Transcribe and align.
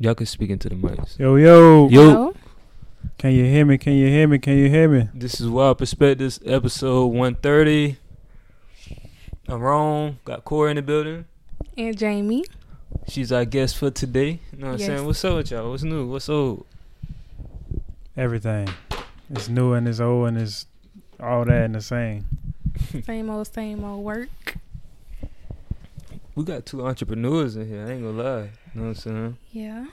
Y'all 0.00 0.14
can 0.14 0.26
speak 0.26 0.50
into 0.50 0.68
the 0.68 0.76
mics. 0.76 1.18
Yo, 1.18 1.34
yo. 1.34 1.88
Yo. 1.88 2.10
Hello? 2.10 2.34
Can 3.18 3.32
you 3.32 3.44
hear 3.46 3.64
me? 3.64 3.78
Can 3.78 3.94
you 3.94 4.06
hear 4.06 4.28
me? 4.28 4.38
Can 4.38 4.56
you 4.56 4.68
hear 4.68 4.88
me? 4.88 5.08
This 5.12 5.40
is 5.40 5.48
Wild 5.48 5.78
Perspectives, 5.78 6.38
episode 6.46 7.06
130. 7.06 7.96
I'm 9.48 9.60
wrong. 9.60 10.20
Got 10.24 10.44
Corey 10.44 10.70
in 10.70 10.76
the 10.76 10.82
building. 10.82 11.24
And 11.76 11.98
Jamie. 11.98 12.44
She's 13.08 13.32
our 13.32 13.44
guest 13.44 13.76
for 13.76 13.90
today. 13.90 14.38
You 14.52 14.58
know 14.58 14.66
what 14.68 14.72
I'm 14.74 14.78
saying? 14.78 15.04
What's 15.04 15.24
up 15.24 15.34
with 15.34 15.50
y'all? 15.50 15.68
What's 15.68 15.82
new? 15.82 16.06
What's 16.06 16.28
old? 16.28 16.64
Everything. 18.16 18.68
It's 19.30 19.48
new 19.48 19.72
and 19.72 19.88
it's 19.88 19.98
old 19.98 20.28
and 20.28 20.38
it's 20.38 20.66
all 21.18 21.44
that 21.44 21.64
and 21.64 21.74
the 21.74 21.80
same. 21.80 22.24
Same 23.04 23.28
old, 23.30 23.52
same 23.52 23.82
old 23.82 24.04
work. 24.04 24.58
We 26.36 26.44
got 26.44 26.66
two 26.66 26.86
entrepreneurs 26.86 27.56
in 27.56 27.68
here. 27.68 27.84
I 27.84 27.90
ain't 27.90 28.02
gonna 28.04 28.22
lie. 28.22 28.50
You 28.74 28.80
know 28.80 28.88
what 28.88 28.88
I'm 28.88 28.94
saying? 28.94 29.38
Yeah. 29.52 29.86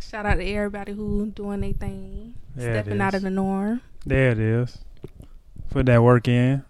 Shout 0.00 0.26
out 0.26 0.36
to 0.36 0.44
everybody 0.44 0.92
who 0.92 1.26
doing 1.26 1.60
their 1.60 1.72
thing. 1.72 2.34
There 2.54 2.74
stepping 2.74 3.00
out 3.00 3.14
of 3.14 3.22
the 3.22 3.30
norm. 3.30 3.80
There 4.04 4.30
it 4.30 4.38
is. 4.38 4.78
Put 5.70 5.86
that 5.86 6.02
work 6.02 6.28
in. 6.28 6.64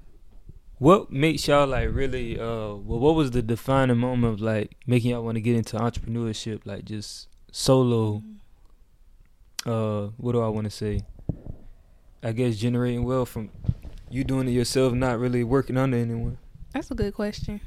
What 0.78 1.10
makes 1.10 1.46
y'all 1.48 1.66
like 1.66 1.88
really? 1.92 2.38
Uh, 2.38 2.74
well, 2.74 2.98
what 2.98 3.14
was 3.14 3.30
the 3.30 3.42
defining 3.42 3.98
moment 3.98 4.34
of 4.34 4.40
like 4.40 4.76
making 4.86 5.12
y'all 5.12 5.24
want 5.24 5.36
to 5.36 5.40
get 5.40 5.56
into 5.56 5.76
entrepreneurship? 5.76 6.62
Like 6.64 6.84
just 6.84 7.28
solo. 7.52 8.22
Uh, 9.64 10.08
what 10.16 10.32
do 10.32 10.42
I 10.42 10.48
want 10.48 10.64
to 10.64 10.70
say? 10.70 11.02
I 12.22 12.32
guess 12.32 12.56
generating 12.56 13.04
wealth 13.04 13.28
from 13.28 13.50
you 14.10 14.24
doing 14.24 14.48
it 14.48 14.52
yourself, 14.52 14.92
not 14.94 15.18
really 15.18 15.44
working 15.44 15.76
under 15.76 15.96
anyone. 15.96 16.38
That's 16.72 16.90
a 16.90 16.94
good 16.94 17.14
question. 17.14 17.60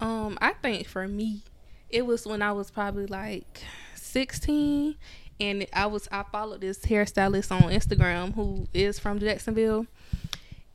Um, 0.00 0.38
I 0.40 0.54
think 0.54 0.86
for 0.86 1.06
me, 1.06 1.42
it 1.90 2.06
was 2.06 2.26
when 2.26 2.42
I 2.42 2.52
was 2.52 2.70
probably 2.70 3.06
like 3.06 3.62
16 3.96 4.96
and 5.40 5.66
I 5.72 5.86
was 5.86 6.08
I 6.12 6.22
followed 6.24 6.60
this 6.60 6.80
hairstylist 6.80 7.50
on 7.50 7.70
Instagram 7.70 8.34
who 8.34 8.66
is 8.74 8.98
from 8.98 9.18
Jacksonville. 9.18 9.86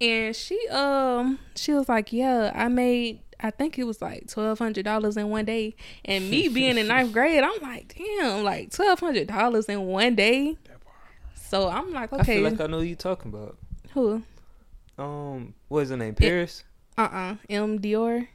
And 0.02 0.36
she 0.36 0.60
um 0.70 1.40
she 1.56 1.72
was 1.74 1.88
like, 1.88 2.12
"Yeah, 2.12 2.52
I 2.54 2.68
made 2.68 3.20
I 3.40 3.52
think 3.52 3.78
it 3.80 3.84
was 3.86 4.02
like 4.02 4.28
twelve 4.30 4.60
hundred 4.60 4.84
dollars 4.86 5.16
in 5.18 5.30
one 5.30 5.46
day." 5.46 5.76
And 6.04 6.30
me 6.30 6.48
being 6.50 6.78
in 6.78 6.88
ninth 6.88 7.14
grade, 7.14 7.44
I'm 7.44 7.62
like, 7.62 7.96
"Damn, 7.98 8.44
like 8.44 8.72
twelve 8.72 9.00
hundred 9.00 9.28
dollars 9.28 9.66
in 9.70 9.86
one 9.86 10.16
day." 10.16 10.58
So 11.36 11.70
I'm 11.70 11.94
like, 11.94 12.12
I 12.12 12.18
"Okay, 12.18 12.36
feel 12.42 12.44
like 12.50 12.60
I 12.60 12.68
know 12.68 12.80
who 12.80 12.86
you 12.86 12.96
talking 12.96 13.32
about. 13.34 13.58
who? 13.94 14.22
Um, 14.98 15.54
what 15.70 15.82
is 15.82 15.90
her 15.92 15.98
name? 15.98 16.16
Paris. 16.16 16.64
Uh 16.98 17.02
uh 17.04 17.36
M 17.50 17.80
Dior. 17.80 18.28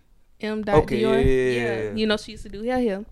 M 0.42 0.62
dot 0.62 0.83
Okay, 0.84 1.02
Dior. 1.02 1.14
yeah, 1.14 1.20
yeah, 1.20 1.83
yeah. 1.83 1.94
You 1.94 2.06
know 2.06 2.16
she 2.16 2.33
used 2.33 2.44
to 2.44 2.48
do 2.48 2.62
hair 2.62 2.78
here. 2.78 3.05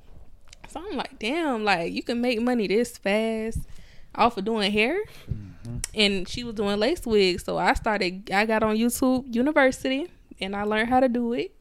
So 0.69 0.81
I'm 0.87 0.97
like, 0.97 1.19
damn, 1.19 1.65
like 1.65 1.93
you 1.93 2.03
can 2.03 2.21
make 2.21 2.41
money 2.41 2.67
this 2.67 2.99
fast 2.99 3.61
off 4.15 4.37
of 4.37 4.45
doing 4.45 4.71
hair. 4.73 5.01
And 5.95 6.27
she 6.29 6.45
was 6.45 6.55
doing 6.55 6.79
lace 6.79 7.05
wigs. 7.05 7.45
So 7.45 7.59
I 7.59 7.75
started 7.75 8.31
I 8.31 8.47
got 8.47 8.63
on 8.63 8.77
YouTube 8.77 9.35
University 9.35 10.07
and 10.41 10.57
I 10.57 10.63
learned 10.65 10.89
how 10.89 11.01
to 11.01 11.09
do 11.09 11.33
it. 11.35 11.55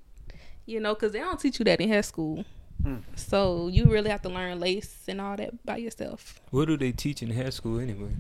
You 0.65 0.79
know, 0.79 0.93
because 0.93 1.13
they 1.13 1.19
don't 1.19 1.39
teach 1.39 1.59
you 1.59 1.65
that 1.65 1.79
in 1.79 1.87
hair 1.89 2.03
school. 2.03 2.43
Hmm. 2.83 2.97
So 3.15 3.69
you 3.69 3.85
really 3.85 4.09
have 4.09 4.21
to 4.23 4.29
learn 4.29 4.59
lace 4.59 5.03
and 5.07 5.19
all 5.19 5.35
that 5.37 5.65
by 5.65 5.77
yourself. 5.77 6.39
What 6.51 6.65
do 6.67 6.77
they 6.77 6.91
teach 6.91 7.21
in 7.21 7.29
hair 7.31 7.51
school 7.51 7.79
anyway? 7.79 8.11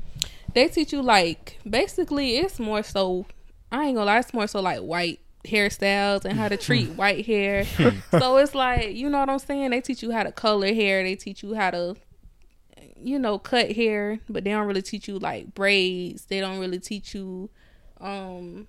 They 0.53 0.67
teach 0.69 0.91
you 0.93 1.01
like 1.01 1.59
basically 1.69 2.37
it's 2.37 2.59
more 2.59 2.83
so 2.83 3.25
I 3.71 3.85
ain't 3.87 3.95
gonna 3.95 4.05
lie, 4.05 4.19
it's 4.19 4.33
more 4.33 4.47
so 4.47 4.61
like 4.61 4.79
white 4.79 5.19
hairstyles 5.47 6.25
and 6.25 6.37
how 6.37 6.47
to 6.47 6.57
treat 6.57 6.89
white 6.95 7.25
hair. 7.25 7.65
so 8.11 8.37
it's 8.37 8.53
like, 8.55 8.95
you 8.95 9.09
know 9.09 9.19
what 9.19 9.29
I'm 9.29 9.39
saying? 9.39 9.71
They 9.71 9.81
teach 9.81 10.03
you 10.03 10.11
how 10.11 10.23
to 10.23 10.31
color 10.31 10.73
hair, 10.73 11.03
they 11.03 11.15
teach 11.15 11.43
you 11.43 11.53
how 11.55 11.71
to 11.71 11.95
you 12.99 13.19
know, 13.19 13.37
cut 13.37 13.71
hair, 13.73 14.19
but 14.27 14.43
they 14.43 14.49
don't 14.49 14.65
really 14.65 14.81
teach 14.81 15.07
you 15.07 15.19
like 15.19 15.53
braids. 15.53 16.25
They 16.25 16.39
don't 16.39 16.59
really 16.59 16.79
teach 16.79 17.13
you 17.13 17.49
um 18.01 18.67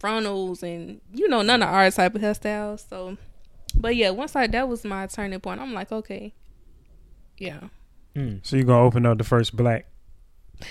frontals 0.00 0.62
and 0.62 1.00
you 1.12 1.28
know, 1.28 1.42
none 1.42 1.62
of 1.62 1.68
our 1.68 1.90
type 1.90 2.14
of 2.14 2.22
hairstyles. 2.22 2.88
So 2.88 3.16
but 3.74 3.96
yeah, 3.96 4.10
once 4.10 4.36
I 4.36 4.46
that 4.46 4.68
was 4.68 4.84
my 4.84 5.06
turning 5.08 5.40
point. 5.40 5.60
I'm 5.60 5.74
like, 5.74 5.90
okay. 5.90 6.32
Yeah. 7.38 7.60
Hmm. 8.14 8.36
So 8.42 8.56
you're 8.56 8.64
gonna 8.64 8.84
open 8.84 9.04
up 9.04 9.18
the 9.18 9.24
first 9.24 9.56
black 9.56 9.86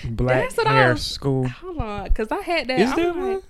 black 0.04 0.42
That's 0.44 0.56
what 0.56 0.66
I 0.66 0.72
hair 0.72 0.92
was- 0.92 1.04
school. 1.04 1.46
Hold 1.48 1.78
on, 1.78 2.10
cause 2.14 2.28
I 2.30 2.40
had 2.40 2.66
that. 2.68 2.80
Is 2.80 2.90
I'm 2.90 2.96
there 2.96 3.06
like- 3.12 3.16
one? 3.16 3.42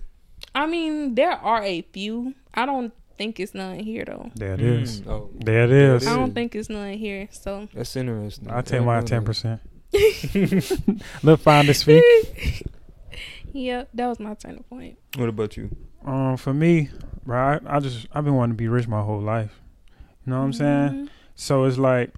I 0.56 0.64
mean, 0.66 1.14
there 1.14 1.32
are 1.32 1.62
a 1.62 1.82
few. 1.92 2.34
I 2.54 2.64
don't 2.64 2.90
think 3.18 3.38
it's 3.40 3.54
none 3.54 3.78
here 3.78 4.04
though. 4.06 4.30
There 4.34 4.54
it 4.54 4.60
is. 4.62 5.02
Mm, 5.02 5.10
Oh, 5.10 5.30
There 5.34 5.64
it 5.64 5.68
There 5.68 5.96
is. 5.96 6.06
I 6.06 6.16
don't 6.16 6.32
think 6.32 6.54
it's 6.54 6.70
none 6.70 6.94
here. 6.94 7.28
So 7.30 7.68
that's 7.74 7.94
interesting. 7.94 8.50
I'll 8.50 8.62
take 8.62 8.82
my 8.82 9.00
didn't 9.00 9.04
know 9.04 9.06
ten 9.06 9.24
that. 9.24 9.26
percent. 9.26 9.60
Little 11.22 11.36
finder's 11.36 11.82
fee. 11.82 12.02
Yep, 13.52 13.88
that 13.94 14.06
was 14.06 14.20
my 14.20 14.34
turning 14.34 14.62
point. 14.64 14.98
What 15.16 15.28
about 15.28 15.56
you? 15.56 15.74
Um, 16.04 16.36
for 16.36 16.52
me, 16.52 16.90
bro, 17.24 17.38
I, 17.38 17.76
I 17.76 17.80
just 17.80 18.06
I've 18.12 18.24
been 18.24 18.34
wanting 18.34 18.54
to 18.54 18.56
be 18.58 18.68
rich 18.68 18.86
my 18.88 19.02
whole 19.02 19.20
life. 19.20 19.60
You 20.24 20.30
know 20.32 20.38
what 20.38 20.44
I'm 20.46 20.52
saying? 20.52 21.10
So 21.34 21.64
it's 21.64 21.78
like 21.78 22.12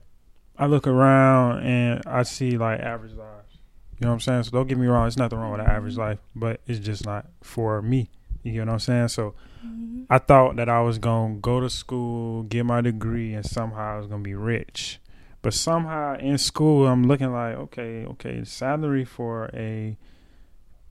I 0.56 0.66
look 0.66 0.86
around 0.86 1.64
and 1.64 2.02
I 2.06 2.22
see 2.22 2.56
like 2.58 2.80
average 2.80 3.14
lives. 3.14 3.58
You 4.00 4.04
know 4.04 4.08
what 4.08 4.14
I'm 4.14 4.20
saying? 4.20 4.42
So 4.44 4.50
don't 4.52 4.68
get 4.68 4.78
me 4.78 4.86
wrong, 4.86 5.06
it's 5.08 5.16
nothing 5.16 5.38
wrong 5.38 5.50
with 5.52 5.60
an 5.60 5.66
average 5.66 5.96
life, 5.96 6.18
but 6.36 6.60
it's 6.66 6.78
just 6.78 7.04
not 7.04 7.26
for 7.42 7.82
me. 7.82 8.10
You 8.42 8.52
get 8.52 8.66
what 8.66 8.72
I'm 8.74 8.78
saying? 8.78 9.08
So 9.08 9.34
Mhm. 9.64 10.06
I 10.08 10.18
thought 10.18 10.56
that 10.56 10.68
I 10.68 10.80
was 10.80 10.98
gonna 10.98 11.34
go 11.36 11.60
to 11.60 11.68
school, 11.68 12.44
get 12.44 12.64
my 12.64 12.80
degree, 12.80 13.34
and 13.34 13.44
somehow 13.44 13.94
I 13.94 13.98
was 13.98 14.06
gonna 14.06 14.22
be 14.22 14.34
rich. 14.34 15.00
But 15.42 15.54
somehow 15.54 16.16
in 16.18 16.38
school, 16.38 16.86
I'm 16.86 17.06
looking 17.06 17.32
like, 17.32 17.54
okay, 17.56 18.04
okay, 18.06 18.44
salary 18.44 19.04
for 19.04 19.50
a 19.54 19.96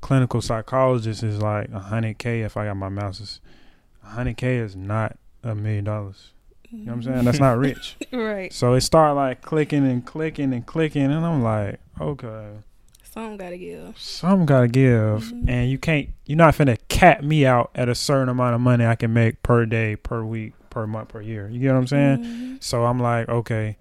clinical 0.02 0.42
psychologist 0.42 1.24
is 1.24 1.42
like 1.42 1.70
a 1.70 1.80
hundred 1.80 2.18
k 2.18 2.42
if 2.42 2.56
I 2.58 2.66
got 2.66 2.76
my 2.78 2.90
master's. 2.90 3.42
A 4.04 4.08
hundred 4.08 4.38
k 4.38 4.58
is 4.58 4.76
not 4.76 5.18
a 5.44 5.56
million 5.56 5.86
dollars. 5.86 6.34
You 6.70 6.80
know 6.80 6.92
what 6.92 6.94
I'm 6.98 7.04
saying? 7.04 7.26
That's 7.26 7.40
not 7.40 7.58
rich. 7.58 7.96
right. 8.12 8.52
So 8.52 8.74
it 8.74 8.82
started 8.82 9.14
like 9.14 9.42
clicking 9.42 9.86
and 9.90 10.06
clicking 10.06 10.54
and 10.54 10.66
clicking, 10.66 11.04
and 11.04 11.26
I'm 11.26 11.42
like, 11.42 11.80
okay, 12.00 12.50
Some 13.18 13.36
gotta 13.38 13.58
give. 13.58 13.98
something 13.98 14.46
gotta 14.46 14.68
give, 14.68 15.24
Mhm. 15.34 15.50
and 15.50 15.72
you 15.72 15.80
can't. 15.80 16.10
You're 16.28 16.38
not 16.38 16.54
finna 16.54 16.78
cap 16.88 17.24
me 17.24 17.48
out 17.48 17.72
at 17.74 17.90
a 17.90 17.96
certain 17.96 18.30
amount 18.30 18.54
of 18.54 18.62
money 18.62 18.86
I 18.86 18.94
can 18.96 19.12
make 19.12 19.42
per 19.42 19.66
day, 19.66 19.96
per 19.96 20.24
week, 20.24 20.54
per 20.70 20.86
month, 20.86 21.10
per 21.10 21.22
year. 21.22 21.50
You 21.50 21.60
get 21.60 21.72
what 21.74 21.80
I'm 21.80 21.88
saying? 21.88 22.18
Mhm. 22.20 22.64
So 22.64 22.86
I'm 22.86 23.00
like, 23.00 23.28
okay, 23.28 23.78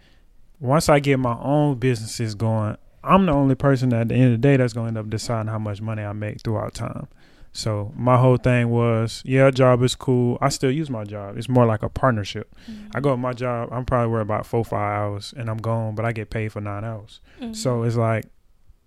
once 0.59 0.89
I 0.89 1.01
get 1.01 1.19
my 1.19 1.37
own 1.39 1.79
businesses 1.79 2.35
going, 2.35 2.77
I'm 3.05 3.27
the 3.27 3.33
only 3.33 3.55
person 3.55 3.93
at 3.93 4.09
the 4.09 4.15
end 4.15 4.25
of 4.25 4.31
the 4.33 4.39
day 4.39 4.57
that's 4.57 4.73
going 4.73 4.87
to 4.87 4.89
end 4.89 4.99
up 5.07 5.11
deciding 5.11 5.49
how 5.53 5.59
much 5.59 5.83
money 5.83 6.03
I 6.03 6.13
make 6.15 6.41
throughout 6.43 6.73
time. 6.75 7.07
So 7.53 7.93
my 7.95 8.17
whole 8.17 8.37
thing 8.39 8.71
was, 8.71 9.23
yeah, 9.25 9.51
job 9.51 9.83
is 9.83 9.95
cool. 9.95 10.39
I 10.41 10.49
still 10.49 10.71
use 10.71 10.89
my 10.91 11.05
job. 11.05 11.37
It's 11.39 11.49
more 11.49 11.67
like 11.67 11.83
a 11.83 11.89
partnership. 11.89 12.55
I 12.95 13.01
go 13.01 13.11
to 13.11 13.17
my 13.17 13.33
job. 13.35 13.69
I'm 13.71 13.85
probably 13.85 14.11
worried 14.11 14.23
about 14.23 14.45
four, 14.47 14.65
five 14.65 14.99
hours, 14.99 15.35
and 15.37 15.49
I'm 15.51 15.59
gone, 15.59 15.95
but 15.95 16.05
I 16.07 16.13
get 16.13 16.31
paid 16.31 16.53
for 16.53 16.61
nine 16.61 16.85
hours. 16.85 17.21
Mhm. 17.41 17.55
So 17.55 17.83
it's 17.83 17.97
like 17.97 18.25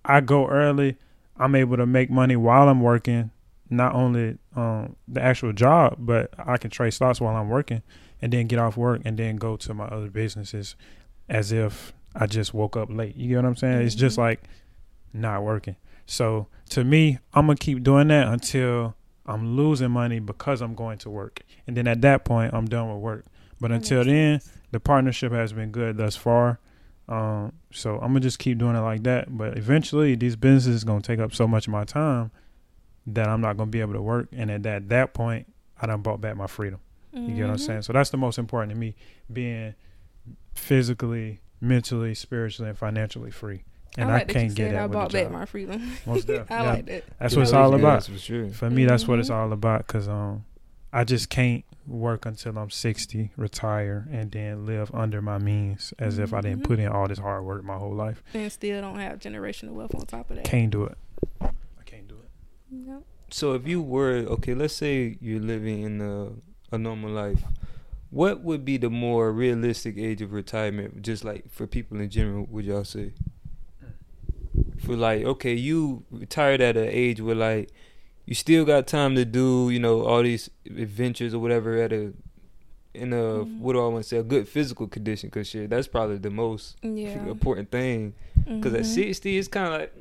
I 0.05 0.21
go 0.21 0.47
early. 0.47 0.97
I'm 1.37 1.55
able 1.55 1.77
to 1.77 1.85
make 1.85 2.09
money 2.09 2.35
while 2.35 2.67
I'm 2.69 2.81
working. 2.81 3.31
Not 3.69 3.93
only 3.93 4.37
um, 4.55 4.95
the 5.07 5.21
actual 5.21 5.53
job, 5.53 5.95
but 5.99 6.33
I 6.37 6.57
can 6.57 6.71
trade 6.71 6.91
stocks 6.91 7.21
while 7.21 7.35
I'm 7.35 7.49
working, 7.49 7.83
and 8.21 8.33
then 8.33 8.47
get 8.47 8.57
off 8.59 8.75
work 8.77 9.01
and 9.05 9.17
then 9.17 9.35
go 9.38 9.55
to 9.57 9.73
my 9.73 9.85
other 9.85 10.09
businesses, 10.09 10.75
as 11.29 11.51
if 11.51 11.93
I 12.15 12.25
just 12.25 12.53
woke 12.53 12.75
up 12.75 12.89
late. 12.91 13.15
You 13.15 13.29
get 13.29 13.35
what 13.38 13.45
I'm 13.45 13.55
saying? 13.55 13.81
It's 13.85 13.93
just 13.95 14.15
Mhm. 14.17 14.21
like 14.21 14.43
not 15.13 15.43
working. 15.43 15.75
So 16.07 16.47
to 16.71 16.83
me, 16.83 17.19
I'm 17.33 17.45
gonna 17.45 17.57
keep 17.57 17.83
doing 17.83 18.07
that 18.07 18.27
until 18.27 18.95
I'm 19.27 19.55
losing 19.55 19.91
money 19.91 20.19
because 20.19 20.61
I'm 20.61 20.73
going 20.73 20.97
to 20.99 21.09
work, 21.11 21.41
and 21.67 21.77
then 21.77 21.88
at 21.88 22.01
that 22.01 22.25
point, 22.25 22.53
I'm 22.53 22.65
done 22.65 22.91
with 22.91 22.97
work. 23.01 23.25
But 23.62 23.68
That 23.68 23.75
until 23.75 24.03
then, 24.03 24.39
sense. 24.39 24.57
the 24.71 24.79
partnership 24.79 25.31
has 25.31 25.53
been 25.53 25.69
good 25.69 25.97
thus 25.97 26.15
far. 26.15 26.59
Um, 27.09 27.53
so 27.73 27.95
I'm 27.95 28.09
gonna 28.09 28.19
just 28.21 28.39
keep 28.39 28.57
doing 28.59 28.75
it 28.75 28.81
like 28.81 29.03
that. 29.03 29.35
But 29.38 29.57
eventually, 29.57 30.15
these 30.15 30.35
businesses 30.35 30.75
is 30.75 30.83
gonna 30.83 31.01
take 31.01 31.19
up 31.19 31.33
so 31.33 31.47
much 31.47 31.67
of 31.67 31.71
my 31.73 31.83
time 31.83 32.31
that 33.07 33.27
I'm 33.27 33.41
not 33.41 33.57
gonna 33.57 33.71
be 33.71 33.81
able 33.81 33.94
to 33.94 34.01
work. 34.01 34.27
And 34.31 34.50
at 34.51 34.63
that 34.63 34.89
that 34.89 35.13
point, 35.13 35.51
I 35.81 35.88
done 35.88 36.01
bought 36.01 36.21
back 36.21 36.38
my 36.38 36.47
freedom. 36.47 36.79
You 37.11 37.33
get 37.33 37.41
what 37.41 37.50
I'm 37.50 37.56
Mhm. 37.56 37.59
saying? 37.59 37.81
So 37.81 37.94
that's 37.94 38.11
the 38.11 38.17
most 38.17 38.38
important 38.38 38.71
to 38.73 38.77
me: 38.77 38.95
being 39.33 39.73
physically, 40.53 41.41
mentally, 41.61 42.13
spiritually, 42.13 42.69
and 42.69 42.77
financially 42.77 43.31
free. 43.31 43.63
And 43.97 44.12
I, 44.12 44.13
like 44.19 44.27
that 44.27 44.33
you 44.35 44.39
can't 44.41 44.55
get 44.55 44.63
said 44.65 44.75
that 44.75 44.81
I 44.81 44.85
with 44.85 44.94
bought 44.94 45.12
back 45.12 45.31
my 45.31 45.45
freedom. 45.45 45.81
Most 46.05 46.27
definitely. 46.27 46.55
I 46.55 46.62
Yeah. 46.63 46.69
like 46.73 46.85
that. 46.85 47.03
That's 47.19 47.33
Yeah, 47.33 47.39
what 47.39 47.44
it's 47.44 47.53
all 47.53 47.69
yeah, 47.71 47.75
about. 47.77 47.94
That's 47.94 48.07
for 48.07 48.17
sure. 48.19 48.50
For 48.50 48.69
me, 48.69 48.85
that's 48.85 49.07
what 49.07 49.19
it's 49.19 49.29
Mhm. 49.29 49.35
all 49.35 49.51
about. 49.51 49.88
Cause 49.88 50.07
um, 50.07 50.45
I 50.91 51.03
just 51.03 51.30
can't 51.30 51.63
work 51.86 52.25
until 52.25 52.57
I'm 52.57 52.69
60, 52.69 53.31
retire, 53.38 54.07
and 54.12 54.31
then 54.31 54.65
live 54.65 54.91
under 54.94 55.21
my 55.21 55.38
means 55.38 55.94
as 56.00 56.18
if 56.19 56.33
I 56.33 56.41
didn't 56.41 56.62
Mhm. 56.62 56.63
put 56.68 56.80
in 56.80 56.88
all 56.88 57.07
this 57.07 57.19
hard 57.19 57.44
work 57.45 57.63
my 57.63 57.77
whole 57.77 57.94
life. 57.94 58.24
And 58.33 58.51
still 58.51 58.81
don't 58.81 59.00
have 59.00 59.19
generational 59.19 59.71
wealth 59.74 59.94
on 59.95 60.06
top 60.06 60.30
of 60.30 60.38
that. 60.38 60.45
Can't 60.45 60.71
do 60.71 60.86
it. 60.86 60.97
I 61.41 61.50
can't 61.86 62.07
do 62.07 62.15
it. 62.15 62.88
Yep. 62.88 63.03
So 63.31 63.53
if 63.53 63.68
you 63.68 63.81
were 63.81 64.25
okay, 64.30 64.53
let's 64.56 64.74
say 64.75 65.18
you're 65.21 65.39
living 65.39 65.81
in 65.83 66.01
a, 66.01 66.30
a 66.71 66.77
normal 66.77 67.12
life, 67.12 67.44
what 68.09 68.41
would 68.41 68.65
be 68.65 68.77
the 68.77 68.89
more 68.89 69.31
realistic 69.31 69.97
age 69.97 70.21
of 70.24 70.31
retirement? 70.33 71.01
Just 71.03 71.24
like 71.24 71.50
for 71.51 71.68
people 71.68 72.00
in 72.00 72.09
general, 72.09 72.47
would 72.50 72.65
y'all 72.65 72.83
say? 72.83 73.13
For 74.80 74.95
like, 74.95 75.24
okay, 75.24 75.53
you 75.53 76.03
retired 76.09 76.62
at 76.62 76.77
an 76.77 76.88
age 76.89 77.19
where 77.21 77.36
like 77.36 77.69
you 78.29 78.35
still 78.35 78.63
got 78.63 78.85
time 78.85 79.15
to 79.15 79.25
do, 79.25 79.71
you 79.71 79.79
know, 79.79 80.01
all 80.05 80.21
these 80.21 80.51
adventures 80.67 81.33
or 81.33 81.39
whatever 81.39 81.81
at 81.81 81.91
a 81.91 82.13
in 82.93 83.11
a 83.11 83.15
Mhm. 83.15 83.59
what 83.59 83.73
do 83.73 83.79
I 83.83 83.87
want 83.87 84.03
to 84.03 84.07
say 84.07 84.17
a 84.17 84.23
good 84.23 84.47
physical 84.47 84.87
condition? 84.87 85.31
Cause 85.31 85.47
shit, 85.47 85.69
that's 85.71 85.87
probably 85.87 86.17
the 86.19 86.29
most 86.29 86.75
Yeah. 86.83 87.25
important 87.27 87.71
thing. 87.71 88.13
Cause 88.61 88.73
at 88.75 88.81
Mhm. 88.81 88.85
sixty, 88.85 89.37
it's 89.39 89.47
kind 89.47 89.67
of 89.73 89.79
like 89.81 89.93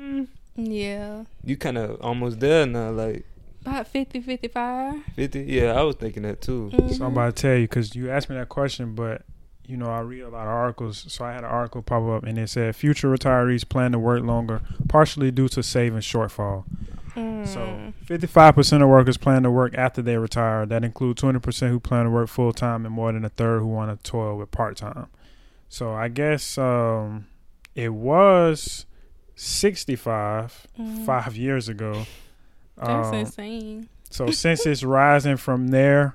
mm, 0.00 0.26
Yeah. 0.56 1.24
you 1.44 1.56
kind 1.58 1.76
of 1.76 2.00
almost 2.00 2.40
there 2.40 2.64
now, 2.66 2.90
like 2.90 3.24
About 3.66 3.86
50, 3.88 4.20
55. 4.22 4.94
fifty. 5.14 5.42
Yeah, 5.42 5.72
I 5.72 5.82
was 5.82 5.96
thinking 5.96 6.22
that 6.22 6.40
too. 6.40 6.70
Mhm. 6.72 6.94
So 6.94 7.04
I'm 7.04 7.12
about 7.12 7.36
to 7.36 7.42
tell 7.42 7.56
you 7.56 7.64
because 7.68 7.94
you 7.94 8.10
asked 8.10 8.30
me 8.30 8.36
that 8.36 8.48
question, 8.48 8.94
but 8.94 9.22
you 9.66 9.76
know 9.76 9.86
I 9.90 10.00
read 10.00 10.20
a 10.22 10.28
lot 10.30 10.42
of 10.46 10.48
articles. 10.52 11.04
So 11.08 11.24
I 11.26 11.32
had 11.32 11.44
an 11.44 11.50
article 11.50 11.82
pop 11.82 12.02
up 12.08 12.24
and 12.24 12.38
it 12.38 12.48
said 12.48 12.74
future 12.76 13.08
retirees 13.14 13.68
plan 13.68 13.92
to 13.92 13.98
work 13.98 14.22
longer, 14.22 14.62
partially 14.88 15.30
due 15.30 15.48
to 15.48 15.62
savings 15.62 16.04
shortfall. 16.06 16.64
So 17.14 17.20
Mm. 17.20 17.92
55% 18.06 18.82
of 18.82 18.88
workers 18.88 19.16
plan 19.16 19.44
to 19.44 19.50
work 19.50 19.74
after 19.76 20.02
they 20.02 20.16
retire. 20.16 20.66
That 20.66 20.82
includes 20.84 21.20
20% 21.22 21.70
who 21.70 21.78
plan 21.80 22.04
to 22.04 22.10
work 22.10 22.28
full 22.28 22.52
time 22.52 22.84
and 22.84 22.94
more 22.94 23.12
than 23.12 23.24
a 23.24 23.28
third 23.28 23.60
who 23.60 23.66
want 23.68 23.96
to 24.02 24.10
toil 24.10 24.36
with 24.36 24.50
part 24.50 24.76
time. 24.76 25.06
So 25.68 25.92
I 25.92 26.08
guess 26.08 26.58
um, 26.58 27.26
it 27.74 27.92
was 27.92 28.86
65 29.36 30.66
Mhm. 30.78 31.04
five 31.06 31.36
years 31.36 31.68
ago. 31.68 32.06
That's 32.76 33.08
Um, 33.08 33.14
insane. 33.14 33.88
so 34.10 34.30
since 34.30 34.66
it's 34.66 34.82
rising 34.82 35.36
from 35.36 35.68
there, 35.68 36.14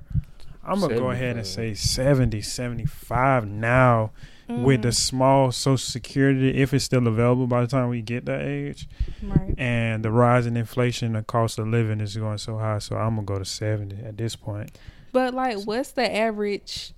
I'm 0.66 0.80
going 0.80 0.92
to 0.92 0.98
go 1.00 1.12
ahead 1.12 1.38
and 1.38 1.46
say 1.48 1.74
70, 1.74 2.42
75 2.42 3.48
now 3.48 4.12
with 4.50 4.82
the 4.82 4.88
Mhm. 4.90 4.94
small 4.96 5.52
social 5.52 5.78
security, 5.78 6.58
if 6.58 6.74
it's 6.74 6.84
still 6.86 7.08
available 7.08 7.46
by 7.48 7.62
the 7.62 7.68
time 7.68 7.88
we 7.90 8.02
get 8.02 8.26
that 8.26 8.42
age. 8.42 8.88
right. 9.22 9.54
And 9.58 10.04
the 10.04 10.12
rise 10.12 10.46
in 10.48 10.58
inflation, 10.58 11.14
the 11.14 11.22
cost 11.24 11.60
of 11.60 11.68
living 11.68 12.02
is 12.02 12.18
going 12.18 12.40
so 12.40 12.58
high. 12.58 12.80
So 12.80 12.96
I'm 12.98 13.16
going 13.16 13.26
to 13.28 13.34
go 13.34 13.40
to 13.40 13.46
70 13.46 14.04
at 14.04 14.18
this 14.18 14.36
point. 14.36 14.72
But 15.12 15.34
like, 15.34 15.60
what's 15.66 15.92
the 15.92 16.14
average? 16.16 16.94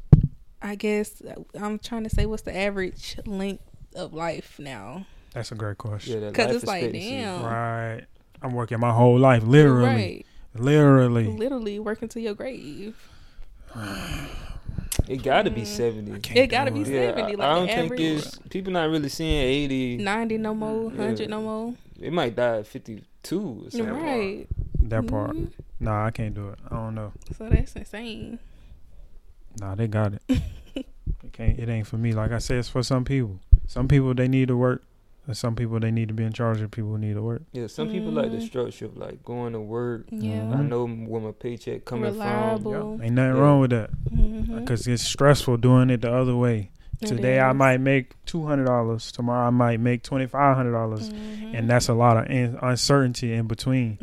I 0.62 0.76
guess 0.76 1.22
I'm 1.60 1.80
trying 1.80 2.04
to 2.04 2.10
say, 2.10 2.26
what's 2.26 2.44
the 2.44 2.56
average 2.56 3.18
length 3.26 3.64
of 3.96 4.14
life 4.14 4.58
now? 4.60 5.06
That's 5.34 5.52
a 5.52 5.56
great 5.56 5.78
question. 5.78 6.14
Yeah, 6.14 6.20
that 6.30 6.34
'Cause 6.34 6.56
it's 6.56 6.66
like, 6.66 6.92
damn. 6.92 7.44
Right. 7.44 8.04
I'm 8.42 8.54
working 8.54 8.80
my 8.80 8.92
whole 8.92 9.18
life, 9.20 9.44
literally. 9.44 9.86
right? 9.86 10.26
Literally. 10.56 11.28
Literally 11.28 11.80
working 11.80 12.10
to 12.10 12.22
your 12.22 12.34
grave. 12.34 12.96
It 15.12 15.24
got 15.24 15.44
to 15.44 15.52
be 15.52 15.62
Mm. 15.64 15.66
seventy. 15.68 16.40
It 16.40 16.48
gotta 16.48 16.72
be 16.72 16.82
it. 16.82 16.88
Yeah, 16.88 17.16
70, 17.16 17.22
I, 17.22 17.26
like 17.36 17.40
I 17.40 17.56
don't 17.56 17.68
think 17.68 17.80
average. 17.92 18.02
it's 18.02 18.40
people 18.50 18.72
not 18.74 18.90
really 18.90 19.10
seeing 19.10 19.42
eighty. 19.42 19.98
Ninety 19.98 20.38
no 20.38 20.54
more, 20.56 20.92
Yeah. 20.92 20.98
hundred 21.06 21.30
no 21.30 21.42
more. 21.42 21.74
It 22.00 22.14
might 22.14 22.36
die 22.36 22.60
at 22.60 22.68
fifty-two 22.68 23.64
or 23.66 23.72
something. 23.72 23.90
Right. 23.94 24.48
That 24.80 25.08
part. 25.08 25.32
Mhm. 25.36 25.52
Nah, 25.80 26.06
I 26.06 26.12
can't 26.12 26.34
do 26.34 26.50
it. 26.50 26.60
I 26.70 26.76
don't 26.76 26.96
know. 26.96 27.12
So 27.38 27.50
that's 27.50 27.76
insane. 27.76 28.40
Nah, 29.60 29.76
they 29.76 29.88
got 29.88 30.14
it. 30.14 30.22
it 30.76 30.86
can't. 31.34 31.60
It 31.60 31.68
ain't 31.70 31.88
for 31.88 31.98
me. 31.98 32.14
Like 32.14 32.32
I 32.32 32.38
said, 32.38 32.58
it's 32.58 32.70
for 32.70 32.82
some 32.84 33.04
people. 33.04 33.40
Some 33.68 33.88
people 33.88 34.14
they 34.14 34.28
need 34.28 34.48
to 34.48 34.56
work, 34.58 34.84
and 35.32 35.38
some 35.38 35.56
people 35.56 35.80
they 35.80 35.92
need 35.92 36.10
to 36.10 36.14
be 36.14 36.24
in 36.26 36.34
charge 36.34 36.60
of 36.60 36.70
people 36.72 36.92
who 36.92 36.98
need 36.98 37.14
to 37.14 37.22
work. 37.24 37.44
Yeah, 37.54 37.68
some 37.68 37.90
people 37.90 38.12
like 38.12 38.32
the 38.32 38.38
Mhm. 38.40 38.46
structure 38.48 38.86
of 38.86 38.98
like 38.98 39.24
going 39.24 39.54
to 39.54 39.62
work. 39.62 40.08
Yeah. 40.12 40.52
I 40.54 40.62
know 40.62 40.86
where 40.86 41.22
my 41.22 41.32
paycheck 41.32 41.86
coming 41.86 42.12
Reliable. 42.12 43.00
Ain't 43.02 43.14
nothing 43.14 43.36
Yeah. 43.36 43.42
wrong 43.42 43.62
with 43.62 43.70
that. 43.72 43.92
Mhm. 44.12 44.60
Because 44.60 44.88
it's 44.88 45.04
stressful 45.04 45.56
doing 45.58 45.90
it 45.90 46.02
the 46.02 46.12
other 46.14 46.36
way. 46.36 46.72
It 47.02 47.08
Today 47.08 47.40
I 47.40 47.54
might 47.54 47.80
make 47.80 48.14
two 48.26 48.46
hundred 48.46 48.66
dollars. 48.66 49.12
Tomorrow 49.12 49.48
I 49.48 49.50
might 49.52 49.80
make 49.80 50.04
twenty 50.04 50.28
five 50.28 50.56
hundred 50.58 50.74
dollars, 50.74 51.10
Mhm. 51.10 51.58
and 51.58 51.70
that's 51.70 51.88
a 51.88 51.94
lot 51.94 52.18
of 52.18 52.30
in- 52.30 52.58
uncertainty 52.62 53.34
in 53.34 53.48
between. 53.48 53.98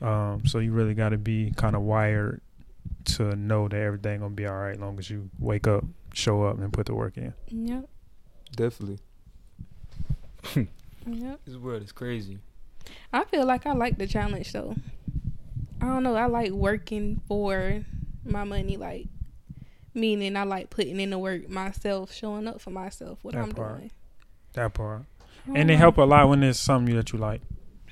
Mhm. 0.00 0.02
Um, 0.06 0.44
so 0.46 0.58
you 0.60 0.72
really 0.72 0.94
got 0.94 1.08
to 1.08 1.18
be 1.18 1.52
kind 1.56 1.74
of 1.74 1.82
wired 1.82 2.42
to 3.16 3.34
know 3.34 3.66
that 3.66 3.76
everything 3.80 4.20
gonna 4.20 4.34
be 4.34 4.46
all 4.46 4.54
right, 4.56 4.78
long 4.78 4.98
as 4.98 5.08
you 5.10 5.30
wake 5.40 5.66
up, 5.66 5.84
show 6.12 6.42
up, 6.44 6.58
and 6.60 6.72
put 6.72 6.86
the 6.86 6.94
work 6.94 7.16
in. 7.16 7.32
Yep. 7.48 7.78
from. 7.80 7.84
Definitely, 8.54 8.98
Yep. 10.54 11.40
this 11.44 11.56
world 11.56 11.82
is 11.82 11.92
crazy. 11.92 12.38
I 13.12 13.24
feel 13.24 13.46
like 13.46 13.66
I 13.66 13.72
like 13.72 13.96
the 13.98 14.06
challenge 14.06 14.52
though. 14.52 14.74
I 15.80 15.86
don't 15.86 16.02
know. 16.02 16.16
I 16.16 16.26
like 16.26 16.50
working 16.50 17.20
for 17.28 17.84
my 18.24 18.44
money, 18.44 18.76
like 18.76 19.06
meaning 19.94 20.36
I 20.36 20.42
like 20.44 20.68
putting 20.70 20.98
in 21.00 21.10
the 21.10 21.18
work 21.18 21.48
myself, 21.48 22.12
showing 22.12 22.46
up 22.46 22.60
for 22.60 22.70
myself, 22.70 23.18
what 23.22 23.34
That 23.34 23.42
I'm 23.42 23.52
part. 23.52 23.78
doing. 23.78 23.90
That 24.54 24.74
part, 24.74 25.02
I 25.44 25.46
don't 25.48 25.56
and 25.58 25.70
it 25.70 25.76
help 25.76 25.98
a 25.98 26.02
lot 26.02 26.28
when 26.28 26.42
it's 26.42 26.58
something 26.58 26.94
that 26.96 27.12
you 27.12 27.18
like. 27.18 27.40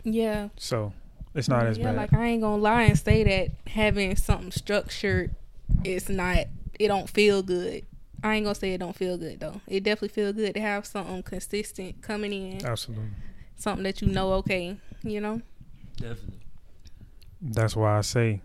Yeah. 0.03 0.49
So 0.57 0.93
it's 1.35 1.49
not 1.49 1.67
as 1.67 1.79
yeah, 1.79 1.93
bad. 1.93 1.97
like 1.97 2.13
I 2.15 2.27
ain't 2.27 2.43
gonna 2.43 2.61
lie 2.61 2.83
and 2.85 2.99
say 2.99 3.23
that 3.25 3.71
having 3.71 4.17
something 4.17 4.51
structured, 4.51 5.35
it's 5.85 6.09
not. 6.09 6.47
It 6.81 6.89
don't 6.89 7.09
feel 7.09 7.43
good. 7.43 7.87
I 8.25 8.37
ain't 8.37 8.45
gonna 8.45 8.55
say 8.55 8.73
it 8.73 8.79
don't 8.79 8.97
feel 8.97 9.19
good 9.19 9.39
though. 9.39 9.61
It 9.69 9.85
definitely 9.85 10.09
feel 10.09 10.33
good 10.33 10.55
to 10.55 10.61
have 10.61 10.87
something 10.87 11.23
consistent 11.23 12.01
coming 12.01 12.33
in, 12.33 12.65
Absolutely. 12.65 13.11
something 13.57 13.85
that 13.85 14.01
you 14.01 14.09
know. 14.09 14.33
Okay, 14.35 14.79
you 15.03 15.21
know. 15.21 15.43
Definitely. 15.99 16.41
That's 17.43 17.77
why 17.77 17.99
I 17.99 18.01
say, 18.01 18.41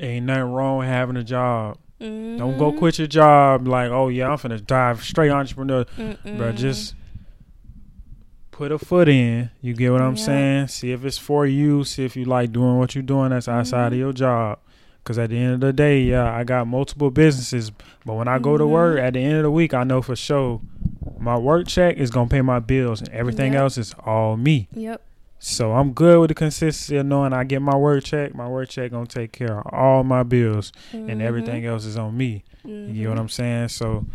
ain't 0.00 0.26
nothing 0.26 0.52
wrong 0.52 0.78
with 0.78 0.88
having 0.88 1.16
a 1.16 1.22
job. 1.24 1.78
Don't 2.00 2.58
go 2.58 2.72
Mhm. 2.72 2.78
quit 2.78 2.98
your 2.98 3.06
job 3.06 3.68
like, 3.68 3.90
oh 3.90 4.08
yeah, 4.08 4.28
I'm 4.28 4.36
finna 4.38 4.64
dive 4.66 5.02
straight 5.04 5.30
entrepreneur. 5.30 5.84
Mm-mm. 5.96 6.36
Bro, 6.36 6.52
just 6.52 6.94
put 8.50 8.72
a 8.72 8.78
foot 8.78 9.08
in. 9.08 9.50
You 9.62 9.74
get 9.74 9.92
what 9.92 10.02
I'm 10.02 10.16
Yeah. 10.16 10.24
saying? 10.24 10.68
See 10.68 10.90
if 10.90 11.04
it's 11.04 11.16
for 11.16 11.46
you. 11.46 11.84
See 11.84 12.04
if 12.04 12.16
you 12.16 12.24
like 12.24 12.52
doing 12.52 12.76
what 12.78 12.94
you're 12.96 13.02
doing 13.02 13.30
that's 13.30 13.48
outside 13.48 13.92
of 13.92 13.96
Mhm. 13.96 13.98
your 14.00 14.12
job. 14.12 14.58
Because 15.04 15.18
at 15.18 15.28
the 15.30 15.36
end 15.38 15.52
of 15.54 15.60
the 15.60 15.72
day, 15.72 16.00
yeah, 16.00 16.34
I 16.34 16.44
got 16.44 16.66
multiple 16.66 17.10
businesses. 17.10 17.70
But 18.06 18.14
when 18.14 18.26
I 18.26 18.38
go 18.38 18.56
to 18.56 18.66
work 18.66 18.98
at 18.98 19.12
the 19.12 19.20
end 19.20 19.36
of 19.36 19.42
the 19.42 19.50
week, 19.50 19.74
I 19.74 19.84
know 19.84 20.00
for 20.00 20.16
sure 20.16 20.62
my 21.18 21.36
work 21.36 21.66
check 21.66 21.98
is 21.98 22.10
going 22.10 22.28
to 22.28 22.32
pay 22.34 22.40
my 22.40 22.58
bills 22.58 23.00
and 23.02 23.10
everything 23.10 23.52
Yeah. 23.52 23.60
else 23.60 23.76
is 23.76 23.94
all 24.06 24.36
me. 24.38 24.68
Yep. 24.72 25.02
So 25.38 25.72
I'm 25.74 25.92
good 25.92 26.20
with 26.20 26.28
the 26.28 26.34
consistency 26.34 26.96
of 26.96 27.04
knowing 27.04 27.34
I 27.34 27.44
get 27.44 27.60
my 27.60 27.76
work 27.76 28.02
check. 28.04 28.34
My 28.34 28.48
work 28.48 28.70
check 28.70 28.92
going 28.92 29.06
to 29.06 29.14
take 29.14 29.32
care 29.32 29.58
of 29.60 29.66
all 29.74 30.04
my 30.04 30.22
bills 30.22 30.72
Mm-hmm. 30.94 31.10
and 31.10 31.20
everything 31.20 31.66
else 31.66 31.84
is 31.84 31.98
on 31.98 32.16
me. 32.16 32.42
You 32.64 32.94
get 32.94 33.08
what 33.10 33.18
Mhm. 33.18 33.20
I'm 33.20 33.28
saying? 33.28 33.68
So 33.68 34.06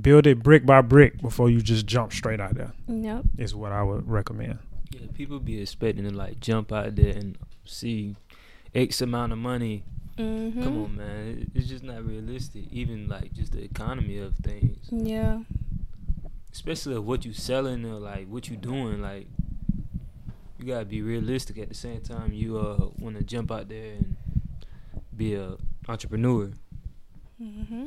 build 0.00 0.26
it 0.26 0.42
brick 0.42 0.66
by 0.66 0.80
brick 0.80 1.20
before 1.22 1.50
you 1.50 1.60
just 1.60 1.86
jump 1.86 2.12
straight 2.12 2.40
out 2.40 2.56
there. 2.56 2.72
Yep. 2.88 3.24
Is 3.38 3.54
what 3.54 3.70
I 3.70 3.84
would 3.84 4.08
recommend. 4.10 4.58
Yeah, 4.90 5.02
people 5.14 5.38
be 5.38 5.60
expecting 5.60 6.04
to 6.04 6.10
like 6.14 6.40
jump 6.40 6.72
out 6.72 6.96
there 6.96 7.14
and 7.16 7.38
see 7.64 8.16
X 8.74 9.00
amount 9.00 9.32
of 9.32 9.38
money. 9.38 9.84
Mm-hmm. 10.18 10.62
Come 10.62 10.84
on, 10.84 10.96
man, 10.96 11.50
it's 11.54 11.66
just 11.68 11.82
not 11.84 12.04
realistic. 12.06 12.64
Even 12.70 13.08
like 13.08 13.32
just 13.32 13.52
the 13.52 13.62
economy 13.62 14.18
of 14.18 14.36
things, 14.36 14.86
Yeah. 14.90 15.40
especially 16.52 16.94
of 16.94 17.04
what 17.06 17.24
you 17.24 17.32
selling 17.32 17.84
or 17.84 17.94
like 17.98 18.28
what 18.28 18.48
you 18.48 18.56
doing. 18.56 19.02
Like 19.02 19.26
you 20.58 20.66
gotta 20.66 20.84
be 20.84 21.02
realistic 21.02 21.58
at 21.58 21.68
the 21.68 21.74
same 21.74 22.00
time. 22.00 22.32
You 22.32 22.58
uh 22.58 22.88
want 22.98 23.16
to 23.18 23.24
jump 23.24 23.50
out 23.50 23.68
there 23.68 23.94
and 23.94 24.16
be 25.16 25.34
a 25.34 25.56
entrepreneur. 25.88 26.50
Mm-hmm. 27.42 27.86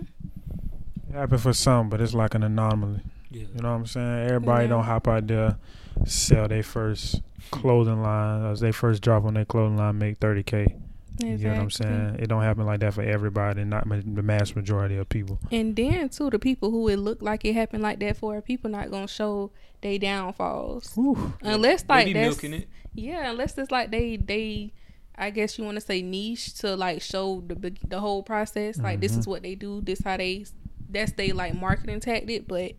It 1.10 1.14
happened 1.16 1.42
for 1.42 1.54
some, 1.54 1.88
but 1.90 2.02
it's 2.02 2.14
like 2.14 2.36
an 2.36 2.44
anomaly. 2.44 3.02
Yeah, 3.32 3.44
You 3.56 3.62
know 3.62 3.70
what 3.72 3.76
I'm 3.78 3.86
saying? 3.86 4.28
Everybody 4.28 4.66
Yeah. 4.66 4.70
don't 4.70 4.84
hop 4.84 5.08
out 5.08 5.28
there, 5.28 5.58
sell 6.06 6.48
their 6.50 6.64
first 6.64 7.22
clothing 7.52 8.02
line, 8.02 8.46
as 8.52 8.60
they 8.60 8.72
first 8.72 9.02
drop 9.02 9.26
on 9.26 9.34
their 9.36 9.46
clothing 9.46 9.78
line, 9.78 9.98
make 9.98 10.20
30k. 10.20 10.76
You 11.20 11.36
get 11.38 11.50
what 11.54 11.58
I'm 11.62 11.72
saying? 11.72 12.18
It 12.20 12.28
don't 12.28 12.44
happen 12.44 12.66
like 12.68 12.80
that 12.82 12.94
for 12.94 13.02
everybody, 13.02 13.64
not 13.64 13.88
ma- 13.88 14.02
the 14.06 14.22
mass 14.22 14.56
majority 14.56 14.98
of 14.98 15.10
people. 15.10 15.40
And 15.52 15.76
then 15.76 16.10
too, 16.10 16.30
the 16.30 16.38
people 16.38 16.70
who 16.70 16.88
it 16.90 16.98
look 16.98 17.24
like 17.24 17.44
it 17.44 17.54
happened 17.54 17.82
like 17.82 18.00
that 18.02 18.18
for, 18.18 18.40
people 18.42 18.70
not 18.70 18.92
gonna 18.92 19.08
show 19.08 19.52
they 19.82 19.98
downfalls 19.98 20.96
unless 21.42 21.82
they 21.84 21.94
like 21.94 22.06
be 22.08 22.14
that's 22.14 22.44
it. 22.44 22.68
yeah, 22.94 23.32
unless 23.32 23.58
it's 23.58 23.72
like 23.72 23.92
they 23.92 24.18
they. 24.18 24.74
I 25.20 25.32
guess 25.32 25.58
you 25.58 25.64
want 25.66 25.74
to 25.78 25.82
say 25.82 26.04
niche 26.04 26.54
to 26.60 26.76
like 26.76 27.02
show 27.02 27.42
the 27.48 27.74
the 27.88 28.00
whole 28.00 28.22
process. 28.22 28.78
Like 28.78 29.00
this 29.00 29.14
Mhm. 29.14 29.20
is 29.20 29.28
what 29.28 29.42
they 29.42 29.56
do. 29.56 29.82
This 29.82 30.02
how 30.04 30.18
they. 30.18 30.46
That's 30.90 31.14
they 31.14 31.32
like 31.32 31.56
marketing 31.56 32.00
tactic. 32.00 32.48
But 32.48 32.62
a 32.74 32.76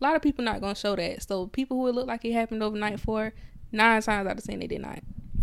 lot 0.00 0.16
of 0.16 0.22
people 0.22 0.42
not 0.46 0.62
gonna 0.62 0.74
show 0.74 0.96
that. 0.96 1.22
So 1.28 1.46
people 1.48 1.76
who 1.76 1.88
it 1.88 1.94
look 1.94 2.06
like 2.06 2.24
it 2.24 2.32
happened 2.32 2.62
overnight 2.62 3.00
for, 3.00 3.34
nine 3.72 4.00
times 4.02 4.26
out 4.28 4.38
of 4.38 4.44
ten 4.44 4.58
they 4.60 4.66
did 4.66 4.80
not. 4.82 5.00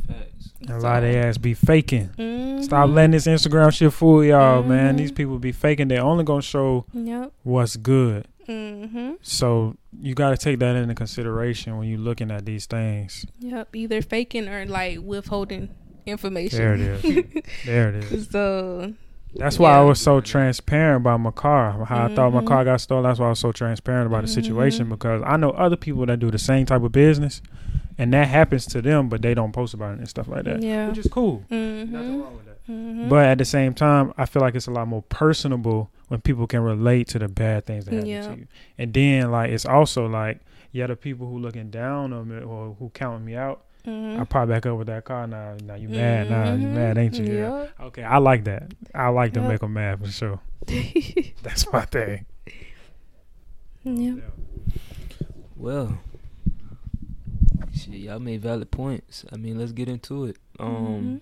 Facts. 0.07 0.53
And 0.61 0.69
a 0.71 0.79
lot 0.79 1.03
of 1.03 1.11
their 1.11 1.27
ass 1.27 1.37
be 1.37 1.53
faking. 1.53 2.09
Mhm. 2.17 2.63
Stop 2.63 2.89
letting 2.89 3.11
this 3.11 3.27
Instagram 3.27 3.71
shit 3.73 3.91
fool 3.93 4.23
y'all, 4.23 4.63
man. 4.63 4.95
Mhm. 4.95 4.97
These 4.97 5.11
people 5.11 5.39
be 5.39 5.51
faking. 5.51 5.87
They 5.87 5.97
only 5.99 6.23
gonna 6.23 6.41
show 6.41 6.85
Yep. 6.93 7.31
what's 7.43 7.75
good. 7.75 8.27
Mm-hmm. 8.47 9.11
So 9.21 9.75
you 10.01 10.15
got 10.15 10.31
to 10.31 10.37
take 10.37 10.57
that 10.59 10.75
into 10.75 10.95
consideration 10.95 11.77
when 11.77 11.87
you're 11.87 11.99
looking 11.99 12.31
at 12.31 12.45
these 12.45 12.65
things. 12.65 13.25
Yep. 13.39 13.75
Either 13.75 14.01
faking 14.01 14.47
or 14.49 14.65
like 14.65 14.97
withholding 15.03 15.69
information. 16.07 16.57
There 16.57 16.73
it 16.73 16.79
is. 16.79 17.43
There 17.65 17.89
it 17.89 17.95
is. 18.11 18.27
So 18.29 18.93
That's 19.35 19.59
why 19.59 19.73
I 19.77 19.81
was 19.81 20.01
so 20.01 20.19
transparent 20.21 21.01
about 21.03 21.19
my 21.19 21.29
car. 21.29 21.85
How 21.85 22.05
I 22.05 22.15
thought 22.15 22.33
my 22.33 22.41
Mhm. 22.41 22.47
car 22.47 22.65
got 22.65 22.81
stolen. 22.81 23.03
That's 23.03 23.19
why 23.19 23.27
I 23.27 23.29
was 23.29 23.37
so 23.39 23.51
transparent 23.51 24.07
about 24.07 24.21
the 24.21 24.27
situation 24.27 24.87
Mhm. 24.87 24.89
because 24.89 25.21
I 25.23 25.37
know 25.37 25.51
other 25.51 25.75
people 25.75 26.07
that 26.07 26.19
do 26.19 26.31
the 26.31 26.39
same 26.39 26.65
type 26.65 26.81
of 26.81 26.91
business, 26.91 27.43
and 27.99 28.11
that 28.13 28.27
happens 28.27 28.65
to 28.67 28.81
them, 28.81 29.09
but 29.09 29.21
they 29.21 29.35
don't 29.35 29.51
post 29.51 29.75
about 29.75 29.93
it 29.93 29.99
and 29.99 30.09
stuff 30.09 30.27
like 30.27 30.45
that, 30.45 30.63
Yeah. 30.63 30.87
which 30.89 30.97
is 30.97 31.07
cool. 31.11 31.43
Mm-hmm. 31.51 31.91
Nothing 31.93 32.21
wrong 32.21 32.35
with 32.37 32.45
that. 32.47 32.63
Mm-hmm. 32.67 33.09
But 33.09 33.25
at 33.25 33.37
the 33.37 33.45
same 33.45 33.73
time, 33.75 34.13
I 34.17 34.25
feel 34.25 34.41
like 34.41 34.55
it's 34.55 34.67
a 34.67 34.71
lot 34.71 34.87
more 34.87 35.03
personable 35.03 35.91
when 36.07 36.21
people 36.21 36.47
can 36.47 36.61
relate 36.61 37.07
to 37.09 37.19
the 37.19 37.27
bad 37.27 37.65
things 37.67 37.85
that 37.85 37.93
happen 37.93 38.09
Yeah. 38.09 38.21
to 38.33 38.37
you. 38.39 38.47
And 38.79 38.93
then 38.93 39.29
like 39.31 39.51
it's 39.51 39.65
also 39.65 40.07
like 40.07 40.39
yeah, 40.71 40.85
the 40.87 40.95
people 40.95 41.27
who 41.27 41.39
looking 41.39 41.69
down 41.71 42.13
on 42.13 42.27
me 42.29 42.43
or 42.43 42.75
who 42.77 42.89
counting 42.93 43.25
me 43.25 43.35
out, 43.35 43.63
mm-hmm. 43.87 44.21
I 44.21 44.23
pop 44.25 44.47
back 44.49 44.65
up 44.67 44.77
with 44.77 44.85
that 44.87 45.03
car. 45.03 45.25
Now, 45.25 45.57
now 45.63 45.73
you 45.75 45.89
mad? 45.89 46.29
Now 46.29 46.53
you 46.53 46.67
Mhm. 46.67 46.73
mad, 46.75 46.97
ain't 46.99 47.15
you? 47.15 47.25
Yeah. 47.25 47.67
Okay, 47.81 48.03
I 48.03 48.17
like 48.19 48.43
that. 48.43 48.71
I 48.93 49.07
like 49.09 49.33
to 49.33 49.39
Yep. 49.41 49.49
make 49.49 49.59
them 49.61 49.73
mad 49.73 49.99
for 49.99 50.11
sure. 50.11 50.39
That's 51.43 51.71
my 51.73 51.85
thing. 51.85 52.25
yeah. 53.83 54.13
Well, 55.55 55.97
shit, 57.91 57.99
y'all 58.01 58.19
made 58.19 58.41
valid 58.41 58.71
points. 58.71 59.25
I 59.31 59.37
mean, 59.37 59.57
let's 59.57 59.71
get 59.71 59.89
into 59.89 60.25
it. 60.25 60.37
Um, 60.59 61.21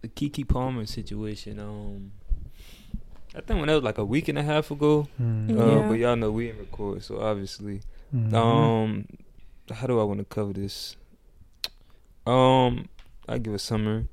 the 0.00 0.08
Keke 0.08 0.46
Palmer 0.48 0.86
situation. 0.86 1.58
Um, 1.60 2.12
I 3.34 3.40
think 3.40 3.58
when 3.60 3.66
that 3.68 3.74
was 3.74 3.82
like 3.84 3.98
a 3.98 4.04
week 4.04 4.28
and 4.28 4.38
a 4.38 4.42
half 4.42 4.70
ago. 4.70 5.06
Mm. 5.20 5.50
Uh, 5.58 5.66
Yeah. 5.82 5.88
but 5.88 5.98
y'all 5.98 6.16
know 6.16 6.30
we 6.30 6.46
didn't 6.46 6.60
record, 6.60 7.02
so 7.02 7.20
obviously. 7.20 7.80
Mhm. 8.14 8.32
Um, 8.34 9.06
how 9.70 9.86
do 9.86 10.00
I 10.00 10.04
want 10.04 10.18
to 10.20 10.24
cover 10.24 10.52
this? 10.52 10.96
Um, 12.26 12.88
I 13.28 13.38
give 13.38 13.54
a 13.54 13.58
summary. 13.58 14.06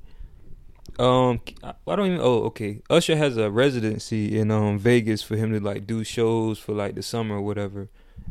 Um, 0.98 1.40
I 1.62 1.74
I 1.86 1.96
don't 1.96 2.06
even. 2.06 2.20
Oh, 2.20 2.44
okay. 2.44 2.80
Usher 2.88 3.16
has 3.16 3.36
a 3.36 3.50
residency 3.50 4.38
in 4.38 4.50
um 4.50 4.78
Vegas 4.78 5.22
for 5.22 5.36
him 5.36 5.52
to 5.52 5.60
like 5.60 5.86
do 5.86 6.04
shows 6.04 6.58
for 6.58 6.72
like 6.74 6.94
the 6.94 7.02
summer 7.02 7.36
or 7.36 7.42
whatever, 7.42 7.88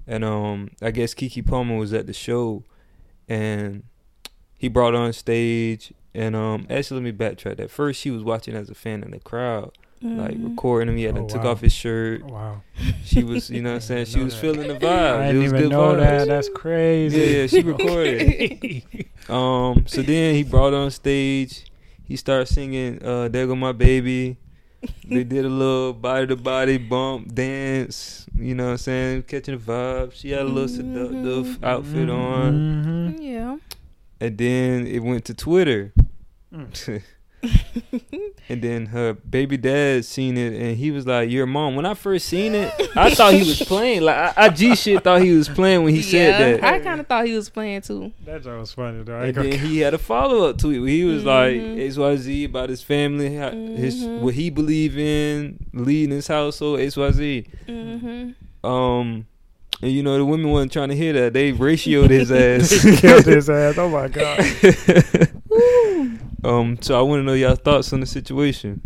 and 0.07 0.23
um, 0.23 0.69
I 0.81 0.89
guess 0.91 1.13
Keke 1.13 1.45
Palmer 1.45 1.77
was 1.77 1.93
at 1.93 2.07
the 2.07 2.13
show, 2.13 2.63
and 3.29 3.83
he 4.57 4.67
brought 4.67 4.93
her 4.93 4.99
on 4.99 5.13
stage. 5.13 5.93
And 6.13 6.35
um, 6.35 6.65
actually, 6.69 7.01
let 7.01 7.03
me 7.03 7.11
backtrack. 7.11 7.59
At 7.59 7.69
first, 7.69 7.99
she 7.99 8.09
was 8.09 8.23
watching 8.23 8.55
as 8.55 8.69
a 8.69 8.73
fan 8.75 9.03
in 9.03 9.11
the 9.11 9.19
crowd, 9.19 9.71
like 10.01 10.35
Mhm. 10.37 10.49
recording 10.51 10.89
him. 10.89 10.97
He 10.97 11.03
had 11.03 11.17
Oh, 11.17 11.27
to 11.27 11.33
took 11.33 11.43
wow. 11.43 11.51
off 11.51 11.59
his 11.61 11.73
shirt. 11.73 12.23
wow. 12.23 12.61
She 13.03 13.21
was, 13.23 13.49
you 13.49 13.61
know, 13.61 13.71
what 13.71 13.75
I'm 13.75 13.81
saying 13.81 14.05
she 14.05 14.23
was 14.23 14.33
know 14.33 14.39
feeling 14.39 14.67
the 14.69 14.75
vibe. 14.79 15.19
I 15.19 15.27
didn't 15.27 15.41
was 15.43 15.51
even 15.51 15.61
good 15.63 15.71
know 15.71 15.93
vibes. 15.93 15.99
that. 15.99 16.27
That's 16.29 16.49
crazy. 16.49 17.19
Yeah, 17.19 17.25
yeah, 17.41 17.47
she 17.47 17.61
recorded. 17.73 18.85
Um, 19.27 19.85
so 19.87 20.01
then 20.01 20.35
he 20.35 20.43
brought 20.43 20.71
her 20.71 20.79
on 20.79 20.91
stage. 20.91 21.65
He 22.05 22.15
started 22.15 22.45
singing 22.47 23.03
uh, 23.03 23.27
"There 23.27 23.45
Go 23.47 23.55
My 23.55 23.71
Baby." 23.73 24.37
They 25.07 25.23
did 25.23 25.45
a 25.45 25.49
little 25.49 25.93
body 25.93 26.27
to 26.27 26.35
body 26.35 26.77
bump 26.77 27.33
dance. 27.33 28.25
You 28.35 28.55
know 28.55 28.65
what 28.65 28.71
I'm 28.71 28.77
saying? 28.77 29.23
Catching 29.23 29.57
the 29.57 29.61
vibe. 29.63 30.13
She 30.13 30.31
had 30.31 30.41
a 30.41 30.45
little 30.45 30.67
seductive 30.67 31.45
Mhm. 31.59 31.63
outfit 31.63 32.09
on, 32.09 32.53
Mhm. 33.15 33.17
Yeah. 33.21 33.57
and 34.19 34.37
then 34.37 34.87
it 34.87 34.99
went 34.99 35.25
to 35.25 35.33
Twitter. 35.33 35.93
Mm. 36.53 37.01
and 38.49 38.61
then 38.61 38.85
her 38.87 39.13
baby 39.13 39.57
dad 39.57 40.05
seen 40.05 40.37
it, 40.37 40.53
and 40.53 40.77
he 40.77 40.91
was 40.91 41.05
like, 41.05 41.29
"Your 41.29 41.45
mom." 41.45 41.75
When 41.75 41.85
I 41.85 41.93
first 41.93 42.27
seen 42.27 42.55
it, 42.55 42.73
I 42.95 43.13
thought 43.13 43.33
he 43.33 43.39
was 43.39 43.61
playing. 43.61 44.01
Like 44.03 44.15
I, 44.37 44.45
I 44.45 44.49
G 44.49 44.75
shit 44.75 45.03
thought 45.03 45.21
he 45.21 45.31
was 45.33 45.49
playing 45.49 45.83
when 45.83 45.93
he 45.95 46.01
said 46.01 46.61
that. 46.61 46.63
I 46.63 46.79
kind 46.79 46.99
of 46.99 47.07
thought 47.07 47.25
he 47.25 47.33
was 47.33 47.49
playing 47.49 47.81
too. 47.81 48.11
That 48.25 48.43
joke 48.43 48.59
was 48.59 48.71
funny 48.73 49.03
though. 49.03 49.19
I 49.19 49.25
And 49.27 49.35
then 49.35 49.51
he 49.59 49.79
had 49.79 49.93
a 49.93 49.97
follow 49.97 50.49
up 50.49 50.57
tweet 50.57 50.79
where 50.81 50.89
he 50.89 51.03
was 51.03 51.23
like 51.23 51.55
Mhm. 51.55 51.77
XYZ 51.79 52.45
about 52.45 52.69
his 52.69 52.81
family, 52.81 53.35
how, 53.35 53.51
his 53.51 54.03
what 54.03 54.33
he 54.33 54.49
believe 54.49 54.97
in, 54.97 55.57
leading 55.73 56.15
his 56.15 56.27
household, 56.27 56.79
XYZ. 56.79 57.47
Mm-hmm. 57.67 58.65
Um 58.65 59.25
and 59.81 59.91
you 59.91 60.01
know 60.03 60.17
the 60.17 60.23
women 60.25 60.49
wasn't 60.51 60.71
trying 60.71 60.87
to 60.89 60.95
hear 60.95 61.11
that. 61.13 61.33
They 61.33 61.51
ratioed 61.51 62.09
his 62.09 62.31
ass. 62.31 62.71
He 62.71 62.95
killed 62.95 63.25
his 63.25 63.49
ass. 63.61 63.77
Oh 63.77 63.89
my 63.89 64.07
god. 64.07 64.39
Um 66.45 66.77
so 66.81 66.97
I 66.97 67.01
wanna 67.01 67.23
know 67.23 67.33
y'all 67.33 67.55
thoughts 67.55 67.91
on 67.93 67.99
the 67.99 68.05
situation. 68.05 68.81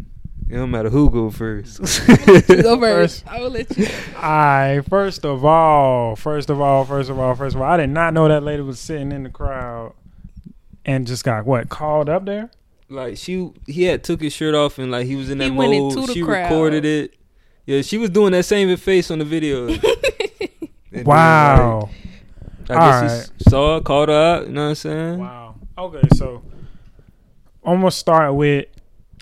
It 0.49 0.55
don't 0.55 0.71
matter 0.71 0.89
who 0.89 1.11
go 1.11 1.29
first. 1.29 1.77
Go 2.47 2.79
first. 2.79 3.23
I 3.27 3.39
will 3.39 3.51
let 3.51 3.77
you. 3.77 3.85
I 4.17 4.81
first 4.89 5.23
of 5.23 5.45
all, 5.45 6.15
first 6.15 6.49
of 6.49 6.59
all, 6.59 6.85
first 6.85 7.09
of 7.11 7.19
all, 7.19 7.35
first 7.35 7.55
of 7.55 7.61
all, 7.61 7.69
I 7.69 7.77
did 7.77 7.91
not 7.91 8.15
know 8.15 8.27
that 8.27 8.41
lady 8.41 8.63
was 8.63 8.79
sitting 8.79 9.11
in 9.11 9.21
the 9.21 9.29
crowd 9.29 9.93
and 10.85 11.05
just 11.05 11.23
got 11.23 11.45
what 11.45 11.69
called 11.69 12.09
up 12.09 12.25
there. 12.25 12.49
like 12.89 13.17
she 13.17 13.51
he 13.67 13.83
had 13.83 14.03
took 14.03 14.21
his 14.21 14.33
shirt 14.33 14.55
off 14.55 14.79
and 14.79 14.89
like 14.89 15.05
he 15.05 15.15
was 15.15 15.29
in 15.29 15.37
that 15.37 15.45
He 15.45 15.51
went 15.51 15.71
mode. 15.71 15.93
into 15.93 16.07
the 16.07 16.13
she 16.13 16.23
crowd. 16.23 16.43
recorded 16.49 16.83
it. 16.83 17.13
Yeah, 17.67 17.83
she 17.83 17.99
was 17.99 18.09
doing 18.09 18.31
that 18.31 18.45
same 18.45 18.75
face 18.77 19.11
on 19.11 19.19
the 19.19 19.25
video. 19.25 19.67
Wow. 20.91 21.89
like, 22.67 22.77
I 22.79 23.01
guess 23.01 23.31
he 23.37 23.43
saw 23.49 23.75
her, 23.75 23.81
called 23.81 24.09
her 24.09 24.15
out. 24.15 24.47
You 24.47 24.53
know 24.53 24.63
what 24.63 24.69
I'm 24.69 24.75
saying? 24.75 25.19
Wow. 25.19 25.55
Okay, 25.77 26.01
so 26.15 26.41
I'm 27.69 27.79
gonna 27.79 27.91
start 27.91 28.33
with 28.35 28.65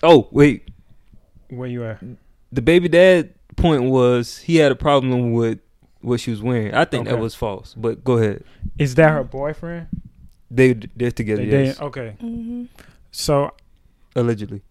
Oh 0.02 0.28
wait, 0.30 0.68
where 1.50 1.68
you 1.68 1.84
at. 1.84 2.00
the 2.52 2.62
baby 2.62 2.88
dad 2.88 3.34
point 3.56 3.84
was 3.84 4.38
he 4.38 4.56
had 4.56 4.70
a 4.72 4.76
problem 4.76 5.32
with 5.32 5.58
what 6.00 6.20
she 6.20 6.30
was 6.30 6.40
wearing. 6.42 6.72
I 6.74 6.84
think 6.84 7.06
that 7.08 7.18
was 7.18 7.34
false. 7.34 7.74
But 7.74 8.04
go 8.04 8.18
ahead. 8.18 8.44
Is 8.78 8.94
that 8.96 9.10
her 9.10 9.24
boyfriend? 9.24 9.88
They 10.50 10.72
they're 10.96 11.10
together. 11.10 11.44
They 11.44 11.64
yes, 11.64 11.74
dating? 11.76 11.86
Okay. 11.88 12.16
Mm-hmm. 12.22 12.64
So 13.10 13.52
allegedly. 14.14 14.62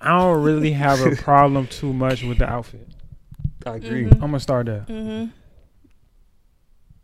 I 0.00 0.18
don't 0.18 0.42
really 0.42 0.72
have 0.72 1.00
a 1.00 1.16
problem 1.22 1.66
too 1.66 1.92
much 1.92 2.22
with 2.22 2.38
the 2.38 2.48
outfit. 2.48 2.86
I 3.64 3.76
agree. 3.76 4.04
Mhm. 4.04 4.12
I'm 4.14 4.20
gonna 4.20 4.40
start 4.40 4.66
there. 4.66 4.84
Mm-hmm. 4.88 5.30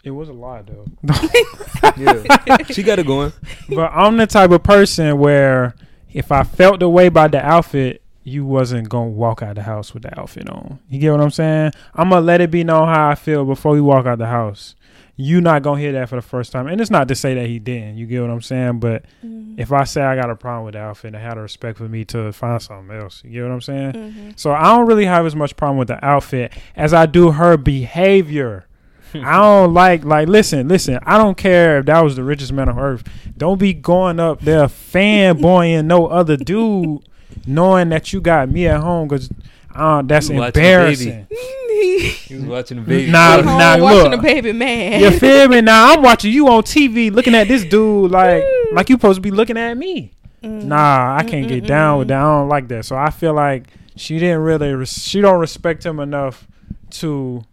It 0.05 0.11
was 0.11 0.29
a 0.29 0.33
lie 0.33 0.63
though. 0.63 0.87
Yeah, 1.97 2.59
she 2.71 2.83
got 2.83 2.99
it 2.99 3.07
going. 3.07 3.33
but 3.71 3.91
I'm 3.95 4.17
the 4.19 4.27
type 4.27 4.51
of 4.51 4.63
person 4.63 5.19
where 5.19 5.75
if 6.13 6.31
I 6.33 6.43
felt 6.45 6.81
the 6.81 6.89
way 6.89 7.07
about 7.07 7.33
the 7.33 7.45
outfit, 7.45 8.03
you 8.23 8.45
wasn't 8.45 8.89
gonna 8.89 9.11
walk 9.11 9.43
out 9.43 9.55
the 9.57 9.63
house 9.63 9.95
with 9.95 10.03
the 10.03 10.21
outfit 10.21 10.49
on. 10.49 10.79
You 10.89 10.99
get 11.01 11.11
what 11.13 11.21
I'm 11.21 11.31
saying? 11.31 11.73
I'm 11.95 12.11
gonna 12.11 12.21
let 12.21 12.41
it 12.41 12.51
be 12.51 12.65
known 12.65 12.89
how 12.89 13.09
I 13.11 13.15
feel 13.15 13.45
before 13.45 13.73
we 13.73 13.81
walk 13.81 14.07
out 14.07 14.19
the 14.19 14.27
house. 14.27 14.75
You 15.17 15.41
not 15.41 15.63
gonna 15.63 15.81
hear 15.81 15.93
that 15.93 16.09
for 16.09 16.17
the 16.17 16.23
first 16.23 16.51
time, 16.53 16.67
and 16.67 16.81
it's 16.81 16.91
not 16.91 17.09
to 17.09 17.15
say 17.15 17.35
that 17.35 17.47
he 17.47 17.59
didn't. 17.59 17.97
You 17.99 18.07
get 18.07 18.21
what 18.23 18.31
I'm 18.31 18.41
saying? 18.43 18.81
But 18.81 19.05
Mm-hmm. 19.25 19.61
if 19.61 19.73
I 19.73 19.85
say 19.85 20.01
I 20.03 20.15
got 20.17 20.31
a 20.31 20.37
problem 20.37 20.65
with 20.65 20.75
the 20.75 20.81
outfit, 20.81 21.13
and 21.15 21.23
had 21.23 21.37
a 21.37 21.41
respect 21.43 21.77
for 21.79 21.89
me 21.89 22.05
to 22.07 22.33
find 22.33 22.63
something 22.63 22.97
else. 22.97 23.23
You 23.25 23.33
get 23.33 23.43
what 23.43 23.53
I'm 23.53 23.61
saying? 23.61 23.93
Mm-hmm. 23.93 24.31
So 24.37 24.53
I 24.53 24.65
don't 24.77 24.87
really 24.87 25.05
have 25.07 25.27
as 25.27 25.35
much 25.37 25.57
problem 25.57 25.77
with 25.79 25.89
the 25.89 26.03
outfit 26.05 26.53
as 26.77 26.95
I 26.95 27.07
do 27.07 27.33
her 27.33 27.57
behavior. 27.57 28.67
I 29.15 29.37
don't 29.41 29.75
like 29.75 30.05
like 30.05 30.29
listen, 30.29 30.69
listen. 30.69 30.99
I 31.03 31.19
don't 31.19 31.37
care 31.37 31.79
if 31.79 31.87
that 31.87 32.01
was 32.01 32.17
the 32.17 32.25
richest 32.25 32.53
man 32.53 32.69
on 32.69 32.79
earth. 32.79 33.05
Don't 33.37 33.59
be 33.59 33.73
going 33.73 34.21
up 34.21 34.41
there 34.41 34.67
fanboying 34.67 35.87
no 35.87 36.07
other 36.07 36.37
dude, 36.37 37.01
knowing 37.47 37.89
that 37.91 38.13
you 38.13 38.21
got 38.21 38.49
me 38.51 38.67
at 38.67 38.81
home 38.81 39.09
because 39.09 39.31
uh, 39.75 40.03
that's 40.03 40.29
You 40.29 40.43
embarrassing. 40.43 41.27
He 41.31 42.35
was 42.35 42.45
watching 42.45 42.79
the 42.79 42.83
baby. 42.83 43.11
Nah, 43.11 43.37
Home 43.37 43.45
nah, 43.47 43.79
watching 43.79 44.11
look. 44.11 44.21
a 44.21 44.23
baby 44.23 44.53
man. 44.53 45.01
You 45.01 45.11
feel 45.19 45.49
me? 45.49 45.61
Now 45.61 45.95
I'm 45.95 46.03
watching 46.03 46.33
you 46.33 46.49
on 46.49 46.63
TV, 46.63 47.11
looking 47.13 47.35
at 47.35 47.49
this 47.49 47.65
dude 47.65 48.11
like 48.11 48.45
like 48.73 48.89
you 48.89 48.97
supposed 48.97 49.17
to 49.17 49.21
be 49.21 49.31
looking 49.31 49.57
at 49.57 49.77
me. 49.77 50.13
Mm. 50.43 50.65
Nah, 50.65 51.17
I 51.17 51.25
can't 51.25 51.49
get 51.49 51.67
down 51.67 51.99
with 51.99 52.09
that. 52.09 52.19
I 52.19 52.23
don't 52.23 52.49
like 52.49 52.69
that. 52.69 52.85
So 52.85 52.97
I 52.97 53.11
feel 53.11 53.35
like 53.35 53.69
she 53.97 54.19
didn't 54.19 54.41
really. 54.41 54.73
Res- 54.73 55.03
she 55.03 55.21
don't 55.21 55.41
respect 55.41 55.85
him 55.85 56.01
enough 56.01 56.47
to. 56.91 57.45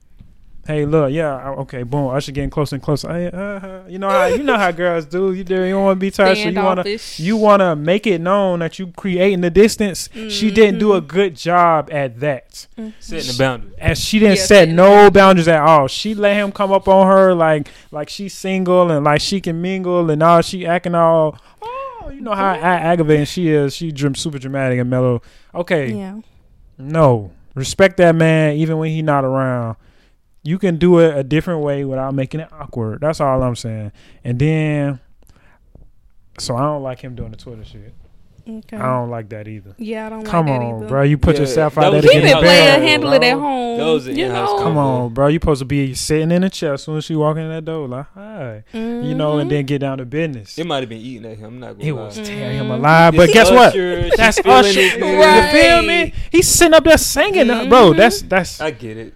Hey, 0.67 0.86
look, 0.86 1.13
yeah, 1.13 1.50
okay, 1.62 1.83
boom. 1.83 2.09
Usher 2.13 2.33
getting 2.33 2.50
closer 2.50 2.75
and 2.75 2.83
closer. 2.83 3.07
Hey, 3.07 3.27
uh, 3.27 3.38
uh, 3.39 3.83
you 3.88 3.97
know 4.00 4.09
how 4.09 4.25
you 4.25 4.43
know 4.43 4.57
how 4.57 4.69
girls 4.71 5.05
do. 5.05 5.31
You 5.31 5.45
do. 5.45 5.63
You 5.63 5.79
want 5.79 5.95
to 5.95 6.00
be 6.01 6.12
touched. 6.12 6.43
So 6.43 6.50
you 6.50 6.62
want 6.62 6.83
to. 6.83 7.00
You 7.24 7.38
want 7.38 7.62
to 7.62 7.74
make 7.77 8.05
it 8.05 8.19
known 8.19 8.59
that 8.59 8.77
you 8.77 8.88
creating 8.88 9.39
the 9.39 9.50
distance. 9.50 10.09
She 10.29 10.51
didn't 10.51 10.79
do 10.79 10.91
a 10.91 11.01
Mhm. 11.01 11.07
good 11.07 11.36
job 11.38 11.89
at 11.91 12.19
that. 12.19 12.67
setting 13.00 13.27
the 13.31 13.36
boundary. 13.38 13.71
And 13.77 13.97
she 13.97 14.19
didn't 14.19 14.38
Yeah, 14.39 14.43
set 14.43 14.67
no 14.69 14.83
boundaries. 15.09 15.13
boundaries 15.13 15.47
at 15.47 15.62
all. 15.62 15.88
She 15.88 16.13
let 16.13 16.36
him 16.36 16.51
come 16.51 16.74
up 16.74 16.88
on 16.89 17.07
her 17.07 17.33
like 17.33 17.69
like 17.91 18.09
she's 18.09 18.33
single 18.33 18.91
and 18.91 19.05
like 19.05 19.21
she 19.21 19.39
can 19.39 19.62
mingle 19.62 20.09
and 20.12 20.21
all 20.21 20.41
she 20.41 20.67
acting 20.67 20.95
all 20.95 21.38
oh 21.62 22.12
you 22.13 22.19
know 22.19 22.33
how 22.33 22.53
a- 22.53 22.57
aggravating 22.57 23.24
she 23.25 23.47
is. 23.50 23.74
She 23.74 23.93
drum 23.93 24.15
super 24.15 24.38
dramatic 24.38 24.79
and 24.79 24.89
mellow. 24.89 25.21
Okay, 25.55 25.91
Yeah. 25.93 26.15
no 26.77 27.31
respect 27.55 27.95
that 27.97 28.15
man 28.15 28.55
even 28.57 28.77
when 28.77 28.91
he 28.91 29.01
not 29.01 29.24
around. 29.24 29.77
You 30.47 30.57
can 30.57 30.77
do 30.77 30.99
it 30.99 31.17
a 31.17 31.23
different 31.23 31.59
way 31.61 31.83
without 31.83 32.13
making 32.13 32.39
it 32.39 32.47
awkward. 32.53 33.01
That's 33.01 33.19
all 33.19 33.43
I'm 33.43 33.55
saying. 33.57 33.91
And 34.23 34.39
then, 34.39 34.99
so 36.39 36.55
I 36.55 36.61
don't 36.61 36.83
like 36.83 36.99
him 37.01 37.15
doing 37.15 37.31
the 37.31 37.37
Twitter 37.37 37.65
shit. 37.65 37.93
Okay. 38.49 38.77
I 38.77 38.83
don't 38.97 39.09
like 39.09 39.27
that 39.29 39.45
either. 39.49 39.75
yeah, 39.77 40.05
I 40.05 40.09
don't 40.09 40.23
Come 40.23 40.45
like 40.47 40.57
that 40.61 40.65
on, 40.65 40.75
either. 40.77 40.87
bro. 40.87 41.01
You 41.03 41.17
put 41.17 41.35
Yeah, 41.35 41.41
yourself 41.41 41.77
out 41.77 41.91
there 41.91 42.01
to 42.01 42.07
get 42.07 42.23
it 42.23 42.27
in-house 42.27 42.41
player, 42.43 42.71
combo, 42.75 42.87
handle 42.87 43.11
it 43.13 43.23
at 43.23 43.33
home. 43.37 43.77
Those 43.77 44.07
you 44.07 44.29
know. 44.29 44.59
Come 44.59 44.77
on, 44.77 45.13
bro. 45.13 45.27
You 45.27 45.35
supposed 45.35 45.59
to 45.59 45.65
be 45.65 45.93
sitting 45.93 46.31
in 46.31 46.43
the 46.43 46.49
chair 46.49 46.75
as 46.75 46.83
soon 46.83 46.95
as 46.95 47.03
she 47.03 47.15
walk 47.17 47.35
in 47.35 47.49
that 47.49 47.65
door, 47.65 47.89
like, 47.89 48.05
hi. 48.13 48.63
You 48.71 49.15
know, 49.15 49.39
and 49.39 49.49
Mhm. 49.49 49.53
then 49.53 49.65
get 49.65 49.79
down 49.79 49.97
to 49.97 50.05
business. 50.05 50.57
It 50.57 50.65
might 50.65 50.79
have 50.79 50.87
been 50.87 51.01
eating 51.01 51.29
at 51.29 51.37
him. 51.39 51.45
I'm 51.55 51.59
not 51.59 51.71
gonna 51.73 51.83
He 51.83 51.91
lie. 51.91 52.05
was 52.05 52.15
tearing 52.21 52.57
him 52.57 52.71
alive. 52.71 53.13
But 53.17 53.23
It's 53.25 53.33
guess 53.33 53.51
what? 53.51 53.69
Usher, 53.75 54.03
she 54.11 54.15
That's 54.15 54.39
feeling 54.39 54.59
Usher. 54.59 54.79
it, 54.79 54.93
You 55.53 55.61
feel 55.61 55.81
me? 55.81 56.13
He's 56.31 56.47
sitting 56.47 56.73
up 56.73 56.85
there 56.85 56.97
singing, 56.97 57.49
uh, 57.49 57.65
bro. 57.65 57.91
That's 57.91 58.21
that's 58.21 58.61
I 58.61 58.71
get 58.71 58.95
it. 58.95 59.13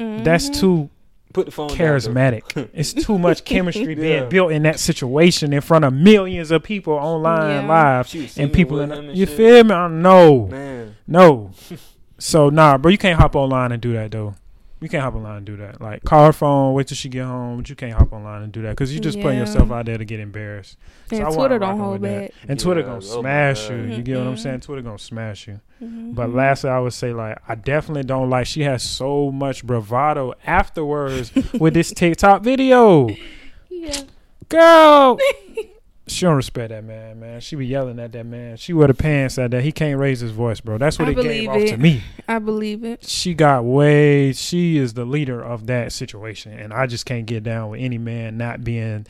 That's 0.00 0.50
Mhm. 0.50 0.60
too 0.60 0.90
Put 1.32 1.46
the 1.46 1.52
phone 1.52 1.68
down, 1.68 1.76
charismatic. 1.76 2.68
it's 2.74 2.92
too 2.92 3.16
much 3.18 3.44
chemistry 3.44 3.94
being 3.94 4.22
Yeah. 4.22 4.24
built 4.24 4.50
in 4.50 4.64
that 4.64 4.80
situation 4.80 5.52
in 5.52 5.60
front 5.60 5.84
of 5.84 5.92
millions 5.92 6.50
of 6.50 6.62
people 6.64 6.94
online 6.94 7.66
Yeah. 7.66 7.68
live 7.68 8.36
and 8.36 8.52
people 8.52 8.80
in. 8.80 8.90
and 8.90 9.16
You 9.16 9.26
shit. 9.26 9.36
feel 9.36 9.64
me? 9.64 9.72
Uh, 9.74 9.88
No, 9.88 10.46
Man, 10.50 10.96
no. 11.06 11.50
So 12.18 12.50
nah, 12.50 12.76
bro, 12.78 12.90
you 12.90 12.98
can't 12.98 13.18
hop 13.18 13.34
online 13.36 13.72
and 13.72 13.80
do 13.80 13.92
that 13.94 14.10
though. 14.10 14.34
You 14.80 14.88
can't 14.88 15.02
hop 15.02 15.14
online 15.14 15.36
and 15.38 15.46
do 15.46 15.56
that. 15.58 15.80
Like 15.80 16.04
call 16.04 16.24
her 16.24 16.32
phone, 16.32 16.72
wait 16.74 16.86
till 16.88 16.96
she 16.96 17.10
get 17.10 17.24
home, 17.24 17.58
but 17.58 17.68
you 17.68 17.76
can't 17.76 17.92
hop 17.92 18.12
online 18.14 18.42
and 18.42 18.50
do 18.52 18.62
that 18.62 18.70
because 18.70 18.92
you're 18.94 19.02
just 19.02 19.20
putting 19.20 19.38
yourself 19.38 19.70
out 19.70 19.84
there 19.86 19.98
to 19.98 20.04
get 20.06 20.20
embarrassed. 20.20 20.78
And 21.10 21.20
So 21.20 21.26
I 21.26 21.34
Twitter 21.34 21.58
don't 21.58 21.78
hold 21.78 22.00
that. 22.00 22.20
back. 22.30 22.32
And 22.48 22.58
Twitter 22.58 22.82
gonna 22.82 22.94
oh 22.94 23.16
my 23.16 23.20
smash 23.20 23.68
God. 23.68 23.74
you. 23.74 23.82
You 23.96 24.02
get 24.02 24.16
what 24.18 24.26
I'm 24.26 24.34
Mhm. 24.36 24.38
saying? 24.38 24.60
Twitter 24.60 24.80
gonna 24.82 24.98
smash 24.98 25.48
you. 25.48 25.60
Mhm. 25.82 26.14
But 26.14 26.30
lastly, 26.32 26.70
I 26.70 26.78
would 26.78 26.94
say 26.94 27.12
like 27.12 27.36
I 27.46 27.56
definitely 27.56 28.04
don't 28.04 28.30
like 28.30 28.46
she 28.46 28.62
has 28.62 28.82
so 28.82 29.30
much 29.30 29.66
bravado 29.66 30.32
afterwards 30.46 31.30
with 31.58 31.74
this 31.74 31.90
TikTok 31.94 32.42
video. 32.42 33.08
yeah. 33.68 34.00
Girl, 34.48 35.18
she 36.10 36.26
don't 36.26 36.36
respect 36.36 36.70
that 36.70 36.84
man, 36.84 37.20
man. 37.20 37.40
She 37.40 37.56
be 37.56 37.66
yelling 37.66 37.98
at 37.98 38.12
that 38.12 38.26
man. 38.26 38.56
She 38.56 38.72
wear 38.72 38.88
the 38.88 38.94
pants 38.94 39.38
at 39.38 39.50
that. 39.52 39.62
He 39.62 39.72
can't 39.72 39.98
raise 39.98 40.20
his 40.20 40.32
voice, 40.32 40.60
bro. 40.60 40.78
That's 40.78 40.98
what 40.98 41.08
I 41.08 41.12
it 41.12 41.14
gave 41.14 41.24
believe 41.24 41.48
off 41.48 41.64
to 41.70 41.76
me. 41.76 42.02
I 42.28 42.38
believe 42.38 42.84
it. 42.84 43.04
She 43.04 43.34
got 43.34 43.64
way. 43.64 44.32
She 44.32 44.76
is 44.76 44.94
the 44.94 45.04
leader 45.04 45.42
of 45.42 45.66
that 45.66 45.92
situation, 45.92 46.52
and 46.52 46.72
I 46.72 46.86
just 46.86 47.06
can't 47.06 47.26
get 47.26 47.42
down 47.42 47.70
with 47.70 47.80
any 47.80 47.98
man 47.98 48.36
not 48.36 48.64
being 48.64 49.06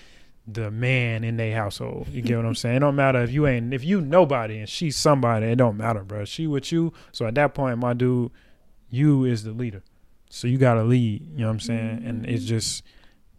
the 0.46 0.70
man 0.70 1.24
in 1.24 1.36
their 1.36 1.54
household. 1.54 2.08
You 2.08 2.22
get 2.22 2.36
what 2.36 2.46
I'm 2.46 2.54
saying? 2.54 2.76
It 2.76 2.80
don't 2.80 2.96
matter 2.96 3.22
if 3.22 3.30
you 3.30 3.46
ain't 3.46 3.72
if 3.72 3.84
you 3.84 4.00
nobody 4.00 4.58
and 4.58 4.68
she's 4.68 4.96
somebody. 4.96 5.46
It 5.46 5.56
don't 5.56 5.76
matter, 5.76 6.02
bro. 6.02 6.24
She 6.24 6.46
with 6.46 6.72
you. 6.72 6.92
So 7.12 7.26
at 7.26 7.34
that 7.36 7.54
point, 7.54 7.78
my 7.78 7.92
dude, 7.92 8.30
you 8.88 9.24
is 9.24 9.44
the 9.44 9.52
leader. 9.52 9.82
So 10.28 10.46
you 10.48 10.58
got 10.58 10.74
to 10.74 10.84
lead. 10.84 11.28
You 11.32 11.38
know 11.38 11.46
what 11.46 11.52
I'm 11.52 11.60
saying? 11.60 12.02
And 12.04 12.26
it's 12.26 12.44
just 12.44 12.84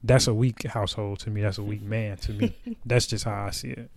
that's 0.04 0.28
a 0.28 0.34
weak 0.34 0.64
household 0.66 1.20
to 1.20 1.30
me. 1.30 1.42
That's 1.42 1.58
a 1.58 1.64
weak 1.64 1.82
man 1.96 2.18
to 2.18 2.32
me. 2.34 2.56
that's 2.86 3.08
just 3.08 3.26
how 3.26 3.46
I 3.46 3.52
see 3.52 3.70
it. 3.72 3.90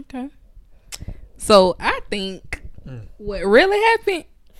Okay. 0.00 0.28
So 1.38 1.76
I 1.80 2.00
think 2.10 2.60
Mm. 2.86 3.06
what 3.16 3.40
really 3.46 3.80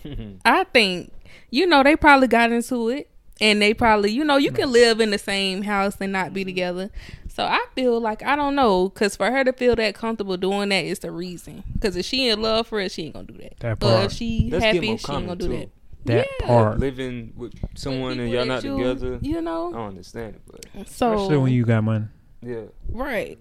happened, 0.02 0.40
I 0.46 0.64
think, 0.64 1.12
you 1.50 1.66
know, 1.66 1.82
they 1.82 1.94
probably 1.94 2.26
got 2.26 2.50
into 2.52 2.88
it. 2.88 3.10
And 3.40 3.60
they 3.60 3.74
probably, 3.74 4.12
you 4.12 4.24
know, 4.24 4.36
you 4.38 4.50
can 4.52 4.70
live 4.72 5.00
in 5.00 5.10
the 5.10 5.18
same 5.18 5.62
house 5.62 5.96
and 6.00 6.10
not 6.12 6.32
be 6.32 6.42
together. 6.44 6.88
So 7.28 7.44
I 7.44 7.62
feel 7.74 8.00
like 8.00 8.22
I 8.22 8.34
don't 8.36 8.54
know, 8.54 8.88
because 8.88 9.16
for 9.16 9.28
her 9.30 9.42
to 9.44 9.52
feel 9.52 9.74
that 9.76 9.94
comfortable 9.96 10.36
doing 10.38 10.68
that 10.70 10.84
is 10.84 11.00
the 11.00 11.10
reason. 11.10 11.64
Because 11.74 11.96
if 11.96 12.06
she 12.06 12.28
in 12.30 12.40
love 12.40 12.68
for 12.68 12.78
it, 12.80 12.92
she 12.92 13.02
ain't 13.06 13.14
gonna 13.14 13.26
do 13.26 13.36
that. 13.38 13.58
That 13.58 13.78
But 13.80 14.04
if 14.04 14.12
she 14.12 14.48
Let's 14.52 14.64
happy, 14.64 14.96
she 14.96 15.12
ain't 15.12 15.26
gonna 15.26 15.34
do 15.36 15.48
too. 15.48 15.52
that. 15.58 15.68
That 16.04 16.26
Yeah. 16.40 16.46
part. 16.46 16.78
living 16.78 17.32
with 17.36 17.54
someone 17.74 18.20
and 18.20 18.30
y'all 18.30 18.44
not 18.44 18.62
you- 18.62 18.76
together. 18.76 19.18
You 19.22 19.38
I 19.38 19.40
know, 19.40 19.72
don't 19.72 19.88
understand 19.88 20.34
it, 20.36 20.42
but 20.46 20.88
so 20.88 21.14
Especially 21.14 21.38
when 21.38 21.52
you 21.52 21.64
got 21.64 21.82
money. 21.84 22.06
yeah. 22.42 22.64
Right. 22.90 23.38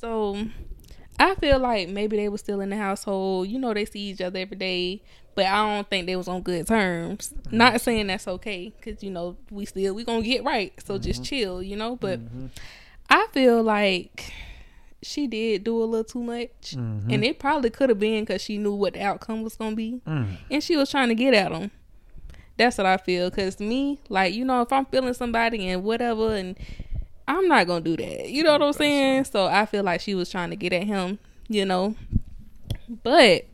So 0.00 0.46
I 1.18 1.34
feel 1.36 1.58
like 1.58 1.88
maybe 1.88 2.16
they 2.16 2.28
were 2.28 2.38
still 2.38 2.60
in 2.60 2.70
the 2.70 2.76
household. 2.76 3.48
You 3.48 3.58
know, 3.58 3.72
they 3.74 3.84
see 3.84 4.00
each 4.10 4.20
other 4.20 4.38
every 4.38 4.56
day, 4.56 5.02
but 5.34 5.46
I 5.46 5.74
don't 5.74 5.88
think 5.88 6.06
they 6.06 6.16
was 6.16 6.28
on 6.28 6.42
good 6.42 6.66
terms. 6.66 7.32
Mm-hmm. 7.32 7.56
Not 7.56 7.80
saying 7.80 8.06
that's 8.06 8.28
okay, 8.28 8.72
because 8.76 9.02
you 9.02 9.10
know 9.10 9.36
we 9.50 9.64
still 9.64 9.94
we 9.94 10.04
gonna 10.04 10.22
get 10.22 10.44
right. 10.44 10.72
So 10.84 10.98
just 10.98 11.22
mm-hmm. 11.22 11.28
chill, 11.28 11.62
you 11.62 11.76
know. 11.76 11.96
But 11.96 12.20
mm-hmm. 12.20 12.46
I 13.08 13.26
feel 13.32 13.62
like 13.62 14.32
she 15.06 15.26
did 15.26 15.64
do 15.64 15.82
a 15.82 15.84
little 15.84 16.04
too 16.04 16.22
much, 16.22 16.74
Mhm. 16.76 17.12
and 17.12 17.24
it 17.24 17.38
probably 17.38 17.70
could 17.70 17.88
have 17.88 17.98
been 17.98 18.24
because 18.24 18.42
she 18.42 18.58
knew 18.58 18.74
what 18.74 18.94
the 18.94 19.02
outcome 19.02 19.42
was 19.42 19.56
gonna 19.56 19.76
be, 19.76 20.00
Mm. 20.06 20.36
and 20.50 20.62
she 20.62 20.76
was 20.76 20.90
trying 20.90 21.08
to 21.08 21.14
get 21.14 21.34
at 21.34 21.52
him. 21.52 21.70
That's 22.56 22.78
what 22.78 22.86
I 22.86 22.96
feel. 22.96 23.30
Cause 23.30 23.60
me, 23.60 23.98
like 24.08 24.34
you 24.34 24.44
know, 24.44 24.62
if 24.62 24.72
I'm 24.72 24.86
feeling 24.86 25.14
somebody 25.14 25.68
and 25.68 25.82
whatever, 25.84 26.34
and 26.34 26.56
I'm 27.28 27.48
not 27.48 27.66
gonna 27.66 27.84
do 27.84 27.96
that. 27.96 28.28
You 28.30 28.42
know 28.44 28.52
what 28.52 28.62
I'm 28.62 28.72
saying? 28.72 29.24
So 29.24 29.46
I 29.46 29.66
feel 29.66 29.84
like 29.84 30.00
she 30.00 30.14
was 30.14 30.30
trying 30.30 30.50
to 30.50 30.56
get 30.56 30.72
at 30.72 30.84
him. 30.84 31.18
You 31.48 31.64
know, 31.64 31.94
but 33.02 33.44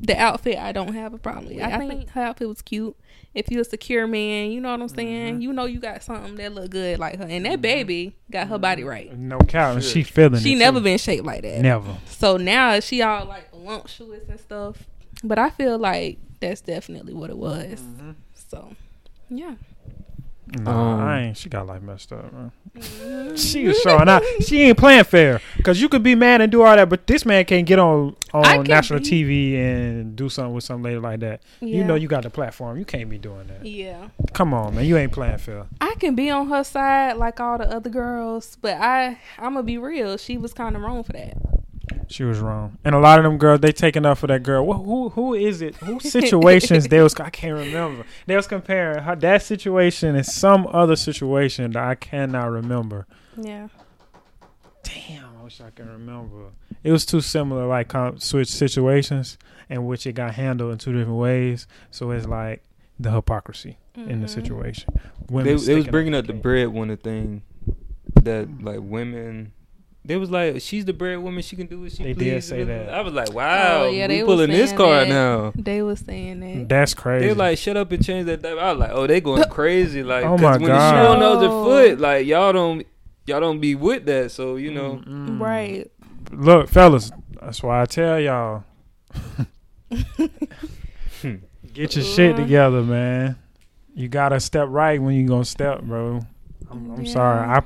the 0.00 0.16
outfit 0.16 0.56
I 0.58 0.72
don't 0.72 0.94
have 0.94 1.12
a 1.14 1.18
problem 1.18 1.46
with. 1.46 1.60
I 1.62 1.78
think 1.78 2.10
her 2.10 2.22
outfit 2.22 2.48
was 2.48 2.62
cute. 2.62 2.96
If 3.38 3.50
you're 3.50 3.60
a 3.60 3.64
secure 3.64 4.06
man, 4.06 4.50
you 4.50 4.60
know 4.60 4.72
what 4.72 4.80
I'm 4.80 4.88
saying. 4.88 5.34
Mm-hmm. 5.34 5.42
You 5.42 5.52
know 5.52 5.64
you 5.64 5.78
got 5.78 6.02
something 6.02 6.34
that 6.36 6.52
look 6.52 6.70
good 6.70 6.98
like 6.98 7.18
her, 7.18 7.24
and 7.24 7.44
that 7.44 7.52
mm-hmm. 7.52 7.60
baby 7.60 8.16
got 8.30 8.48
her 8.48 8.58
body 8.58 8.82
mm-hmm. 8.82 8.90
right. 8.90 9.16
No 9.16 9.38
count. 9.38 9.76
and 9.76 9.84
She 9.84 10.02
feeling 10.02 10.40
She 10.40 10.54
it, 10.54 10.58
never 10.58 10.78
too. 10.80 10.84
been 10.84 10.98
shaped 10.98 11.24
like 11.24 11.42
that. 11.42 11.60
Never. 11.60 11.96
So 12.06 12.36
now 12.36 12.80
she 12.80 13.00
all 13.02 13.26
like 13.26 13.50
voluptuous 13.52 14.28
and 14.28 14.40
stuff. 14.40 14.76
But 15.22 15.38
I 15.38 15.50
feel 15.50 15.78
like 15.78 16.18
that's 16.40 16.60
definitely 16.60 17.14
what 17.14 17.30
it 17.30 17.38
was. 17.38 17.80
So, 18.34 18.74
yeah. 19.30 19.54
Nah, 20.60 20.70
Um, 20.94 21.00
I 21.00 21.20
ain't. 21.24 21.36
She 21.36 21.48
got 21.48 21.66
life 21.66 21.82
messed 21.82 22.12
up, 22.12 22.32
man. 22.32 22.52
She 23.36 23.66
was 23.68 23.78
showing 23.80 24.08
out. 24.08 24.22
She 24.40 24.62
ain't 24.62 24.78
playing 24.78 25.04
fair. 25.04 25.40
Cause 25.62 25.80
you 25.80 25.88
could 25.88 26.02
be 26.02 26.14
mad 26.14 26.40
and 26.40 26.50
do 26.50 26.62
all 26.62 26.74
that, 26.74 26.88
but 26.88 27.06
this 27.06 27.24
man 27.26 27.44
can't 27.44 27.66
get 27.66 27.78
on 27.78 28.16
on 28.32 28.64
national 28.64 29.00
be. 29.00 29.06
TV 29.06 29.54
and 29.56 30.14
do 30.16 30.28
something 30.28 30.54
with 30.54 30.64
some 30.64 30.82
lady 30.82 30.98
like 30.98 31.20
that. 31.20 31.42
You 31.60 31.84
know 31.84 31.94
you 31.94 32.08
got 32.08 32.22
the 32.22 32.30
platform. 32.30 32.78
You 32.78 32.84
can't 32.84 33.08
be 33.10 33.18
doing 33.18 33.46
that. 33.48 33.64
Yeah. 33.66 34.08
Come 34.32 34.52
on, 34.54 34.74
man. 34.74 34.84
You 34.86 34.96
ain't 34.96 35.12
playing 35.12 35.38
fair. 35.38 35.66
I 35.80 35.94
can 35.98 36.14
be 36.14 36.30
on 36.30 36.48
her 36.48 36.64
side 36.64 37.16
like 37.16 37.40
all 37.40 37.58
the 37.58 37.70
other 37.70 37.90
girls, 37.90 38.56
but 38.60 38.74
I 38.80 39.18
I'm 39.38 39.54
gonna 39.54 39.62
be 39.62 39.78
real. 39.78 40.16
She 40.16 40.36
was 40.38 40.52
kind 40.52 40.76
of 40.76 40.82
wrong 40.82 41.02
for 41.04 41.12
that. 41.12 41.36
She 42.08 42.24
was 42.24 42.38
wrong. 42.40 42.78
And 42.84 42.94
a 42.94 42.98
lot 42.98 43.18
of 43.18 43.24
them 43.24 43.38
girls, 43.38 43.60
they 43.60 43.72
taking 43.72 44.06
up 44.06 44.18
for 44.18 44.26
that 44.28 44.42
girl. 44.42 44.64
Wh- 44.64 44.84
who 44.84 45.08
who 45.10 45.34
is 45.34 45.60
it? 45.62 45.76
Who 45.76 46.00
situations 46.16 46.88
they 46.88 47.00
was? 47.02 47.14
I 47.20 47.30
can't 47.30 47.54
remember. 47.58 48.04
They 48.26 48.36
was 48.36 48.46
comparing 48.46 49.02
her 49.02 49.16
that 49.16 49.42
situation 49.42 50.14
and 50.16 50.24
some 50.26 50.66
other 50.72 50.96
situation 50.96 51.72
that 51.72 51.82
I 51.84 51.94
cannot 51.94 52.50
remember. 52.50 53.06
Yeah. 53.36 53.68
Damn, 54.82 55.24
I 55.40 55.44
wish 55.44 55.60
I 55.60 55.70
can 55.70 55.88
remember. 55.88 56.46
It 56.82 56.92
was 56.92 57.04
too 57.04 57.20
similar, 57.20 57.66
like 57.66 57.88
com- 57.88 58.18
switch 58.18 58.48
situations 58.48 59.36
in 59.68 59.84
which 59.86 60.06
it 60.06 60.12
got 60.14 60.34
handled 60.34 60.72
in 60.72 60.78
two 60.78 60.92
different 60.92 61.18
ways. 61.18 61.66
So 61.90 62.10
it's 62.12 62.26
like 62.26 62.62
the 62.98 63.10
hypocrisy 63.10 63.76
in 63.94 64.20
the 64.20 64.26
Mhm. 64.26 64.30
situation. 64.30 64.94
They, 64.94 65.34
Women 65.34 65.56
they 65.64 65.74
was 65.74 65.86
bringing 65.88 66.14
up 66.14 66.20
up 66.20 66.26
the 66.26 66.32
their 66.32 66.36
case. 66.36 66.42
breadwinner 66.42 66.96
thing 66.96 67.42
that 68.22 68.48
like 68.62 68.80
women. 68.80 69.52
They 70.08 70.16
was 70.16 70.30
like, 70.30 70.62
she's 70.62 70.86
the 70.86 70.94
breadwoman. 70.94 71.44
She 71.44 71.54
can 71.54 71.66
do 71.66 71.82
what 71.82 71.90
she 71.92 71.98
can. 71.98 72.06
They 72.06 72.12
did 72.14 72.42
say 72.42 72.64
that. 72.64 72.88
I 72.88 73.02
was 73.02 73.12
like, 73.12 73.28
oh, 73.28 73.34
wow, 73.34 73.82
Oh, 73.82 73.90
yeah, 73.90 74.06
they 74.06 74.22
we 74.22 74.26
pulling 74.26 74.48
this 74.48 74.72
card 74.72 75.06
that. 75.08 75.12
now. 75.12 75.52
They 75.54 75.82
was 75.82 76.00
saying 76.00 76.40
that. 76.40 76.66
That's 76.66 76.94
crazy. 76.94 77.28
They 77.28 77.34
like, 77.34 77.58
shut 77.58 77.76
up 77.76 77.92
and 77.92 78.02
change 78.02 78.24
that. 78.24 78.40
di-" 78.40 78.48
I 78.48 78.70
was 78.72 78.78
like, 78.80 78.90
oh, 78.90 79.06
they 79.06 79.20
going 79.20 79.44
crazy. 79.50 80.02
Like, 80.02 80.24
oh 80.24 80.38
my 80.38 80.52
when 80.56 80.62
God. 80.68 80.78
the 80.94 81.02
shoe 81.02 81.08
on 81.12 81.18
the 81.20 81.26
other 81.26 81.48
foot, 81.50 82.00
like 82.00 82.26
y'all 82.26 82.54
don't, 82.54 82.86
y'all 83.26 83.38
don't 83.40 83.60
be 83.60 83.74
with 83.74 84.06
that. 84.06 84.30
So 84.30 84.56
you 84.56 84.72
know, 84.72 85.02
Mm-mm. 85.06 85.38
Right. 85.38 85.90
Look, 86.32 86.70
fellas, 86.70 87.12
that's 87.40 87.62
why 87.62 87.82
I 87.82 87.84
tell 87.84 88.18
y'all. 88.18 88.64
Get 91.74 91.94
your 91.96 92.04
shit 92.04 92.36
together, 92.36 92.82
man. 92.82 93.36
You 93.94 94.08
gotta 94.08 94.40
step 94.40 94.68
right 94.70 95.00
when 95.00 95.14
you 95.16 95.26
gonna 95.28 95.44
step, 95.44 95.82
bro. 95.82 96.20
I'm, 96.70 96.90
I'm 96.92 97.04
Yeah. 97.04 97.12
sorry. 97.12 97.46
I 97.46 97.62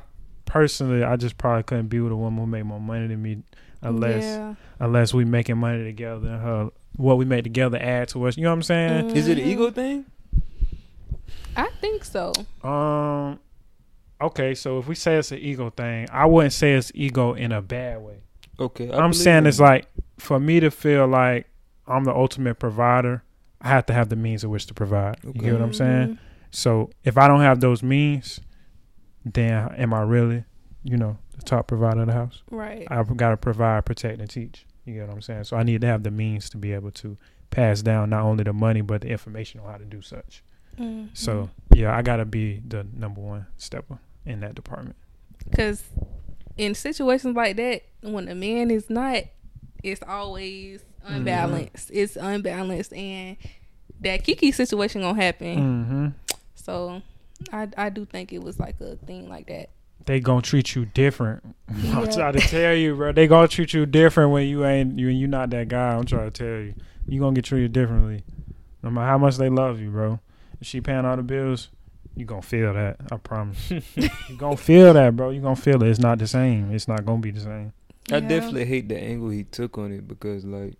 personally, 0.53 1.03
I 1.03 1.17
just 1.17 1.39
probably 1.39 1.63
couldn't 1.63 1.89
be 1.89 1.99
with 2.01 2.13
a 2.13 2.17
woman 2.17 2.39
who 2.41 2.47
made 2.47 2.65
more 2.65 2.79
money 2.81 3.07
than 3.07 3.23
me, 3.23 3.43
unless 3.81 4.23
Yeah. 4.23 4.55
unless 4.79 5.15
we 5.15 5.25
making 5.25 5.57
money 5.57 5.83
together. 5.83 6.29
And 6.29 6.43
her 6.43 6.71
what 6.97 7.17
we 7.17 7.25
make 7.25 7.43
together 7.45 7.79
add 7.81 8.09
to 8.09 8.27
us. 8.27 8.37
You 8.37 8.43
know 8.45 8.51
what 8.51 8.57
I'm 8.57 8.63
saying? 8.63 9.17
is 9.17 9.27
it 9.29 9.39
an 9.39 9.45
ego 9.47 9.71
thing? 9.71 10.05
I 11.57 11.69
think 11.81 12.05
so. 12.05 12.33
Um. 12.63 13.39
Okay, 14.21 14.55
so 14.55 14.79
if 14.79 14.87
we 14.87 14.95
say 14.95 15.17
it's 15.17 15.33
an 15.33 15.39
ego 15.39 15.71
thing, 15.71 16.07
I 16.13 16.27
wouldn't 16.27 16.53
say 16.53 16.75
it's 16.75 16.93
ego 16.95 17.33
in 17.33 17.51
a 17.51 17.61
bad 17.63 18.03
way. 18.03 18.19
Okay, 18.61 18.91
I 18.91 18.99
I'm 18.99 19.13
saying 19.15 19.47
it's 19.47 19.59
like 19.59 19.87
for 20.19 20.39
me 20.39 20.61
to 20.61 20.71
feel 20.71 21.07
like 21.09 21.47
I'm 21.89 22.05
the 22.05 22.15
ultimate 22.15 22.59
provider, 22.61 23.25
I 23.61 23.69
have 23.69 23.87
to 23.87 23.93
have 23.93 24.11
the 24.11 24.17
means 24.17 24.45
of 24.45 24.51
which 24.51 24.67
to 24.67 24.75
provide. 24.75 25.17
You 25.25 25.31
Okay. 25.31 25.41
get 25.41 25.53
what 25.55 25.63
I'm 25.63 25.73
saying? 25.73 26.09
Mhm. 26.11 26.19
So 26.53 26.91
if 27.03 27.17
I 27.19 27.27
don't 27.27 27.41
have 27.41 27.61
those 27.61 27.83
means, 27.83 28.41
then 29.25 29.75
am 29.77 29.95
I 29.95 30.03
really, 30.03 30.45
you 30.83 30.97
know, 30.97 31.17
the 31.37 31.43
top 31.43 31.67
provider 31.69 32.01
of 32.01 32.07
the 32.07 32.13
house? 32.13 32.43
Right. 32.51 32.87
I've 32.91 33.17
got 33.17 33.31
to 33.31 33.37
provide, 33.37 33.85
protect, 33.85 34.21
and 34.21 34.29
teach. 34.29 34.67
You 34.85 34.95
get 34.95 35.07
what 35.07 35.15
I'm 35.15 35.23
saying? 35.23 35.45
So 35.45 35.57
I 35.57 35.63
need 35.63 35.81
to 35.83 35.87
have 35.87 36.03
the 36.03 36.11
means 36.11 36.51
to 36.51 36.57
be 36.57 36.73
able 36.73 36.91
to 36.93 37.17
pass 37.51 37.83
down 37.83 38.11
not 38.11 38.23
only 38.23 38.45
the 38.45 38.53
money 38.53 38.81
but 38.81 39.03
the 39.03 39.09
information 39.09 39.61
on 39.61 39.71
how 39.71 39.77
to 39.77 39.85
do 39.85 40.01
such. 40.01 40.43
Mhm. 40.79 41.11
So 41.13 41.51
yeah, 41.75 41.97
I 41.97 42.03
got 42.03 42.17
to 42.17 42.25
be 42.25 42.63
the 42.67 42.87
number 42.95 43.21
one 43.21 43.47
stepper 43.59 43.99
in 44.25 44.41
that 44.41 44.55
department. 44.55 44.97
Because 45.49 45.85
in 46.57 46.75
situations 46.75 47.37
like 47.37 47.57
that, 47.57 47.83
when 48.01 48.29
a 48.29 48.35
man 48.35 48.71
is 48.71 48.89
not 48.89 49.25
it's 49.83 50.03
always 50.07 50.85
unbalanced. 51.05 51.91
It's 51.93 52.17
unbalanced, 52.17 52.93
and 52.93 53.37
that 54.01 54.25
Keke 54.25 54.55
situation 54.55 55.03
gonna 55.03 55.21
happen. 55.21 55.59
Mm-hmm. 55.59 56.37
So, 56.55 57.03
I 57.53 57.69
I 57.77 57.89
do 57.91 58.05
think 58.05 58.33
it 58.33 58.43
was 58.43 58.59
like 58.61 58.81
a 58.81 58.97
thing 58.97 59.29
like 59.29 59.47
that. 59.49 59.71
They 60.05 60.21
gonna 60.21 60.43
treat 60.43 60.75
you 60.75 60.85
different. 60.87 61.43
I'm 61.69 62.05
Yeah. 62.05 62.11
trying 62.11 62.33
to 62.35 62.41
tell 62.41 62.75
you, 62.75 62.95
bro. 62.97 63.13
They 63.13 63.27
gonna 63.27 63.49
treat 63.49 63.73
you 63.73 63.87
different 63.87 64.33
when 64.33 64.47
you 64.49 64.65
ain't 64.65 64.99
you 64.99 65.09
you 65.09 65.27
not 65.29 65.51
that 65.51 65.69
guy. 65.69 65.95
I'm 65.95 66.05
trying 66.05 66.31
to 66.31 66.45
tell 66.45 66.61
you. 66.65 66.75
You 67.07 67.21
gonna 67.21 67.35
get 67.35 67.45
treated 67.45 67.73
differently. 67.73 68.23
No 68.83 68.91
matter 68.91 69.07
how 69.07 69.19
much 69.19 69.37
they 69.37 69.49
love 69.49 69.81
you, 69.81 69.91
bro. 69.91 70.21
If 70.61 70.67
she 70.67 70.81
paying 70.81 71.05
all 71.05 71.17
the 71.17 71.23
bills, 71.23 71.69
you 72.17 72.25
gonna 72.25 72.43
feel 72.43 72.75
that. 72.75 72.97
I 73.11 73.17
promise. 73.17 73.71
you 73.97 74.37
gonna 74.37 74.57
feel 74.57 74.93
that, 74.93 75.17
bro. 75.17 75.31
You 75.31 75.41
gonna 75.41 75.57
feel 75.57 75.83
it. 75.83 75.89
It's 75.89 75.99
not 76.01 76.19
the 76.19 76.27
same. 76.27 76.73
It's 76.73 76.89
not 76.89 77.05
gonna 77.07 77.21
be 77.21 77.31
the 77.31 77.41
same. 77.41 77.73
I 78.11 78.17
Yeah. 78.17 78.29
definitely 78.29 78.65
hate 78.65 78.89
the 78.89 78.99
angle 78.99 79.31
he 79.31 79.45
took 79.45 79.79
on 79.79 79.93
it 79.93 80.07
because 80.09 80.45
like 80.45 80.75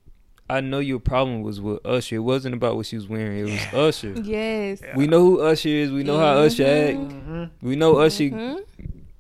I 0.57 0.61
know 0.61 0.79
your 0.81 0.99
problem 1.01 1.43
was 1.43 1.61
with 1.61 1.85
Usher. 1.87 2.17
It 2.17 2.19
wasn't 2.21 2.55
about 2.55 2.77
what 2.77 2.87
she 2.87 2.97
was 2.97 3.09
wearing. 3.09 3.39
It 3.49 3.73
was 3.73 3.75
Usher. 3.75 4.13
Yes. 4.23 4.81
Yeah. 4.83 4.97
We 4.97 5.07
know 5.07 5.21
who 5.21 5.41
Usher 5.41 5.69
is. 5.69 5.91
We 5.93 6.03
know 6.05 6.19
how 6.19 6.35
Usher 6.35 6.65
act. 6.65 6.99
Mhm. 6.99 7.11
Mm-hmm. 7.11 7.67
We 7.69 7.77
know 7.77 7.97
Usher. 7.99 8.25
Mhm. 8.25 8.65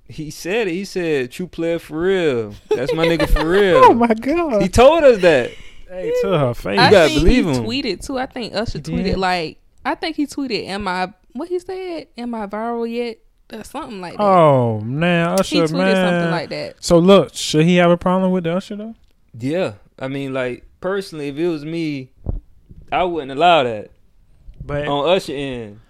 He 0.08 0.30
said 0.30 0.68
it. 0.68 0.72
He 0.72 0.84
said, 0.84 1.30
"True 1.30 1.46
player 1.46 1.78
for 1.78 2.00
real." 2.00 2.54
That's 2.70 2.92
my 2.94 3.06
nigga 3.06 3.28
for 3.28 3.48
real. 3.58 3.76
Oh 3.84 3.94
my 3.94 4.12
god. 4.14 4.60
He 4.62 4.68
told 4.68 5.04
us 5.04 5.22
that. 5.22 5.50
hey, 5.88 6.12
to 6.22 6.38
her 6.38 6.54
face. 6.54 6.78
I 6.78 6.90
gotta 6.90 7.14
believe 7.14 7.46
he 7.46 7.50
him. 7.52 7.64
tweeted 7.64 8.06
too. 8.06 8.18
I 8.18 8.26
think 8.26 8.54
Usher 8.54 8.78
He 8.78 8.82
tweeted 8.84 9.04
did? 9.04 9.18
like 9.18 9.58
I 9.84 9.94
think 9.94 10.16
he 10.16 10.26
tweeted, 10.26 10.66
"Am 10.68 10.86
I 10.86 11.12
what 11.32 11.48
he 11.48 11.58
said? 11.58 12.08
Am 12.18 12.34
I 12.34 12.46
viral 12.46 12.90
yet?" 12.90 13.18
Or 13.52 13.64
something 13.64 14.00
like 14.00 14.16
that. 14.18 14.22
Oh 14.22 14.80
man, 14.80 15.28
Usher 15.38 15.56
he 15.56 15.60
tweeted 15.62 15.72
man. 15.72 15.96
something 16.10 16.30
like 16.30 16.48
that. 16.50 16.84
So 16.84 16.98
look, 16.98 17.34
should 17.34 17.64
he 17.64 17.76
have 17.76 17.90
a 17.90 17.96
problem 17.96 18.32
with 18.32 18.44
the 18.44 18.54
Usher 18.54 18.76
though? 18.76 18.94
Yeah, 19.38 19.74
I 19.98 20.08
mean, 20.08 20.32
like 20.34 20.64
personally, 20.82 21.28
if 21.28 21.38
it 21.38 21.48
was 21.48 21.64
me, 21.64 22.12
I 22.90 23.04
wouldn't 23.04 23.32
allow 23.32 23.62
that 23.62 23.90
But 24.62 24.86
on 24.86 25.08
Usher 25.08 25.32
end. 25.32 25.80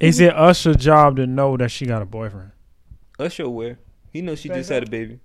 is 0.00 0.18
it 0.18 0.34
Usher's 0.34 0.76
job 0.76 1.16
to 1.16 1.26
know 1.26 1.56
that 1.56 1.70
she 1.70 1.86
got 1.86 2.02
a 2.02 2.06
boyfriend? 2.06 2.50
Usher 3.18 3.44
aware. 3.44 3.78
He 4.12 4.22
knows 4.22 4.40
she 4.40 4.48
just 4.48 4.70
had 4.70 4.82
a 4.82 4.90
baby. 4.90 5.20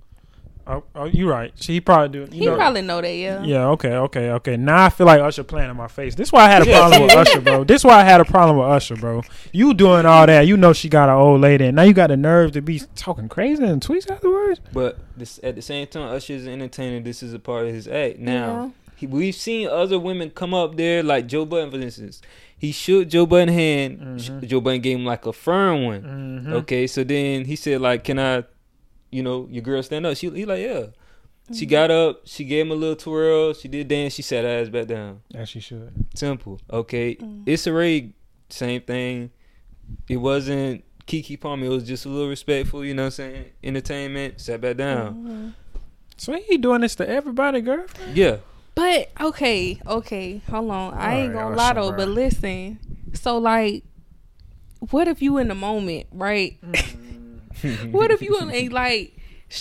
Oh, 0.68 0.84
oh 0.94 1.06
you 1.06 1.28
right. 1.28 1.52
She 1.56 1.82
probably 1.82 2.10
do. 2.10 2.20
You 2.36 2.40
He 2.42 2.46
know, 2.46 2.56
probably 2.56 2.84
know 2.84 3.02
that, 3.02 3.12
yeah. 3.16 3.42
Yeah, 3.44 3.68
okay, 3.70 3.94
okay, 3.94 4.30
okay. 4.32 4.58
Now 4.58 4.86
I 4.86 4.90
feel 4.90 5.08
like 5.08 5.20
Usher 5.20 5.44
playing 5.44 5.72
in 5.72 5.76
my 5.76 5.88
face. 5.88 6.14
This 6.14 6.28
is 6.28 6.32
why 6.32 6.46
I 6.46 6.50
had 6.50 6.62
a 6.62 6.66
problem 6.66 7.02
with 7.02 7.12
Usher, 7.14 7.42
bro. 7.42 7.64
This 7.64 7.82
is 7.82 7.86
why 7.86 8.00
I 8.00 8.04
had 8.04 8.22
a 8.22 8.26
problem 8.26 8.58
with 8.58 8.68
Usher, 8.68 8.96
bro. 8.96 9.24
You 9.52 9.74
doing 9.74 10.06
all 10.06 10.28
that. 10.28 10.46
You 10.46 10.58
know 10.58 10.72
she 10.72 10.88
got 10.88 11.10
an 11.10 11.16
old 11.16 11.42
lady, 11.42 11.66
and 11.66 11.76
now 11.76 11.82
you 11.82 11.94
got 11.94 12.08
the 12.08 12.18
nerve 12.18 12.52
to 12.52 12.62
be 12.62 12.80
talking 12.96 13.28
crazy 13.28 13.64
and 13.64 13.82
tweets 13.82 14.10
afterwards. 14.10 14.62
But 14.72 15.00
this, 15.18 15.40
at 15.42 15.56
the 15.56 15.64
same 15.64 15.88
time, 15.88 16.14
Usher 16.16 16.34
is 16.34 16.46
an 16.46 16.54
entertainer. 16.54 17.00
This 17.02 17.24
is 17.24 17.34
a 17.34 17.40
part 17.40 17.66
of 17.66 17.74
his 17.74 17.88
act. 17.88 18.20
Now, 18.20 18.32
Yeah. 18.32 18.70
He, 19.02 19.08
we've 19.08 19.34
seen 19.36 19.68
other 19.68 19.98
women 20.00 20.30
come 20.30 20.54
up 20.54 20.78
there, 20.78 21.02
like 21.02 21.26
Joe 21.28 21.44
Budden, 21.46 21.72
for 21.72 21.78
instance. 21.80 22.22
He 22.58 22.72
shook 22.72 23.08
Joe 23.08 23.26
Budden 23.26 23.50
hand. 23.54 24.22
Sh- 24.22 24.30
Mhm. 24.30 24.48
Joe 24.48 24.62
Budden 24.62 24.82
gave 24.82 24.98
him 25.00 25.06
like 25.06 25.26
a 25.26 25.34
firm 25.34 25.84
one. 25.86 26.02
Mm-hmm. 26.04 26.54
Okay, 26.54 26.86
so 26.88 27.04
then 27.04 27.46
he 27.46 27.56
said, 27.56 27.82
like, 27.82 28.04
can 28.04 28.20
I, 28.20 28.44
you 29.12 29.24
know, 29.24 29.48
your 29.50 29.64
girl 29.64 29.82
stand 29.82 30.06
up? 30.06 30.16
She 30.16 30.30
he 30.30 30.46
like, 30.46 30.62
yeah. 30.62 30.86
She 31.52 31.66
Mhm. 31.66 31.70
got 31.72 31.90
up. 31.92 32.22
She 32.26 32.44
gave 32.46 32.66
him 32.68 32.72
a 32.72 32.76
little 32.76 32.96
twirl. 32.96 33.54
She 33.56 33.68
did 33.68 33.88
dance. 33.88 34.14
She 34.14 34.22
sat 34.22 34.44
her 34.46 34.62
ass 34.62 34.70
back 34.70 34.86
down. 34.88 35.22
As 35.34 35.50
she 35.50 35.60
should. 35.60 35.92
Simple. 36.16 36.62
Okay. 36.72 37.16
Mm. 37.16 37.44
It's 37.48 37.66
a 37.68 37.74
Ray, 37.74 38.14
same 38.50 38.82
thing. 38.82 39.32
It 40.08 40.18
wasn't 40.18 40.84
Keke 41.08 41.40
Palmer. 41.42 41.66
It 41.66 41.70
was 41.70 41.84
just 41.84 42.06
a 42.06 42.10
little 42.10 42.30
respectful, 42.30 42.86
you 42.86 42.94
know 42.94 43.02
what 43.10 43.20
I'm 43.20 43.34
saying? 43.34 43.46
Entertainment. 43.64 44.40
Sat 44.40 44.62
back 44.62 44.78
down. 44.78 45.16
Mhm. 45.16 45.54
So 46.18 46.34
he 46.34 46.58
doing 46.60 46.82
this 46.82 46.94
to 46.98 47.10
everybody, 47.10 47.62
girl. 47.62 47.86
Yeah. 48.14 48.38
But 48.76 49.12
okay, 49.20 49.80
okay, 49.86 50.42
hold 50.50 50.72
on. 50.72 50.94
I 50.94 51.16
ain't 51.16 51.36
Alright, 51.36 51.56
gonna 51.56 51.56
Usher, 51.56 51.56
lie 51.56 51.74
though, 51.74 51.92
but 51.92 52.08
listen. 52.08 52.80
So 53.14 53.38
like, 53.38 53.84
what 54.92 55.08
if 55.08 55.22
you 55.22 55.38
in 55.38 55.50
the 55.50 55.56
moment, 55.56 56.08
right? 56.12 56.58
Mm. 56.62 57.92
what 57.92 58.12
if 58.12 58.22
you 58.22 58.40
in 58.42 58.50
a 58.52 58.70
like? 58.70 59.18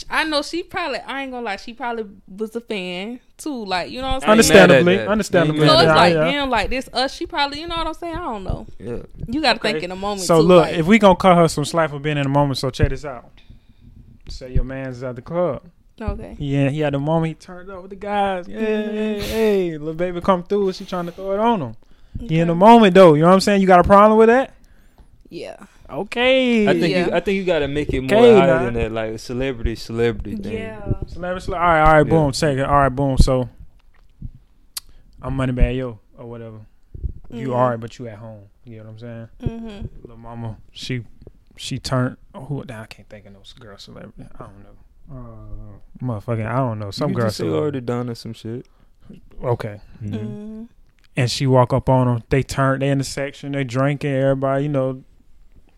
I 0.09 0.23
know 0.23 0.43
she 0.43 0.63
probably. 0.63 1.01
I 1.01 1.23
ain't 1.23 1.33
gonna 1.33 1.45
lie. 1.45 1.57
She 1.57 1.75
probably 1.75 2.07
was 2.29 2.55
a 2.55 2.61
fan 2.61 3.19
too. 3.37 3.65
Like 3.65 3.91
you 3.91 4.01
know 4.01 4.13
what 4.13 4.23
I'm 4.25 4.31
I 4.31 4.43
saying. 4.43 4.71
ain't 4.71 4.71
mad 4.71 4.71
at 4.71 4.87
Understandably, 4.87 4.97
that. 4.99 5.09
understandably. 5.09 5.67
So 5.67 5.75
it's 5.75 5.83
Yeah, 5.83 5.95
like 5.97 6.15
yeah. 6.15 6.25
damn, 6.25 6.51
like 6.51 6.71
this 6.71 6.89
us. 6.93 7.13
She 7.13 7.27
probably, 7.27 7.61
you 7.61 7.67
know 7.67 7.77
what 7.77 7.87
I'm 7.89 7.95
saying. 7.95 8.15
I 8.15 8.19
don't 8.21 8.45
know. 8.45 8.67
Yeah. 8.79 8.99
You 9.27 9.43
got 9.43 9.55
to 9.55 9.59
Okay. 9.59 9.73
think 9.73 9.83
in 9.83 9.91
a 9.91 9.97
moment. 9.97 10.21
So 10.21 10.41
too, 10.41 10.47
look, 10.47 10.67
like, 10.67 10.77
if 10.77 10.87
we 10.87 11.01
gonna 11.01 11.17
cut 11.17 11.37
her 11.37 11.49
some 11.49 11.65
slack 11.65 11.91
for 11.91 11.99
being 11.99 12.17
in 12.19 12.23
the 12.23 12.29
moment, 12.29 12.59
so 12.59 12.71
check 12.71 12.91
this 12.91 13.05
out. 13.05 13.29
Say 14.29 14.53
your 14.53 14.63
man's 14.63 15.03
at 15.03 15.17
the 15.17 15.23
club. 15.23 15.63
Okay, 16.01 16.37
Yeah, 16.39 16.69
he 16.71 16.81
had 16.81 16.95
the 16.95 16.99
moment 16.99 17.29
he 17.29 17.35
turned 17.35 17.71
up 17.71 17.83
with 17.83 17.91
the 17.91 17.97
guys. 17.97 18.47
Yeah, 18.49 18.59
hey, 18.59 19.21
hey, 19.21 19.79
little 19.79 19.95
baby 19.95 20.21
come 20.21 20.43
through. 20.43 20.73
She 20.73 20.85
trying 20.85 21.07
to 21.07 21.13
throw 21.13 21.33
it 21.33 21.39
on 21.41 21.61
him. 21.63 21.75
He 22.19 22.39
in 22.41 22.49
the 22.49 22.55
moment 22.55 22.95
though. 22.95 23.15
You 23.15 23.23
know 23.23 23.29
what 23.29 23.35
I'm 23.35 23.41
saying? 23.41 23.61
You 23.61 23.67
got 23.67 23.81
a 23.81 23.85
problem 23.85 24.19
with 24.19 24.29
that? 24.29 24.53
yeah, 25.29 25.57
Okay. 25.89 26.69
I 26.69 26.73
think 26.79 26.93
Yeah. 26.93 27.07
you 27.07 27.13
I 27.13 27.21
think 27.21 27.37
you 27.37 27.45
gotta 27.45 27.69
make 27.69 27.93
it 27.95 28.01
more 28.01 28.19
Okay, 28.19 28.35
higher 28.39 28.47
nah. 28.59 28.65
than 28.65 28.75
that, 28.75 28.93
like 28.93 29.13
a 29.13 29.19
celebrity 29.19 29.75
celebrity 29.77 30.37
thing. 30.37 30.53
yeah. 30.53 30.83
Celebrity, 31.07 31.47
cele- 31.47 31.55
all 31.57 31.61
right, 31.61 31.81
all 31.81 31.87
right, 31.95 32.07
Yeah. 32.07 32.11
boom, 32.11 32.33
second, 32.33 32.65
all 32.65 32.77
right, 32.79 32.89
boom. 32.89 33.17
So 33.19 33.49
I'm 35.23 35.35
money 35.35 35.53
bad 35.53 35.77
yo 35.77 35.99
or 36.19 36.27
whatever. 36.27 36.61
You 37.31 37.49
Mhm. 37.49 37.55
alright, 37.55 37.81
but 37.81 37.99
you 37.99 38.09
at 38.09 38.19
home. 38.19 38.43
You 38.65 38.79
know 38.79 38.85
what 38.85 38.91
I'm 38.91 38.99
saying? 38.99 39.29
Mm-hmm. 39.43 39.87
Little 40.03 40.17
mama, 40.17 40.57
she 40.73 41.05
she 41.57 41.79
turned. 41.79 42.17
Who? 42.35 42.65
Now 42.67 42.83
I 42.83 42.87
can't 42.87 43.09
think 43.09 43.27
of 43.27 43.33
no 43.33 43.41
girl 43.59 43.77
celebrity. 43.79 44.15
I 44.35 44.39
don't 44.45 44.63
know. 44.65 44.77
Uh, 45.11 46.05
motherfucking, 46.05 46.47
I 46.47 46.57
don't 46.57 46.79
know. 46.79 46.91
Some 46.91 47.11
you 47.11 47.17
girl 47.17 47.27
just 47.27 47.39
say 47.39 47.43
celebrity. 47.43 47.63
already 47.63 47.81
done 47.81 48.11
or 48.11 48.15
some 48.15 48.33
shit. 48.33 48.67
Okay. 49.43 49.81
Mhm. 50.03 50.11
Mm-hmm. 50.13 50.63
and 51.17 51.31
she 51.31 51.47
walk 51.47 51.73
up 51.73 51.89
on 51.89 52.07
them. 52.07 52.23
They 52.31 52.43
turn, 52.43 52.81
they 52.81 52.89
in 52.89 52.99
the 52.99 53.05
section, 53.05 53.53
they 53.53 53.65
drinking, 53.65 54.13
everybody, 54.15 54.65
you 54.65 54.69
know, 54.69 55.03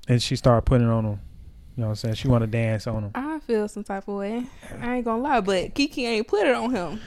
and 0.08 0.22
she 0.22 0.36
started 0.36 0.62
putting 0.66 0.88
on 0.88 1.04
them. 1.04 1.20
You 1.76 1.80
know 1.82 1.86
what 1.86 1.90
I'm 1.92 1.96
saying? 1.96 2.14
She 2.16 2.28
want 2.28 2.42
to 2.42 2.46
dance 2.46 2.86
on 2.86 3.02
them. 3.02 3.10
I 3.14 3.38
feel 3.40 3.66
some 3.68 3.82
type 3.84 4.06
of 4.06 4.16
way. 4.16 4.44
I 4.80 4.96
ain't 4.96 5.04
gonna 5.06 5.22
lie, 5.22 5.40
but 5.40 5.74
Keke 5.74 5.98
ain't 5.98 6.28
put 6.28 6.46
it 6.46 6.54
on 6.54 6.70
him. 6.74 7.00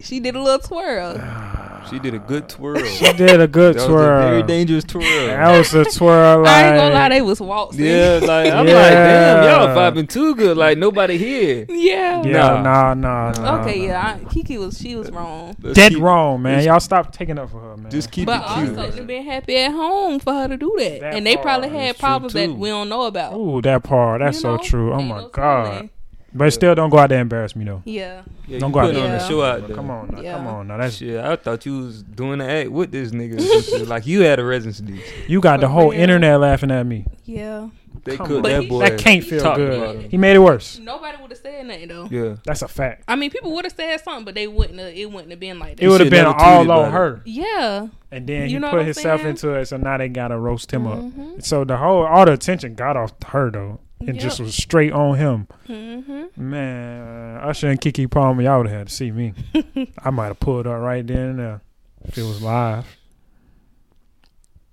She 0.00 0.20
did 0.20 0.36
a 0.36 0.40
little 0.42 0.60
twirl. 0.60 1.18
She 1.88 1.98
did 1.98 2.12
a 2.12 2.18
good 2.18 2.50
twirl. 2.50 2.84
She 2.84 3.10
did 3.14 3.40
a 3.40 3.48
good 3.48 3.76
twirl. 3.78 3.86
that 3.86 3.88
was 3.88 3.88
a 3.88 4.26
very 4.26 4.38
twirl. 4.40 4.46
dangerous 4.46 4.84
twirl. 4.84 5.02
That 5.28 5.56
was 5.56 5.74
a 5.74 5.84
twirl. 5.86 6.42
Like, 6.42 6.48
I 6.54 6.68
ain't 6.68 6.76
gonna 6.76 6.94
lie, 6.94 7.08
they 7.08 7.22
was 7.22 7.40
waltzing. 7.40 7.82
yeah, 7.86 8.18
like 8.22 8.52
I'm 8.52 8.68
Yeah. 8.68 8.74
like, 8.74 8.92
damn, 8.92 9.44
y'all 9.44 9.68
vibing 9.92 10.06
too 10.06 10.34
good. 10.34 10.58
Like 10.58 10.76
nobody 10.76 11.16
here. 11.16 11.64
yeah. 11.70 12.22
yeah, 12.24 12.60
Nah. 12.60 12.60
nah, 12.62 12.94
nah, 12.94 13.32
nah. 13.32 13.60
Okay, 13.62 13.78
nah. 13.78 13.84
yeah. 13.86 14.16
I, 14.20 14.24
Keke 14.24 14.58
was 14.58 14.76
she 14.78 14.96
was 14.96 15.10
wrong, 15.10 15.56
Let's 15.62 15.76
Dead 15.76 15.92
keep- 15.92 16.02
wrong, 16.02 16.42
man. 16.42 16.62
Y'all 16.62 16.78
stop 16.80 17.10
taking 17.10 17.38
up 17.38 17.48
for 17.50 17.60
her, 17.60 17.76
man. 17.78 17.90
Just 17.90 18.10
keep 18.10 18.26
but 18.26 18.42
it 18.42 18.54
cute. 18.64 18.76
But 18.76 18.84
also 18.84 18.96
they 18.98 19.04
been 19.06 19.24
happy 19.24 19.56
at 19.56 19.70
home 19.72 20.20
for 20.20 20.34
her 20.34 20.48
to 20.48 20.58
do 20.58 20.74
that, 20.80 21.00
That 21.00 21.14
and 21.14 21.26
they 21.26 21.38
probably 21.38 21.70
had 21.70 21.96
problems 21.96 22.34
that 22.34 22.50
we 22.50 22.68
don't 22.68 22.90
know 22.90 23.04
about. 23.04 23.32
Ooh, 23.34 23.62
that 23.62 23.82
part. 23.82 24.20
That's 24.20 24.36
You 24.36 24.42
so 24.42 24.56
true. 24.58 24.92
Oh 24.92 24.98
Ain't 24.98 25.08
my 25.08 25.20
no 25.22 25.28
god. 25.28 25.64
telling. 25.70 25.90
But 26.34 26.52
still, 26.52 26.74
don't 26.74 26.90
go 26.90 26.98
out 26.98 27.08
there 27.08 27.18
and 27.18 27.22
embarrass 27.24 27.56
me 27.56 27.64
though. 27.64 27.82
Yeah, 27.86 28.22
Yeah, 28.46 28.58
Don't 28.58 28.70
go 28.70 28.80
out 28.80 28.86
putting 28.88 29.02
on 29.02 29.08
there. 29.10 29.18
the 29.18 29.28
show 29.28 29.42
out 29.42 29.66
there. 29.66 29.74
Come 29.76 29.90
on, 29.90 30.10
now, 30.12 30.20
Yeah. 30.20 30.34
come 30.36 30.46
on. 30.46 30.66
Now 30.68 30.76
that's 30.76 30.96
Shit, 30.96 31.18
I 31.24 31.36
thought 31.36 31.64
you 31.64 31.78
was 31.78 32.02
doing 32.02 32.38
the 32.40 32.50
act 32.50 32.70
with 32.70 32.92
this 32.92 33.12
nigga. 33.12 33.36
or 33.38 33.62
some 33.62 33.78
shit. 33.80 33.88
like 33.88 34.06
you 34.06 34.20
had 34.22 34.38
a 34.38 34.44
residency. 34.44 35.00
you 35.26 35.40
got 35.40 35.60
the 35.60 35.68
whole 35.68 35.90
real. 35.90 36.00
internet 36.00 36.38
laughing 36.40 36.70
at 36.70 36.84
me. 36.86 37.06
yeah. 37.24 37.68
They 38.04 38.16
Come 38.16 38.26
cooked 38.26 38.44
that 38.44 38.62
he- 38.62 38.68
boy. 38.68 38.80
That 38.80 38.98
can't 38.98 39.24
feel 39.24 39.54
good. 39.56 40.10
He 40.10 40.16
made 40.16 40.36
it 40.36 40.38
worse. 40.38 40.78
Nobody 40.78 41.20
would 41.20 41.30
have 41.30 41.38
said 41.40 41.66
nothing 41.66 41.88
though. 41.88 42.08
Yeah. 42.10 42.36
That's 42.44 42.62
a 42.62 42.68
fact. 42.68 43.02
I 43.08 43.16
mean, 43.16 43.30
people 43.30 43.52
would 43.54 43.64
have 43.64 43.74
said 43.74 44.00
something, 44.02 44.24
but 44.24 44.34
they 44.34 44.46
wouldn't. 44.46 44.78
Have, 44.78 44.94
it 44.94 45.10
wouldn't 45.10 45.30
have 45.30 45.40
been 45.40 45.58
like 45.58 45.76
that. 45.76 45.82
It 45.84 45.88
would 45.88 46.00
have 46.00 46.08
been 46.10 46.24
all 46.24 46.60
on 46.60 46.64
about 46.66 46.88
it. 46.88 46.90
her. 46.92 47.20
yeah. 47.24 47.88
And 48.12 48.26
then 48.26 48.48
You 48.48 48.60
he 48.60 48.70
put 48.70 48.84
himself 48.84 49.20
saying? 49.20 49.30
into 49.30 49.52
it, 49.54 49.66
so 49.66 49.76
now 49.78 49.98
they 49.98 50.08
gotta 50.08 50.38
roast 50.38 50.70
him 50.72 50.86
up. 50.86 50.98
Mhm. 51.00 51.44
So 51.44 51.64
the 51.64 51.76
whole 51.76 52.04
all 52.06 52.24
the 52.24 52.32
attention 52.32 52.74
got 52.76 52.96
off 52.96 53.12
her 53.26 53.50
though, 53.50 53.80
and 54.00 54.14
Yep. 54.14 54.18
just 54.18 54.40
was 54.40 54.54
straight 54.54 54.92
on 54.92 55.16
him. 55.18 55.46
Mhm. 55.68 56.36
Man, 56.36 57.36
Usher 57.38 57.68
and 57.68 57.80
Keke 57.80 58.10
Palmer, 58.10 58.42
y'all 58.42 58.58
would 58.58 58.68
have 58.68 58.78
had 58.78 58.88
to 58.88 58.94
see 58.94 59.10
me. 59.10 59.34
I 60.04 60.10
might 60.10 60.26
have 60.28 60.40
pulled 60.40 60.66
up 60.66 60.80
right 60.80 61.06
then 61.06 61.16
and 61.30 61.38
there 61.38 61.60
if 62.04 62.16
it 62.16 62.22
was 62.22 62.40
live. 62.42 62.96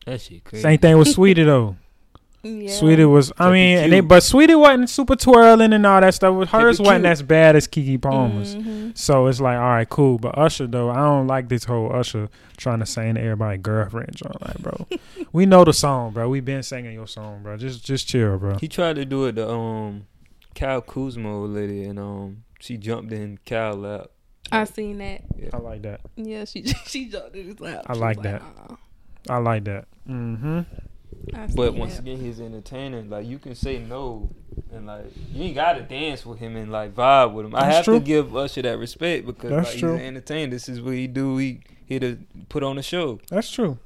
That 0.06 0.22
shit 0.22 0.44
crazy. 0.44 0.62
Same 0.62 0.78
thing 0.80 0.98
with 0.98 1.08
Sweetie 1.08 1.44
though. 1.44 1.76
Yeah. 2.48 2.70
Sweetie 2.72 3.06
was, 3.06 3.32
I 3.40 3.46
That'd 3.46 3.54
mean, 3.54 3.78
and 3.80 3.92
they, 3.92 4.00
but 4.02 4.22
Sweetie 4.22 4.54
wasn't 4.54 4.88
super 4.92 5.16
twirling 5.16 5.74
and 5.74 5.84
all 5.86 6.00
that 6.00 6.14
stuff. 6.14 6.50
Hers 6.50 6.80
wasn't 6.80 7.04
cute. 7.04 7.12
as 7.12 7.22
bad 7.24 7.56
as 7.56 7.68
Keke 7.68 8.00
Palmer's. 8.00 8.56
Mhm. 8.56 8.96
So 8.96 9.26
it's 9.26 9.42
like, 9.42 9.58
all 9.58 9.64
right, 9.64 9.90
cool. 9.90 10.20
But 10.20 10.38
Usher 10.38 10.68
though, 10.68 10.92
I 10.92 10.98
don't 10.98 11.26
like 11.26 11.50
this 11.50 11.64
whole 11.64 11.92
Usher 11.92 12.30
trying 12.58 12.80
to 12.82 12.86
sing 12.86 13.16
to 13.16 13.22
everybody 13.22 13.58
girlfriend. 13.58 14.16
Joint. 14.16 14.40
Like, 14.42 14.60
bro, 14.60 14.88
we 15.34 15.48
know 15.48 15.64
the 15.66 15.74
song, 15.74 16.12
bro. 16.14 16.30
We 16.30 16.40
been 16.40 16.62
singing 16.62 16.94
your 16.94 17.08
song, 17.08 17.42
bro. 17.42 17.58
Just, 17.58 17.84
just 17.84 18.08
chill, 18.08 18.38
bro. 18.38 18.58
He 18.60 18.68
tried 18.68 18.98
to 18.98 19.06
do 19.06 19.26
it 19.26 19.34
to 19.38 19.50
um 19.50 20.06
Cal 20.54 20.82
Kuzma 20.82 21.42
old 21.42 21.50
lady 21.50 21.84
and 21.86 21.98
um 21.98 22.44
she 22.60 22.78
jumped 22.78 23.12
in 23.12 23.40
Cal 23.44 23.74
lap. 23.74 24.08
I 24.52 24.66
seen 24.66 25.00
that. 25.00 25.22
I 25.52 25.58
like 25.58 25.82
that. 25.82 26.02
Yeah, 26.16 26.46
she 26.46 26.64
she 26.86 27.06
jumped 27.10 27.36
in 27.36 27.48
his 27.48 27.60
lap. 27.60 27.86
I 27.88 27.94
She 27.96 28.00
like 28.00 28.22
that. 28.22 28.42
"Uh-uh." 28.44 28.76
I 29.28 29.38
like 29.38 29.64
that. 29.64 29.86
Mm-hmm. 30.08 30.60
I 31.34 31.48
But 31.56 31.74
once 31.76 31.96
that. 31.96 32.02
again 32.02 32.20
he's 32.20 32.40
entertaining. 32.40 33.10
Like 33.10 33.26
you 33.26 33.40
can 33.40 33.56
say 33.56 33.80
no 33.80 34.30
And 34.74 34.88
like 34.88 35.06
you 35.34 35.44
ain't 35.46 35.56
gotta 35.56 35.82
dance 35.82 36.26
with 36.26 36.40
him 36.40 36.56
and 36.56 36.72
like 36.72 36.94
vibe 36.96 37.34
with 37.34 37.46
him. 37.46 37.56
I 37.56 37.66
have 37.66 37.86
true. 37.86 38.00
to 38.00 38.06
give 38.06 38.36
Usher 38.36 38.62
that 38.64 38.78
respect 38.80 39.26
because 39.26 39.50
That's 39.50 39.70
like, 39.72 39.80
true. 39.80 39.94
he's 39.94 40.02
an 40.02 40.08
entertainer. 40.08 40.52
This 40.52 40.70
is 40.70 40.82
what 40.82 40.94
he 40.94 41.08
do. 41.08 41.38
He 41.38 41.62
here 41.86 42.00
to 42.00 42.18
put 42.50 42.64
on 42.64 42.78
a 42.78 42.84
show. 42.84 43.20
That's 43.30 43.50
true. 43.50 43.78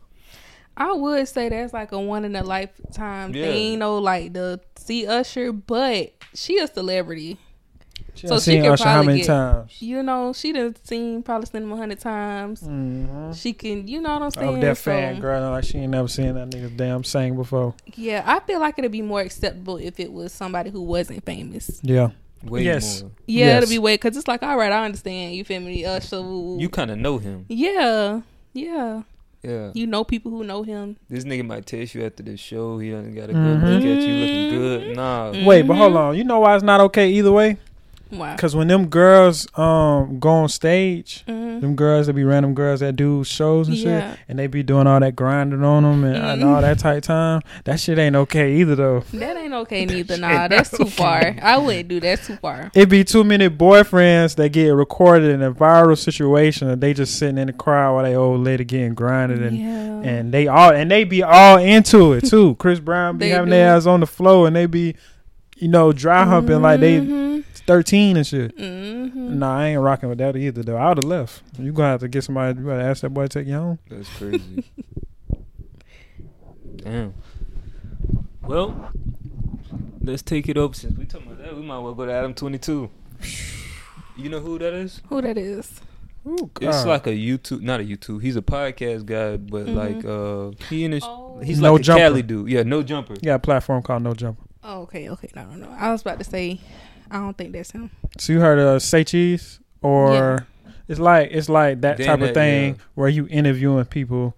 I 0.78 0.94
would 0.94 1.28
say 1.28 1.50
that's 1.50 1.74
like 1.74 1.92
a 1.92 2.00
one 2.00 2.24
in 2.24 2.36
a 2.36 2.44
lifetime 2.44 3.34
Yeah. 3.36 3.46
thing, 3.48 3.72
you 3.74 3.78
know, 3.78 3.98
like 3.98 4.32
the 4.34 4.62
see 4.78 5.06
Usher, 5.06 5.52
but 5.52 6.14
she 6.34 6.58
a 6.60 6.68
celebrity. 6.68 7.38
She 8.20 8.28
So 8.28 8.36
she 8.36 8.42
seen 8.42 8.64
could 8.64 8.72
Usher 8.72 8.84
how 8.84 8.94
probably 8.96 9.08
many 9.08 9.20
get- 9.20 9.28
times? 9.28 9.82
You 9.82 10.04
know, 10.04 10.34
she 10.34 10.52
done 10.52 10.76
seen 10.84 11.24
probably 11.24 11.46
seen 11.48 11.64
him 11.64 11.72
a 11.72 11.78
hundred 11.78 12.00
times. 12.02 12.62
Mm-hmm. 12.62 13.32
She 13.34 13.54
can, 13.54 13.88
you 13.88 14.02
know 14.02 14.14
what 14.14 14.22
I'm 14.24 14.32
saying? 14.32 14.56
Of 14.56 14.62
that 14.62 14.78
So, 14.78 14.84
fan 14.92 15.20
girl, 15.22 15.52
like 15.52 15.64
she 15.64 15.78
ain't 15.78 15.92
never 15.92 16.08
seen 16.08 16.34
that 16.36 16.50
nigga 16.50 16.76
damn 16.76 17.04
sing 17.04 17.36
before. 17.36 17.74
Yeah, 17.96 18.24
I 18.26 18.40
feel 18.42 18.60
like 18.60 18.78
it'd 18.78 18.92
be 18.92 19.02
more 19.02 19.22
acceptable 19.22 19.78
if 19.78 20.00
it 20.00 20.12
was 20.12 20.34
somebody 20.34 20.70
who 20.70 20.82
wasn't 20.82 21.24
famous. 21.26 21.80
Yeah, 21.82 22.10
Way 22.44 22.64
Yes. 22.64 23.02
more. 23.02 23.12
Yeah, 23.28 23.46
Yes. 23.46 23.64
it'll 23.64 23.70
be 23.74 23.80
way 23.80 23.94
because 23.96 24.16
it's 24.18 24.28
like, 24.28 24.44
all 24.44 24.58
right, 24.58 24.72
I 24.72 24.86
understand. 24.86 25.36
You 25.36 25.44
feel 25.46 25.62
me? 25.62 25.86
Usher. 25.86 26.18
You 26.18 26.70
kind 26.70 26.92
of 26.92 26.98
know 26.98 27.18
him. 27.20 27.46
yeah, 27.50 28.22
yeah. 28.54 29.04
Yeah. 29.42 29.72
You 29.74 29.88
know 29.88 30.04
people 30.04 30.32
who 30.32 30.44
know 30.44 30.64
him. 30.64 30.98
This 31.10 31.24
nigga 31.24 31.46
might 31.46 31.66
text 31.66 31.96
you 31.96 32.04
after 32.06 32.22
this 32.24 32.42
show. 32.42 32.78
He 32.78 32.92
done 32.92 33.16
got 33.16 33.30
a 33.30 33.34
good 33.34 33.36
Mhm. 33.36 33.62
look 33.64 33.84
at 33.86 34.02
you 34.02 34.14
looking 34.16 34.50
good. 34.50 34.96
Nah. 34.98 35.32
Wait, 35.46 35.62
but 35.62 35.78
hold 35.78 35.94
Mhm. 35.94 35.98
on. 35.98 36.18
You 36.18 36.26
know 36.26 36.42
why 36.42 36.56
it's 36.56 36.64
not 36.64 36.82
okay 36.82 37.10
either 37.12 37.32
way? 37.32 37.56
Wow. 38.12 38.36
Because 38.36 38.56
when 38.56 38.68
them 38.68 38.88
girls 38.88 39.48
um 39.58 40.20
go 40.20 40.30
on 40.30 40.50
stage, 40.50 41.24
Mhm. 41.28 41.62
them 41.62 41.76
girls 41.76 42.08
that 42.08 42.14
be 42.14 42.24
random 42.24 42.54
girls 42.56 42.80
that 42.80 42.96
do 42.96 43.24
shows 43.24 43.68
and 43.68 43.78
Yeah. 43.78 44.12
shit, 44.12 44.20
and 44.28 44.40
they 44.40 44.48
be 44.48 44.64
doing 44.64 44.88
all 44.88 45.00
that 45.00 45.16
grinding 45.16 45.64
on 45.64 45.84
them 45.84 46.04
and, 46.04 46.16
and 46.16 46.42
Mhm. 46.42 46.48
all 46.48 46.62
that 46.62 46.80
tight 46.80 47.04
time. 47.04 47.42
That 47.66 47.80
shit 47.80 48.00
ain't 48.00 48.16
okay 48.16 48.56
either 48.56 48.76
though. 48.76 49.04
That 49.14 49.38
ain't 49.38 49.54
okay 49.54 49.86
neither. 49.86 50.16
shit 50.16 50.22
Nah, 50.22 50.48
that's 50.48 50.72
too 50.72 50.84
okay. 50.84 50.90
far. 50.92 51.36
I 51.42 51.58
wouldn't 51.58 51.88
do 51.88 52.00
that 52.00 52.24
too 52.24 52.38
far. 52.38 52.72
It 52.74 52.90
be 52.90 53.04
too 53.04 53.24
many 53.24 53.48
boyfriends 53.50 54.36
that 54.38 54.52
get 54.54 54.70
recorded 54.70 55.30
in 55.32 55.42
a 55.44 55.52
viral 55.52 55.98
situation, 55.98 56.70
and 56.70 56.82
they 56.82 56.94
just 56.94 57.16
sitting 57.18 57.38
in 57.38 57.48
the 57.48 57.54
crowd 57.54 57.94
while 57.96 58.04
they 58.04 58.16
old 58.16 58.44
lady 58.44 58.64
getting 58.64 58.94
grinded 58.96 59.42
and. 59.44 59.58
yeah. 59.58 59.86
And 60.02 60.32
they 60.32 60.48
all 60.48 60.72
and 60.72 60.90
they 60.90 61.04
be 61.04 61.22
all 61.24 61.58
into 61.58 62.14
it 62.14 62.22
too. 62.26 62.56
Chris 62.58 62.80
Brown 62.80 63.18
be 63.18 63.30
having 63.30 63.48
do. 63.48 63.52
their 63.52 63.76
ass 63.76 63.86
on 63.86 64.00
the 64.00 64.06
floor 64.06 64.48
and 64.48 64.56
they 64.56 64.66
be, 64.66 64.96
you 65.58 65.68
know, 65.68 65.92
dry 65.92 66.24
humping 66.24 66.62
like 66.62 66.80
they 66.80 67.02
Mhm. 67.02 67.29
Thirteen 67.70 68.18
and 68.18 68.26
shit. 68.26 68.58
Mhm. 68.58 69.14
Nah, 69.16 69.60
I 69.60 69.68
ain't 69.68 69.82
rocking 69.82 70.10
with 70.10 70.18
that 70.18 70.36
either 70.36 70.64
though. 70.64 70.76
I 70.78 70.90
would 70.90 70.98
have 70.98 71.06
left. 71.06 71.44
You 71.60 71.72
gonna 71.72 71.90
have 71.90 72.00
to 72.02 72.08
get 72.08 72.24
somebody. 72.24 72.60
You 72.60 72.66
gotta 72.66 72.84
ask 72.84 73.02
that 73.04 73.12
boy 73.12 73.24
to 73.28 73.30
take 73.30 73.48
you 73.48 73.54
home. 73.54 73.80
That's 73.90 74.10
crazy. 74.18 74.64
Damn. 76.78 77.14
Well, 78.44 78.92
let's 80.02 80.22
take 80.22 80.50
it 80.50 80.58
up 80.58 80.76
since 80.76 80.98
we 80.98 81.06
talking 81.06 81.28
about 81.28 81.44
that. 81.44 81.56
We 81.56 81.62
might 81.62 81.80
well 81.80 81.94
go 81.94 82.06
to 82.06 82.12
Adam 82.12 82.34
Twenty 82.34 82.58
Two. 82.58 82.90
You 84.18 84.30
know 84.30 84.40
who 84.40 84.58
that 84.60 84.74
is? 84.74 85.02
Who 85.10 85.22
that 85.22 85.38
is? 85.38 85.80
Ooh, 86.28 86.50
It's 86.60 86.86
like 86.86 87.08
a 87.08 87.12
YouTube, 87.12 87.62
not 87.62 87.80
a 87.80 87.84
YouTube. 87.84 88.22
He's 88.22 88.36
a 88.36 88.42
podcast 88.42 89.06
guy, 89.06 89.38
but 89.38 89.66
Mhm. 89.68 89.76
like 89.76 90.06
uh, 90.06 90.66
he 90.70 90.84
and 90.84 90.94
his, 90.94 91.04
Oh. 91.06 91.40
he's 91.42 91.60
No 91.60 91.74
like 91.74 91.82
a 91.82 91.84
Jumper. 91.84 92.00
Cali 92.02 92.22
dude. 92.24 92.50
Yeah, 92.50 92.64
no 92.64 92.84
jumper. 92.84 93.14
you 93.14 93.22
got 93.22 93.36
a 93.36 93.40
platform 93.40 93.82
called 93.82 94.04
No 94.04 94.14
Jumper. 94.14 94.44
Oh, 94.64 94.82
okay, 94.82 95.10
okay. 95.10 95.30
No, 95.36 95.46
no, 95.46 95.56
no. 95.56 95.70
I 95.80 95.92
was 95.92 96.02
about 96.02 96.18
to 96.20 96.26
say, 96.26 96.60
I 97.12 97.18
don't 97.18 97.38
think 97.38 97.54
that's 97.54 97.72
him. 97.72 97.90
So 98.18 98.34
you 98.34 98.40
heard 98.40 98.60
of 98.60 98.82
Say 98.82 99.04
Cheese 99.04 99.60
or 99.82 100.46
it's 100.88 101.00
like 101.00 101.30
it's 101.32 101.50
like 101.50 101.82
that 101.82 101.98
Then 101.98 102.08
type 102.08 102.20
that, 102.20 102.30
of 102.30 102.34
thing 102.34 102.76
yeah. 102.76 102.82
where 102.96 103.10
you 103.10 103.28
interviewing 103.30 103.86
people 103.86 104.36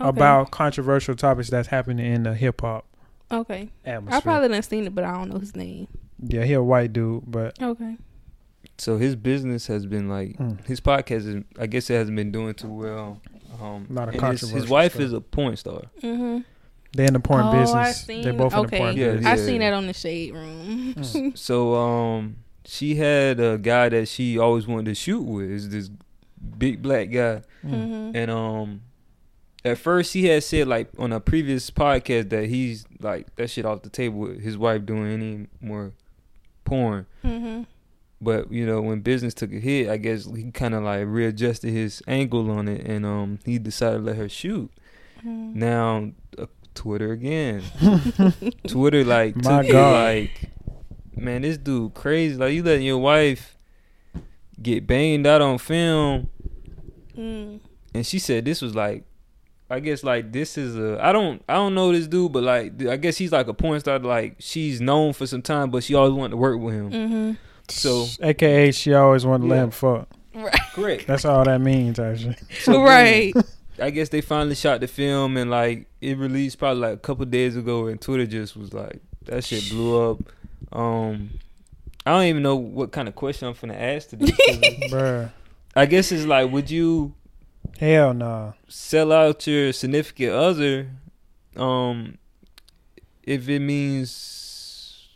Okay. 0.00 0.08
about 0.08 0.50
controversial 0.50 1.14
topics 1.14 1.50
that's 1.50 1.68
happening 1.68 2.04
in 2.12 2.24
the 2.24 2.34
hip 2.34 2.62
hop 2.62 2.84
Okay. 3.30 3.70
atmosphere. 3.84 4.18
I 4.18 4.20
probably 4.20 4.48
didn't 4.48 4.64
seen 4.64 4.86
it, 4.86 4.94
but 4.94 5.04
I 5.04 5.12
don't 5.12 5.30
know 5.30 5.38
his 5.38 5.54
name. 5.54 5.86
yeah, 6.20 6.44
he 6.44 6.52
a 6.54 6.62
white 6.62 6.92
dude, 6.92 7.22
but 7.26 7.60
Okay. 7.62 7.96
So 8.78 8.96
his 8.98 9.14
business 9.14 9.66
has 9.68 9.86
been 9.86 10.08
like 10.08 10.36
mm, 10.36 10.64
his 10.66 10.80
podcast 10.80 11.28
is. 11.28 11.44
I 11.60 11.66
guess 11.66 11.88
it 11.90 11.94
hasn't 11.94 12.16
been 12.16 12.32
doing 12.32 12.54
too 12.54 12.72
well. 12.72 13.20
Um, 13.62 13.86
A 13.88 13.92
lot 13.92 14.08
of 14.08 14.14
and 14.16 14.32
his, 14.32 14.50
his 14.50 14.68
wife 14.68 14.92
stuff. 14.94 15.02
is 15.04 15.12
a 15.12 15.20
porn 15.20 15.56
star. 15.56 15.82
Mm-hmm. 16.02 16.38
They 16.94 17.06
in 17.06 17.12
the 17.12 17.20
porn 17.20 17.46
oh, 17.46 17.52
business. 17.52 18.02
seen. 18.04 18.22
They 18.22 18.30
both 18.30 18.52
in 18.54 18.60
the 18.60 18.66
okay. 18.66 18.78
porn 18.78 18.96
Yeah, 18.96 19.12
business. 19.12 19.26
I 19.26 19.34
yeah. 19.36 19.46
seen 19.46 19.60
that 19.60 19.72
on 19.72 19.86
the 19.86 19.92
shade 19.94 20.34
room. 20.34 20.94
Mm. 20.94 21.38
So 21.38 21.74
um, 21.74 22.36
she 22.64 22.94
had 22.94 23.40
a 23.40 23.58
guy 23.58 23.88
that 23.90 24.08
she 24.08 24.38
always 24.38 24.66
wanted 24.66 24.86
to 24.86 24.94
shoot 24.94 25.22
with. 25.22 25.50
Is 25.50 25.68
this 25.70 25.90
big 26.58 26.82
black 26.82 27.10
guy, 27.10 27.42
Mm. 27.64 27.70
mm-hmm. 27.70 28.16
and 28.16 28.30
um, 28.30 28.80
at 29.64 29.78
first 29.78 30.12
he 30.12 30.26
had 30.26 30.44
said 30.44 30.68
like 30.68 30.88
on 30.98 31.12
a 31.12 31.20
previous 31.20 31.70
podcast 31.70 32.28
that 32.30 32.46
he's 32.48 32.84
like 33.00 33.34
that 33.36 33.48
shit 33.48 33.64
off 33.64 33.82
the 33.82 33.88
table 33.88 34.18
with 34.20 34.40
his 34.42 34.58
wife 34.58 34.84
doing 34.84 35.10
any 35.12 35.46
more 35.60 35.92
porn. 36.64 37.06
Mm-hmm. 37.24 37.62
But 38.20 38.52
you 38.52 38.66
know 38.66 38.80
when 38.82 39.00
business 39.00 39.34
took 39.34 39.52
a 39.52 39.58
hit, 39.58 39.88
I 39.88 39.96
guess 39.96 40.26
he 40.26 40.50
kind 40.50 40.74
of 40.74 40.82
like 40.84 41.04
readjusted 41.06 41.72
his 41.72 42.02
angle 42.06 42.50
on 42.50 42.68
it, 42.68 42.86
and 42.86 43.04
um, 43.04 43.38
he 43.44 43.58
decided 43.58 43.98
to 43.98 44.04
let 44.04 44.16
her 44.16 44.28
shoot. 44.28 44.70
Mm-hmm. 45.20 45.58
Now 45.58 46.10
uh, 46.38 46.46
Twitter 46.74 47.12
again. 47.12 47.62
Twitter 48.66 49.04
like 49.04 49.36
My 49.36 49.62
took 49.62 49.68
it 49.70 49.72
God. 49.72 49.92
like, 50.04 50.50
man, 51.16 51.42
this 51.42 51.56
dude 51.58 51.94
crazy. 51.94 52.36
Like 52.36 52.52
you 52.52 52.62
letting 52.62 52.84
your 52.86 52.98
wife 52.98 53.56
get 54.60 54.86
banged 54.86 55.26
out 55.26 55.40
on 55.42 55.58
film, 55.58 56.28
Mm. 57.16 57.60
and 57.94 58.04
she 58.04 58.18
said 58.18 58.44
this 58.44 58.60
was 58.60 58.74
like, 58.74 59.04
I 59.70 59.78
guess 59.80 60.02
like 60.02 60.32
this 60.32 60.58
is 60.58 60.76
a 60.76 60.98
I 61.00 61.12
don't 61.12 61.42
I 61.48 61.54
don't 61.54 61.74
know 61.74 61.92
this 61.92 62.06
dude, 62.08 62.32
but 62.32 62.42
like 62.42 62.82
I 62.86 62.96
guess 62.96 63.16
he's 63.16 63.30
like 63.32 63.46
a 63.46 63.54
porn 63.54 63.78
star. 63.80 63.98
Like 64.00 64.36
she's 64.40 64.80
known 64.80 65.12
for 65.12 65.26
some 65.26 65.40
time, 65.42 65.70
but 65.70 65.84
she 65.84 65.94
always 65.94 66.12
wanted 66.12 66.30
to 66.32 66.36
work 66.36 66.58
with 66.60 66.74
him. 66.74 66.90
Mm-hmm. 66.90 67.32
So 67.68 68.06
AKA, 68.20 68.72
she 68.72 68.92
always 68.94 69.24
wanted 69.24 69.44
to 69.44 69.50
let 69.50 69.62
him 69.64 69.70
fuck. 69.70 70.08
Right. 70.34 70.52
correct. 70.74 71.06
That's 71.06 71.24
all 71.24 71.44
that 71.44 71.60
means, 71.60 71.98
actually. 72.00 72.36
So, 72.60 72.82
right. 72.82 73.32
I 73.78 73.90
guess 73.90 74.08
they 74.08 74.20
finally 74.20 74.54
shot 74.54 74.80
the 74.80 74.86
film 74.88 75.36
and 75.36 75.50
like 75.50 75.86
it 76.00 76.16
released 76.16 76.58
probably 76.58 76.80
like 76.82 76.94
a 76.94 76.98
couple 76.98 77.24
days 77.26 77.56
ago 77.56 77.86
and 77.88 78.00
Twitter 78.00 78.26
just 78.26 78.56
was 78.56 78.72
like 78.72 79.00
that 79.26 79.44
shit 79.44 79.68
blew 79.70 80.10
up. 80.10 80.18
Um 80.72 81.30
I 82.06 82.12
don't 82.12 82.24
even 82.26 82.42
know 82.42 82.56
what 82.56 82.92
kind 82.92 83.08
of 83.08 83.14
question 83.14 83.48
I'm 83.48 83.54
finna 83.54 83.80
ask 83.80 84.10
to 84.10 84.16
this. 84.16 84.30
'cause 84.36 84.58
Bruh. 84.92 85.30
I 85.74 85.86
guess 85.86 86.12
it's 86.12 86.24
like 86.26 86.50
would 86.52 86.70
you 86.70 87.14
Hell 87.80 88.14
nah. 88.14 88.52
sell 88.68 89.10
out 89.10 89.46
your 89.46 89.72
significant 89.72 90.32
other 90.32 90.88
um 91.56 92.18
if 93.24 93.48
it 93.48 93.60
means 93.60 95.08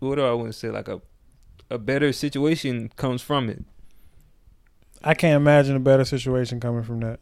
what 0.00 0.16
do 0.16 0.24
I 0.26 0.32
want 0.32 0.48
to 0.48 0.52
say 0.52 0.70
like 0.70 0.88
a 0.88 1.00
a 1.70 1.78
better 1.78 2.12
situation 2.12 2.90
comes 2.96 3.22
from 3.22 3.48
it. 3.50 3.64
I 5.02 5.14
can't 5.14 5.36
imagine 5.40 5.74
a 5.76 5.80
better 5.80 6.04
situation 6.04 6.58
coming 6.60 6.82
from 6.84 7.00
that. 7.00 7.18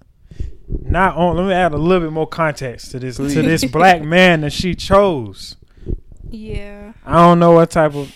Not 0.68 1.16
on. 1.16 1.36
Let 1.36 1.46
me 1.46 1.52
add 1.52 1.72
a 1.72 1.76
little 1.76 2.06
bit 2.06 2.12
more 2.12 2.26
context 2.26 2.90
to 2.92 2.98
this 2.98 3.16
Please. 3.16 3.34
to 3.34 3.42
this 3.42 3.64
black 3.64 4.02
man 4.02 4.40
that 4.42 4.52
she 4.52 4.74
chose. 4.74 5.56
Yeah. 6.30 6.92
I 7.04 7.12
don't 7.16 7.38
know 7.38 7.52
what 7.52 7.70
type 7.70 7.94
of. 7.94 8.10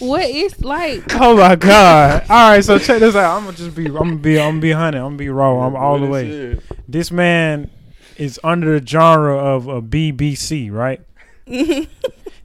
What 0.00 0.28
is 0.28 0.60
like? 0.64 1.04
Oh 1.14 1.36
my 1.36 1.56
god! 1.56 2.22
All 2.30 2.50
right, 2.50 2.64
so 2.64 2.78
check 2.78 3.00
this 3.00 3.14
out. 3.14 3.36
I'm 3.36 3.44
gonna 3.44 3.56
just 3.56 3.76
be. 3.76 3.86
I'm 3.86 3.92
gonna 3.92 4.16
be. 4.16 4.40
I'm 4.40 4.52
gonna 4.52 4.60
be 4.60 4.72
honey. 4.72 4.96
I'm 4.96 5.04
gonna 5.04 5.16
be 5.16 5.28
raw. 5.28 5.66
I'm 5.66 5.76
all 5.76 5.98
the 5.98 6.06
way. 6.06 6.28
it? 6.28 6.62
This 6.88 7.10
man 7.10 7.70
is 8.16 8.40
under 8.42 8.78
the 8.80 8.86
genre 8.86 9.36
of 9.36 9.68
a 9.68 9.80
BBC, 9.82 10.70
right? 10.72 11.00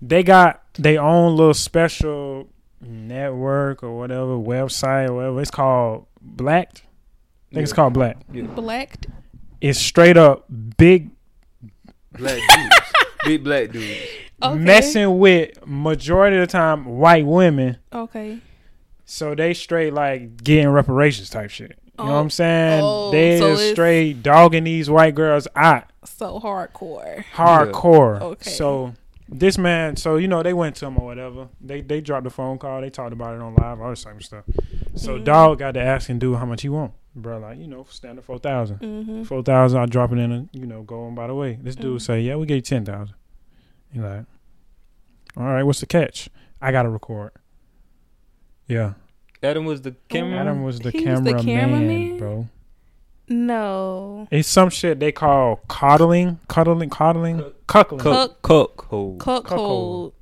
They 0.01 0.21
got 0.21 0.61
their 0.73 1.01
own 1.01 1.35
little 1.35 1.53
special 1.55 2.47
network 2.79 3.81
or 3.81 3.97
whatever 3.97 4.37
website 4.37 5.09
or 5.09 5.13
whatever. 5.15 5.41
It's 5.41 5.49
called 5.49 6.05
Blacked. 6.21 6.83
I 7.51 7.55
think 7.55 7.63
it's 7.63 7.73
called 7.73 7.93
Black. 7.93 8.17
Yeah. 8.31 8.43
Blacked. 8.43 9.07
It's 9.61 9.79
straight 9.79 10.17
up 10.17 10.45
big 10.77 11.09
Black 12.11 12.39
dudes. 12.49 12.75
Big 13.25 13.43
black 13.43 13.71
dudes. 13.71 13.99
Okay. 14.43 14.55
messing 14.59 15.17
with 15.17 15.65
majority 15.65 16.37
of 16.37 16.41
the 16.47 16.51
time 16.51 16.85
white 16.85 17.25
women. 17.25 17.77
Okay. 17.91 18.39
So 19.05 19.33
they 19.33 19.55
straight 19.55 19.93
like 19.93 20.43
getting 20.43 20.69
reparations 20.69 21.31
type 21.31 21.49
shit. 21.49 21.79
You 21.97 22.05
know 22.05 22.11
what 22.11 22.17
I'm 22.19 22.29
saying? 22.29 22.81
Oh, 22.83 23.09
they 23.11 23.39
so 23.39 23.53
is 23.53 23.71
straight 23.71 24.21
dogging 24.21 24.65
these 24.65 24.91
white 24.91 25.15
girls 25.15 25.47
out 25.55 25.85
So 26.03 26.39
hardcore. 26.39 27.23
hardcore. 27.33 28.21
Okay. 28.21 28.49
So 28.51 28.93
this 29.27 29.57
man, 29.57 29.95
so 29.95 30.17
you 30.17 30.27
know, 30.27 30.43
they 30.43 30.53
went 30.53 30.75
to 30.77 30.85
him 30.85 30.97
or 30.99 31.05
whatever. 31.05 31.47
They 31.59 31.81
they 31.81 31.99
dropped 31.99 32.27
a 32.27 32.29
phone 32.29 32.59
call. 32.59 32.81
They 32.81 32.91
talked 32.91 33.13
about 33.13 33.33
it 33.35 33.41
on 33.41 33.55
live, 33.55 33.81
all 33.81 33.89
this 33.89 34.03
type 34.03 34.17
of 34.17 34.23
stuff. 34.23 34.43
So 34.93 35.17
Mhm. 35.17 35.23
dog 35.23 35.59
got 35.59 35.71
to 35.71 35.81
asking 35.81 36.19
dude 36.19 36.37
how 36.37 36.45
much 36.45 36.61
he 36.61 36.69
want, 36.69 36.91
bro. 37.15 37.39
Like 37.39 37.57
you 37.57 37.67
know, 37.67 37.85
standard 37.89 38.25
four 38.25 38.39
thousand. 38.39 38.79
Mm-hmm. 38.79 39.23
Four 39.23 39.41
thousand, 39.43 39.79
I 39.79 39.85
drop 39.85 40.11
it 40.11 40.17
in, 40.17 40.31
and 40.31 40.49
you 40.53 40.65
know, 40.65 40.83
go 40.83 41.05
on 41.05 41.15
by 41.15 41.27
the 41.27 41.35
way. 41.35 41.57
This 41.61 41.75
dude 41.75 41.97
Mhm. 41.99 42.01
say, 42.01 42.21
yeah, 42.21 42.35
we 42.35 42.45
get 42.45 42.55
you 42.55 42.61
ten 42.61 42.85
thousand. 42.85 43.15
He 43.91 43.99
like, 43.99 44.25
all 45.37 45.43
right, 45.43 45.63
what's 45.63 45.79
the 45.79 45.85
catch? 45.85 46.29
I 46.61 46.71
gotta 46.71 46.89
record. 46.89 47.31
Yeah, 48.67 48.93
Adam 49.43 49.65
was 49.65 49.81
the 49.81 49.95
camera. 50.09 50.39
Adam 50.39 50.63
was 50.63 50.79
the 50.79 50.91
camera 50.91 51.11
was 51.13 51.23
the 51.23 51.33
cameraman, 51.33 51.87
cameraman? 51.87 52.17
bro. 52.17 52.49
No. 53.27 54.27
It's 54.29 54.47
some 54.47 54.69
shit 54.69 54.99
they 54.99 55.11
call 55.11 55.57
coddling, 55.67 56.39
cuddling, 56.47 56.89
coddling, 56.91 57.41
cuckling. 57.67 57.99
Cook, 57.99 58.41
cook, 58.43 58.85
hold. 58.89 59.19
Cuckold. 59.19 59.47
Cuckold. 59.49 60.13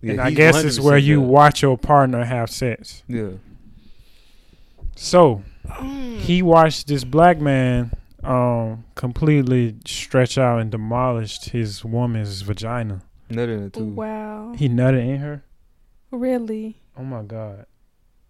Yeah, 0.00 0.12
and 0.12 0.20
I 0.20 0.30
guess 0.32 0.62
it's 0.64 0.80
where 0.80 0.98
you 0.98 1.20
watch 1.20 1.62
your 1.62 1.78
partner 1.78 2.24
have 2.24 2.50
sex. 2.50 3.02
Yeah. 3.08 3.30
So. 4.96 5.42
He 6.26 6.42
watched 6.42 6.88
this 6.88 7.04
black 7.04 7.38
man 7.40 7.92
um 8.24 8.84
completely 8.96 9.76
stretch 9.86 10.36
out 10.36 10.60
and 10.60 10.70
demolished 10.70 11.50
his 11.50 11.84
woman's 11.84 12.42
vagina. 12.42 13.02
Nothing 13.30 13.62
in 13.64 13.70
too. 13.70 13.84
Wow. 13.84 14.54
He 14.56 14.68
nutted 14.68 15.06
in 15.06 15.18
her. 15.18 15.44
Really? 16.10 16.76
Oh 16.96 17.04
my 17.04 17.22
god. 17.22 17.66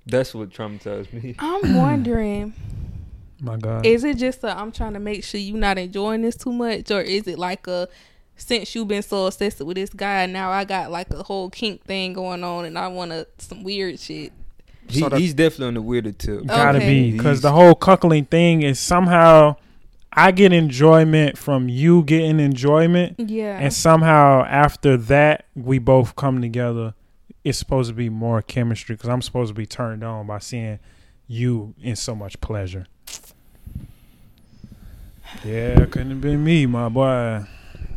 That's 0.07 0.35
what 0.35 0.51
traumatized 0.51 1.13
me. 1.13 1.35
I'm 1.39 1.75
wondering, 1.75 2.53
My 3.41 3.57
god. 3.57 3.85
is 3.85 4.03
it 4.05 4.17
just 4.17 4.43
i'm 4.45 4.73
trying 4.73 4.95
to 4.95 4.99
make 5.01 5.23
sure 5.23 5.39
you're 5.39 5.59
not 5.59 5.77
enjoying 5.79 6.23
this 6.23 6.37
too 6.37 6.53
much, 6.53 6.91
or 6.91 7.01
is 7.01 7.27
it 7.27 7.39
like 7.39 7.67
a 7.67 7.89
since 8.37 8.75
you've 8.75 8.89
been 8.89 9.03
so 9.03 9.27
obsessed 9.27 9.61
with 9.63 9.77
this 9.77 9.91
guy, 9.91 10.27
now 10.27 10.51
I 10.51 10.65
got 10.65 10.91
like 10.91 11.11
a 11.11 11.23
whole 11.23 11.49
kink 11.49 11.85
thing 11.85 12.13
going 12.13 12.45
on, 12.45 12.67
and 12.67 12.79
I 12.79 12.89
want 12.89 13.11
to 13.13 13.27
some 13.39 13.63
weird 13.65 13.99
shit. 13.99 14.33
He, 14.89 15.01
So 15.01 15.09
the- 15.09 15.19
he's 15.19 15.35
definitely 15.35 15.67
on 15.69 15.75
the 15.75 15.83
weirder 15.83 16.13
tip. 16.13 16.47
Gotta 16.47 16.79
Okay. 16.79 17.11
be 17.11 17.13
because 17.17 17.41
the 17.41 17.53
whole 17.53 17.75
cuckling 17.75 18.27
thing 18.29 18.63
is 18.63 18.79
somehow 18.79 19.57
I 20.13 20.31
get 20.31 20.53
enjoyment 20.53 21.37
from 21.37 21.69
you 21.69 22.03
getting 22.05 22.41
enjoyment, 22.41 23.17
Yeah. 23.19 23.59
and 23.59 23.73
somehow 23.73 24.45
after 24.45 24.97
that 24.97 25.45
we 25.55 25.79
both 25.79 26.17
come 26.17 26.41
together. 26.41 26.95
It's 27.45 27.59
supposed 27.59 27.91
to 27.91 27.95
be 27.95 28.09
more 28.09 28.41
chemistry 28.43 28.95
because 28.97 29.11
I'm 29.11 29.23
supposed 29.23 29.49
to 29.51 29.55
be 29.55 29.67
turned 29.67 30.03
on 30.03 30.27
by 30.27 30.39
seeing 30.39 30.79
you 31.29 31.75
in 31.83 31.97
so 31.97 32.15
much 32.15 32.41
pleasure. 32.41 32.87
Yeah, 35.45 35.85
couldn't 35.87 36.11
have 36.11 36.21
been 36.21 36.43
me, 36.45 36.67
my 36.67 36.89
boy. 36.89 37.45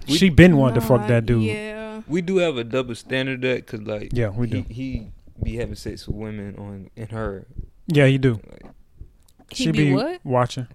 We- 0.08 0.17
she 0.17 0.30
been 0.30 0.58
wanting 0.58 0.82
to 0.82 0.88
fuck 0.88 1.08
that 1.08 1.25
dude. 1.25 1.43
Yeah, 1.43 1.54
Yeah. 1.54 2.02
We 2.08 2.21
do 2.21 2.38
have 2.38 2.58
a 2.58 2.63
double 2.63 2.95
standard 2.95 3.41
that 3.43 3.65
because 3.65 3.82
like 3.82 4.10
yeah, 4.13 4.30
we 4.30 4.47
do. 4.47 4.65
he, 4.67 4.73
he 4.73 5.08
be 5.43 5.58
having 5.58 5.75
sex 5.75 6.08
with 6.08 6.15
women 6.15 6.56
on 6.58 6.89
in 6.95 7.08
her. 7.10 7.45
yeah, 7.88 8.06
he 8.08 8.17
do. 8.17 8.39
Like, 8.52 8.71
He 9.52 9.63
she 9.65 9.71
be 9.71 9.86
be 9.86 9.93
what? 9.93 10.19
watching. 10.23 10.67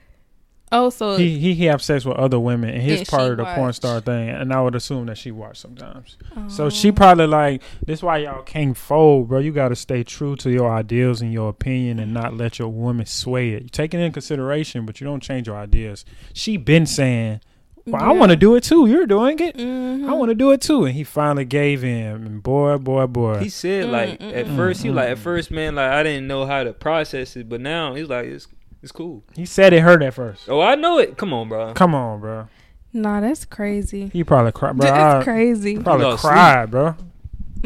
Oh, 0.73 0.91
so 0.91 1.17
he 1.17 1.39
he 1.39 1.55
he 1.55 1.67
have 1.67 1.81
sex 1.83 2.05
with 2.05 2.17
other 2.17 2.41
women 2.41 2.71
and 2.71 2.83
his 2.83 3.09
part 3.09 3.31
of 3.31 3.37
the 3.37 3.45
porn 3.45 3.73
star 3.73 4.01
thing 4.01 4.29
and 4.31 4.53
i 4.53 4.61
would 4.61 4.75
assume 4.75 5.07
that 5.07 5.17
she 5.17 5.31
watch 5.31 5.59
sometimes 5.59 6.17
so 6.49 6.65
Oh. 6.65 6.71
she 6.71 6.91
probably 6.91 7.29
like 7.29 7.63
this 7.87 8.03
why 8.03 8.19
y'all 8.19 8.43
can't 8.43 8.77
fold 8.77 9.29
bro 9.29 9.39
you 9.39 9.53
got 9.53 9.69
to 9.69 9.77
stay 9.77 10.03
true 10.03 10.35
to 10.37 10.51
your 10.51 10.69
ideals 10.73 11.21
and 11.21 11.33
your 11.33 11.49
opinion 11.51 12.01
and 12.01 12.13
not 12.13 12.35
let 12.37 12.59
your 12.59 12.71
woman 12.71 13.07
sway 13.07 13.51
it 13.51 13.63
you 13.65 13.69
take 13.69 13.95
it 13.95 14.01
in 14.01 14.11
consideration 14.11 14.85
but 14.85 15.01
you 15.01 15.05
don't 15.07 15.23
change 15.23 15.47
your 15.47 15.57
ideas 15.57 16.05
she 16.33 16.57
been 16.57 16.87
saying 16.87 17.41
well 17.87 18.03
i 18.03 18.11
want 18.13 18.31
to 18.31 18.37
do 18.37 18.55
it 18.57 18.63
too 18.65 18.87
you're 18.87 19.07
doing 19.07 19.39
it 19.41 19.57
Mhm. 19.57 20.09
i 20.09 20.13
want 20.13 20.31
to 20.31 20.35
do 20.35 20.51
it 20.53 20.61
too 20.61 20.85
and 20.85 20.95
he 20.95 21.05
finally 21.05 21.45
gave 21.45 21.83
him 21.83 22.25
and 22.27 22.43
boy 22.43 22.79
boy 22.79 23.07
boy 23.07 23.39
he 23.39 23.49
said 23.49 23.91
like 23.91 24.19
Mm, 24.21 24.35
at 24.37 24.47
mm, 24.47 24.57
first 24.57 24.83
he 24.83 24.91
like 24.91 25.09
at 25.11 25.19
first 25.19 25.51
man 25.51 25.75
like 25.75 25.91
I 25.91 26.03
didn't 26.03 26.27
know 26.27 26.47
how 26.47 26.65
to 26.65 26.73
process 26.73 27.37
it, 27.37 27.49
but 27.49 27.61
now 27.61 27.95
he's 27.95 28.09
like 28.09 28.27
it's 28.27 28.47
it's 28.83 28.93
cool. 28.93 29.23
he 29.35 29.45
said 29.47 29.73
it 29.73 29.81
hurt 29.81 30.03
at 30.03 30.15
first 30.15 30.49
Oh, 30.49 30.61
I 30.61 30.75
know 30.77 30.99
it. 30.99 31.17
Come 31.17 31.33
on, 31.35 31.49
bro. 31.49 31.73
come 31.75 31.95
on 31.95 32.21
bro 32.21 32.49
Nah, 32.93 33.21
that's 33.21 33.45
crazy. 33.45 34.09
he 34.13 34.23
probably 34.25 34.53
cried 34.53 34.77
bro 34.77 34.87
That's 34.89 35.23
I 35.23 35.25
crazy. 35.25 35.79
probably 35.79 36.07
lost 36.07 36.23
cried 36.25 36.71
bro 36.71 36.95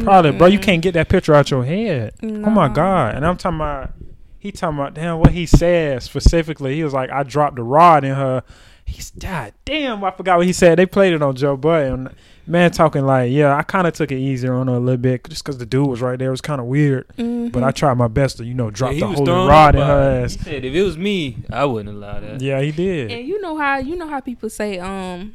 Probably, 0.00 0.30
bro. 0.30 0.46
You 0.46 0.60
can't 0.60 0.80
get 0.80 0.94
that 0.94 1.08
picture 1.08 1.34
out 1.34 1.50
your 1.50 1.64
head. 1.64 2.12
Oh 2.22 2.28
my 2.50 2.68
god! 2.68 3.16
And 3.16 3.26
I'm 3.26 3.36
talking 3.36 3.56
about. 3.56 3.94
He 4.38 4.52
talking 4.52 4.78
about 4.78 4.94
damn 4.94 5.18
what 5.18 5.32
he 5.32 5.44
said 5.44 6.04
specifically. 6.04 6.76
He 6.76 6.84
was 6.84 6.92
like, 6.94 7.10
I 7.10 7.24
dropped 7.24 7.56
the 7.56 7.64
rod 7.64 8.04
in 8.04 8.14
her. 8.14 8.44
He's 8.88 9.10
god 9.12 9.52
damn. 9.64 10.02
I 10.02 10.10
forgot 10.10 10.38
what 10.38 10.46
he 10.46 10.52
said. 10.52 10.78
They 10.78 10.86
played 10.86 11.12
it 11.12 11.22
on 11.22 11.36
Joe 11.36 11.56
Budden. 11.56 12.08
Man, 12.46 12.70
talking 12.70 13.04
like, 13.04 13.30
yeah, 13.30 13.54
I 13.54 13.62
kind 13.62 13.86
of 13.86 13.92
took 13.92 14.10
it 14.10 14.16
easier 14.16 14.54
on 14.54 14.68
her 14.68 14.74
a 14.74 14.78
little 14.78 14.96
bit 14.96 15.28
just 15.28 15.44
because 15.44 15.58
the 15.58 15.66
dude 15.66 15.86
was 15.86 16.00
right 16.00 16.18
there. 16.18 16.28
It 16.28 16.30
was 16.30 16.40
kind 16.40 16.62
of 16.62 16.66
weird, 16.66 17.06
Mhm. 17.18 17.52
but 17.52 17.62
I 17.62 17.72
tried 17.72 17.94
my 17.98 18.08
best 18.08 18.38
to 18.38 18.44
you 18.46 18.54
know 18.54 18.70
drop 18.70 18.94
Yeah, 18.94 19.00
the 19.00 19.06
was 19.08 19.18
holy 19.18 19.30
rod 19.48 19.74
in 19.74 19.82
her 19.82 20.22
ass. 20.24 20.32
He 20.34 20.38
said 20.44 20.64
if 20.64 20.72
it 20.74 20.82
was 20.82 20.96
me, 20.96 21.36
I 21.52 21.66
wouldn't 21.66 21.94
allow 21.94 22.18
that. 22.20 22.40
Yeah, 22.40 22.62
he 22.62 22.72
did. 22.72 23.12
And 23.12 23.28
you 23.28 23.38
know 23.42 23.58
how 23.58 23.76
you 23.78 23.96
know 23.96 24.08
how 24.08 24.20
people 24.20 24.48
say 24.48 24.78
um 24.78 25.34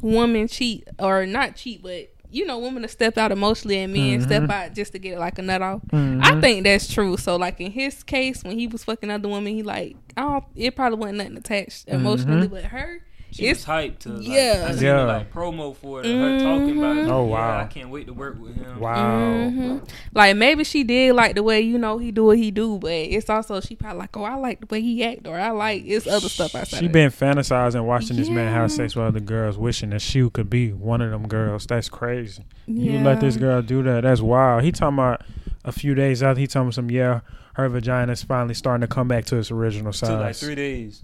women 0.00 0.48
cheat 0.48 0.88
or 0.98 1.26
not 1.26 1.56
cheat, 1.56 1.82
but 1.82 2.08
you 2.30 2.44
know 2.46 2.58
women 2.58 2.82
to 2.82 2.88
step 2.88 3.16
out 3.18 3.32
emotionally 3.32 3.78
and 3.78 3.92
men 3.92 4.20
step 4.22 4.42
Mhm. 4.44 4.50
out 4.50 4.74
just 4.74 4.92
to 4.92 4.98
get 4.98 5.18
like 5.18 5.38
a 5.38 5.42
nut 5.42 5.62
off. 5.62 5.80
Mhm. 5.92 6.20
I 6.22 6.40
think 6.40 6.64
that's 6.64 6.92
true. 6.92 7.16
So 7.16 7.36
like 7.36 7.60
in 7.60 7.70
his 7.72 8.02
case, 8.02 8.42
when 8.44 8.58
he 8.58 8.66
was 8.66 8.84
fucking 8.84 9.10
other 9.10 9.28
women, 9.28 9.54
he 9.54 9.62
like 9.62 9.96
I 10.16 10.22
don't. 10.22 10.44
It 10.54 10.74
probably 10.76 10.98
wasn't 10.98 11.18
nothing 11.18 11.36
attached 11.36 11.88
emotionally, 11.88 12.46
Mhm. 12.48 12.50
but 12.50 12.64
her, 12.64 13.00
She 13.36 13.44
It's- 13.44 13.66
was 13.66 13.66
hyped 13.66 13.98
to 14.00 14.08
like, 14.10 14.26
yeah. 14.28 14.66
I 14.68 14.72
seen 14.72 14.82
Yeah. 14.84 14.96
the, 15.02 15.06
like 15.06 15.32
promo 15.32 15.76
for 15.76 16.00
it, 16.00 16.06
and 16.06 16.20
her 16.20 16.38
talking 16.40 16.78
about 16.78 16.96
it. 16.96 17.00
Oh, 17.08 17.26
Yeah, 17.26 17.32
wow. 17.32 17.60
I 17.60 17.64
can't 17.66 17.90
wait 17.90 18.06
to 18.06 18.14
work 18.14 18.40
with 18.40 18.56
him. 18.56 18.80
wow. 18.80 19.20
Mhm. 19.20 19.88
like 20.14 20.36
maybe 20.36 20.64
she 20.64 20.82
did 20.84 21.14
like 21.14 21.34
the 21.34 21.42
way 21.42 21.60
you 21.60 21.76
know 21.78 21.98
he 21.98 22.10
do 22.10 22.24
what 22.24 22.38
he 22.38 22.50
do, 22.50 22.78
but 22.78 22.90
it's 22.92 23.28
also 23.28 23.60
she 23.60 23.76
probably 23.76 23.98
like 23.98 24.16
oh 24.16 24.24
I 24.24 24.34
like 24.36 24.60
the 24.60 24.66
way 24.70 24.80
he 24.80 25.04
act 25.04 25.26
or 25.26 25.38
I 25.38 25.50
like 25.50 25.84
it's 25.86 26.06
other 26.06 26.28
stuff 26.28 26.54
outside. 26.54 26.78
She 26.80 26.88
been 26.88 27.10
fantasizing 27.10 27.84
watching 27.84 28.16
this 28.16 28.30
man 28.30 28.52
have 28.52 28.72
sex 28.72 28.96
with 28.96 29.04
other 29.04 29.20
girls, 29.20 29.58
wishing 29.58 29.90
that 29.90 30.00
she 30.00 30.28
could 30.30 30.48
be 30.48 30.72
one 30.72 31.02
of 31.02 31.10
them 31.10 31.28
girls. 31.28 31.66
That's 31.66 31.88
crazy. 31.88 32.42
that. 32.66 32.72
You 32.72 32.98
let 33.00 33.20
this 33.20 33.36
girl 33.36 33.60
do 33.62 33.82
that. 33.82 34.02
That's 34.02 34.20
wild. 34.22 34.62
He 34.64 34.72
talking 34.72 34.94
about 34.94 35.22
a 35.64 35.72
few 35.72 35.94
days 35.94 36.22
after 36.22 36.40
he 36.40 36.46
talking 36.46 36.68
about 36.68 36.74
some 36.74 36.90
yeah, 36.90 37.20
her 37.54 37.68
vagina's 37.68 38.22
finally 38.22 38.54
starting 38.54 38.80
to 38.80 38.86
come 38.86 39.08
back 39.08 39.24
to 39.26 39.36
its 39.36 39.50
original 39.50 39.92
Took 39.92 40.08
like 40.10 40.34
size. 40.34 40.40
three 40.40 40.54
days. 40.54 41.02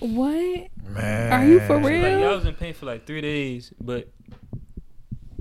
What? 0.00 0.68
Man, 0.94 1.32
Are 1.32 1.46
you 1.46 1.60
for 1.60 1.78
real? 1.78 2.00
Like, 2.02 2.20
yeah, 2.20 2.28
I 2.30 2.34
was 2.34 2.46
in 2.46 2.54
pain 2.54 2.74
for 2.74 2.86
like 2.86 3.06
three 3.06 3.20
days, 3.20 3.72
but 3.80 4.08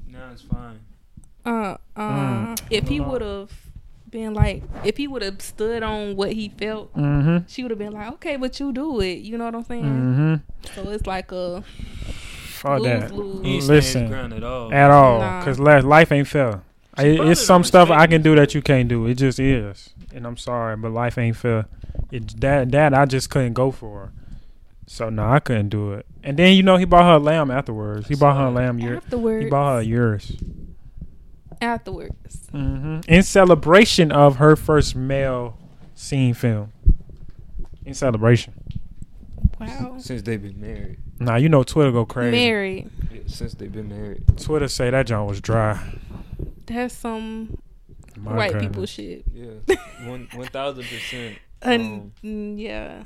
now 0.07 0.29
it's 0.31 0.41
fine. 0.43 0.79
Uh, 1.45 1.77
uh, 1.95 1.99
Mm. 2.55 2.59
if 2.69 2.87
he 2.87 2.95
I 2.95 2.97
don't 2.99 3.07
know. 3.07 3.11
would 3.13 3.21
have 3.21 3.51
been 4.11 4.33
like, 4.33 4.63
if 4.83 4.97
he 4.97 5.07
would 5.07 5.21
have 5.21 5.41
stood 5.41 5.81
on 5.83 6.15
what 6.15 6.33
he 6.33 6.49
felt, 6.49 6.93
Mm-hmm. 6.95 7.45
she 7.47 7.63
would 7.63 7.71
have 7.71 7.79
been 7.79 7.93
like, 7.93 8.11
okay, 8.13 8.35
but 8.35 8.59
you 8.59 8.71
do 8.73 8.99
it. 8.99 9.19
You 9.19 9.37
know 9.37 9.45
what 9.45 9.55
I'm 9.55 9.63
saying? 9.63 9.83
Mm-hmm. 9.83 10.35
So 10.75 10.89
it's 10.91 11.07
like 11.07 11.31
a 11.31 11.63
Fuck 11.63 12.83
that. 12.83 13.11
lose 13.11 13.11
lose. 13.35 13.45
He 13.45 13.53
ain't 13.55 13.63
Listen. 13.65 13.89
stand 13.91 14.05
his 14.05 14.11
ground 14.11 14.33
at 14.33 14.43
all. 14.43 14.73
At 14.73 14.91
all, 14.91 15.19
Nah. 15.19 15.39
because 15.39 15.59
life 15.59 16.11
ain't 16.11 16.27
fair. 16.27 16.61
She 16.99 17.17
I- 17.17 17.31
it's 17.31 17.41
some 17.45 17.63
stuff 17.63 17.89
I 17.89 18.07
can 18.07 18.21
do 18.21 18.35
that 18.35 18.53
you 18.53 18.61
can't 18.61 18.89
do. 18.89 19.05
It 19.05 19.15
just 19.15 19.39
is, 19.39 19.93
and 20.13 20.27
I'm 20.27 20.35
sorry, 20.35 20.75
but 20.75 20.91
life 20.91 21.17
ain't 21.17 21.37
fair. 21.37 21.65
It, 22.11 22.41
that 22.41 22.71
that 22.71 22.93
I 22.93 23.05
just 23.05 23.29
couldn't 23.29 23.53
go 23.53 23.71
for. 23.71 24.11
So 24.91 25.07
no, 25.11 25.29
I 25.29 25.39
couldn't 25.39 25.69
do 25.69 25.93
it. 25.93 26.07
And 26.23 26.35
then 26.35 26.53
you 26.55 26.63
know 26.63 26.77
he 26.77 26.85
bought 26.85 27.03
her 27.05 27.13
a 27.13 27.19
lamb 27.19 27.51
afterwards. 27.51 28.07
He 28.07 28.15
bought 28.15 28.35
her 28.37 28.45
a 28.47 28.51
lamb. 28.51 28.79
Year, 28.79 28.97
Afterwards, 28.97 29.43
he 29.43 29.49
bought 29.51 29.73
her 29.75 29.79
a 29.81 29.83
yours. 29.83 30.35
afterwards. 31.61 32.47
hmm 32.51 33.01
In 33.07 33.21
celebration 33.23 34.11
of 34.11 34.37
her 34.37 34.55
first 34.55 34.95
male 34.95 35.57
scene 35.95 36.33
film. 36.33 36.71
In 37.85 37.93
celebration. 37.93 38.53
Wow. 39.59 39.97
Since 39.99 40.23
they've 40.23 40.41
been 40.41 40.59
married. 40.59 40.97
Now 41.19 41.35
you 41.35 41.49
know 41.49 41.61
Twitter 41.63 41.91
go 41.91 42.05
crazy. 42.05 42.31
Married. 42.31 42.89
Yeah, 43.11 43.21
since 43.27 43.53
they've 43.53 43.71
been 43.71 43.89
married. 43.89 44.23
Twitter 44.37 44.67
say 44.67 44.89
that 44.89 45.05
John 45.05 45.27
was 45.27 45.39
dry. 45.41 45.79
That's 46.65 46.95
some 46.95 47.57
My 48.17 48.35
white 48.35 48.53
goodness. 48.53 48.69
people 48.69 48.85
shit. 48.87 49.23
Yeah, 49.33 49.75
one 50.07 50.27
one 50.33 50.47
thousand 50.47 50.83
percent. 50.85 51.37
And 51.61 51.81
Um, 51.83 52.11
mm, 52.23 52.59
yeah, 52.59 53.03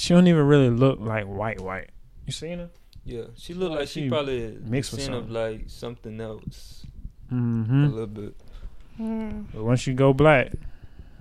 She 0.00 0.14
don't 0.14 0.26
even 0.28 0.46
really 0.46 0.70
look 0.70 0.98
like 0.98 1.26
white 1.26 1.60
white. 1.60 1.90
You 2.24 2.32
seen 2.32 2.58
her? 2.58 2.70
Yeah, 3.04 3.24
she 3.36 3.52
looked 3.52 3.72
Like 3.72 3.80
like 3.80 3.88
she 3.88 4.04
she 4.04 4.08
probably 4.08 4.44
a 4.46 4.50
mixed 4.60 4.92
with 4.92 5.02
sin 5.02 5.12
of 5.12 5.24
something. 5.24 5.34
like 5.34 5.64
something 5.68 6.20
else 6.20 6.86
a 7.30 7.34
Mm-hmm. 7.34 7.84
little 7.88 8.06
bit. 8.06 8.34
Mm. 8.98 9.44
But 9.52 9.62
once 9.62 9.86
you 9.86 9.92
go 9.92 10.14
black, 10.14 10.52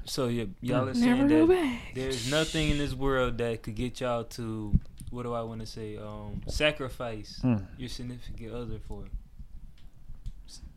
So 0.05 0.27
yeah, 0.29 0.45
y'all 0.61 0.87
are 0.87 0.93
saying 0.93 1.27
that 1.27 1.47
back. 1.49 1.81
there's 1.93 2.31
nothing 2.31 2.69
in 2.69 2.77
this 2.77 2.93
world 2.93 3.37
that 3.39 3.63
could 3.63 3.75
get 3.75 3.99
y'all 3.99 4.23
to 4.39 4.73
what 5.09 5.23
do 5.23 5.33
I 5.33 5.41
want 5.41 5.59
to 5.59 5.65
say? 5.67 5.97
Um, 5.97 6.41
sacrifice 6.47 7.41
mm, 7.43 7.65
your 7.77 7.89
significant 7.89 8.53
other 8.53 8.79
for. 8.87 9.03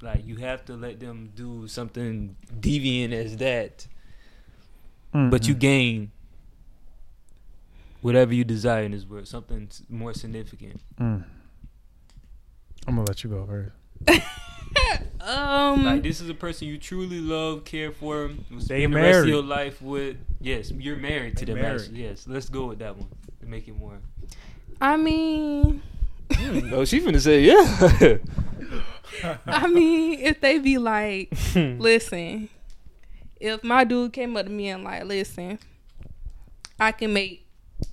Like 0.02 0.26
you 0.26 0.36
have 0.36 0.64
to 0.66 0.74
let 0.74 0.98
them 0.98 1.30
do 1.36 1.68
something 1.68 2.34
deviant 2.60 3.12
as 3.12 3.36
that, 3.36 3.86
mm, 5.14 5.30
but 5.30 5.46
you 5.46 5.54
mm. 5.54 5.58
gain 5.60 6.10
whatever 8.02 8.34
you 8.34 8.44
desire 8.44 8.82
in 8.82 8.92
this 8.92 9.06
world, 9.06 9.26
something 9.26 9.70
more 9.88 10.12
significant. 10.12 10.80
Mm. 11.00 11.24
I'm 12.86 12.94
gonna 12.96 13.06
let 13.08 13.24
you 13.24 13.30
go 13.30 13.46
first. 13.46 14.22
Um, 15.20 15.84
Like 15.84 16.02
this 16.02 16.20
is 16.20 16.28
a 16.28 16.34
person 16.34 16.66
you 16.66 16.78
truly 16.78 17.20
love, 17.20 17.64
care 17.64 17.92
for, 17.92 18.26
will 18.26 18.34
They 18.58 18.80
spend 18.82 18.92
the 18.94 18.96
rest 18.98 19.18
of 19.20 19.28
your 19.28 19.42
life 19.42 19.80
with. 19.80 20.16
Yes, 20.40 20.72
you're 20.72 20.96
married 20.96 21.36
to 21.36 21.46
They 21.46 21.52
them. 21.52 21.62
married. 21.62 21.90
Yes, 21.92 22.26
let's 22.26 22.48
go 22.48 22.66
with 22.66 22.80
that 22.80 22.96
one 22.96 23.08
to 23.40 23.46
make 23.46 23.68
it 23.68 23.78
more. 23.78 23.98
I 24.80 24.96
mean, 24.96 25.80
oh, 26.72 26.84
she 26.84 27.00
finna 27.00 27.20
say 27.20 27.42
yeah. 27.42 28.18
I 29.46 29.68
mean, 29.68 30.18
if 30.18 30.40
they 30.40 30.58
be 30.58 30.78
like, 30.78 31.32
listen, 31.54 32.48
if 33.40 33.62
my 33.62 33.84
dude 33.84 34.12
came 34.12 34.36
up 34.36 34.46
to 34.46 34.50
me 34.50 34.70
and 34.70 34.82
like, 34.82 35.04
listen, 35.04 35.60
I 36.80 36.90
can 36.90 37.12
make 37.12 37.46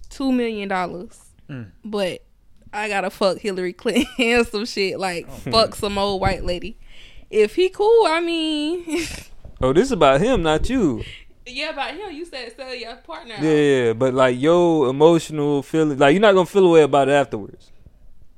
two 0.10 0.32
million 0.32 0.70
dollars, 0.70 1.20
Mm. 1.50 1.68
but 1.84 2.22
I 2.72 2.88
gotta 2.88 3.10
fuck 3.10 3.40
Hillary 3.40 3.74
Clinton 3.74 4.06
and 4.20 4.46
some 4.48 4.66
shit 4.66 5.00
like 5.00 5.26
Oh. 5.28 5.52
fuck 5.52 5.76
some 5.76 5.98
old 5.98 6.22
white 6.22 6.44
lady, 6.44 6.78
if 7.30 7.56
he 7.56 7.70
cool, 7.70 8.06
I 8.08 8.20
mean, 8.22 8.86
Oh, 9.62 9.74
this 9.74 9.86
is 9.86 9.92
about 9.92 10.22
him, 10.22 10.42
not 10.44 10.70
you. 10.70 11.04
yeah, 11.46 11.72
about 11.72 11.94
him. 11.96 12.12
You 12.12 12.24
said 12.26 12.56
sell 12.56 12.74
your 12.74 12.96
partner. 12.98 13.36
Yeah, 13.42 13.52
yeah, 13.88 13.94
but 13.94 14.14
like 14.14 14.40
your 14.40 14.88
emotional 14.90 15.64
feeling, 15.64 15.98
like 15.98 16.14
you're 16.14 16.22
not 16.22 16.34
gonna 16.34 16.46
feel 16.46 16.66
away 16.68 16.84
about 16.84 17.10
it 17.10 17.14
afterwards. 17.14 17.72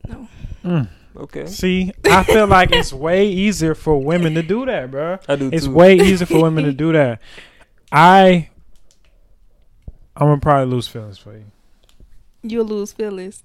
No. 0.07 0.27
Mm. 0.63 0.87
Okay, 1.17 1.45
See, 1.47 1.91
I 2.05 2.23
feel 2.23 2.47
like 2.47 2.71
it's 2.71 2.93
way 2.93 3.27
easier 3.27 3.75
for 3.75 4.01
women 4.01 4.33
to 4.35 4.41
do 4.41 4.65
that, 4.65 4.89
bro. 4.89 5.19
I 5.27 5.35
do 5.35 5.49
It's 5.51 5.65
too. 5.65 5.73
way 5.73 5.95
easier 5.97 6.25
for 6.25 6.41
women 6.41 6.63
to 6.63 6.71
do 6.71 6.93
that. 6.93 7.19
I, 7.91 8.49
I'm 10.15 10.27
gonna 10.27 10.39
probably 10.41 10.73
lose 10.73 10.87
feelings 10.87 11.17
for 11.17 11.33
you. 11.33 11.45
You'll 12.43 12.65
lose 12.65 12.91
feelings. 12.91 13.43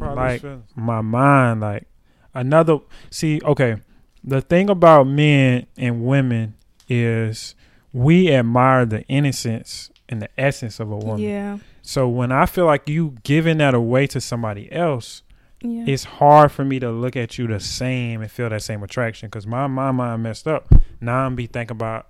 Like 0.00 0.42
my 0.76 1.00
mind, 1.00 1.60
like 1.60 1.86
another. 2.34 2.78
See, 3.10 3.40
okay, 3.44 3.76
the 4.24 4.40
thing 4.40 4.68
about 4.70 5.04
men 5.06 5.66
and 5.76 6.04
women 6.04 6.54
is 6.88 7.54
we 7.92 8.32
admire 8.32 8.84
the 8.86 9.02
innocence 9.06 9.90
and 10.08 10.20
the 10.22 10.28
essence 10.38 10.80
of 10.80 10.90
a 10.90 10.96
woman. 10.96 11.20
Yeah. 11.20 11.58
So 11.82 12.08
when 12.08 12.32
I 12.32 12.46
feel 12.46 12.66
like 12.66 12.88
you 12.88 13.14
giving 13.22 13.58
that 13.58 13.74
away 13.74 14.06
to 14.08 14.20
somebody 14.20 14.70
else, 14.72 15.22
Yeah. 15.62 15.84
it's 15.86 16.04
hard 16.04 16.52
for 16.52 16.64
me 16.64 16.78
to 16.80 16.90
look 16.90 17.16
at 17.16 17.38
you 17.38 17.46
the 17.46 17.60
same 17.60 18.20
and 18.20 18.30
feel 18.30 18.48
that 18.50 18.62
same 18.62 18.82
attraction 18.82 19.28
because 19.28 19.46
my 19.46 19.66
my 19.68 19.90
mind 19.92 20.22
messed 20.22 20.46
up. 20.48 20.72
Now 21.00 21.24
I'm 21.24 21.34
be 21.36 21.46
thinking 21.46 21.76
about, 21.76 22.08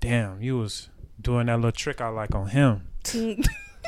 damn, 0.00 0.40
you 0.42 0.58
was 0.58 0.88
doing 1.20 1.46
that 1.46 1.56
little 1.56 1.72
trick 1.72 2.00
I 2.00 2.08
like 2.08 2.34
on 2.34 2.48
him. 2.48 2.82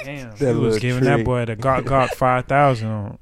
Damn, 0.04 0.30
That 0.36 0.40
was 0.40 0.74
little 0.74 0.78
giving 0.78 1.04
that 1.04 1.24
boy 1.24 1.44
the 1.46 1.56
Gawk 1.56 1.84
Gawk 1.86 2.10
five 2.14 2.46
thousand 2.46 2.88
on 2.88 3.18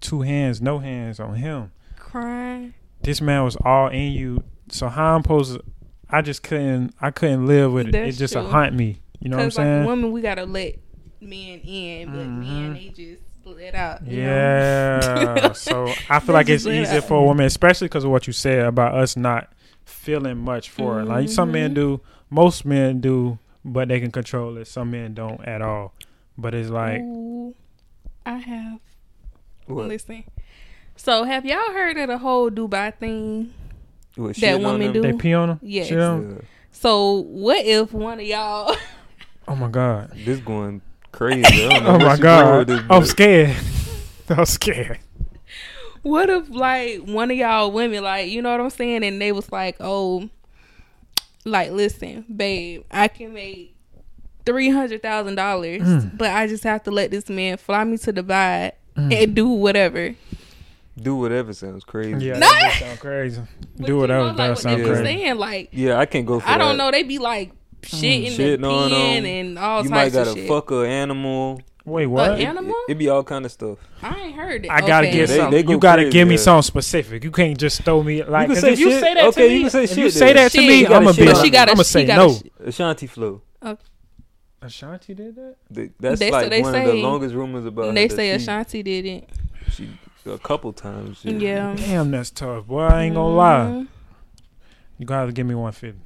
two 0.00 0.22
hands, 0.22 0.62
no 0.62 0.78
hands 0.78 1.18
on 1.20 1.34
him. 1.34 1.72
Crying. 1.96 2.74
This 3.02 3.20
man 3.20 3.44
was 3.44 3.56
all 3.64 3.88
in 3.88 4.12
you. 4.12 4.42
So 4.70 4.88
how 4.88 5.16
I'm 5.16 5.22
supposed 5.22 5.54
to? 5.54 5.64
I 6.10 6.22
just 6.22 6.42
couldn't. 6.42 6.94
I 7.00 7.10
couldn't 7.10 7.46
live 7.46 7.72
with 7.72 7.88
it. 7.88 7.92
That's 7.92 8.16
it 8.16 8.18
just 8.18 8.32
true. 8.34 8.42
a 8.42 8.46
haunt 8.48 8.74
me. 8.74 9.00
You 9.20 9.28
know 9.30 9.36
what 9.36 9.42
I'm 9.42 9.48
Because 9.48 9.58
like 9.58 9.64
saying? 9.66 9.84
women, 9.86 10.12
we 10.12 10.20
gotta 10.20 10.44
let 10.44 10.76
men 11.20 11.58
in, 11.60 12.08
but 12.10 12.26
men 12.26 12.74
Mhm. 12.74 12.74
they 12.74 12.88
just 12.90 13.22
let 13.44 13.74
out. 13.74 14.06
you 14.06 14.22
know? 14.22 14.28
Yeah. 14.28 15.52
so 15.52 15.86
I 16.08 16.20
feel 16.20 16.26
They 16.28 16.32
like 16.32 16.48
it's 16.48 16.64
let 16.64 16.74
easier 16.82 16.98
out. 16.98 17.04
for 17.04 17.20
a 17.20 17.24
woman, 17.24 17.44
especially 17.46 17.88
because 17.88 18.04
of 18.04 18.10
what 18.10 18.26
you 18.26 18.32
said 18.32 18.64
about 18.66 18.94
us 18.94 19.16
not 19.16 19.52
feeling 19.84 20.38
much 20.38 20.70
for 20.70 21.00
it. 21.00 21.06
Like 21.06 21.28
some 21.28 21.50
men 21.52 21.72
Mhm. 21.72 21.74
do, 21.74 22.00
most 22.30 22.64
men 22.64 23.00
do, 23.00 23.38
but 23.72 23.88
they 23.88 24.00
can 24.00 24.10
control 24.10 24.56
it. 24.58 24.66
Some 24.66 24.90
men 24.90 25.14
don't 25.14 25.40
at 25.46 25.62
all. 25.62 25.94
But 26.36 26.54
it's 26.54 26.70
like, 26.70 27.00
Ooh, 27.00 27.54
I 28.26 28.38
have. 28.38 28.80
What? 29.66 29.88
Listen. 29.88 30.24
So 30.96 31.24
have 31.24 31.44
y'all 31.44 31.72
heard 31.72 31.96
of 31.98 32.08
the 32.08 32.18
whole 32.18 32.50
Dubai 32.50 32.94
thing? 32.94 33.52
What, 34.16 34.34
that 34.34 34.36
shitting 34.36 34.64
women 34.64 34.92
do? 34.92 35.02
they 35.02 35.12
pee 35.12 35.34
on 35.34 35.48
them. 35.48 35.58
Yes. 35.62 35.86
Shit 35.88 36.00
on 36.00 36.18
'em? 36.18 36.30
Yeah. 36.36 36.42
So 36.72 37.12
what 37.20 37.64
if 37.64 37.92
one 37.92 38.18
of 38.20 38.26
y'all 38.26 38.74
Oh 39.48 39.54
my 39.54 39.68
god. 39.68 40.12
This 40.24 40.40
going 40.40 40.82
crazy. 41.12 41.66
I 41.66 41.68
don't 41.80 41.84
know 41.84 41.90
Oh 41.90 41.98
my 41.98 42.16
she 42.16 42.22
going 42.22 42.58
with 42.58 42.68
god. 42.68 42.76
this, 42.78 42.82
I'm 42.90 43.04
scared. 43.04 43.56
I'm 44.30 44.44
scared. 44.46 44.98
what 46.02 46.28
if 46.30 46.48
like 46.50 46.98
one 47.02 47.30
of 47.30 47.36
y'all 47.36 47.70
women 47.70 48.02
like 48.02 48.28
you 48.30 48.42
know 48.42 48.50
what 48.50 48.60
I'm 48.60 48.70
saying 48.70 49.04
and 49.04 49.20
they 49.20 49.32
was 49.32 49.50
like 49.52 49.76
oh 49.80 50.28
like 51.50 51.70
listen 51.72 52.24
babe 52.34 52.84
I 52.90 53.08
can 53.08 53.32
make 53.34 53.74
three 54.46 54.70
hundred 54.70 55.02
thousand 55.02 55.34
dollars 55.36 55.82
Mm. 55.82 56.16
but 56.16 56.30
I 56.30 56.46
just 56.46 56.64
have 56.64 56.82
to 56.84 56.90
let 56.90 57.10
this 57.10 57.28
man 57.28 57.56
fly 57.56 57.84
me 57.84 57.98
to 57.98 58.12
Dubai 58.12 58.72
Mm. 58.96 59.12
and 59.22 59.34
do 59.36 59.48
whatever 59.48 60.14
Do 61.00 61.14
whatever 61.16 61.52
sounds 61.52 61.84
crazy. 61.84 62.26
Yeah, 62.26 62.34
Yeah, 62.34 62.40
that 62.40 62.76
sound 62.80 62.98
crazy. 62.98 63.40
But 63.76 63.86
Do 63.86 63.92
you 63.92 63.98
whatever 63.98 64.20
know, 64.22 64.26
like, 64.30 64.36
does 64.36 64.48
what 64.48 64.58
sound 64.58 64.84
crazy. 64.84 65.02
saying 65.04 65.36
like 65.36 65.68
yeah, 65.72 65.98
I 65.98 66.06
can't 66.06 66.26
go 66.26 66.40
for 66.40 66.48
I 66.48 66.58
don't 66.58 66.76
that. 66.76 66.84
know 66.84 66.90
they 66.90 67.04
be 67.04 67.18
like 67.18 67.52
shitting 67.82 68.26
Shitting 68.32 68.54
and 68.54 68.64
on 68.66 68.90
peeing 68.90 69.22
them. 69.22 69.26
and 69.26 69.58
all 69.58 69.84
You 69.84 69.90
might 69.90 70.10
types 70.12 70.16
of 70.16 70.34
gotta 70.34 70.48
fuck 70.48 70.70
a 70.72 70.84
animal. 70.88 71.60
Wait, 71.88 72.04
An 72.04 72.10
what? 72.10 72.38
animal? 72.40 72.74
It, 72.88 72.92
it 72.92 72.94
be 72.98 73.08
all 73.08 73.22
kind 73.24 73.44
of 73.44 73.52
stuff. 73.52 73.78
I 74.02 74.18
ain't 74.20 74.36
heard 74.36 74.64
it 74.64 74.70
I 74.70 74.80
gotta 74.80 75.06
Okay. 75.08 75.16
get 75.16 75.28
They- 75.28 75.36
something. 75.36 75.50
they 75.52 75.62
go 75.62 75.72
you 75.72 75.78
gotta 75.78 76.02
crazy, 76.02 76.12
give 76.12 76.28
me 76.28 76.34
yeah. 76.34 76.40
something 76.40 76.62
specific. 76.62 77.24
You 77.24 77.30
can't 77.30 77.58
just 77.58 77.82
throw 77.82 78.02
me 78.02 78.22
like. 78.24 78.46
can 78.46 78.54
'cause 78.56 78.60
say 78.62 78.72
if 78.72 78.78
you 78.78 78.90
shit. 78.90 79.00
say 79.00 79.14
that 79.14 79.24
Okay, 79.24 79.42
to 79.42 79.48
me, 79.48 79.54
you 79.56 79.60
can 79.62 79.70
say 79.70 79.84
if 79.84 79.88
shit 79.90 79.98
you 79.98 80.10
say 80.10 80.32
that 80.34 80.52
to 80.52 80.58
me, 80.58 80.86
I'm 80.86 81.04
gonna 81.04 81.14
be. 81.14 81.34
She 81.36 81.50
gotta- 81.50 81.70
I'm 81.72 81.76
gonna 81.76 81.84
say 81.84 82.04
no. 82.06 82.32
sh- 82.34 82.42
Ashanti 82.66 83.06
flow. 83.06 83.42
Ashanti 84.60 85.14
did 85.14 85.36
that. 85.36 85.54
Th- 85.72 85.90
That's 86.00 86.18
That's 86.18 86.32
like 86.32 86.42
what 86.44 86.50
they 86.50 86.62
one 86.62 86.74
of 86.74 86.84
the 86.86 86.92
longest 86.94 87.34
rumors 87.34 87.64
about. 87.64 87.94
they 87.94 88.02
her, 88.02 88.08
that 88.08 88.16
say 88.16 88.28
she, 88.30 88.34
Ashanti 88.42 88.82
did 88.82 89.06
it 89.06 89.28
She 89.70 89.88
a 90.26 90.36
couple 90.38 90.72
times. 90.72 91.18
shit. 91.18 91.40
yeah 91.40 91.74
Damn, 91.76 92.10
that's 92.10 92.30
tough, 92.30 92.66
boy. 92.66 92.80
I 92.82 93.04
ain't 93.04 93.14
gonna 93.14 93.34
lie. 93.36 93.58
Mhm. 93.66 93.88
You 94.98 95.06
gotta 95.06 95.30
give 95.32 95.46
me 95.46 95.54
one 95.54 95.70
fifty. 95.72 96.00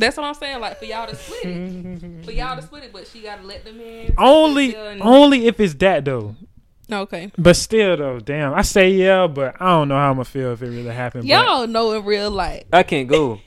That's 0.00 0.16
what 0.16 0.24
I'm 0.24 0.34
saying. 0.34 0.60
Like 0.60 0.78
for 0.78 0.86
y'all 0.86 1.06
to 1.06 1.14
split 1.14 1.44
it, 1.44 2.24
for 2.24 2.32
y'all 2.32 2.56
to 2.56 2.62
split 2.62 2.84
it, 2.84 2.92
but 2.92 3.06
she 3.06 3.20
gotta 3.20 3.42
let 3.42 3.64
them 3.64 3.78
in. 3.80 4.14
Only, 4.18 4.74
only 4.76 5.46
if 5.46 5.60
it's 5.60 5.74
that 5.74 6.04
though. 6.06 6.34
okay. 6.90 7.30
But 7.36 7.56
still, 7.56 7.96
though, 7.96 8.18
damn. 8.18 8.54
I 8.54 8.62
say 8.62 8.90
yeah, 8.90 9.26
but 9.26 9.60
I 9.60 9.68
don't 9.68 9.88
know 9.88 9.96
how 9.96 10.08
I'm 10.10 10.14
gonna 10.16 10.24
feel 10.24 10.52
if 10.52 10.62
it 10.62 10.70
really 10.70 10.94
happened. 10.94 11.24
but 11.24 11.28
Y'all 11.28 11.66
know 11.66 11.92
in 11.92 12.04
real 12.04 12.30
life. 12.30 12.64
I 12.72 12.82
can't 12.82 13.08
go. 13.08 13.40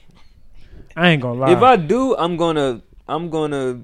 I 0.96 1.10
ain't 1.10 1.22
gonna 1.22 1.40
lie. 1.40 1.52
If 1.52 1.62
I 1.62 1.76
do, 1.76 2.16
I'm 2.16 2.36
gonna 2.36 2.80
I'm 3.08 3.30
gonna 3.30 3.80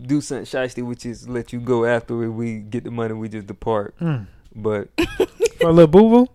do 0.00 0.20
something 0.20 0.46
shiesty, 0.46 0.82
which 0.82 1.04
is 1.04 1.28
let 1.28 1.52
you 1.52 1.60
go 1.60 1.84
after 1.84 2.16
we 2.30 2.58
get 2.58 2.84
the 2.84 2.90
money. 2.90 3.12
We 3.14 3.28
just 3.28 3.46
depart. 3.46 3.94
Mm. 4.00 4.26
But 4.56 4.88
for 5.60 5.68
a 5.68 5.72
little 5.72 5.88
boo 5.88 6.08
boo, 6.08 6.22
f- 6.22 6.28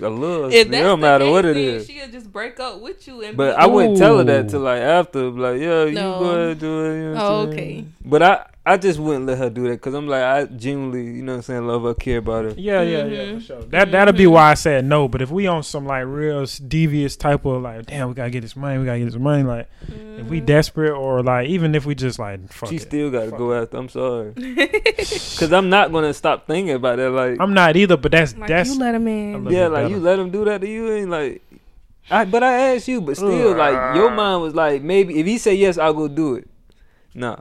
a 0.00 0.08
little, 0.08 0.46
If 0.46 0.54
it 0.66 0.70
that's 0.70 0.82
don't 0.84 1.00
matter 1.00 1.24
case, 1.24 1.30
what 1.32 1.44
it 1.44 1.56
is. 1.56 1.86
she'll 1.86 2.08
just 2.08 2.32
break 2.32 2.58
up 2.60 2.80
with 2.80 3.06
you. 3.06 3.22
And 3.22 3.36
But 3.36 3.56
be, 3.56 3.62
I 3.62 3.66
wouldn't 3.66 3.98
tell 3.98 4.18
her 4.18 4.24
that 4.24 4.48
till 4.48 4.60
like 4.60 4.80
after, 4.82 5.30
like, 5.30 5.60
yeah, 5.60 5.84
you 5.84 5.92
No. 5.92 6.18
go 6.18 6.24
ahead 6.30 6.50
and 6.50 6.60
do 6.60 6.84
it. 6.84 6.94
You 6.96 7.04
know 7.04 7.12
what 7.14 7.20
Oh, 7.22 7.40
okay. 7.48 7.84
But 8.04 8.22
I, 8.22 8.46
I 8.64 8.76
just 8.76 9.00
wouldn't 9.00 9.26
let 9.26 9.38
her 9.38 9.50
do 9.50 9.64
that 9.64 9.70
because 9.72 9.92
I'm 9.92 10.06
like, 10.06 10.22
I 10.22 10.44
genuinely, 10.44 11.04
you 11.04 11.22
know 11.22 11.32
what 11.32 11.36
I'm 11.38 11.42
saying, 11.42 11.66
love 11.66 11.82
her, 11.82 11.94
care 11.94 12.18
about 12.18 12.44
her. 12.44 12.50
yeah, 12.56 12.80
yeah, 12.82 13.04
yeah, 13.06 13.18
Mhm. 13.24 13.34
for 13.34 13.40
sure. 13.40 13.62
That 13.62 13.90
that'll 13.90 14.14
be 14.14 14.28
why 14.28 14.52
I 14.52 14.54
said 14.54 14.84
no. 14.84 15.08
But 15.08 15.20
if 15.20 15.32
we 15.32 15.48
on 15.48 15.64
some 15.64 15.84
like 15.84 16.04
real 16.06 16.46
devious 16.68 17.16
type 17.16 17.44
of 17.44 17.60
like, 17.60 17.86
damn, 17.86 18.06
we 18.08 18.14
gotta 18.14 18.30
get 18.30 18.42
this 18.42 18.54
money, 18.54 18.78
we 18.78 18.84
gotta 18.84 19.00
get 19.00 19.06
this 19.06 19.16
money. 19.16 19.42
Like, 19.42 19.66
if 20.16 20.28
we 20.28 20.40
Mhm. 20.40 20.46
desperate 20.46 20.92
or 20.92 21.24
like, 21.24 21.48
even 21.48 21.74
if 21.74 21.84
we 21.86 21.96
just 21.96 22.20
like, 22.20 22.52
fuck 22.52 22.68
she 22.68 22.76
it. 22.76 22.82
still 22.82 23.10
got 23.10 23.24
to 23.24 23.30
Fuck 23.30 23.38
go 23.40 23.52
after. 23.52 23.76
I'm 23.78 23.88
sorry, 23.88 24.30
because 24.36 25.52
I'm 25.52 25.68
not 25.68 25.90
gonna 25.90 26.14
stop 26.14 26.46
thinking 26.46 26.74
about 26.76 26.98
that. 26.98 27.10
Like, 27.10 27.38
I'm 27.40 27.54
not 27.54 27.76
either, 27.76 27.96
but 27.96 28.12
that's 28.12 28.36
like 28.36 28.48
that's 28.48 28.70
you 28.72 28.78
let 28.78 28.94
him 28.94 29.08
in. 29.08 29.50
yeah, 29.50 29.66
like 29.66 29.84
better. 29.84 29.88
you 29.88 29.98
let 30.00 30.18
him 30.20 30.30
do 30.30 30.44
that 30.44 30.60
to 30.60 30.68
you, 30.68 30.86
and 30.92 31.10
like, 31.10 31.42
I, 32.10 32.24
but 32.26 32.44
I 32.44 32.74
asked 32.76 32.86
you, 32.86 33.00
but 33.00 33.16
still, 33.16 33.56
like, 33.56 33.96
your 33.96 34.10
mind 34.12 34.42
was 34.42 34.54
like, 34.54 34.82
maybe 34.82 35.18
if 35.18 35.26
he 35.26 35.38
say 35.38 35.54
yes, 35.54 35.78
I'll 35.78 35.94
go 35.94 36.06
do 36.06 36.34
it. 36.36 36.48
Nah, 37.14 37.38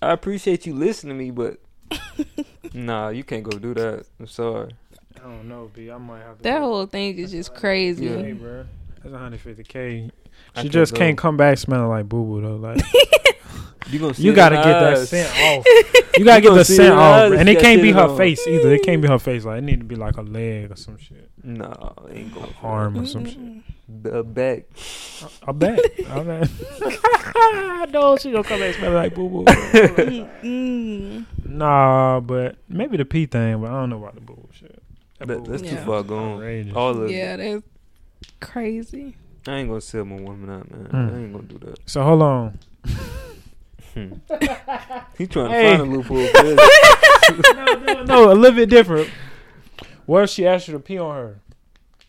I 0.00 0.12
appreciate 0.12 0.66
you 0.66 0.74
listening 0.74 1.18
to 1.18 1.24
me, 1.24 1.30
but 1.30 1.58
nah, 2.74 3.08
you 3.08 3.24
can't 3.24 3.42
go 3.42 3.58
do 3.58 3.74
that. 3.74 4.06
I'm 4.20 4.26
sorry. 4.26 4.74
I 5.16 5.20
don't 5.20 5.48
know, 5.48 5.70
B. 5.74 5.90
I 5.90 5.98
might 5.98 6.20
have 6.20 6.36
to. 6.38 6.42
That 6.42 6.60
whole 6.60 6.86
thing 6.86 7.18
is 7.18 7.32
just 7.32 7.54
crazy. 7.54 8.06
Yeah. 8.06 8.16
Hey, 8.18 8.32
bro. 8.32 8.64
That's 9.02 9.14
150k. 9.14 10.10
She 10.10 10.10
can't 10.54 10.70
just 10.70 10.92
go. 10.92 10.98
can't 10.98 11.18
come 11.18 11.36
back 11.36 11.58
smelling 11.58 11.88
like 11.88 12.08
boo 12.08 12.24
boo 12.24 12.40
though. 12.40 12.56
Like 12.56 12.78
You 13.90 13.98
gonna 13.98 14.14
see 14.14 14.22
you 14.24 14.32
gotta 14.34 14.56
get 14.56 14.64
that 14.64 14.94
eyes. 14.98 15.08
scent 15.08 15.28
off. 15.40 15.66
You 16.18 16.24
gotta 16.24 16.42
You 16.42 16.48
get 16.50 16.54
the 16.56 16.64
scent 16.64 16.94
off, 16.94 17.30
eyes 17.32 17.38
and 17.38 17.48
it 17.48 17.54
got 17.54 17.62
can't 17.62 17.80
be 17.82 17.92
her 17.92 18.00
on. 18.08 18.16
face 18.16 18.44
either. 18.46 18.72
It 18.74 18.82
can't 18.82 19.00
be 19.00 19.06
her 19.06 19.20
face. 19.20 19.44
Like 19.44 19.58
it 19.58 19.62
need 19.64 19.78
to 19.78 19.84
be 19.84 19.94
like 19.94 20.16
a 20.16 20.22
leg 20.22 20.72
or 20.72 20.76
some 20.76 20.98
shit, 20.98 21.30
Nah, 21.44 21.92
ain't 22.10 22.34
going 22.34 22.52
for 22.60 22.66
arm 22.66 22.98
or 22.98 23.06
some 23.06 23.24
shit. 23.24 23.38
Mm-mm. 23.38 23.62
that. 24.02 24.12
The 24.12 24.22
back. 24.24 24.64
I 25.46 25.52
bet. 25.52 25.78
I 26.10 26.22
bet. 26.24 26.50
I 27.36 27.86
know 27.92 28.16
she 28.16 28.32
gonna 28.32 28.42
come 28.42 28.58
back 28.60 28.74
smelling 28.74 28.94
like 28.96 29.14
boo 29.14 29.28
boo. 29.44 29.44
Nah, 31.44 32.20
but 32.20 32.56
maybe 32.68 32.96
the 32.96 33.04
pee 33.04 33.26
thing, 33.26 33.60
but 33.60 33.70
I 33.70 33.74
don't 33.80 33.90
know 33.90 33.98
about 33.98 34.14
the 34.16 34.20
boo 34.20 34.34
boo 34.34 34.48
shit. 34.52 34.82
That 35.20 35.28
That, 35.28 35.44
that's 35.44 35.62
shit 35.62 35.70
too 35.78 35.84
far 35.84 36.02
gone. 36.02 36.34
outrageous. 36.38 36.74
All 36.74 37.02
of 37.02 37.10
Yeah, 37.10 37.36
that's 37.36 37.62
crazy. 38.40 39.16
I 39.46 39.52
ain't 39.58 39.68
gonna 39.68 39.80
sell 39.80 40.04
my 40.04 40.16
woman 40.20 40.50
out, 40.50 40.68
man. 40.70 40.88
Mm. 40.90 41.14
I 41.14 41.18
ain't 41.18 41.32
gonna 41.32 41.44
do 41.46 41.58
that. 41.66 41.78
So 41.86 42.02
hold 42.02 42.22
on. 42.22 42.58
Hmm. 43.98 44.36
he 45.18 45.26
trying 45.26 45.50
to 45.50 45.76
find 45.76 45.80
a 45.80 45.84
loophole. 45.84 46.28
No, 47.54 47.74
no, 47.74 48.02
no, 48.04 48.32
a 48.32 48.34
little 48.34 48.56
bit 48.56 48.70
different. 48.70 49.10
What 50.06 50.24
if 50.24 50.30
she 50.30 50.46
asked 50.46 50.66
you 50.68 50.72
to 50.72 50.80
pee 50.80 50.98
on 50.98 51.14
her? 51.14 51.40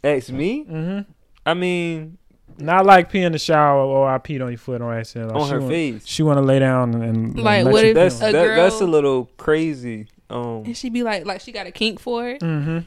Ask 0.03 0.29
me. 0.29 0.63
Mm-hmm. 0.63 1.11
I 1.45 1.53
mean, 1.55 2.17
Not 2.57 2.85
like 2.85 3.11
pee 3.11 3.21
in 3.21 3.33
the 3.33 3.39
shower 3.39 3.81
or 3.81 4.09
I 4.09 4.17
peed 4.19 4.41
on 4.41 4.49
your 4.49 4.57
foot 4.57 4.81
or 4.81 4.93
accident. 4.93 5.31
Like 5.31 5.41
on 5.41 5.47
she 5.47 5.53
her 5.53 5.59
want- 5.59 5.71
face. 5.71 6.07
She 6.07 6.23
want 6.23 6.37
to 6.37 6.41
lay 6.41 6.59
down 6.59 6.93
and, 6.93 7.03
and 7.03 7.39
Like, 7.39 7.65
let 7.65 7.71
what 7.73 7.83
you 7.83 7.89
if 7.89 7.95
That's 7.95 8.15
a 8.17 8.31
that, 8.31 8.33
her. 8.33 8.55
that's 8.55 8.79
a 8.79 8.85
little 8.87 9.25
crazy. 9.37 10.07
Um, 10.29 10.63
And 10.65 10.77
she 10.77 10.89
be 10.89 11.03
like, 11.03 11.25
like 11.25 11.41
she 11.41 11.51
got 11.51 11.67
a 11.67 11.71
kink 11.71 11.99
for 11.99 12.29
it. 12.29 12.41
Mm-hmm. 12.41 12.79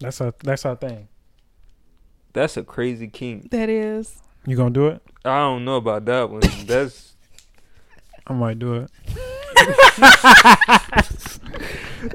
That's 0.00 0.18
her. 0.18 0.34
That's 0.44 0.64
her 0.64 0.76
thing. 0.76 1.08
that's 2.34 2.56
a 2.58 2.62
crazy 2.64 3.08
kink. 3.08 3.50
That 3.50 3.70
is. 3.70 4.20
You 4.46 4.56
gonna 4.56 4.70
do 4.70 4.88
it? 4.88 5.02
I 5.24 5.38
don't 5.38 5.64
know 5.64 5.76
about 5.76 6.04
that 6.04 6.28
one. 6.30 6.42
That's 6.66 7.16
I 8.28 8.32
might 8.34 8.58
do 8.58 8.74
it. 8.74 8.90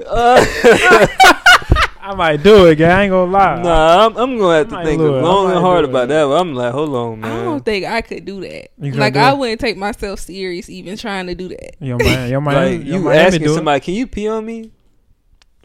uh, 0.06 0.44
I 0.46 2.10
I 2.10 2.14
might 2.14 2.42
do 2.42 2.66
it, 2.66 2.76
gang. 2.76 2.90
I 2.90 3.02
ain't 3.04 3.10
gonna 3.10 3.30
lie. 3.32 3.62
Nah, 3.62 4.06
I'm, 4.06 4.16
I'm 4.16 4.36
gonna 4.38 4.58
have 4.58 4.68
to 4.68 4.74
I 4.74 4.78
might 4.78 4.84
think 4.84 5.00
it. 5.00 5.04
Long 5.04 5.50
and 5.50 5.58
hard 5.60 5.80
do 5.82 5.86
it. 5.86 5.90
about 5.90 6.08
that. 6.08 6.24
But 6.26 6.40
I'm 6.40 6.54
like, 6.54 6.72
hold 6.72 6.94
on, 6.94 7.20
man. 7.20 7.32
I 7.32 7.44
don't 7.44 7.64
think 7.64 7.86
I 7.86 8.02
could 8.02 8.24
do 8.26 8.40
that. 8.42 8.68
Like 8.78 9.14
do 9.14 9.20
I 9.20 9.32
it? 9.32 9.38
wouldn't 9.38 9.60
take 9.60 9.76
myself 9.78 10.20
serious 10.20 10.68
even 10.68 10.96
trying 10.98 11.26
to 11.28 11.34
do 11.34 11.48
that. 11.48 11.76
Your 11.82 11.96
man, 11.98 12.30
your 12.30 12.40
Miami, 12.42 12.76
like 12.78 12.86
your 12.86 12.96
you 12.98 13.04
Miami 13.04 13.18
asking 13.20 13.42
do 13.44 13.52
it. 13.52 13.54
somebody, 13.54 13.80
can 13.80 13.94
you 13.94 14.06
pee 14.06 14.28
on 14.28 14.44
me? 14.44 14.70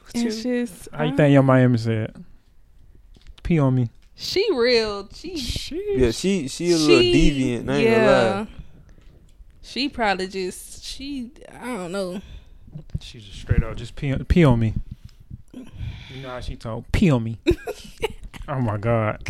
What 0.01 0.15
you- 0.15 0.27
It's 0.27 0.41
just 0.43 0.87
How 0.93 1.03
you 1.03 1.15
think 1.15 1.33
your 1.33 1.43
Miami 1.43 1.77
said? 1.77 2.23
Pee 3.43 3.59
on 3.59 3.75
me. 3.75 3.89
she 4.15 4.47
real. 4.53 5.09
She 5.13 5.35
yeah, 5.97 6.11
she 6.11 6.47
she 6.47 6.71
a 6.71 6.77
little 6.77 7.01
she- 7.01 7.59
deviant. 7.59 7.69
I 7.69 7.75
ain't 7.75 7.89
gonna 7.95 8.07
lie. 8.39 8.47
She 9.69 9.87
probably 9.87 10.27
just 10.27 10.83
she 10.83 11.31
I 11.61 11.65
don't 11.67 11.91
know. 11.91 12.21
She's 13.01 13.23
just 13.23 13.39
straight 13.39 13.63
up, 13.63 13.75
just 13.77 13.95
pee, 13.95 14.15
pee 14.27 14.43
on 14.43 14.59
me. 14.59 14.73
You 15.53 16.23
know 16.23 16.29
how 16.29 16.39
she 16.39 16.55
told, 16.55 16.91
pee 16.91 17.11
on 17.11 17.23
me. 17.23 17.37
oh 18.47 18.59
my 18.59 18.77
god. 18.77 19.21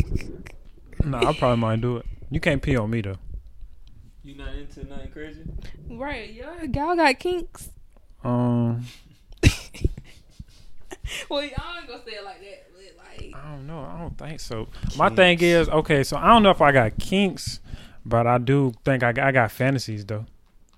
Nah, 1.04 1.28
I 1.28 1.34
probably 1.34 1.58
might 1.58 1.82
do 1.82 1.98
it. 1.98 2.06
You 2.30 2.40
can't 2.40 2.62
pee 2.62 2.74
on 2.76 2.88
me 2.88 3.02
though. 3.02 3.18
You 4.24 4.34
not 4.36 4.54
into 4.54 4.86
nothing 4.86 5.10
crazy? 5.10 5.42
Right, 5.90 6.32
y'all, 6.32 6.64
y'all 6.64 6.96
got 6.96 7.18
kinks. 7.18 7.68
Um, 8.24 8.86
Well, 11.28 11.42
y'all 11.42 11.76
ain't 11.78 11.88
gonna 11.88 12.02
say 12.04 12.12
it 12.12 12.24
like 12.24 12.40
that, 12.40 12.66
but 12.72 13.04
like 13.04 13.34
I 13.34 13.50
don't 13.50 13.66
know. 13.66 13.80
I 13.80 13.98
don't 13.98 14.16
think 14.16 14.40
so. 14.40 14.68
My 14.96 15.10
thing 15.10 15.38
is, 15.40 15.68
okay, 15.68 16.02
so 16.02 16.16
I 16.16 16.28
don't 16.28 16.42
know 16.42 16.50
if 16.50 16.60
I 16.62 16.72
got 16.72 16.98
kinks, 16.98 17.60
but 18.04 18.26
I 18.26 18.38
do 18.38 18.72
think 18.84 19.02
I 19.02 19.12
got, 19.12 19.26
I 19.26 19.32
got 19.32 19.50
fantasies 19.50 20.04
though. 20.06 20.26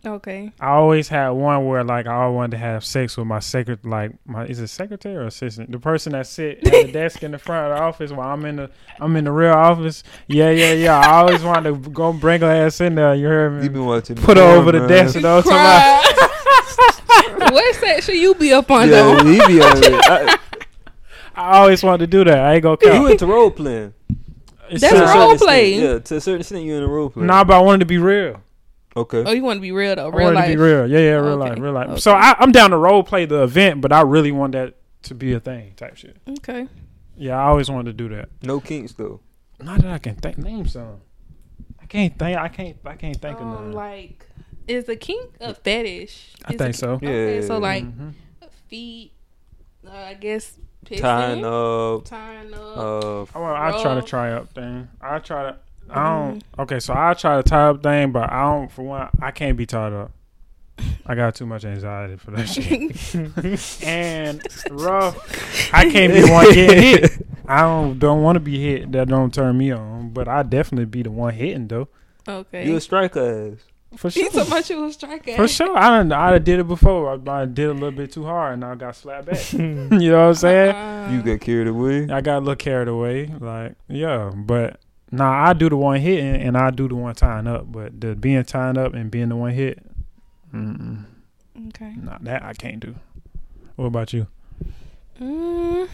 okay. 0.05 0.51
I 0.61 0.71
always 0.71 1.09
had 1.09 1.31
one 1.31 1.67
where 1.67 1.85
like 1.85 2.07
I 2.07 2.15
always 2.15 2.37
wanted 2.37 2.51
to 2.53 2.59
have 2.59 2.85
sex 2.85 3.17
with 3.17 3.27
my 3.27 3.39
secret, 3.41 3.85
like 3.87 4.13
my 4.27 4.45
is 4.47 4.59
it 4.59 4.67
secretary 4.69 5.17
or 5.17 5.27
assistant, 5.27 5.71
the 5.71 5.79
person 5.79 6.13
that 6.13 6.27
sit 6.27 6.59
at 6.67 6.87
the 6.87 6.93
desk 6.93 7.23
in 7.23 7.31
the 7.33 7.39
front 7.39 7.71
of 7.73 7.77
the 7.79 7.83
office 7.83 8.11
while 8.11 8.29
I'm 8.33 8.45
in 8.45 8.57
the 8.57 8.71
I'm 9.01 9.15
in 9.17 9.25
the 9.25 9.33
real 9.33 9.53
office. 9.53 10.03
Yeah, 10.27 10.51
yeah, 10.51 10.73
yeah. 10.73 10.99
I 10.99 11.19
always 11.21 11.43
wanted 11.45 11.85
to 11.85 11.91
go 11.91 12.13
bring 12.13 12.41
her 12.41 12.51
ass 12.51 12.81
in 12.81 12.95
there. 12.97 13.15
You 13.15 13.27
heard 13.29 13.53
me? 13.59 13.65
You 13.65 13.71
been 13.71 13.87
watching? 13.87 14.17
Put 14.17 14.37
her 14.37 14.43
porn, 14.43 14.59
over 14.59 14.73
the 14.73 14.87
desk 14.89 15.17
and 15.17 15.25
all 15.25 15.43
Cry. 15.43 16.03
what 17.51 17.75
section 17.77 18.17
you 18.17 18.35
be 18.35 18.53
up 18.53 18.71
on 18.71 18.89
Yeah, 18.89 19.03
though? 19.03 19.25
he 19.25 19.39
be 19.47 19.61
on 19.63 19.77
it. 19.77 19.95
I, 20.11 20.39
I 21.35 21.59
always 21.59 21.83
wanted 21.83 21.99
to 21.99 22.07
do 22.09 22.25
that. 22.25 22.39
I 22.39 22.55
ain't 22.55 22.63
gonna 22.63 22.77
you 22.83 23.07
into 23.07 23.27
role 23.27 23.51
playing? 23.51 23.95
It's 24.73 24.81
That's 24.81 24.93
To 24.95 24.99
a 24.99 25.01
not- 25.01 25.07
certain 25.09 25.21
role 25.21 25.33
extent, 25.33 25.49
play. 25.49 25.75
Yeah, 25.75 25.99
to 25.99 26.17
a 26.17 26.21
certain 26.21 26.41
extent, 26.41 26.65
you're 26.65 26.79
in 26.79 26.83
a 26.83 26.89
role 26.89 27.11
play. 27.11 27.25
Nah, 27.25 27.45
but 27.45 27.55
I 27.57 27.61
wanted 27.61 27.81
to 27.81 27.87
be 27.87 27.99
real. 27.99 28.41
Okay. 28.97 29.23
Oh, 29.27 29.33
you 29.33 29.43
want 29.43 29.59
to 29.59 29.61
be 29.63 29.73
real 29.73 29.95
though, 29.97 30.07
I 30.09 30.09
real 30.17 30.25
wanted 30.27 30.35
life. 30.37 30.51
to 30.51 30.57
be 30.57 30.63
real. 30.63 30.87
Yeah, 30.91 30.99
yeah, 30.99 31.11
real 31.13 31.41
Okay, 31.43 31.51
life, 31.51 31.59
real 31.61 31.73
life. 31.73 31.89
okay. 31.91 32.01
So 32.01 32.13
I, 32.13 32.35
I'm 32.39 32.53
down 32.53 32.71
to 32.71 32.77
role 32.77 33.03
play 33.03 33.25
the 33.27 33.43
event, 33.43 33.81
but 33.81 33.93
I 33.93 34.03
really 34.03 34.33
want 34.33 34.53
that 34.53 34.75
to 35.05 35.15
be 35.15 35.33
a 35.33 35.41
thing, 35.41 35.73
type 35.77 35.97
shit. 35.97 36.17
Okay. 36.29 36.69
Yeah, 37.17 37.39
I 37.39 37.45
always 37.49 37.71
wanted 37.71 37.97
to 37.97 38.09
do 38.09 38.15
that. 38.15 38.29
No 38.43 38.61
kinks 38.61 38.93
though. 38.93 39.21
Not 39.61 39.81
that 39.83 39.91
I 39.91 39.99
can 39.99 40.17
think. 40.17 40.39
Name 40.39 40.67
some. 40.67 41.01
I 41.81 41.87
can't 41.87 42.19
think. 42.19 42.37
I 42.39 42.49
can't. 42.49 42.77
I 42.85 42.95
can't 42.97 43.17
think 43.21 43.37
of 43.39 43.47
Um, 43.47 43.53
none. 43.55 43.73
like, 43.73 44.27
is 44.67 44.89
a 44.89 44.97
kink 44.97 45.31
a 45.41 45.55
fetish? 45.55 46.33
I 46.45 46.53
Is 46.53 46.59
think 46.59 46.75
a- 46.75 46.79
so. 46.79 46.91
Okay, 46.93 47.41
Yeah. 47.41 47.47
so 47.47 47.59
like 47.59 47.85
Mhm. 47.85 48.13
feet, 48.69 49.13
uh, 49.87 49.91
I 49.91 50.15
guess 50.15 50.59
pissing, 50.85 51.01
Tying 51.01 51.45
up. 51.45 52.05
tying 52.05 52.53
up. 52.55 52.77
Uh, 52.77 53.23
I, 53.35 53.39
want, 53.39 53.59
I 53.59 53.71
try 53.73 53.83
to 53.83 53.89
Roll. 53.91 54.03
try 54.03 54.33
up 54.33 54.53
thing. 54.55 54.89
I 55.01 55.19
try 55.19 55.43
to. 55.51 55.57
I 55.91 55.95
Mm-hmm. 55.99 56.29
don't. 56.31 56.45
Okay, 56.61 56.81
so 56.81 56.95
I 56.97 57.13
try 57.15 57.37
to 57.37 57.43
tie 57.43 57.69
up 57.69 57.83
thing, 57.83 58.13
but 58.13 58.31
I 58.33 58.43
don't. 58.43 58.71
For 58.71 58.83
one, 58.83 59.09
I 59.21 59.31
can't 59.31 59.57
be 59.57 59.67
tied 59.67 59.93
up. 59.93 60.11
I 61.05 61.15
got 61.15 61.35
too 61.35 61.45
much 61.47 61.65
anxiety 61.65 62.17
for 62.17 62.31
that 62.33 62.47
shit. 62.49 63.83
and 63.87 64.43
rough, 64.71 65.73
I 65.75 65.91
can't 65.91 66.13
be 66.15 66.23
one 66.31 66.53
getting 66.55 66.83
hit. 66.83 67.27
I 67.47 67.61
don't 67.63 67.99
don't 67.99 68.23
want 68.23 68.37
to 68.37 68.41
be 68.41 68.59
hit. 68.61 68.93
That 68.93 69.09
don't 69.09 69.33
turn 69.35 69.59
me 69.59 69.71
on. 69.71 70.11
But 70.11 70.29
I 70.29 70.43
definitely 70.45 70.87
be 70.87 71.03
the 71.03 71.11
one 71.11 71.35
hitting 71.35 71.69
though. 71.69 71.89
okay. 72.27 72.67
you 72.67 72.77
a 72.77 72.81
striker 72.81 73.53
ass. 73.55 73.59
For 73.97 74.09
He 74.09 74.21
sure. 74.23 74.31
talking 74.31 74.47
about 74.53 74.71
you 74.71 74.85
a 74.85 74.93
striker. 74.93 75.37
For 75.37 75.47
sure, 75.49 75.77
I 75.77 75.91
done, 75.99 76.13
I 76.13 76.31
done 76.31 76.45
did 76.45 76.61
it 76.61 76.67
before. 76.69 77.11
I, 77.29 77.43
I 77.43 77.45
did 77.45 77.69
a 77.69 77.73
little 77.73 77.91
bit 77.93 78.11
too 78.13 78.25
hard, 78.25 78.55
and 78.55 78.65
I 78.65 78.75
got 78.75 78.97
slapped 78.97 79.27
back. 79.27 79.53
you 79.53 79.59
know 79.59 79.91
what 80.21 80.29
I'm 80.29 80.35
saying? 80.35 80.75
Uh, 80.75 81.11
You 81.13 81.23
got 81.23 81.41
carried 81.45 81.69
away. 81.69 82.09
I 82.11 82.21
got 82.21 82.39
a 82.39 82.41
little 82.41 82.57
carried 82.57 82.89
away. 82.89 83.27
Like, 83.27 83.75
yeah, 83.89 84.31
but 84.35 84.81
nah, 85.11 85.31
I 85.49 85.53
do 85.53 85.69
the 85.69 85.77
one 85.77 86.01
hitting, 86.01 86.37
and 86.37 86.57
I 86.57 86.71
do 86.71 86.89
the 86.89 86.95
one 86.95 87.15
tying 87.15 87.47
up. 87.47 87.71
But 87.71 88.01
the 88.01 88.15
being 88.17 88.43
tying 88.45 88.79
up 88.79 88.95
and 88.95 89.11
being 89.11 89.29
the 89.29 89.37
one 89.37 89.53
hit, 89.53 89.79
mm-mm, 90.55 91.05
okay. 91.69 91.95
nah, 91.97 92.19
that 92.23 92.43
I 92.43 92.55
can't 92.55 92.81
do. 92.81 92.95
What 93.77 93.87
about 93.87 94.13
you? 94.13 94.27
Mm, 95.21 95.89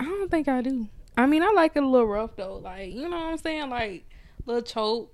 I 0.00 0.04
don't 0.04 0.30
think 0.30 0.48
I 0.48 0.62
do. 0.62 0.88
I 1.16 1.26
mean, 1.26 1.42
I 1.42 1.50
like 1.52 1.72
it 1.76 1.82
a 1.82 1.86
little 1.86 2.08
rough 2.08 2.34
though. 2.36 2.56
Like, 2.56 2.92
you 2.92 3.02
know 3.08 3.16
what 3.16 3.26
I'm 3.26 3.38
saying? 3.38 3.70
Like, 3.70 4.04
little 4.46 4.62
choke. 4.62 5.13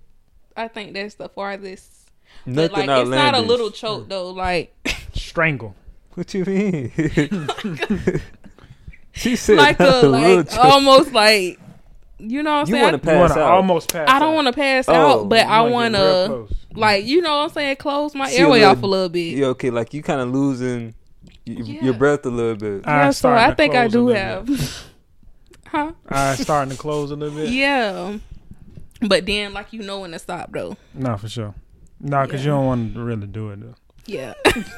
I 0.60 0.68
think 0.68 0.94
that's 0.94 1.14
the 1.14 1.28
farthest. 1.28 1.90
But 2.46 2.54
Nothing 2.72 2.86
like, 2.86 3.00
it's 3.02 3.10
not 3.10 3.34
a 3.34 3.40
little 3.40 3.70
choke 3.70 4.08
though. 4.08 4.30
Like, 4.30 4.74
Strangle. 5.14 5.74
What 6.14 6.34
you 6.34 6.44
mean? 6.44 6.90
she 9.12 9.36
said 9.36 9.56
like 9.58 9.78
not 9.78 10.04
a 10.04 10.08
like 10.08 10.50
choke. 10.50 10.58
almost 10.64 11.12
like, 11.12 11.58
you 12.18 12.42
know 12.42 12.50
what 12.52 12.56
I'm 12.62 12.66
You 12.68 12.72
saying? 12.74 12.82
want 12.82 12.94
I- 12.94 12.98
to 12.98 13.04
pass 13.04 13.12
you 13.14 13.18
want 13.20 13.32
to 13.34 13.40
out? 13.40 13.50
almost 13.52 13.92
pass. 13.92 14.08
I 14.10 14.18
don't 14.18 14.34
want 14.34 14.46
to 14.48 14.52
pass 14.52 14.84
Oh, 14.88 14.94
out, 15.22 15.28
but 15.28 15.46
I 15.46 15.60
wanna 15.62 15.72
want 15.72 15.92
get 15.94 16.00
real 16.00 16.22
to, 16.22 16.26
close. 16.28 16.52
like, 16.74 17.04
you 17.06 17.20
know 17.22 17.36
what 17.38 17.44
I'm 17.44 17.50
saying? 17.50 17.76
Close 17.76 18.14
my 18.14 18.28
See 18.28 18.36
a 18.36 18.40
airway 18.40 18.58
little- 18.60 18.70
off 18.76 18.82
a 18.82 18.86
little 18.86 19.08
bit. 19.08 19.36
Yeah, 19.38 19.46
okay, 19.46 19.70
like 19.70 19.94
you 19.94 20.02
kind 20.02 20.20
of 20.20 20.30
losing 20.30 20.94
y- 21.46 21.54
Yeah. 21.56 21.84
your 21.84 21.94
breath 21.94 22.26
a 22.26 22.30
little 22.30 22.56
bit. 22.56 22.86
I 22.86 23.04
yeah, 23.04 23.10
so 23.10 23.30
I 23.32 23.54
think 23.54 23.74
I 23.74 23.88
do 23.88 24.08
have. 24.08 24.48
huh? 25.68 25.92
I 26.08 26.34
starting 26.34 26.72
to 26.72 26.78
close 26.78 27.10
a 27.12 27.16
little 27.16 27.36
bit. 27.36 27.50
Yeah. 27.50 28.18
But 29.00 29.24
then, 29.26 29.52
like, 29.54 29.72
you 29.72 29.82
know 29.82 30.00
when 30.00 30.10
to 30.12 30.18
stop 30.18 30.52
though. 30.52 30.76
No, 30.94 31.16
for 31.16 31.28
sure. 31.28 31.54
No, 32.00 32.24
because 32.24 32.44
you 32.44 32.50
don't 32.50 32.66
want 32.66 32.94
to 32.94 33.00
really 33.02 33.26
do 33.26 33.50
it 33.50 33.60
though. 33.60 33.74
Yeah. 34.06 34.34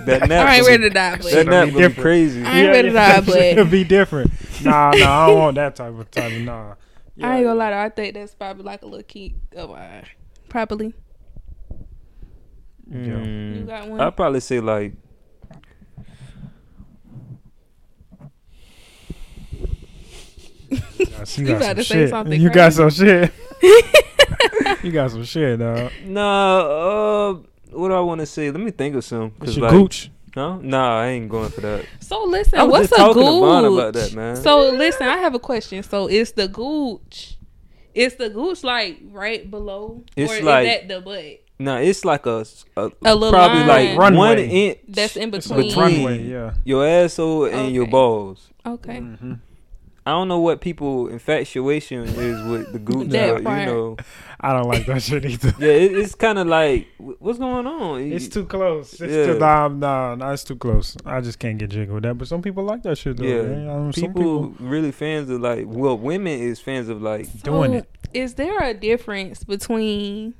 That 0.07 0.29
nap, 0.29 0.49
I 0.49 0.57
ain't 0.57 0.67
ready 0.67 0.83
to 0.85 0.91
die, 0.91 1.11
that 1.17 1.23
but 1.23 1.33
Gonna 1.33 1.45
nap 1.51 1.67
be 1.67 1.71
different. 1.73 1.97
crazy. 2.01 2.43
I 2.45 2.61
ain't 2.61 2.69
ready 2.71 2.89
to 2.89 2.95
die, 2.95 3.21
but- 3.21 3.37
it'll 3.37 3.65
be 3.67 3.85
different. 3.85 4.31
Nah, 4.65 4.91
nah, 4.91 5.25
I 5.25 5.27
don't 5.29 5.39
want 5.39 5.55
that 5.57 5.75
type 5.77 5.99
of 5.99 6.11
type 6.11 6.33
of 6.33 6.41
nah. 6.43 6.75
I 7.23 7.37
ain't 7.39 7.47
gonna 7.47 7.59
lie, 7.59 7.71
though, 7.71 7.79
I 7.81 7.89
think 7.89 8.15
that's 8.15 8.35
probably 8.35 8.65
like 8.65 8.83
a 8.83 8.87
little 8.87 9.03
key 9.05 9.35
of 9.57 9.71
mine. 9.71 10.07
Probably. 10.49 10.95
Yeah. 12.91 12.97
Mm, 12.99 13.57
You 13.61 13.65
got 13.65 13.89
one? 13.89 14.01
I'd 14.01 14.17
probably 14.17 14.41
say 14.41 14.61
like 14.61 14.93
Yes, 20.99 21.39
You 21.39 21.47
You 21.47 21.53
got 21.59 21.63
some 21.63 21.77
to 21.77 21.85
say 21.85 21.95
shit. 21.95 22.11
something 22.11 22.41
You 22.41 22.51
got 22.51 22.73
some 22.73 22.91
shit. 22.91 23.33
you 24.83 24.93
got 24.93 25.11
some 25.11 25.25
shit, 25.25 25.59
dog. 25.59 25.93
nah. 26.05 26.61
Uh, 26.61 27.35
what 27.71 27.89
do 27.89 27.95
I 27.95 28.01
want 28.01 28.21
to 28.21 28.27
say? 28.27 28.51
Let 28.51 28.61
me 28.61 28.71
think 28.71 28.95
of 28.97 29.05
some. 29.05 29.33
It's 29.37 29.39
'cause, 29.39 29.57
your 29.57 29.67
like, 29.69 29.73
gooch. 29.79 30.11
No, 30.35 30.57
nah, 30.59 31.01
I 31.01 31.07
ain't 31.09 31.29
going 31.29 31.51
for 31.51 31.61
that. 31.61 31.85
So 32.01 32.25
listen, 32.25 32.59
I 32.59 32.63
was 32.65 32.73
what's 32.73 32.89
just 32.91 33.01
a 33.01 33.05
talking 33.05 33.23
to 33.23 33.29
Vaughn 33.31 33.65
gooch? 33.65 33.73
about 33.79 33.95
that, 33.95 34.15
man. 34.15 34.37
So 34.37 34.71
listen, 34.71 35.07
I 35.07 35.19
have 35.19 35.35
a 35.35 35.39
question. 35.39 35.83
So 35.83 36.07
it's 36.07 36.33
the 36.33 36.49
gooch, 36.49 37.37
It's 37.95 38.15
the 38.17 38.31
gooch 38.31 38.65
like 38.65 38.99
right 39.11 39.51
below, 39.51 40.05
It's 40.17 40.33
or 40.33 40.43
like- 40.43 40.67
is 40.67 40.73
that 40.75 40.89
the 40.89 41.01
butt? 41.03 41.39
Nah, 41.59 41.77
it's 41.77 42.05
like 42.05 42.25
a, 42.27 42.45
a, 42.77 42.91
A 43.05 43.15
little 43.15 43.31
probably 43.31 43.59
line. 43.61 43.69
like 43.69 43.99
Runway. 43.99 44.19
one 44.19 44.39
inch. 44.39 44.79
That's 44.89 45.17
in 45.17 45.33
It's 45.35 45.47
between. 45.49 45.73
a 45.73 45.81
runway, 45.81 46.23
yeah. 46.23 46.55
your 46.65 46.85
asshole 46.87 47.45
and 47.45 47.73
your 47.75 47.87
balls. 47.87 48.49
Okay. 48.67 48.97
Mhm. 48.99 49.39
I 50.05 50.11
don't 50.11 50.27
know 50.27 50.41
what 50.41 50.61
people 50.61 51.07
infatuation 51.07 52.03
is 52.03 52.43
with 52.51 52.73
the 52.73 52.81
gooch, 52.81 53.09
That 53.11 53.35
but 53.35 53.39
you 53.39 53.45
part. 53.45 53.67
know, 53.67 53.97
I 54.41 54.53
don't 54.53 54.67
like 54.67 54.85
that 54.87 55.01
shit 55.01 55.25
either. 55.25 55.55
yeah, 55.61 55.73
it, 55.73 55.93
it's 55.97 56.17
kind 56.17 56.41
of 56.41 56.49
like 56.49 56.89
what's 56.99 57.39
going 57.39 57.67
on? 57.69 58.01
It's 58.01 58.27
too 58.27 58.45
close. 58.45 58.95
It's 58.95 59.13
Yeah. 59.15 59.27
too 59.35 59.39
nah, 59.39 59.69
nah, 59.69 60.17
nah, 60.17 60.33
it's 60.33 60.43
too 60.43 60.57
close. 60.57 60.97
I 61.07 61.21
just 61.21 61.39
can't 61.39 61.57
get 61.57 61.71
jiggy 61.71 61.93
with 61.93 62.03
that. 62.03 62.19
But 62.19 62.27
some 62.27 62.43
people 62.43 62.65
like 62.65 62.83
that 62.83 62.99
shit 62.99 63.17
though. 63.17 63.25
Yeah. 63.25 63.43
man. 63.43 63.69
Um, 63.69 63.93
some 63.93 64.13
people, 64.13 64.49
people 64.49 64.67
really 64.67 64.91
fans 64.91 65.31
of 65.31 65.41
like 65.41 65.67
well, 65.69 65.97
women 65.97 66.41
is 66.41 66.59
fans 66.59 66.89
of 66.89 67.01
like 67.01 67.29
doing 67.43 67.75
it. 67.75 67.89
Is 68.13 68.35
there 68.35 68.61
a 68.61 68.75
difference 68.75 69.45
between 69.45 70.35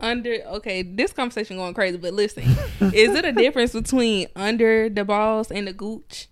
under? 0.00 0.36
Okay, 0.46 0.82
this 0.82 1.12
conversation 1.12 1.58
going 1.58 1.74
crazy, 1.74 1.98
but 1.98 2.14
listen, 2.14 2.44
is 2.94 3.14
it 3.14 3.26
a 3.26 3.32
difference 3.32 3.74
between 3.74 4.28
under 4.34 4.88
the 4.88 5.04
balls 5.04 5.50
and 5.50 5.68
the 5.68 5.74
gooch? 5.74 6.28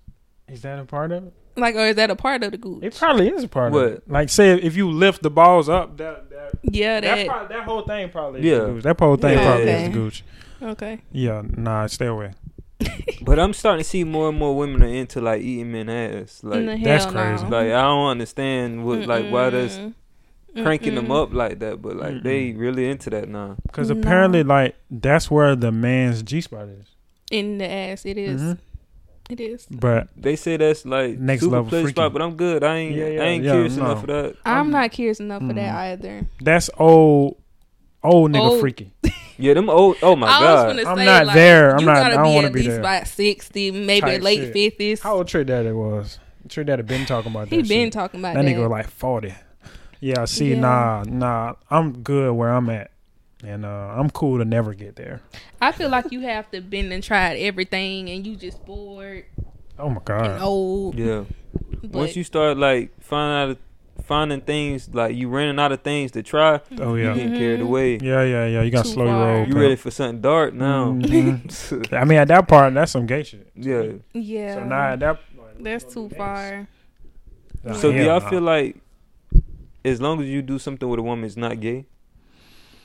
Is 0.48 0.62
that 0.62 0.78
a 0.78 0.84
part 0.86 1.12
of 1.12 1.26
it? 1.26 1.34
Like, 1.56 1.74
or 1.74 1.86
is 1.86 1.96
that 1.96 2.10
a 2.10 2.16
part 2.16 2.42
of 2.42 2.52
the 2.52 2.58
gooch? 2.58 2.82
It 2.82 2.96
probably 2.96 3.28
is 3.28 3.44
a 3.44 3.48
part 3.48 3.72
What? 3.72 3.84
of 3.84 3.92
it. 3.92 4.02
Like, 4.10 4.28
say 4.30 4.52
if 4.52 4.76
you 4.76 4.90
lift 4.90 5.22
the 5.22 5.30
balls 5.30 5.68
up, 5.68 5.96
that 5.98 6.30
that 6.30 6.50
yeah, 6.62 7.00
that, 7.00 7.16
that. 7.16 7.26
probably, 7.26 7.56
that 7.56 7.64
whole 7.64 7.82
thing 7.82 8.08
probably 8.10 8.40
is 8.40 8.46
Yeah. 8.46 8.58
the 8.60 8.66
gooch. 8.72 8.82
That 8.84 8.98
whole 9.00 9.16
thing 9.16 9.38
Yeah. 9.38 9.44
probably 9.44 9.62
Okay. 9.64 9.82
is 9.82 9.88
the 9.88 9.92
gooch. 9.94 10.24
okay. 10.62 10.98
Yeah, 11.12 11.42
nah, 11.56 11.86
stay 11.86 12.06
away. 12.06 12.32
But 13.22 13.38
I'm 13.38 13.52
starting 13.52 13.82
to 13.84 13.88
see 13.88 14.02
more 14.04 14.28
and 14.30 14.38
more 14.38 14.56
women 14.56 14.82
are 14.82 14.86
into 14.86 15.20
like 15.20 15.42
eating 15.42 15.70
men 15.72 15.88
ass. 15.88 16.40
Like, 16.42 16.62
No, 16.62 16.76
that's 16.78 17.06
crazy. 17.06 17.44
no. 17.44 17.50
like 17.50 17.66
I 17.68 17.82
don't 17.82 18.08
understand 18.10 18.84
what 18.84 19.06
like 19.06 19.30
why 19.30 19.50
that's 19.50 19.76
Mm-mm. 19.78 19.94
cranking 20.62 20.94
them 20.96 21.12
up 21.12 21.32
like 21.32 21.60
that. 21.60 21.80
But 21.80 21.96
like 21.96 22.14
Mm-mm. 22.14 22.22
they 22.24 22.52
really 22.52 22.88
into 22.90 23.10
that 23.10 23.28
now. 23.28 23.56
Because 23.66 23.90
No. 23.90 23.98
apparently, 24.00 24.42
like 24.42 24.74
that's 24.90 25.30
where 25.30 25.54
the 25.54 25.70
man's 25.70 26.22
G 26.22 26.40
spot 26.40 26.66
is. 26.68 26.86
in 27.30 27.58
the 27.58 27.70
ass. 27.70 28.04
It 28.04 28.18
is. 28.18 28.40
Mhm. 28.40 28.58
It 29.30 29.40
is. 29.40 29.66
But 29.70 30.08
They 30.16 30.36
say 30.36 30.56
that's 30.56 30.84
like 30.84 31.18
Next 31.18 31.42
super 31.42 31.56
level 31.56 31.68
play 31.70 31.82
freaky. 31.82 31.94
spot, 31.94 32.12
but 32.12 32.20
I'm 32.22 32.34
good. 32.36 32.62
I 32.64 32.76
ain't 32.76 32.94
Yeah, 32.96 33.06
yeah, 33.08 33.22
I 33.22 33.24
ain't 33.26 33.44
yeah, 33.44 33.52
curious 33.52 33.76
no. 33.76 33.84
enough 33.86 34.00
for 34.02 34.06
that. 34.08 34.36
I'm 34.44 34.56
I'm- 34.56 34.70
not 34.70 34.92
curious 34.92 35.20
enough 35.20 35.40
for 35.46 35.52
that 35.54 35.74
Mm. 35.74 35.92
either. 35.92 36.26
that's 36.40 36.68
old, 36.78 37.36
old 38.02 38.30
nigga 38.32 38.40
Old. 38.50 38.60
freaky. 38.60 38.92
Yeah, 39.38 39.54
them 39.54 39.70
old. 39.70 39.96
Oh 40.02 40.14
my 40.14 40.28
I 40.28 40.40
god. 40.40 40.76
was 40.76 40.84
gonna 40.84 40.90
I'm 41.00 41.04
not 41.04 41.26
like, 41.26 41.34
there. 41.34 41.74
I'm 41.76 41.84
not- 41.84 41.94
gotta 41.96 42.14
I 42.14 42.16
don't 42.16 42.24
be 42.26 42.34
wanna 42.34 42.46
at 42.48 42.52
be 42.52 42.62
there. 42.66 42.78
about 42.80 43.06
sixty, 43.08 43.70
maybe 43.72 44.00
Type 44.02 44.22
late 44.22 44.38
shit. 44.40 44.52
fifties. 44.52 45.00
How 45.00 45.14
old 45.16 45.26
Trick 45.28 45.46
Daddy 45.48 45.72
was? 45.72 46.18
Trick 46.48 46.66
Daddy 46.66 46.82
been 46.82 47.06
talking 47.06 47.32
about 47.32 47.48
that. 47.48 47.56
He 47.56 47.62
been 47.62 47.86
shit. 47.86 47.92
talking 47.94 48.20
about 48.20 48.34
That 48.34 48.44
that. 48.44 48.48
nigga 48.54 48.60
was 48.60 48.70
like 48.70 48.88
forty. 48.88 49.34
Yeah, 50.00 50.20
I 50.20 50.24
see, 50.26 50.50
Yeah. 50.54 50.60
nah, 50.60 51.04
nah. 51.08 51.54
I'm 51.70 52.02
good 52.02 52.32
where 52.34 52.50
I'm 52.52 52.68
at, 52.70 52.90
and 53.42 53.64
uh, 53.64 53.68
I'm 53.96 54.10
cool 54.10 54.38
to 54.38 54.44
never 54.44 54.74
get 54.74 54.96
there. 54.96 55.20
I 55.60 55.72
feel 55.72 55.88
like 55.90 56.10
you 56.12 56.20
have 56.20 56.50
to 56.52 56.60
been 56.60 56.92
and 56.92 57.02
tried 57.02 57.36
everything, 57.36 58.08
and 58.10 58.26
you 58.26 58.36
just 58.36 58.64
bored 58.64 59.24
Oh 59.78 59.88
my 59.88 59.96
and 59.96 60.04
god. 60.04 60.40
old. 60.42 60.94
yeah. 60.98 61.24
But 61.82 61.90
Once 61.92 62.16
you 62.16 62.24
start 62.24 62.56
like 62.56 62.90
finding 63.02 63.50
out, 63.52 63.58
finding 64.04 64.40
things 64.40 64.88
like 64.92 65.14
you 65.16 65.28
running 65.28 65.58
out 65.58 65.72
of 65.72 65.80
things 65.82 66.12
to 66.12 66.22
try, 66.22 66.60
Oh 66.78 66.94
yeah, 66.94 67.02
you 67.02 67.08
yeah. 67.08 67.14
getting 67.14 67.34
carried 67.38 67.60
Mhm. 67.60 67.64
away. 67.64 67.98
Yeah, 68.00 68.22
yeah, 68.22 68.46
yeah. 68.46 68.62
You 68.62 68.70
got 68.70 68.84
to 68.84 68.88
Too 68.88 68.94
slow 68.94 69.06
your 69.06 69.14
roll. 69.14 69.46
You 69.48 69.54
ready 69.58 69.76
for 69.76 69.90
something 69.90 70.20
dark 70.20 70.54
now? 70.54 70.92
Mhm. 70.92 71.92
I 71.92 72.04
mean, 72.04 72.18
at 72.18 72.28
that 72.28 72.46
part, 72.48 72.72
that's 72.74 72.92
some 72.92 73.06
gay 73.06 73.22
shit. 73.24 73.50
yeah. 73.56 73.92
yeah, 74.12 74.54
So 74.54 74.64
now 74.64 74.92
at 74.92 75.00
that, 75.00 75.20
that's 75.60 75.92
too 75.92 76.08
far. 76.10 76.66
Nah, 77.64 77.74
So 77.74 77.90
do 77.90 77.96
hell 77.98 78.06
y'all 78.06 78.20
nah. 78.20 78.30
feel 78.30 78.40
like 78.40 78.76
as 79.84 80.00
long 80.00 80.20
as 80.22 80.28
you 80.28 80.42
do 80.42 80.58
something 80.58 80.88
with 80.88 80.98
a 81.00 81.02
woman, 81.02 81.24
it's 81.24 81.36
not 81.36 81.60
gay? 81.60 81.86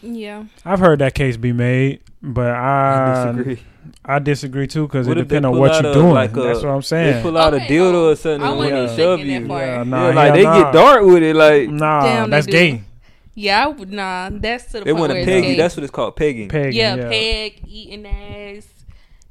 Yeah, 0.02 0.46
I've 0.66 0.80
heard 0.80 1.00
that 1.00 1.16
case 1.16 1.38
be 1.38 1.52
made, 1.54 2.02
but 2.22 2.52
I 2.52 3.28
I 3.28 3.32
disagree. 3.32 3.60
I 4.06 4.20
disagree 4.20 4.68
too 4.68 4.86
because 4.88 5.08
it 5.08 5.10
What 5.12 5.18
depends 5.18 5.46
on 5.46 5.58
what 5.58 5.82
you're 5.82 5.94
doing. 5.94 6.14
like 6.14 6.36
a- 6.38 6.42
That's 6.42 6.60
what 6.64 6.70
I'm 6.70 6.80
They 6.80 6.86
saying. 6.86 7.24
pull 7.24 7.38
out 7.38 7.54
a 7.54 7.58
dildo 7.60 7.94
oh, 7.94 8.10
or 8.12 8.16
something 8.16 8.42
I 8.44 8.50
and 8.50 8.58
wasn't 8.58 8.74
want 8.76 8.84
even 8.84 8.96
to 8.98 9.02
shove 9.04 9.20
you. 9.22 9.40
that 9.40 9.48
far. 9.48 9.62
Yeah, 9.62 9.78
Yeah, 9.78 9.84
nah, 9.84 10.10
like 10.10 10.34
they 10.34 10.44
nah. 10.44 10.64
get 10.64 10.74
dark 10.74 11.02
with 11.04 11.24
it. 11.24 11.36
Like 11.36 11.70
Nah, 11.70 12.04
Damn, 12.04 12.30
that's 12.30 12.46
do. 12.46 12.52
gay. 12.52 12.84
yeah, 13.34 13.64
I 13.64 13.68
would 13.68 13.92
nah. 13.92 14.30
That's 14.32 14.66
to 14.66 14.72
the 14.80 14.86
they 14.86 14.92
point 14.92 15.00
want 15.00 15.12
where 15.14 15.26
to 15.26 15.32
peg 15.32 15.46
you. 15.46 15.56
That's 15.56 15.76
what 15.78 15.84
it's 15.84 15.92
called, 15.92 16.16
pegging. 16.16 16.50
Pegging, 16.50 16.74
yeah, 16.74 16.96
yeah. 16.96 17.10
peg, 17.10 17.62
eating 17.68 18.06
ass. 18.06 18.68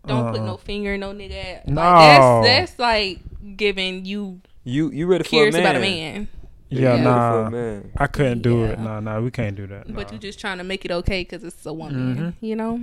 Don't 0.06 0.30
put 0.32 0.40
Uh-uh. 0.40 0.46
no 0.46 0.56
finger 0.56 0.94
in 0.94 1.00
no 1.00 1.12
nigga. 1.12 1.32
ass. 1.60 1.62
No. 1.66 1.80
Like, 1.82 2.44
that's 2.44 2.46
that's 2.46 2.78
like 2.78 3.18
giving 3.56 4.04
you 4.04 4.40
You 4.64 4.90
you 4.90 5.06
ready 5.06 5.22
for 5.24 5.28
a 5.28 5.30
curious 5.30 5.54
man? 5.54 5.62
about 5.64 5.76
a 5.76 5.80
man, 5.80 6.28
Yeah, 6.68 6.80
Yeah. 6.80 6.96
You 6.96 7.04
ready 7.04 7.20
for 7.20 7.44
nah, 7.44 7.50
man. 7.50 7.92
I 7.96 8.06
couldn't 8.08 8.42
do 8.42 8.64
it. 8.64 8.78
Nah, 8.78 9.00
nah, 9.00 9.20
we 9.20 9.30
can't 9.30 9.54
do 9.56 9.66
that. 9.68 9.92
but 9.94 10.10
you're 10.10 10.18
just 10.20 10.40
trying 10.40 10.58
to 10.58 10.64
make 10.64 10.84
it 10.84 10.90
okay 10.90 11.22
because 11.22 11.44
it's 11.44 11.64
a 11.66 11.72
woman. 11.72 12.16
Mhm. 12.16 12.34
You 12.40 12.56
know. 12.56 12.80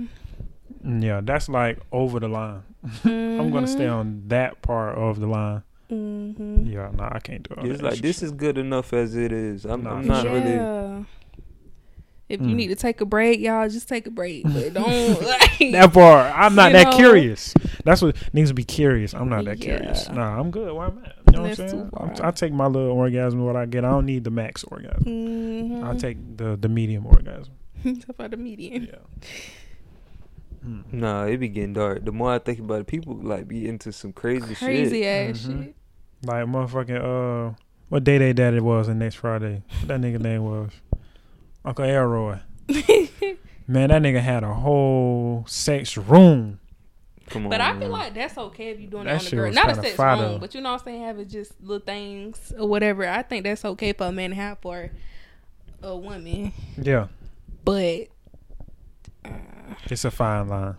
yeah, 0.84 1.20
that's 1.22 1.48
like 1.48 1.78
over 1.92 2.18
the 2.20 2.28
line. 2.28 2.62
I'm 3.04 3.50
gonna 3.50 3.66
stay 3.66 3.84
Mm-hmm. 3.84 3.94
on 3.94 4.22
that 4.28 4.62
part 4.62 4.96
of 4.96 5.20
the 5.20 5.26
line. 5.26 5.62
hmm 5.90 6.64
Yeah, 6.66 6.90
nah, 6.94 7.10
I 7.12 7.18
can't 7.20 7.42
do 7.46 7.54
it. 7.62 7.70
It's 7.72 7.82
like 7.82 7.98
this 8.00 8.22
is 8.22 8.30
good 8.32 8.56
enough 8.58 8.92
as 8.92 9.14
it 9.14 9.32
is. 9.32 9.64
I'm, 9.66 9.82
Nah, 9.84 9.96
I'm 9.96 10.06
not 10.06 10.22
sure. 10.22 10.32
really. 10.32 10.66
If 12.26 12.40
you 12.40 12.46
Mm. 12.48 12.54
need 12.56 12.68
to 12.68 12.74
take 12.76 13.02
a 13.02 13.04
break, 13.04 13.38
y'all 13.40 13.68
just 13.68 13.86
take 13.86 14.06
a 14.06 14.10
break, 14.10 14.44
but 14.44 14.72
don't 14.74 15.22
like. 15.22 15.58
that 15.72 15.90
part. 15.92 16.32
I'm 16.34 16.54
not 16.54 16.72
that 16.72 16.84
know? 16.84 16.96
curious. 16.96 17.52
That's 17.84 18.00
what 18.00 18.16
needs 18.32 18.48
to 18.48 18.54
be 18.54 18.64
curious. 18.64 19.12
I'm 19.14 19.28
not 19.28 19.44
that 19.44 19.58
Yeah. 19.58 19.76
curious. 19.76 20.10
Nah, 20.10 20.40
I'm 20.40 20.50
good 20.50 20.72
where 20.74 20.86
I'm 20.86 21.04
at. 21.04 21.16
You 21.34 21.42
know 21.42 21.48
what 21.48 21.58
I'm 21.60 21.68
saying? 21.68 21.90
I'm, 21.96 22.14
far. 22.16 22.26
I 22.26 22.30
take 22.30 22.52
my 22.52 22.66
little 22.66 22.90
orgasm 22.92 23.44
what 23.44 23.56
I 23.56 23.66
get. 23.66 23.84
I 23.84 23.90
don't 23.90 24.06
need 24.06 24.24
the 24.24 24.30
max 24.30 24.64
orgasm. 24.64 25.04
Mhm. 25.04 25.84
I 25.84 25.96
take 25.96 26.36
the 26.36 26.56
the 26.56 26.68
medium 26.68 27.06
orgasm. 27.06 27.52
Talk 27.84 28.08
about 28.10 28.30
the 28.30 28.36
median. 28.36 28.84
Yeah. 28.90 29.28
Mm. 30.66 30.92
Nah, 30.92 31.24
it 31.24 31.36
be 31.38 31.48
getting 31.48 31.74
dark. 31.74 32.04
The 32.04 32.12
more 32.12 32.32
I 32.32 32.38
think 32.38 32.58
about 32.58 32.80
it, 32.80 32.86
people 32.86 33.14
like 33.16 33.46
be 33.46 33.68
into 33.68 33.92
some 33.92 34.12
crazy, 34.12 34.54
Crazy 34.54 35.02
shit. 35.02 35.30
ass 35.30 35.46
Mhm. 35.46 35.74
Like 36.24 36.46
motherfucking 36.46 37.50
uh, 37.50 37.54
what 37.90 38.04
day 38.04 38.16
they 38.18 38.32
daddy 38.32 38.60
was 38.60 38.88
in 38.88 38.98
next 38.98 39.16
Friday? 39.16 39.62
What 39.80 39.88
that 39.88 40.00
nigga 40.00 40.20
name 40.20 40.44
was 40.44 40.70
Uncle 41.64 41.84
Elroy. 41.84 42.38
Man, 43.66 43.88
that 43.88 44.02
nigga 44.02 44.20
had 44.20 44.42
a 44.44 44.52
whole 44.54 45.44
sex 45.46 45.96
room. 45.96 46.60
Come 47.30 47.44
on. 47.46 47.50
But 47.50 47.60
I 47.60 47.70
feel 47.72 47.80
man. 47.80 47.90
like 47.90 48.14
that's 48.14 48.36
okay 48.36 48.70
if 48.70 48.80
you're 48.80 48.90
doing 48.90 49.04
That 49.04 49.10
it 49.10 49.14
on 49.14 49.18
the 49.18 49.24
shit 49.30 49.38
girl. 49.38 49.52
Not 49.52 49.70
a 49.70 49.74
sex 49.76 49.94
fire, 49.94 50.22
room, 50.32 50.40
but 50.40 50.54
you 50.54 50.60
know 50.60 50.72
what 50.72 50.80
I'm 50.80 50.84
saying? 50.84 51.02
Having 51.02 51.28
just 51.28 51.52
little 51.62 51.84
things 51.84 52.52
or 52.58 52.68
whatever. 52.68 53.08
I 53.08 53.22
think 53.22 53.44
that's 53.44 53.64
okay 53.64 53.92
for 53.92 54.06
a 54.06 54.12
man 54.12 54.30
to 54.30 54.36
have 54.36 54.58
for 54.60 54.90
a 55.82 55.96
woman. 55.96 56.52
Yeah, 56.80 57.08
But 57.64 58.08
uh, 59.24 59.30
it's 59.86 60.04
a 60.04 60.10
fine 60.10 60.48
line. 60.48 60.76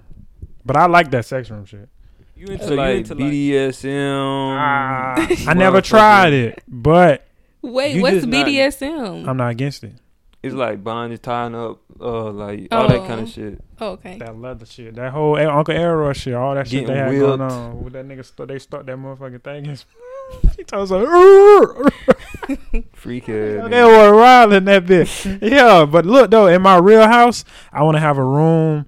But 0.65 0.77
I 0.77 0.85
like 0.87 1.11
that 1.11 1.25
sex 1.25 1.49
room 1.49 1.65
shit. 1.65 1.89
you 2.35 2.47
into 2.47 2.63
So 2.63 2.71
you 2.71 2.75
like 2.77 2.95
into, 2.97 3.15
like- 3.15 3.23
BDSM. 3.31 4.57
Ah, 4.57 5.15
I 5.47 5.53
never 5.53 5.81
tried 5.81 6.33
it, 6.33 6.63
but 6.67 7.25
wait, 7.61 7.95
You 7.95 8.01
what's 8.01 8.15
just 8.17 8.27
not- 8.27 8.45
BDSM? 8.47 9.27
I'm 9.27 9.37
not 9.37 9.49
against 9.49 9.83
it. 9.83 9.93
It's 10.45 10.55
like 10.55 10.83
bondage, 10.83 11.21
tying 11.21 11.55
up, 11.55 11.79
uh, 11.99 12.29
like 12.31 12.67
all 12.71 12.87
that 12.87 13.07
kind 13.07 13.21
Oh. 13.21 13.23
of 13.23 13.29
shit. 13.29 13.63
oh, 13.81 13.87
okay. 13.93 14.17
That 14.19 14.37
leather 14.39 14.65
shit, 14.65 14.95
that 14.95 15.11
whole 15.11 15.35
Uncle 15.37 15.75
Elroy 15.75 16.13
shit, 16.13 16.33
all 16.33 16.53
that 16.55 16.67
shit 16.67 16.81
Getting 16.81 16.87
they 16.95 16.99
had 16.99 17.09
whipped. 17.09 17.19
going 17.21 17.41
on. 17.41 17.83
With 17.83 17.93
that 17.93 18.07
nigga, 18.07 18.23
st- 18.23 18.47
they 18.47 18.59
start 18.59 18.85
that 18.85 18.97
motherfucking 18.97 19.43
thing. 19.43 19.65
His- 19.65 19.85
he 20.57 20.63
told 20.63 20.83
us 20.83 20.91
like, 20.91 21.93
Freak 22.93 23.25
head. 23.25 23.71
They 23.71 23.83
were 23.83 24.13
riling 24.15 24.65
that 24.65 24.85
bitch. 24.85 25.39
yeah, 25.51 25.85
but 25.85 26.05
look 26.05 26.31
though, 26.31 26.47
in 26.47 26.61
my 26.61 26.77
real 26.77 27.07
house, 27.07 27.43
I 27.71 27.83
want 27.83 27.95
to 27.95 28.01
have 28.01 28.17
a 28.17 28.23
room. 28.23 28.87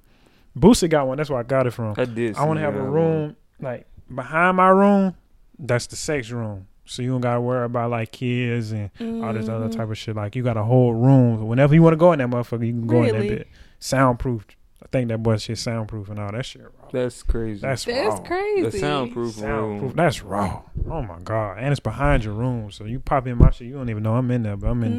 Boosie 0.58 0.90
got 0.90 1.08
one. 1.08 1.18
That's 1.18 1.30
where 1.30 1.40
I 1.40 1.44
got 1.44 1.68
it 1.68 1.72
from. 1.72 1.94
I 1.98 2.06
did. 2.06 2.36
I 2.36 2.46
want 2.46 2.58
to 2.58 2.62
have 2.62 2.76
a 2.76 2.80
that 2.80 2.84
one. 2.84 2.94
room 2.94 3.36
like 3.60 3.88
behind 4.14 4.58
my 4.58 4.70
room. 4.70 5.16
That's 5.60 5.88
the 5.88 5.96
sex 5.96 6.30
room. 6.32 6.68
So 6.88 7.02
you 7.02 7.10
don't 7.12 7.22
gotta 7.22 7.42
worry 7.42 7.66
about 7.66 7.92
like 7.92 8.12
kids 8.12 8.72
and 8.72 8.90
all 9.24 9.34
this 9.34 9.48
other 9.50 9.68
Mhm. 9.68 9.76
type 9.76 9.90
of 9.90 9.98
shit. 9.98 10.16
Like 10.16 10.36
you 10.36 10.44
got 10.44 10.58
a 10.58 10.64
whole 10.64 10.94
room. 10.94 11.46
Whenever 11.48 11.74
you 11.76 11.84
want 11.84 11.94
to 11.94 11.98
go 11.98 12.12
in 12.14 12.20
that 12.20 12.30
motherfucker, 12.30 12.66
you 12.66 12.74
can 12.74 12.88
go 12.88 13.04
in 13.04 13.14
that 13.16 13.28
bit. 13.28 13.48
Soundproof. 13.80 14.46
I 14.82 14.86
think 14.92 15.10
that 15.10 15.22
boy 15.24 15.38
shit 15.38 15.58
soundproof 15.58 16.08
and 16.10 16.20
all 16.20 16.32
that 16.32 16.46
shit. 16.46 16.62
Raw. 16.62 16.90
That's 16.92 17.24
crazy. 17.24 17.60
That's 17.62 17.84
That's 17.84 18.20
raw. 18.20 18.26
crazy. 18.26 18.62
the 18.62 18.72
soundproof, 18.72 19.34
Soundproof. 19.36 19.82
room. 19.82 19.94
That's 19.96 20.22
raw. 20.24 20.62
Oh 20.90 21.02
my 21.02 21.18
god. 21.24 21.58
And 21.60 21.72
it's 21.72 21.80
behind 21.80 22.24
your 22.24 22.34
room, 22.36 22.72
so 22.72 22.86
you 22.86 23.00
pop 23.00 23.26
in 23.28 23.38
my 23.38 23.50
shit. 23.52 23.68
You 23.68 23.74
don't 23.74 23.90
even 23.90 24.04
know 24.04 24.14
I'm 24.16 24.30
in 24.32 24.44
there, 24.44 24.56
but 24.56 24.68
I'm 24.70 24.84
in. 24.84 24.94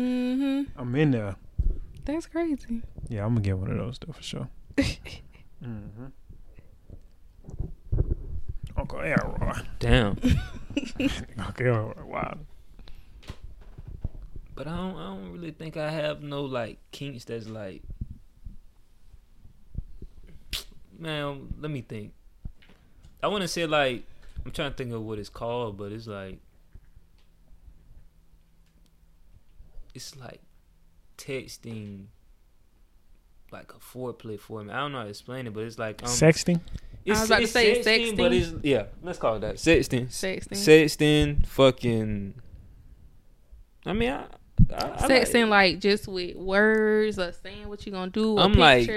hmm 0.75 0.81
I'm 0.81 0.95
in 0.97 1.13
there. 1.13 1.37
That's 2.05 2.27
crazy. 2.27 2.83
Yeah, 3.09 3.25
I'm 3.25 3.31
gonna 3.35 3.41
get 3.41 3.57
one 3.59 3.71
of 3.71 3.77
those 3.79 3.99
though 4.05 4.13
for 4.13 4.23
sure. 4.23 4.49
mm-hmm. 4.77 6.07
Uncle 8.77 9.01
Elroy. 9.01 9.53
Damn. 9.79 10.17
Elroy. 11.61 11.93
Wow. 12.05 12.39
But 14.55 14.67
I 14.67 14.77
don't. 14.77 14.97
I 14.97 15.05
don't 15.05 15.33
really 15.33 15.53
think 15.53 15.77
I 15.77 15.91
have 15.91 16.23
no 16.23 16.43
like 16.43 16.79
kinks 16.91 17.25
that's 17.25 17.49
like. 17.49 17.83
Man, 20.99 21.55
let 21.61 21.71
me 21.71 21.83
think. 21.83 22.13
I 23.23 23.29
want 23.29 23.43
to 23.43 23.49
say 23.49 23.67
like 23.67 24.05
I'm 24.45 24.51
trying 24.53 24.71
to 24.71 24.77
think 24.77 24.93
of 24.93 25.03
what 25.03 25.19
it's 25.19 25.29
called, 25.29 25.77
but 25.77 25.93
it's 25.93 26.07
like 26.07 26.39
it's 29.95 30.17
like 30.17 30.41
texting 31.17 32.07
like 33.53 33.73
a 33.73 33.79
foreplay 33.79 34.39
for 34.39 34.63
me. 34.63 34.73
I 34.73 34.81
don't 34.81 34.93
know 34.93 34.99
how 34.99 35.05
to 35.05 35.11
explain 35.11 35.47
it, 35.47 35.55
but 35.55 35.65
it's 35.65 35.79
like 35.79 36.03
um, 36.03 36.09
Sexting. 36.09 36.61
It's, 37.05 37.17
I 37.19 37.23
was 37.23 37.31
about 37.31 37.41
to 37.41 37.47
say 37.47 37.81
sexting, 37.83 38.17
but 38.17 38.33
it's 38.33 38.53
yeah. 38.63 38.85
Let's 39.03 39.19
call 39.19 39.37
it 39.37 39.41
that 39.41 39.55
sexting. 39.57 40.09
Sexting. 40.09 40.49
Sexting, 40.53 41.47
fucking. 41.47 42.35
I 43.87 43.93
mean, 43.95 44.11
I, 44.11 44.25
I, 44.75 44.93
I 45.05 45.09
Sexting 45.09 45.49
like, 45.49 45.73
like 45.75 45.79
just 45.81 46.07
with 46.09 46.37
words 46.37 47.19
or 47.19 47.33
saying 47.33 47.69
what 47.69 47.87
you're 47.87 47.95
gonna 47.95 48.11
do 48.11 48.35
or 48.35 48.41
I'm 48.41 48.53
like- 48.53 48.91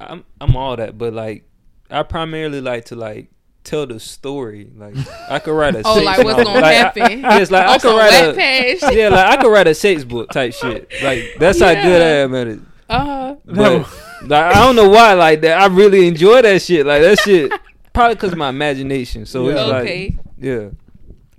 I'm 0.00 0.24
I'm 0.40 0.56
all 0.56 0.76
that, 0.76 0.96
but 0.96 1.12
like, 1.12 1.44
I 1.90 2.02
primarily 2.02 2.62
like 2.62 2.86
to 2.86 2.96
like 2.96 3.30
tell 3.62 3.86
the 3.86 4.00
story. 4.00 4.70
Like, 4.74 4.94
I 5.28 5.38
could 5.38 5.52
write 5.52 5.74
a. 5.74 5.82
oh, 5.84 5.94
sex 5.96 6.06
like 6.06 6.24
what's 6.24 6.38
novel. 6.38 6.44
gonna 6.44 6.60
Like, 6.60 6.64
I- 6.64 6.72
happen? 6.74 7.20
Yes, 7.22 7.50
like 7.50 7.66
I 7.66 7.78
could 7.78 7.94
write 7.96 8.14
a. 8.30 8.32
page. 8.32 8.78
Yeah, 8.90 9.10
like 9.10 9.38
I 9.38 9.42
could 9.42 9.50
write 9.52 9.66
a 9.66 9.74
sex 9.74 10.04
book 10.04 10.30
type 10.30 10.54
shit. 10.54 10.90
Like 11.02 11.34
that's 11.38 11.60
how 11.60 11.74
good 11.74 12.00
I 12.00 12.06
am 12.22 12.34
at 12.34 12.46
it. 12.46 12.60
Uh, 12.90 13.36
But 13.44 13.86
like, 14.22 14.54
I 14.56 14.64
don't 14.64 14.76
know 14.76 14.88
why 14.88 15.14
like 15.14 15.40
that. 15.42 15.60
I 15.60 15.66
really 15.66 16.06
enjoy 16.08 16.42
that 16.42 16.60
shit. 16.62 16.84
Like 16.86 17.02
that 17.02 17.18
shit. 17.20 17.52
Probably 17.92 18.14
because 18.14 18.32
of 18.32 18.38
my 18.38 18.48
imagination. 18.50 19.26
So 19.26 19.48
it's 19.48 19.58
Yeah. 19.60 19.66
like 19.66 20.14
yeah. 20.38 20.68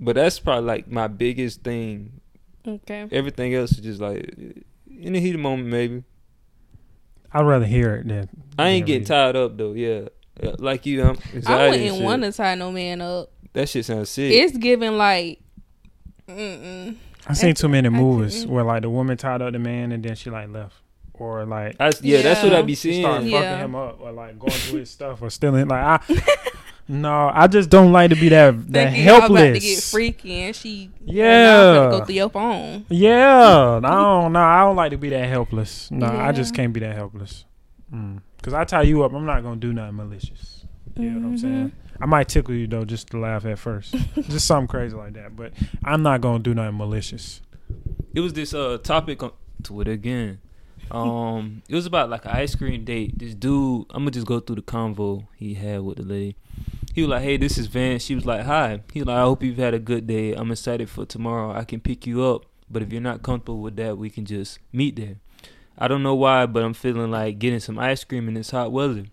But 0.00 0.16
that's 0.16 0.38
probably 0.40 0.66
like 0.66 0.90
my 0.90 1.06
biggest 1.06 1.62
thing. 1.62 2.20
Okay. 2.66 3.06
Everything 3.10 3.54
else 3.54 3.72
is 3.72 3.78
just 3.78 4.00
like 4.00 4.34
in 4.88 5.12
the 5.14 5.20
heat 5.20 5.30
of 5.30 5.36
the 5.38 5.42
moment, 5.42 5.68
maybe. 5.68 6.04
I'd 7.32 7.42
rather 7.44 7.64
hear 7.64 7.94
it 7.96 8.08
than. 8.08 8.28
I 8.58 8.68
ain't 8.68 8.86
getting 8.86 9.02
it. 9.02 9.06
tied 9.06 9.36
up 9.36 9.56
though. 9.56 9.72
Yeah, 9.72 10.08
Yeah, 10.42 10.52
like 10.58 10.84
you, 10.86 11.02
um, 11.02 11.18
I 11.32 11.36
anxiety 11.36 11.86
and 11.86 11.96
wouldn't 11.96 12.04
want 12.04 12.22
to 12.24 12.32
tie 12.32 12.54
no 12.54 12.70
man 12.70 13.00
up. 13.00 13.30
That 13.54 13.68
shit 13.68 13.84
sounds 13.84 14.10
sick. 14.10 14.32
It's 14.32 14.56
giving 14.56 14.96
like, 14.98 15.40
mm-mm. 16.28 16.96
I've 17.26 17.36
seen 17.36 17.54
too 17.54 17.68
many 17.68 17.86
I 17.86 17.90
movies 17.90 18.46
where 18.46 18.64
like 18.64 18.82
the 18.82 18.90
woman 18.90 19.16
tied 19.16 19.40
up 19.42 19.52
the 19.52 19.58
man 19.58 19.92
and 19.92 20.02
then 20.04 20.14
she 20.14 20.28
like 20.30 20.48
left, 20.50 20.74
or 21.22 21.44
like 21.46 21.76
I, 21.80 21.92
yeah, 22.02 22.22
that's 22.22 22.42
what 22.42 22.52
Yeah. 22.52 22.58
I 22.58 22.62
be 22.62 22.74
seeing. 22.74 23.02
started 23.02 23.26
Yeah. 23.28 23.40
fucking 23.40 23.64
him 23.64 23.74
up, 23.76 24.00
or 24.00 24.12
like 24.12 24.38
going 24.38 24.52
through 24.52 24.80
his 24.80 24.90
stuff, 24.90 25.22
or 25.22 25.30
stealing. 25.30 25.68
Like 25.68 26.00
I, 26.08 26.22
No, 26.88 27.30
I 27.32 27.46
just 27.46 27.70
don't 27.70 27.92
like 27.92 28.10
to 28.10 28.16
be 28.16 28.28
that 28.30 28.72
that 28.72 28.88
Thinking 28.90 29.06
y'all 29.06 29.18
about 29.18 29.28
to 29.28 29.34
helpless. 29.44 29.62
get 29.64 29.82
freaky 29.84 30.40
and 30.40 30.54
she 30.56 30.90
Yeah. 31.04 31.88
go 31.90 32.04
through 32.04 32.14
your 32.16 32.28
phone. 32.28 32.84
Yeah, 32.90 33.76
I 33.76 33.80
don't 33.80 34.32
know. 34.32 34.40
I 34.40 34.60
don't 34.62 34.76
like 34.76 34.90
to 34.90 34.98
be 34.98 35.08
that 35.10 35.28
helpless. 35.28 35.90
No, 35.92 36.06
I 36.08 36.32
just 36.32 36.54
can't 36.54 36.72
be 36.72 36.80
that 36.80 36.94
helpless. 36.96 37.44
Mm. 37.94 38.20
Cause 38.42 38.52
I 38.52 38.64
tie 38.64 38.82
you 38.82 39.04
up, 39.04 39.12
I'm 39.14 39.24
not 39.24 39.42
gonna 39.44 39.56
do 39.60 39.72
nothing 39.72 39.96
malicious. 39.96 40.64
You 40.98 41.10
know 41.10 41.20
what 41.20 41.26
I'm 41.28 41.38
saying? 41.38 41.68
Mm-hmm. 41.68 42.02
I 42.02 42.06
might 42.06 42.28
tickle 42.28 42.54
you 42.54 42.66
though, 42.66 42.84
just 42.84 43.08
to 43.10 43.18
laugh 43.18 43.46
at 43.46 43.58
first, 43.60 43.94
just 44.28 44.46
something 44.48 44.66
crazy 44.66 44.96
like 44.96 45.12
that. 45.12 45.36
But 45.36 45.52
I'm 45.84 46.02
not 46.02 46.20
gonna 46.20 46.40
do 46.40 46.52
nothing 46.52 46.76
malicious. 46.76 47.40
It 48.12 48.20
was 48.20 48.32
this 48.32 48.52
uh 48.52 48.78
topic 48.82 49.22
on 49.22 49.30
Twitter 49.62 49.92
again. 49.92 50.40
Um, 50.92 51.62
it 51.68 51.74
was 51.74 51.86
about 51.86 52.10
like 52.10 52.26
an 52.26 52.32
ice 52.32 52.54
cream 52.54 52.84
date. 52.84 53.18
This 53.18 53.34
dude, 53.34 53.86
I'm 53.90 54.02
gonna 54.02 54.10
just 54.10 54.26
go 54.26 54.40
through 54.40 54.56
the 54.56 54.62
convo 54.62 55.26
he 55.36 55.54
had 55.54 55.80
with 55.80 55.96
the 55.96 56.04
lady. 56.04 56.36
He 56.94 57.00
was 57.00 57.08
like, 57.08 57.22
"Hey, 57.22 57.38
this 57.38 57.56
is 57.56 57.66
Van." 57.66 57.98
She 57.98 58.14
was 58.14 58.26
like, 58.26 58.42
"Hi." 58.44 58.80
He 58.92 59.00
was 59.00 59.06
like, 59.06 59.16
"I 59.16 59.22
hope 59.22 59.42
you've 59.42 59.56
had 59.56 59.72
a 59.72 59.78
good 59.78 60.06
day. 60.06 60.34
I'm 60.34 60.52
excited 60.52 60.90
for 60.90 61.06
tomorrow. 61.06 61.52
I 61.56 61.64
can 61.64 61.80
pick 61.80 62.06
you 62.06 62.22
up, 62.22 62.44
but 62.70 62.82
if 62.82 62.92
you're 62.92 63.00
not 63.00 63.22
comfortable 63.22 63.60
with 63.60 63.76
that, 63.76 63.96
we 63.96 64.10
can 64.10 64.26
just 64.26 64.58
meet 64.70 64.96
there." 64.96 65.16
I 65.78 65.88
don't 65.88 66.02
know 66.02 66.14
why, 66.14 66.44
but 66.44 66.62
I'm 66.62 66.74
feeling 66.74 67.10
like 67.10 67.38
getting 67.38 67.60
some 67.60 67.78
ice 67.78 68.04
cream 68.04 68.28
in 68.28 68.34
this 68.34 68.50
hot 68.50 68.70
weather. 68.70 69.06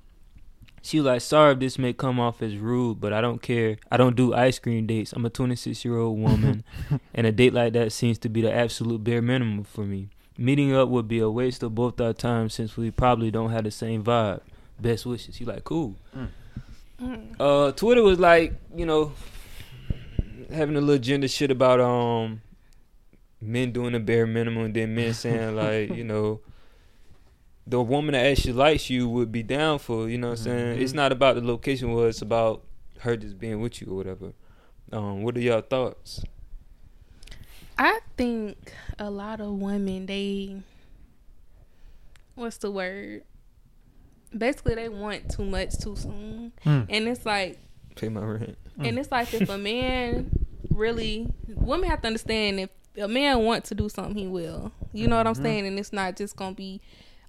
She 0.82 0.97
was 0.97 1.05
like, 1.05 1.21
"Sorry 1.21 1.53
if 1.53 1.59
this 1.59 1.80
may 1.80 1.93
come 1.93 2.19
off 2.19 2.41
as 2.41 2.57
rude, 2.57 2.99
but 2.99 3.13
I 3.13 3.21
don't 3.21 3.41
care. 3.41 3.77
I 3.89 3.95
don't 3.95 4.17
do 4.17 4.34
ice 4.34 4.59
cream 4.59 4.86
dates. 4.86 5.13
I'm 5.13 5.25
a 5.25 5.30
26 5.30 5.86
year 5.86 5.97
old 5.97 6.19
woman, 6.19 6.65
and 7.15 7.25
a 7.25 7.32
date 7.32 7.53
like 7.53 7.71
that 7.73 7.93
seems 7.93 8.17
to 8.19 8.30
be 8.30 8.41
the 8.41 8.53
absolute 8.53 9.01
bare 9.01 9.21
minimum 9.21 9.63
for 9.63 9.86
me. 9.86 10.09
Meeting 10.40 10.74
up 10.74 10.88
would 10.88 11.08
be 11.08 11.20
a 11.20 11.30
waste 11.30 11.64
of 11.64 11.76
both 11.76 12.00
our 12.00 12.14
time 12.14 12.50
since 12.50 12.78
we 12.78 12.92
probably 12.92 13.30
don't 13.30 13.50
have 13.52 13.66
the 13.66 13.72
same 13.72 14.04
vibe. 14.04 14.40
Best 14.80 15.06
wishes." 15.06 15.36
He 15.36 15.44
like, 15.46 15.66
"Cool." 15.66 15.96
Mm. 17.02 17.36
Uh, 17.40 17.72
Twitter 17.74 18.02
was 18.04 18.20
like, 18.20 18.54
you 18.76 18.86
know, 18.86 19.12
having 20.52 20.76
a 20.78 20.82
little 20.82 21.02
gender 21.02 21.28
shit 21.28 21.52
about 21.52 21.80
um 21.82 22.42
men 23.42 23.72
doing 23.72 23.94
the 23.94 24.00
bare 24.00 24.26
minimum, 24.28 24.66
and 24.66 24.74
then 24.74 24.96
men 24.96 25.14
saying 25.14 25.56
like, 25.64 25.90
you 25.90 26.04
know, 26.04 26.40
the 27.68 27.82
woman 27.82 28.14
that 28.14 28.26
actually 28.26 28.54
likes 28.54 28.90
you 28.90 29.08
would 29.10 29.32
be 29.32 29.44
down 29.44 29.80
for. 29.80 30.10
You 30.10 30.18
know 30.18 30.30
what 30.30 30.40
I'm 30.40 30.44
saying? 30.46 30.82
It's 30.82 30.94
Mhm. 30.94 30.96
not 30.96 31.12
about 31.12 31.36
the 31.36 31.42
location. 31.42 31.94
Well, 31.94 32.06
it's 32.06 32.22
about 32.22 32.64
her 33.00 33.16
just 33.18 33.38
being 33.40 33.60
with 33.62 33.82
you 33.82 33.88
or 33.92 33.96
whatever. 33.96 34.34
Um, 34.92 35.24
what 35.24 35.38
are 35.38 35.42
y'all 35.42 35.62
thoughts? 35.62 36.24
I 37.82 37.99
think 38.17 38.73
a 38.99 39.09
lot 39.09 39.39
of 39.39 39.53
women 39.53 40.05
they 40.05 40.61
what's 42.36 42.57
the 42.57 42.69
word? 42.71 43.23
Basically 44.38 44.75
they 44.75 44.89
want 44.89 45.32
too 45.32 45.45
much 45.45 45.77
too 45.80 45.95
soon. 45.95 46.51
Mm. 46.65 46.86
And 46.89 47.07
it's 47.07 47.25
like 47.25 47.57
Pay 47.95 48.09
my 48.09 48.21
rent. 48.21 48.57
and 48.80 48.99
it's 48.99 49.11
like 49.11 49.34
if 49.34 49.49
a 49.49 49.57
man 49.57 50.30
really 50.73 51.27
women 51.55 51.89
have 51.89 52.01
to 52.01 52.07
understand 52.07 52.59
if 52.59 52.69
a 52.97 53.07
man 53.07 53.39
wants 53.45 53.69
to 53.69 53.75
do 53.75 53.88
something 53.89 54.15
he 54.15 54.27
will. 54.27 54.71
You 54.93 55.07
know 55.07 55.17
what 55.17 55.27
I'm 55.27 55.36
Mhm. 55.36 55.41
saying? 55.43 55.67
And 55.67 55.80
it's 55.80 55.93
not 55.93 56.15
just 56.17 56.36
gonna 56.36 56.55
be 56.55 56.82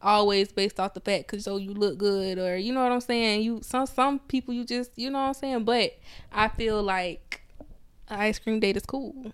always 0.02 0.50
based 0.50 0.80
off 0.80 0.94
the 0.94 1.00
fact 1.00 1.26
because 1.30 1.46
oh 1.46 1.58
you 1.58 1.74
look 1.74 1.96
good 1.98 2.38
or 2.38 2.56
you 2.56 2.72
know 2.72 2.82
what 2.82 2.90
I'm 2.92 3.00
saying. 3.00 3.42
You 3.42 3.60
some 3.62 3.86
some 3.86 4.18
people 4.18 4.52
you 4.52 4.64
just 4.64 4.90
you 4.98 5.10
know 5.10 5.20
what 5.20 5.28
I'm 5.28 5.34
saying. 5.34 5.64
But 5.64 5.92
I 6.32 6.48
feel 6.48 6.82
like 6.82 7.42
an 8.08 8.18
ice 8.20 8.38
cream 8.38 8.58
date 8.60 8.76
is 8.76 8.84
cool. 8.86 9.32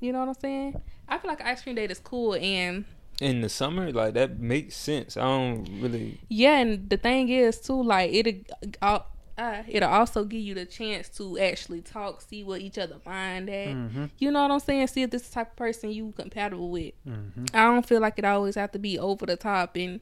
You 0.00 0.12
know 0.12 0.20
what 0.20 0.28
I'm 0.28 0.34
saying? 0.34 0.80
I 1.08 1.18
feel 1.18 1.30
like 1.30 1.40
ice 1.42 1.62
cream 1.62 1.74
date 1.76 1.90
is 1.90 1.98
cool 1.98 2.34
and 2.34 2.84
In 3.20 3.40
the 3.40 3.48
summer, 3.48 3.90
like 3.92 4.14
that 4.14 4.38
makes 4.38 4.76
sense. 4.76 5.16
I 5.16 5.22
don't 5.22 5.66
really. 5.80 6.20
yeah, 6.28 6.58
and 6.58 6.88
the 6.88 6.96
thing 6.96 7.28
is 7.28 7.60
too, 7.60 7.82
like 7.82 8.12
it, 8.12 8.50
uh, 8.80 9.00
uh, 9.36 9.62
it'll 9.68 9.88
also 9.88 10.24
give 10.24 10.40
you 10.40 10.54
the 10.54 10.66
chance 10.66 11.08
to 11.10 11.38
actually 11.38 11.80
talk, 11.80 12.20
see 12.20 12.42
what 12.44 12.60
each 12.60 12.78
other 12.78 12.96
mind 13.06 13.48
at. 13.48 13.68
Mm-hmm. 13.68 14.04
You 14.18 14.30
know 14.30 14.42
what 14.42 14.50
I'm 14.50 14.60
saying? 14.60 14.86
See 14.88 15.02
if 15.02 15.10
this 15.10 15.22
is 15.22 15.28
the 15.28 15.34
type 15.34 15.50
of 15.50 15.56
person 15.56 15.90
you 15.90 16.12
compatible 16.16 16.70
with. 16.70 16.92
Mm-hmm. 17.06 17.46
I 17.54 17.64
don't 17.64 17.86
feel 17.86 18.00
like 18.00 18.18
it 18.18 18.24
always 18.24 18.56
have 18.56 18.72
to 18.72 18.78
be 18.78 18.98
over 18.98 19.26
the 19.26 19.36
top 19.36 19.76
and 19.76 20.00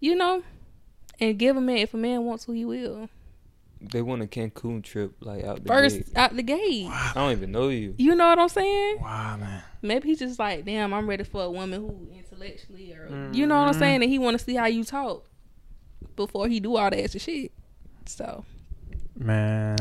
you 0.00 0.14
know, 0.14 0.42
and 1.20 1.38
give 1.38 1.56
a 1.56 1.60
man 1.60 1.78
if 1.78 1.94
a 1.94 1.96
man 1.96 2.24
wants 2.24 2.44
to, 2.46 2.52
he 2.52 2.64
will. 2.64 3.08
They 3.80 4.02
want 4.02 4.22
a 4.22 4.26
Cancun 4.26 4.82
trip 4.82 5.14
like 5.20 5.44
out 5.44 5.62
the 5.62 5.68
First 5.68 5.96
gate. 5.96 6.16
out 6.16 6.34
the 6.34 6.42
gate. 6.42 6.88
I 6.88 7.12
don't 7.14 7.32
even 7.32 7.52
know 7.52 7.68
you. 7.68 7.94
You 7.96 8.14
know 8.14 8.28
what 8.28 8.38
I'm 8.38 8.48
saying? 8.48 9.00
Wow, 9.00 9.36
man. 9.36 9.62
Maybe 9.82 10.08
he's 10.08 10.18
just 10.18 10.38
like, 10.38 10.64
damn, 10.64 10.92
I'm 10.92 11.08
ready 11.08 11.24
for 11.24 11.44
a 11.44 11.50
woman 11.50 11.80
who 11.80 12.08
intellectually 12.12 12.92
or 12.92 13.08
mm. 13.08 13.34
you 13.34 13.46
know 13.46 13.58
what 13.58 13.68
I'm 13.68 13.78
saying, 13.78 14.02
and 14.02 14.10
he 14.10 14.18
want 14.18 14.38
to 14.38 14.44
see 14.44 14.54
how 14.54 14.66
you 14.66 14.84
talk 14.84 15.28
before 16.16 16.48
he 16.48 16.58
do 16.60 16.76
all 16.76 16.90
that 16.90 16.98
extra 16.98 17.20
shit. 17.20 17.52
So 18.06 18.44
Man, 19.16 19.76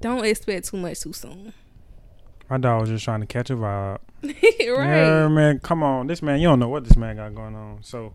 don't 0.00 0.24
expect 0.24 0.68
too 0.68 0.76
much 0.76 1.00
too 1.00 1.12
soon. 1.12 1.52
my 2.50 2.58
dog 2.58 2.82
was 2.82 2.90
just 2.90 3.04
trying 3.04 3.20
to 3.20 3.26
catch 3.26 3.50
a 3.50 3.56
vibe. 3.56 3.98
right. 4.22 4.36
Yeah, 4.38 5.28
man. 5.28 5.58
Come 5.60 5.82
on, 5.82 6.06
this 6.06 6.22
man. 6.22 6.40
You 6.40 6.48
don't 6.48 6.58
know 6.58 6.68
what 6.68 6.84
this 6.84 6.96
man 6.96 7.16
got 7.16 7.34
going 7.34 7.54
on. 7.54 7.82
So 7.82 8.14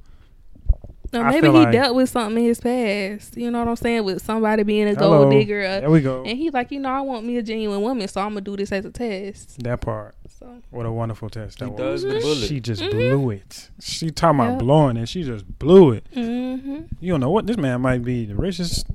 Or 1.14 1.24
maybe 1.30 1.48
he 1.48 1.54
like- 1.54 1.72
dealt 1.72 1.96
with 1.96 2.10
something 2.10 2.38
in 2.42 2.48
his 2.50 2.60
past. 2.60 3.38
You 3.38 3.52
know 3.52 3.60
what 3.60 3.68
I'm 3.68 3.76
saying? 3.76 4.04
With 4.04 4.24
somebody 4.24 4.64
being 4.64 4.88
a 4.88 4.96
hello. 4.96 5.22
gold 5.24 5.32
digger. 5.34 5.62
Uh, 5.64 5.80
There 5.82 5.90
we 5.92 6.02
go. 6.02 6.24
and 6.26 6.38
he 6.38 6.50
like, 6.50 6.72
you 6.72 6.80
know, 6.80 6.90
I 6.90 7.02
want 7.02 7.26
me 7.26 7.38
a 7.38 7.44
genuine 7.44 7.82
woman, 7.82 8.08
so 8.08 8.22
I'm 8.22 8.30
gonna 8.30 8.42
do 8.42 8.56
this 8.58 8.72
as 8.72 8.86
a 8.86 8.92
test. 8.92 9.62
That 9.64 9.82
part. 9.82 10.16
So 10.40 10.48
What 10.72 10.86
a 10.86 10.92
wonderful 10.92 11.30
test 11.30 11.60
He 11.60 11.66
that 11.66 11.78
does 11.78 12.04
was. 12.04 12.14
the 12.14 12.20
bullet. 12.20 12.48
She 12.48 12.60
just 12.60 12.82
Mhm. 12.82 12.92
blew 12.92 13.30
it. 13.32 13.70
She 13.80 14.10
talking 14.12 14.40
about 14.40 14.50
Yep. 14.54 14.60
blowing 14.60 14.98
it. 14.98 15.08
She 15.10 15.24
just 15.24 15.60
blew 15.60 15.92
it. 15.92 16.06
hmm 16.14 16.80
You 17.00 17.12
don't 17.14 17.20
know 17.22 17.30
what 17.32 17.46
this 17.48 17.58
man 17.58 17.82
might 17.82 18.04
be 18.04 18.26
the 18.26 18.36
richest, 18.36 18.88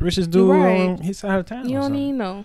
richest 0.00 0.30
dude 0.30 0.50
Right. 0.50 0.88
on 0.88 0.98
his 0.98 1.18
side 1.18 1.38
of 1.38 1.46
town. 1.46 1.68
you 1.68 1.78
don't 1.78 1.94
even 1.94 2.18
know. 2.18 2.44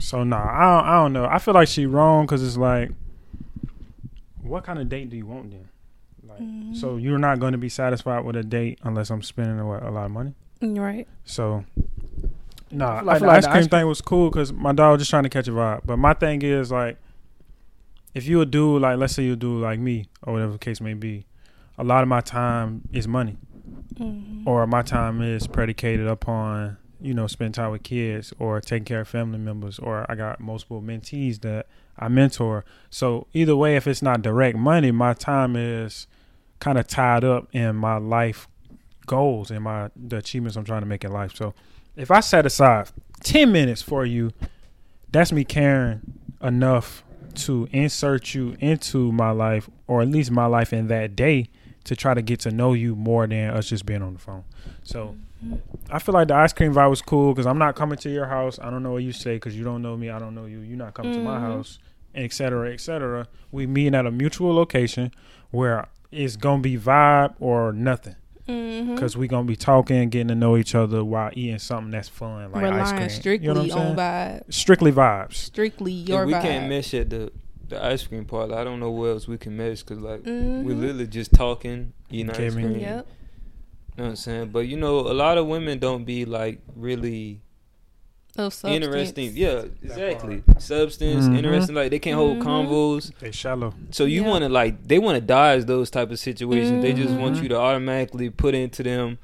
So 0.00 0.22
nah, 0.24 0.36
I 0.36 0.76
don't, 0.76 0.86
I 0.88 0.94
don't 1.02 1.12
know. 1.12 1.24
I 1.26 1.38
feel 1.38 1.54
like 1.54 1.68
she 1.68 1.86
wrong 1.86 2.26
because 2.26 2.46
it's 2.46 2.56
like, 2.56 2.90
what 4.42 4.64
kind 4.64 4.78
of 4.78 4.88
date 4.88 5.10
do 5.10 5.16
you 5.16 5.26
want 5.26 5.50
then? 5.50 5.68
Like, 6.38 6.48
Mhm. 6.48 6.76
so 6.76 6.96
you're 6.96 7.18
not 7.18 7.38
going 7.40 7.52
to 7.52 7.58
be 7.58 7.68
satisfied 7.68 8.24
with 8.24 8.36
a 8.36 8.42
date 8.42 8.78
unless 8.82 9.10
I'm 9.10 9.22
spending 9.22 9.64
what, 9.66 9.82
a 9.82 9.90
lot 9.90 10.06
of 10.06 10.10
money. 10.12 10.34
Right. 10.60 11.06
So, 11.24 11.64
nah, 12.70 12.96
I 12.96 12.98
feel 12.98 13.04
like 13.06 13.06
like 13.06 13.20
the 13.20 13.26
ice 13.28 13.36
ice 13.36 13.44
cream- 13.44 13.52
cream 13.54 13.68
thing 13.68 13.86
was 13.86 14.00
cool 14.00 14.30
because 14.30 14.52
my 14.52 14.72
dog 14.72 14.92
was 14.92 15.00
just 15.02 15.10
trying 15.10 15.22
to 15.24 15.28
catch 15.28 15.48
a 15.48 15.52
vibe. 15.52 15.82
But 15.84 15.98
my 15.98 16.14
thing 16.14 16.42
is 16.42 16.70
like, 16.72 16.98
if 18.14 18.26
you 18.26 18.40
a 18.40 18.46
dude 18.46 18.82
like, 18.82 18.98
let's 18.98 19.14
say 19.14 19.22
you 19.24 19.34
a 19.34 19.36
dude 19.36 19.62
like 19.62 19.78
me 19.78 20.06
or 20.22 20.32
whatever 20.34 20.52
the 20.52 20.58
case 20.58 20.80
may 20.80 20.94
be, 20.94 21.26
a 21.76 21.84
lot 21.84 22.02
of 22.02 22.08
my 22.08 22.20
time 22.20 22.82
is 22.92 23.06
money 23.06 23.36
Mhm. 23.98 24.42
or 24.46 24.66
my 24.66 24.82
time 24.82 25.22
is 25.22 25.46
predicated 25.46 26.06
upon 26.06 26.76
you 27.00 27.14
know 27.14 27.28
spending 27.28 27.52
time 27.52 27.70
with 27.70 27.84
kids 27.84 28.32
or 28.40 28.60
taking 28.60 28.84
care 28.84 29.00
of 29.02 29.06
family 29.06 29.38
members 29.38 29.78
or 29.78 30.04
i 30.10 30.16
got 30.16 30.40
multiple 30.40 30.82
mentees 30.82 31.42
that 31.42 31.66
i 31.96 32.08
mentor 32.08 32.64
so 32.90 33.28
either 33.32 33.54
way 33.54 33.76
if 33.76 33.86
it's 33.86 34.02
not 34.02 34.20
direct 34.20 34.58
money 34.58 34.90
my 34.90 35.12
time 35.14 35.54
is 35.54 36.08
kind 36.60 36.78
of 36.78 36.86
tied 36.86 37.24
up 37.24 37.48
in 37.52 37.76
my 37.76 37.96
life 37.96 38.48
goals 39.06 39.50
and 39.50 39.62
my 39.64 39.88
the 39.96 40.16
achievements 40.16 40.56
i'm 40.56 40.64
trying 40.64 40.80
to 40.82 40.86
make 40.86 41.02
in 41.04 41.12
life 41.12 41.34
so 41.34 41.54
if 41.96 42.10
i 42.10 42.20
set 42.20 42.44
aside 42.44 42.90
10 43.22 43.50
minutes 43.50 43.80
for 43.80 44.04
you 44.04 44.30
that's 45.10 45.32
me 45.32 45.44
caring 45.44 46.00
enough 46.42 47.02
to 47.34 47.68
insert 47.72 48.34
you 48.34 48.56
into 48.60 49.10
my 49.12 49.30
life 49.30 49.70
or 49.86 50.02
at 50.02 50.08
least 50.08 50.30
my 50.30 50.46
life 50.46 50.72
in 50.72 50.88
that 50.88 51.16
day 51.16 51.48
to 51.84 51.96
try 51.96 52.12
to 52.12 52.20
get 52.20 52.40
to 52.40 52.50
know 52.50 52.74
you 52.74 52.94
more 52.94 53.26
than 53.26 53.50
us 53.50 53.68
just 53.68 53.86
being 53.86 54.02
on 54.02 54.12
the 54.12 54.18
phone. 54.18 54.44
So 54.82 55.16
I 55.90 55.98
feel 56.00 56.12
like 56.12 56.28
the 56.28 56.34
ice 56.34 56.52
cream 56.52 56.74
vibe 56.74 56.90
was 56.90 57.00
cool 57.00 57.32
because 57.32 57.46
I'm 57.46 57.56
not 57.58 57.76
coming 57.76 57.96
to 57.98 58.10
your 58.10 58.26
house. 58.26 58.58
I 58.58 58.68
don't 58.70 58.82
know 58.82 58.92
what 58.92 59.02
you 59.04 59.12
say 59.12 59.36
because 59.36 59.56
you 59.56 59.64
don't 59.64 59.80
know 59.80 59.96
me. 59.96 60.10
I 60.10 60.18
don't 60.18 60.34
know 60.34 60.44
you. 60.44 60.58
You're 60.60 60.76
not 60.76 60.92
coming 60.94 61.14
to 61.14 61.20
my 61.20 61.38
Mhm. 61.38 61.40
house, 61.40 61.78
et 62.14 62.32
cetera, 62.32 62.72
et 62.72 62.80
cetera. 62.80 63.26
We 63.50 63.66
meeting 63.66 63.94
at 63.94 64.04
a 64.04 64.10
mutual 64.10 64.54
location 64.54 65.12
where 65.50 65.86
it's 66.10 66.36
gonna 66.36 66.62
be 66.62 66.76
vibe 66.78 67.34
or 67.40 67.72
nothing 67.72 68.16
because 68.46 69.14
we 69.16 69.28
gonna 69.28 69.44
be 69.46 69.56
talking, 69.56 70.08
getting 70.08 70.28
to 70.28 70.34
know 70.34 70.56
each 70.56 70.74
other 70.74 71.04
while 71.04 71.30
eating 71.34 71.58
something 71.58 71.90
that's 71.90 72.08
fun 72.08 72.50
like 72.52 72.64
ice 72.64 72.72
relying 72.72 72.96
cream. 72.96 73.08
strictly 73.10 73.46
you 73.48 73.54
know 73.54 73.60
what 73.62 73.72
I'm 73.72 73.78
on 73.78 73.96
saying? 73.96 74.40
vibe, 74.46 74.54
Strictly 74.54 74.92
vibes. 74.92 75.34
strictly 75.34 75.92
your 75.92 76.22
if 76.22 76.26
we 76.28 76.32
vibe. 76.32 76.42
can't 76.42 76.68
mesh 76.68 76.94
at 76.94 77.10
the 77.10 77.30
the 77.68 77.84
ice 77.84 78.06
cream 78.06 78.24
part, 78.24 78.50
I 78.50 78.64
don't 78.64 78.80
know 78.80 78.90
where 78.90 79.10
else 79.10 79.28
we 79.28 79.36
can 79.36 79.54
mesh 79.54 79.82
because 79.82 79.98
like 80.02 80.24
we 80.24 80.30
Mhm. 80.32 80.64
literally 80.80 81.06
just 81.06 81.32
talking, 81.34 81.92
eating 82.10 82.30
ice 82.30 82.36
Kidding 82.38 82.56
me? 82.56 82.62
cream. 82.62 82.80
Yep. 82.80 83.06
You 83.98 84.02
know 84.02 84.04
what 84.04 84.08
I'm 84.10 84.16
saying? 84.16 84.48
But 84.52 84.60
you 84.60 84.78
know, 84.78 85.00
a 85.00 85.12
lot 85.12 85.36
of 85.36 85.46
women 85.46 85.78
don't 85.78 86.04
be 86.04 86.24
like 86.24 86.60
really 86.74 87.32
Of 87.32 87.36
substance. 87.36 87.47
Interesting. 88.36 89.32
Yeah, 89.34 89.64
exactly. 89.82 90.42
Substance, 90.58 91.26
Mhm. 91.26 91.36
interesting. 91.38 91.74
Like 91.74 91.90
they 91.90 91.98
can't 91.98 92.16
hold 92.16 92.38
Mhm. 92.38 92.42
convos. 92.42 93.12
They 93.18 93.30
shallow. 93.32 93.74
So 93.90 94.04
you 94.04 94.22
Yeah. 94.22 94.28
want 94.28 94.42
to 94.44 94.48
like 94.48 94.86
they 94.86 94.98
want 94.98 95.16
to 95.16 95.20
dodge 95.20 95.64
those 95.64 95.90
type 95.90 96.10
of 96.10 96.18
situations. 96.18 96.82
They 96.82 96.92
just 96.92 97.14
want 97.14 97.36
Mhm. 97.36 97.42
you 97.42 97.48
to 97.50 97.56
automatically 97.56 98.30
put 98.30 98.54
into 98.54 98.82
them 98.82 99.18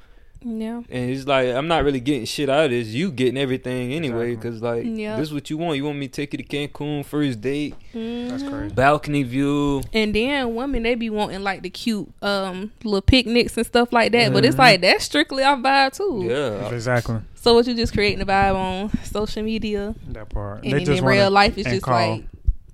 Yeah. 0.47 0.83
And 0.91 1.09
it's 1.09 1.25
like 1.25 1.47
I'm 1.49 1.67
not 1.67 1.83
really 1.83 1.99
getting 1.99 2.25
shit 2.25 2.49
out 2.49 2.65
of 2.65 2.69
this. 2.71 2.89
You 2.89 3.11
getting 3.11 3.35
everything 3.37 3.93
anyway, 3.93 4.33
Exactly. 4.33 4.35
because 4.51 4.61
like 4.61 4.85
Yep. 4.85 5.17
this 5.17 5.27
is 5.29 5.33
what 5.33 5.49
you 5.49 5.57
want. 5.57 5.77
You 5.77 5.85
want 5.85 5.97
me 5.97 6.07
to 6.07 6.13
take 6.13 6.33
you 6.33 6.37
to 6.37 6.43
Cancun 6.43 7.03
first 7.03 7.41
date, 7.41 7.73
That's 7.93 8.43
Mhm. 8.43 8.49
crazy. 8.51 8.75
balcony 8.75 9.23
view. 9.23 9.81
And 9.91 10.13
then 10.13 10.53
women 10.53 10.83
they 10.83 10.93
be 10.93 11.09
wanting 11.09 11.41
like 11.41 11.63
the 11.63 11.71
cute 11.71 12.07
um 12.21 12.71
little 12.83 13.01
picnics 13.01 13.57
and 13.57 13.65
stuff 13.65 13.91
like 13.91 14.11
that, 14.11 14.31
but 14.33 14.45
it's 14.45 14.55
Mhm. 14.55 14.59
like 14.59 14.81
that's 14.81 15.05
strictly 15.05 15.41
our 15.43 15.57
vibe 15.57 15.97
too. 15.97 16.25
Yeah, 16.29 16.69
Exactly 16.73 17.17
So 17.33 17.55
what 17.55 17.65
you 17.65 17.73
just 17.73 17.93
creating 17.93 18.21
a 18.21 18.25
vibe 18.27 18.55
on 18.55 18.91
social 19.03 19.41
media, 19.41 19.95
that 20.09 20.29
part. 20.29 20.63
and 20.63 20.73
they 20.73 20.77
then 20.77 20.85
just 20.85 20.99
in 21.01 21.05
real 21.05 21.31
life 21.31 21.57
it's 21.57 21.67
just 21.69 21.81
call. 21.83 21.93
like, 21.95 22.23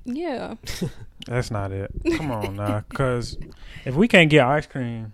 yeah, 0.06 0.56
That's 1.28 1.52
not 1.52 1.72
it. 1.72 1.90
Come 2.18 2.32
on 2.32 2.56
now, 2.58 2.84
because 2.90 3.38
if 3.86 3.96
we 3.96 4.08
can't 4.10 4.30
get 4.30 4.46
ice 4.46 4.66
cream, 4.66 5.14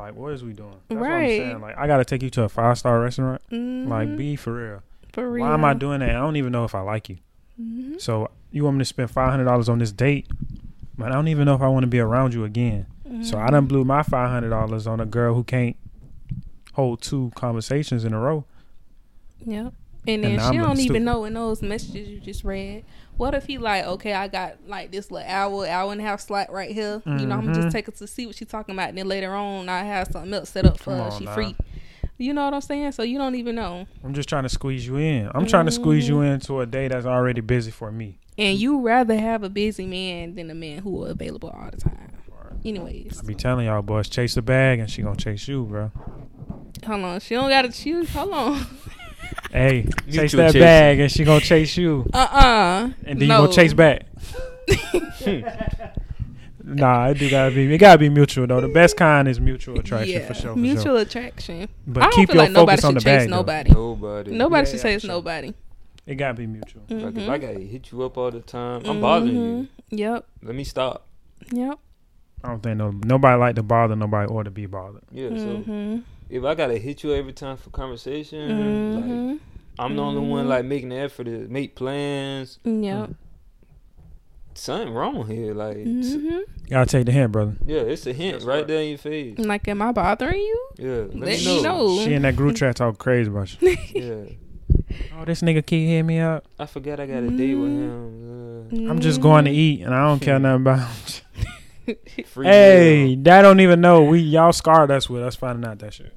like 0.00 0.14
what 0.14 0.32
is 0.32 0.42
we 0.42 0.52
doing? 0.52 0.74
That's 0.88 1.00
what 1.00 1.06
I'm 1.10 1.12
Right. 1.20 1.28
saying. 1.38 1.60
Like 1.60 1.78
I 1.78 1.86
gotta 1.86 2.04
take 2.04 2.22
you 2.22 2.30
to 2.30 2.42
a 2.44 2.48
five 2.48 2.78
star 2.78 3.00
restaurant. 3.00 3.40
Like 3.50 4.08
Mhm. 4.08 4.16
be 4.16 4.36
for 4.36 4.52
real. 4.52 4.82
for 5.12 5.28
real. 5.30 5.44
Why 5.44 5.54
am 5.54 5.64
I 5.64 5.74
doing 5.74 6.00
that? 6.00 6.10
I 6.10 6.20
don't 6.20 6.36
even 6.36 6.52
know 6.52 6.64
if 6.64 6.74
I 6.74 6.80
like 6.80 7.08
you. 7.08 7.16
Mhm. 7.60 8.00
So 8.00 8.30
you 8.52 8.64
want 8.64 8.76
me 8.76 8.80
to 8.82 8.84
spend 8.84 9.10
five 9.10 9.30
hundred 9.30 9.44
dollars 9.44 9.68
on 9.68 9.78
this 9.78 9.92
date, 9.92 10.26
but 10.96 11.10
I 11.10 11.14
don't 11.14 11.28
even 11.28 11.44
know 11.46 11.54
if 11.54 11.60
I 11.62 11.68
want 11.68 11.82
to 11.82 11.88
be 11.88 11.98
around 12.00 12.32
you 12.34 12.44
again. 12.44 12.86
So 13.22 13.38
I 13.38 13.48
done 13.50 13.66
blew 13.66 13.84
my 13.84 14.02
five 14.04 14.30
hundred 14.30 14.50
dollars 14.50 14.86
on 14.86 15.00
a 15.00 15.06
girl 15.06 15.34
who 15.34 15.42
can't 15.42 15.74
hold 16.74 17.02
two 17.02 17.32
conversations 17.34 18.04
in 18.04 18.12
a 18.14 18.20
row. 18.20 18.44
Yep. 19.44 19.74
And 20.06 20.24
And 20.24 20.24
then 20.24 20.36
now 20.36 20.50
she 20.50 20.56
don't 20.58 20.80
even 20.80 21.04
know 21.04 21.24
in 21.24 21.34
those 21.34 21.60
messages 21.62 22.08
you 22.08 22.20
just 22.20 22.42
read. 22.44 22.84
What 23.18 23.34
if 23.34 23.44
he 23.46 23.58
like, 23.58 23.84
okay, 23.84 24.14
I 24.14 24.28
got 24.28 24.56
like 24.66 24.90
this 24.90 25.10
little 25.10 25.28
hour, 25.28 25.66
hour 25.66 25.92
and 25.92 26.00
a 26.00 26.04
half 26.04 26.20
slot 26.20 26.50
right 26.50 26.70
here. 26.70 27.02
You 27.04 27.26
know, 27.26 27.34
I'm 27.36 27.42
gonna 27.46 27.54
just 27.62 27.70
take 27.70 27.86
her 27.86 27.92
to 27.92 28.06
see 28.06 28.26
what 28.26 28.34
she's 28.34 28.48
talking 28.48 28.74
about, 28.74 28.88
and 28.88 28.98
then 28.98 29.06
later 29.08 29.34
on, 29.34 29.68
I 29.68 29.82
have 29.84 30.08
something 30.10 30.32
else 30.32 30.48
set 30.50 30.64
up 30.64 30.78
for 30.78 30.96
Come 30.96 30.98
her. 31.00 31.10
She 31.18 31.24
now. 31.26 31.34
free. 31.34 31.54
You 32.16 32.32
know 32.34 32.44
what 32.46 32.54
I'm 32.54 32.60
saying? 32.62 32.92
So 32.92 33.02
you 33.02 33.18
don't 33.18 33.34
even 33.34 33.54
know, 33.56 33.86
I'm 34.04 34.14
just 34.14 34.28
trying 34.28 34.42
to 34.44 34.48
squeeze 34.48 34.86
you 34.86 34.96
in. 34.96 35.30
I'm 35.34 35.46
trying 35.46 35.66
to 35.66 35.72
squeeze 35.72 36.06
you 36.08 36.16
Mm-hmm. 36.16 36.32
into 36.34 36.60
a 36.60 36.66
day 36.66 36.88
that's 36.88 37.06
already 37.06 37.40
busy 37.42 37.70
for 37.70 37.90
me. 37.92 38.18
and 38.38 38.58
you 38.58 38.80
rather 38.80 39.16
have 39.18 39.42
a 39.42 39.48
busy 39.50 39.86
man 39.86 40.34
than 40.34 40.50
a 40.50 40.54
man 40.54 40.78
who 40.80 41.04
are 41.04 41.10
available 41.10 41.50
all 41.50 41.68
the 41.70 41.76
time. 41.78 42.08
Anyways, 42.64 43.20
I 43.22 43.26
be 43.26 43.34
telling 43.34 43.66
y'all 43.66 43.80
boys, 43.82 44.08
chase 44.08 44.34
the 44.34 44.42
bag, 44.42 44.80
and 44.80 44.90
she 44.90 45.00
gonna 45.02 45.16
chase 45.16 45.46
you, 45.48 45.64
bro. 45.64 45.90
hold 46.86 47.04
on, 47.04 47.20
she 47.20 47.34
don't 47.34 47.48
gotta 47.48 47.70
choose. 47.70 48.10
Hold 48.12 48.32
on. 48.32 48.66
Hey, 49.52 49.82
chase 49.82 50.06
Mutual 50.06 50.38
that 50.38 50.46
chasing. 50.48 50.60
bag, 50.60 51.00
and 51.00 51.10
she 51.10 51.24
gonna 51.24 51.40
chase 51.40 51.76
you, 51.76 52.06
Uh 52.12 52.18
uh 52.18 52.90
and 53.04 53.20
then 53.20 53.28
you 53.28 53.28
gonna 53.28 53.52
chase 53.52 53.72
back. 53.74 54.06
nah, 56.64 57.08
it 57.08 57.18
do 57.18 57.28
gotta 57.30 57.54
be. 57.54 57.72
It 57.72 57.78
gotta 57.78 57.98
be 57.98 58.08
mutual 58.08 58.46
though. 58.46 58.60
The 58.60 58.68
best 58.68 58.96
kind 58.96 59.26
is 59.28 59.40
mutual 59.40 59.78
attraction 59.78 60.20
yeah, 60.20 60.26
for 60.28 60.34
sure. 60.34 60.52
For 60.52 60.58
mutual 60.58 60.82
sure. 60.84 60.98
attraction. 61.00 61.68
But 61.86 62.02
I 62.02 62.06
don't 62.06 62.14
keep 62.14 62.28
feel 62.28 62.36
your 62.36 62.44
like 62.44 62.52
nobody 62.52 62.76
focus 62.80 62.84
on 62.84 62.92
should 62.92 63.00
the 63.00 63.04
chase 63.04 63.20
bag. 63.22 63.28
though. 63.30 63.36
nobody. 63.36 63.70
nobody. 63.72 64.30
Nobody 64.32 64.66
Yeah, 64.68 64.72
should 64.72 64.82
chase 64.82 65.00
for 65.02 65.06
sure. 65.06 65.16
nobody. 65.16 65.54
It 66.06 66.14
gotta 66.16 66.34
be 66.34 66.46
mutual. 66.46 66.82
Like 66.88 67.16
if. 67.16 67.28
I 67.28 67.38
gotta 67.38 67.58
hit 67.60 67.90
you 67.92 68.02
up 68.02 68.16
all 68.16 68.30
the 68.30 68.40
time, 68.40 68.82
I'm 68.84 69.00
bothering 69.00 69.34
you. 69.34 69.40
Mhm. 69.42 69.68
Yep. 69.90 70.26
Let 70.42 70.54
me 70.54 70.64
stop. 70.64 71.06
Yep. 71.52 71.78
I 72.44 72.48
don't 72.48 72.62
think 72.62 72.76
no 72.78 72.90
nobody 73.04 73.38
like 73.38 73.54
to 73.56 73.62
bother 73.62 73.96
nobody 73.96 74.30
or 74.30 74.44
to 74.44 74.50
be 74.50 74.66
bothered. 74.66 75.02
Yeah. 75.12 75.28
So 75.30 75.34
Mhm. 75.34 76.02
If 76.30 76.44
I 76.44 76.54
gotta 76.54 76.78
hit 76.78 77.02
you 77.02 77.12
every 77.14 77.32
time 77.32 77.56
for 77.56 77.70
conversation, 77.70 78.94
like 78.94 79.04
Mhm. 79.04 79.38
I'm 79.78 79.96
the 79.96 80.02
only 80.02 80.20
one 80.20 80.44
Mhm. 80.46 80.48
like 80.48 80.64
making 80.64 80.90
the 80.90 80.96
effort 80.96 81.24
to 81.24 81.46
make 81.48 81.74
plans. 81.74 82.58
Yep. 82.64 83.10
Something 84.54 84.92
wrong 84.92 85.26
here. 85.28 85.54
Like, 85.54 85.78
Mhm. 85.78 86.40
Gotta 86.68 86.86
take 86.86 87.06
the 87.06 87.12
hint, 87.12 87.32
brother. 87.32 87.54
yeah, 87.64 87.80
it's 87.80 88.06
a 88.06 88.12
hint 88.12 88.32
That's 88.34 88.44
right 88.44 88.56
right. 88.58 88.66
there 88.66 88.82
in 88.82 88.88
your 88.90 88.98
face. 88.98 89.38
Like, 89.38 89.66
am 89.68 89.80
I 89.80 89.92
bothering 89.92 90.38
you? 90.40 90.68
Yeah, 90.78 90.88
let, 90.88 91.14
Let 91.14 91.28
me 91.28 91.46
me 91.46 91.62
know. 91.62 91.86
know. 91.96 92.04
She 92.04 92.12
in 92.14 92.22
that 92.22 92.36
group 92.36 92.56
chat 92.56 92.76
talk 92.76 92.98
crazy 92.98 93.30
about 93.30 93.56
you. 93.62 93.76
Yeah, 93.94 94.24
Oh, 95.18 95.24
this 95.24 95.40
nigga 95.42 95.64
keep 95.64 95.86
hitting 95.88 96.06
me 96.06 96.18
up. 96.18 96.44
I 96.58 96.66
forgot 96.66 96.98
I 97.00 97.06
got 97.06 97.22
a 97.22 97.30
date 97.30 97.54
with 97.54 97.70
him. 97.70 98.88
I'm 98.90 98.98
just 99.00 99.20
going 99.20 99.44
to 99.44 99.50
eat, 99.50 99.82
and 99.82 99.94
I 99.94 100.06
don't 100.06 100.20
care 100.20 100.38
nothing 100.38 100.62
about. 100.62 101.22
Free 102.26 102.46
hey, 102.46 103.04
meal. 103.14 103.22
that 103.24 103.42
don't 103.42 103.60
even 103.60 103.80
know. 103.80 104.02
We 104.04 104.20
y'all 104.20 104.52
scarred 104.52 104.90
us 104.90 105.08
with 105.08 105.22
us 105.22 105.34
finding 105.36 105.68
out 105.68 105.78
that 105.80 105.94
shit. 105.94 106.14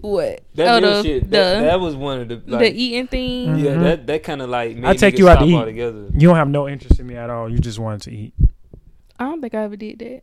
What? 0.00 0.40
that 0.54 0.82
oh, 0.82 0.86
the, 0.86 1.02
shit. 1.02 1.22
The, 1.24 1.28
That, 1.30 1.60
that 1.62 1.80
was 1.80 1.94
one 1.94 2.20
of 2.20 2.28
the 2.28 2.36
the 2.36 2.56
like, 2.56 2.74
eating 2.74 3.06
thing. 3.06 3.48
Mhm. 3.56 3.62
yeah, 3.64 3.74
that 3.78 4.06
that 4.06 4.22
kind 4.22 4.42
of 4.42 4.48
like 4.50 4.76
made 4.76 4.88
I 4.88 4.94
take 4.94 5.18
you 5.18 5.28
out 5.28 5.38
to 5.40 5.44
eat. 5.44 5.54
altogether. 5.54 6.06
You 6.12 6.28
don't 6.28 6.36
have 6.36 6.48
no 6.48 6.68
interest 6.68 6.98
in 7.00 7.06
me 7.06 7.16
at 7.16 7.30
all. 7.30 7.48
You 7.50 7.58
just 7.58 7.78
wanted 7.78 8.02
to 8.02 8.10
eat. 8.12 8.34
I 9.18 9.24
don't 9.24 9.40
think 9.40 9.54
I 9.54 9.62
ever 9.62 9.76
did 9.76 9.98
that. 10.00 10.22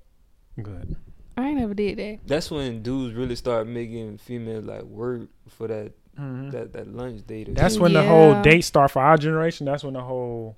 Good. 0.62 0.96
I 1.38 1.48
ain't 1.48 1.58
never 1.60 1.74
did 1.74 1.98
that. 2.00 2.20
That's 2.28 2.52
when 2.52 2.84
dudes 2.84 3.16
really 3.16 3.36
start 3.36 3.66
making 3.68 4.18
females 4.18 4.66
like 4.66 4.84
work 4.84 5.30
for 5.48 5.68
that 5.68 5.94
Mhm. 6.20 6.52
that 6.52 6.74
that 6.74 6.88
lunch 6.94 7.26
date. 7.26 7.48
or 7.50 7.54
That's 7.54 7.76
shit. 7.76 7.82
when 7.82 7.94
the 7.94 8.04
whole 8.04 8.42
date 8.42 8.62
start 8.62 8.92
for 8.92 9.02
our 9.02 9.16
generation. 9.16 9.66
That's 9.66 9.84
when 9.86 9.94
the 9.94 10.02
whole 10.02 10.58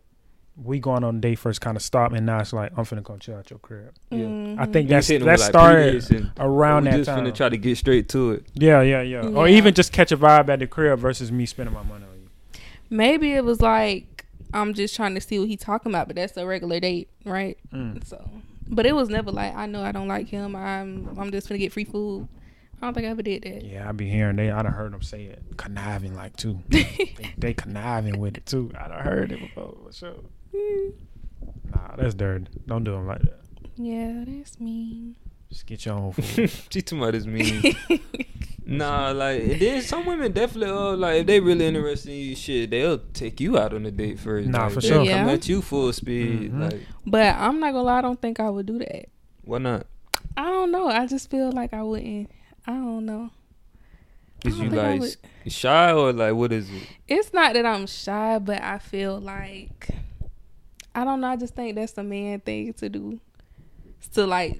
we 0.64 0.80
going 0.80 1.04
on 1.04 1.18
a 1.18 1.20
date 1.20 1.36
first 1.40 1.62
kind 1.62 1.76
of 1.78 1.84
stop, 1.84 2.12
and 2.14 2.26
now 2.26 2.40
it's 2.40 2.54
like 2.54 2.72
I'm 2.78 2.84
finna 2.86 3.04
come 3.04 3.20
chill 3.20 3.38
at 3.38 3.50
your 3.50 3.60
crib. 3.60 3.94
Yeah. 4.10 4.20
Mhm. 4.20 4.60
I 4.60 4.66
think 4.66 4.90
You 4.90 4.96
that's 4.96 5.08
hitting 5.08 5.26
that 5.26 5.34
with, 5.34 5.42
like, 5.42 5.50
started 5.50 6.32
around 6.40 6.84
we 6.86 6.92
that 6.92 6.98
just 6.98 7.10
time. 7.10 7.26
finna 7.26 7.34
try 7.36 7.50
to 7.50 7.58
get 7.58 7.78
straight 7.78 8.10
to 8.10 8.32
it. 8.32 8.46
yeah, 8.54 8.82
yeah, 8.82 9.02
yeah, 9.02 9.22
Or 9.26 9.48
even 9.48 9.74
just 9.74 9.92
catch 9.92 10.12
a 10.12 10.18
vibe 10.18 10.50
at 10.50 10.60
the 10.60 10.68
crib 10.68 11.00
versus 11.00 11.32
me 11.32 11.46
spending 11.46 11.74
my 11.74 11.84
money 11.84 12.06
on 12.06 12.20
you. 12.22 12.30
Maybe 12.90 13.34
it 13.34 13.44
was 13.46 13.62
like 13.62 14.26
I'm 14.54 14.74
just 14.74 14.96
trying 14.96 15.16
to 15.16 15.22
see 15.22 15.40
what 15.40 15.48
he 15.48 15.56
talking 15.58 15.92
about, 15.92 16.08
but 16.08 16.16
that's 16.18 16.36
a 16.36 16.46
regular 16.46 16.80
date, 16.82 17.08
right? 17.26 17.58
Mm. 17.74 18.06
So, 18.06 18.30
but 18.68 18.86
it 18.86 18.94
was 18.94 19.08
never 19.10 19.32
like 19.32 19.56
I 19.56 19.66
know 19.66 19.82
I 19.82 19.92
don't 19.94 20.08
like 20.10 20.28
him. 20.28 20.56
I'm 20.56 21.08
I'm 21.18 21.32
just 21.32 21.48
gonna 21.48 21.60
get 21.60 21.72
free 21.72 21.86
food. 21.86 22.28
I 22.82 22.88
don't 22.88 22.94
think 22.96 23.06
I 23.06 23.12
ever 23.12 23.22
did 23.22 23.44
that. 23.44 23.64
Yeah, 23.64 23.88
I 23.88 23.92
be 23.92 24.10
hearing 24.10 24.36
they. 24.38 24.50
I 24.50 24.62
done 24.64 24.74
heard 24.74 24.92
them 24.92 25.04
say 25.04 25.26
it 25.26 25.42
conniving 25.56 26.16
like 26.16 26.36
too. 26.36 26.60
they, 26.70 27.14
they 27.38 27.54
conniving 27.54 28.20
with 28.20 28.38
it 28.38 28.46
too. 28.48 28.72
I 28.78 28.88
done 28.88 29.02
heard 29.04 29.32
it 29.32 29.40
before. 29.40 29.76
For 29.86 29.94
sure. 29.94 30.16
Nah, 30.54 31.96
that's 31.98 32.14
dirty. 32.14 32.46
Don't 32.68 32.84
do 32.84 32.92
them 32.92 33.08
like 33.08 33.22
that. 33.22 33.40
yeah, 33.78 34.24
that's 34.28 34.60
mean. 34.60 35.16
Just 35.50 35.66
get 35.66 35.86
your 35.86 35.96
own 35.96 36.12
food. 36.14 36.50
she 36.70 36.82
too 36.82 36.96
much 36.96 37.16
is 37.16 37.28
mean. 37.28 37.76
nah, 38.66 39.12
like 39.12 39.42
and 39.42 39.60
then 39.60 39.82
some 39.82 40.06
women 40.06 40.32
definitely 40.32 40.70
uh 40.74 40.96
like 40.96 41.22
if 41.22 41.28
they 41.28 41.40
really 41.40 41.66
interested 41.66 42.12
in 42.12 42.18
you, 42.18 42.36
shit, 42.36 42.70
they'll 42.70 43.00
take 43.14 43.40
you 43.42 43.58
out 43.58 43.74
on 43.74 43.86
a 43.86 43.92
date 43.92 44.20
first. 44.20 44.48
Nah, 44.48 44.66
like, 44.66 44.74
for 44.74 44.82
they'll 44.82 45.04
sure. 45.06 45.14
Come 45.14 45.28
Yeah. 45.28 45.34
at 45.34 45.50
you 45.50 45.62
full 45.62 45.92
speed. 45.94 46.52
Mhm. 46.54 46.60
Like 46.72 46.82
But 47.06 47.36
I'm 47.36 47.60
not 47.60 47.72
gonna 47.74 47.84
lie, 47.84 47.98
I 47.98 48.02
don't 48.02 48.22
think 48.22 48.40
I 48.40 48.50
would 48.50 48.66
do 48.66 48.80
that. 48.80 49.08
why 49.44 49.58
not? 49.58 49.88
I 50.38 50.44
don't 50.46 50.72
know. 50.72 50.88
I 50.88 51.06
just 51.08 51.30
feel 51.30 51.52
like 51.52 51.74
I 51.74 51.84
wouldn't. 51.84 52.30
I 52.66 52.72
don't 52.74 53.06
know. 53.06 53.30
Is 54.46 54.58
you 54.58 54.70
like 54.70 55.02
shy 55.48 55.92
or 55.92 56.14
like 56.14 56.34
what 56.34 56.52
is 56.54 56.70
it? 56.70 56.88
It's 57.08 57.34
not 57.34 57.54
that 57.54 57.66
I'm 57.66 57.86
shy, 57.88 58.40
but 58.40 58.62
I 58.62 58.80
feel 58.80 59.20
like 59.20 59.90
I 60.94 61.04
don't 61.06 61.22
know. 61.22 61.28
I 61.28 61.36
just 61.36 61.56
think 61.56 61.76
that's 61.76 61.98
a 61.98 62.04
man 62.04 62.40
thing 62.42 62.74
to 62.74 62.90
do. 62.90 63.20
To 64.14 64.26
like, 64.26 64.60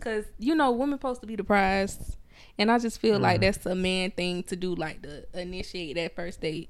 cause 0.00 0.24
you 0.38 0.54
know, 0.54 0.70
women 0.72 0.98
supposed 0.98 1.20
to 1.20 1.26
be 1.26 1.36
the 1.36 1.44
prize, 1.44 2.16
and 2.58 2.70
I 2.70 2.78
just 2.78 3.00
feel 3.00 3.18
like 3.18 3.38
Mhm. 3.38 3.42
that's 3.42 3.66
a 3.66 3.74
man 3.74 4.10
thing 4.10 4.42
to 4.44 4.56
do, 4.56 4.74
like 4.74 5.02
to 5.02 5.24
initiate 5.34 5.96
that 5.96 6.14
first 6.16 6.40
date. 6.40 6.68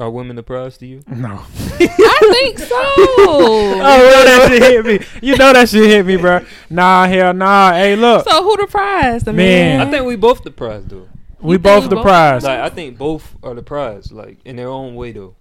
Are 0.00 0.10
women 0.10 0.36
the 0.36 0.42
prize 0.42 0.78
to 0.78 0.86
you? 0.86 1.02
no. 1.06 1.42
I 1.80 2.18
think 2.40 2.58
so. 2.58 2.66
Oh, 3.24 3.76
well, 3.84 4.24
that 4.24 4.48
shit 4.48 4.62
hit 4.62 4.86
me. 4.86 5.06
You 5.28 5.36
know 5.36 5.52
that 5.52 5.68
shit 5.68 5.84
hit 5.88 6.06
me, 6.06 6.16
bro. 6.16 6.40
Nah, 6.70 7.06
hell 7.06 7.34
nah. 7.34 7.72
Hey, 7.72 7.94
look, 7.96 8.26
So 8.28 8.42
who 8.42 8.56
the 8.56 8.66
prize? 8.66 9.22
The 9.24 9.32
Man. 9.32 9.78
man. 9.78 9.86
I 9.86 9.90
think 9.90 10.06
we 10.06 10.16
both 10.16 10.42
the 10.44 10.50
prize 10.50 10.84
though. 10.86 11.08
we 11.40 11.58
both 11.58 11.84
we 11.84 11.88
the 11.90 11.96
both- 11.96 12.04
prize. 12.04 12.42
Like 12.44 12.60
I 12.60 12.68
think 12.70 12.96
both 12.98 13.36
are 13.42 13.54
the 13.54 13.62
prize, 13.62 14.10
like 14.10 14.38
in 14.44 14.56
their 14.56 14.68
own 14.68 14.94
way 14.94 15.12
though. 15.12 15.36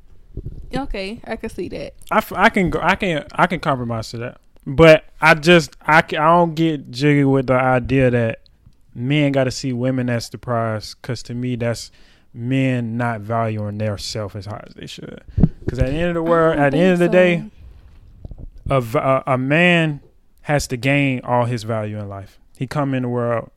Okay, 0.75 1.21
I 1.25 1.36
can 1.36 1.49
see 1.49 1.69
that. 1.69 1.93
I, 2.09 2.23
I 2.36 2.49
can 2.49 2.69
go, 2.69 2.79
I 2.82 2.95
can 2.95 3.25
I 3.32 3.47
can 3.47 3.59
compromise 3.59 4.09
to 4.11 4.17
that, 4.17 4.41
but 4.65 5.05
I 5.19 5.34
just 5.36 5.75
I 5.82 6.01
can, 6.01 6.19
I 6.19 6.27
don't 6.27 6.55
get 6.55 6.91
jiggy 6.91 7.23
with 7.23 7.47
the 7.47 7.55
idea 7.55 8.09
that 8.11 8.41
men 8.93 9.32
got 9.32 9.45
to 9.45 9.51
see 9.51 9.73
women 9.73 10.09
as 10.09 10.29
the 10.29 10.38
prize 10.38 10.95
because 10.95 11.23
to 11.23 11.34
me 11.34 11.55
that's 11.55 11.91
men 12.34 12.97
not 12.97 13.21
valuing 13.21 13.77
their 13.77 13.97
self 13.97 14.36
as 14.36 14.45
high 14.45 14.63
as 14.67 14.73
they 14.73 14.88
should. 14.88 15.23
Because 15.59 15.79
at 15.79 15.88
the 15.88 15.93
end 15.93 16.09
of 16.09 16.15
the 16.15 16.23
world, 16.23 16.57
at 16.57 16.71
the 16.71 16.77
end 16.77 16.93
of 16.93 16.99
the 16.99 17.09
think 17.09 17.51
day, 18.69 19.21
a 19.27 19.38
man 19.38 20.01
has 20.43 20.67
to 20.67 20.77
gain 20.77 21.21
all 21.23 21.45
his 21.45 21.63
value 21.63 21.99
in 21.99 22.07
life. 22.07 22.39
He 22.57 22.67
come 22.67 22.93
in 22.93 23.03
the 23.03 23.09
world 23.09 23.51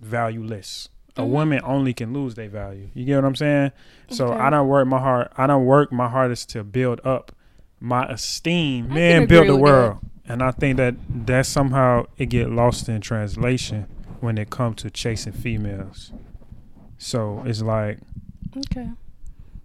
valueless. 0.00 0.88
A 1.16 1.22
Mhm. 1.22 1.28
woman 1.28 1.60
only 1.64 1.94
can 1.94 2.12
lose 2.12 2.34
their 2.34 2.48
value. 2.48 2.88
You 2.94 3.04
get 3.04 3.16
what 3.16 3.24
I'm 3.24 3.36
saying? 3.36 3.72
So 4.08 4.26
Okay. 4.28 4.38
I 4.40 4.50
don't 4.50 4.68
work 4.68 4.86
my 4.86 4.98
heart. 5.00 5.32
I 5.36 5.46
don't 5.46 5.64
work 5.64 5.90
my 5.92 6.08
hardest 6.08 6.50
to 6.50 6.62
build 6.64 7.00
up 7.04 7.32
my 7.80 8.04
esteem. 8.06 8.90
I 8.90 8.94
Men 8.94 9.20
can 9.22 9.28
build 9.28 9.48
the 9.48 9.56
with 9.56 9.64
that. 9.64 9.72
world, 9.72 9.98
and 10.28 10.42
I 10.42 10.50
think 10.50 10.76
that 10.76 10.94
that 11.26 11.46
somehow 11.46 12.04
it 12.18 12.26
get 12.26 12.50
lost 12.50 12.88
in 12.88 13.00
translation 13.00 13.86
when 14.20 14.36
it 14.38 14.50
comes 14.50 14.82
to 14.82 14.90
chasing 14.90 15.32
females. 15.32 16.12
So 16.98 17.42
it's 17.46 17.62
like 17.62 17.98
okay. 18.56 18.90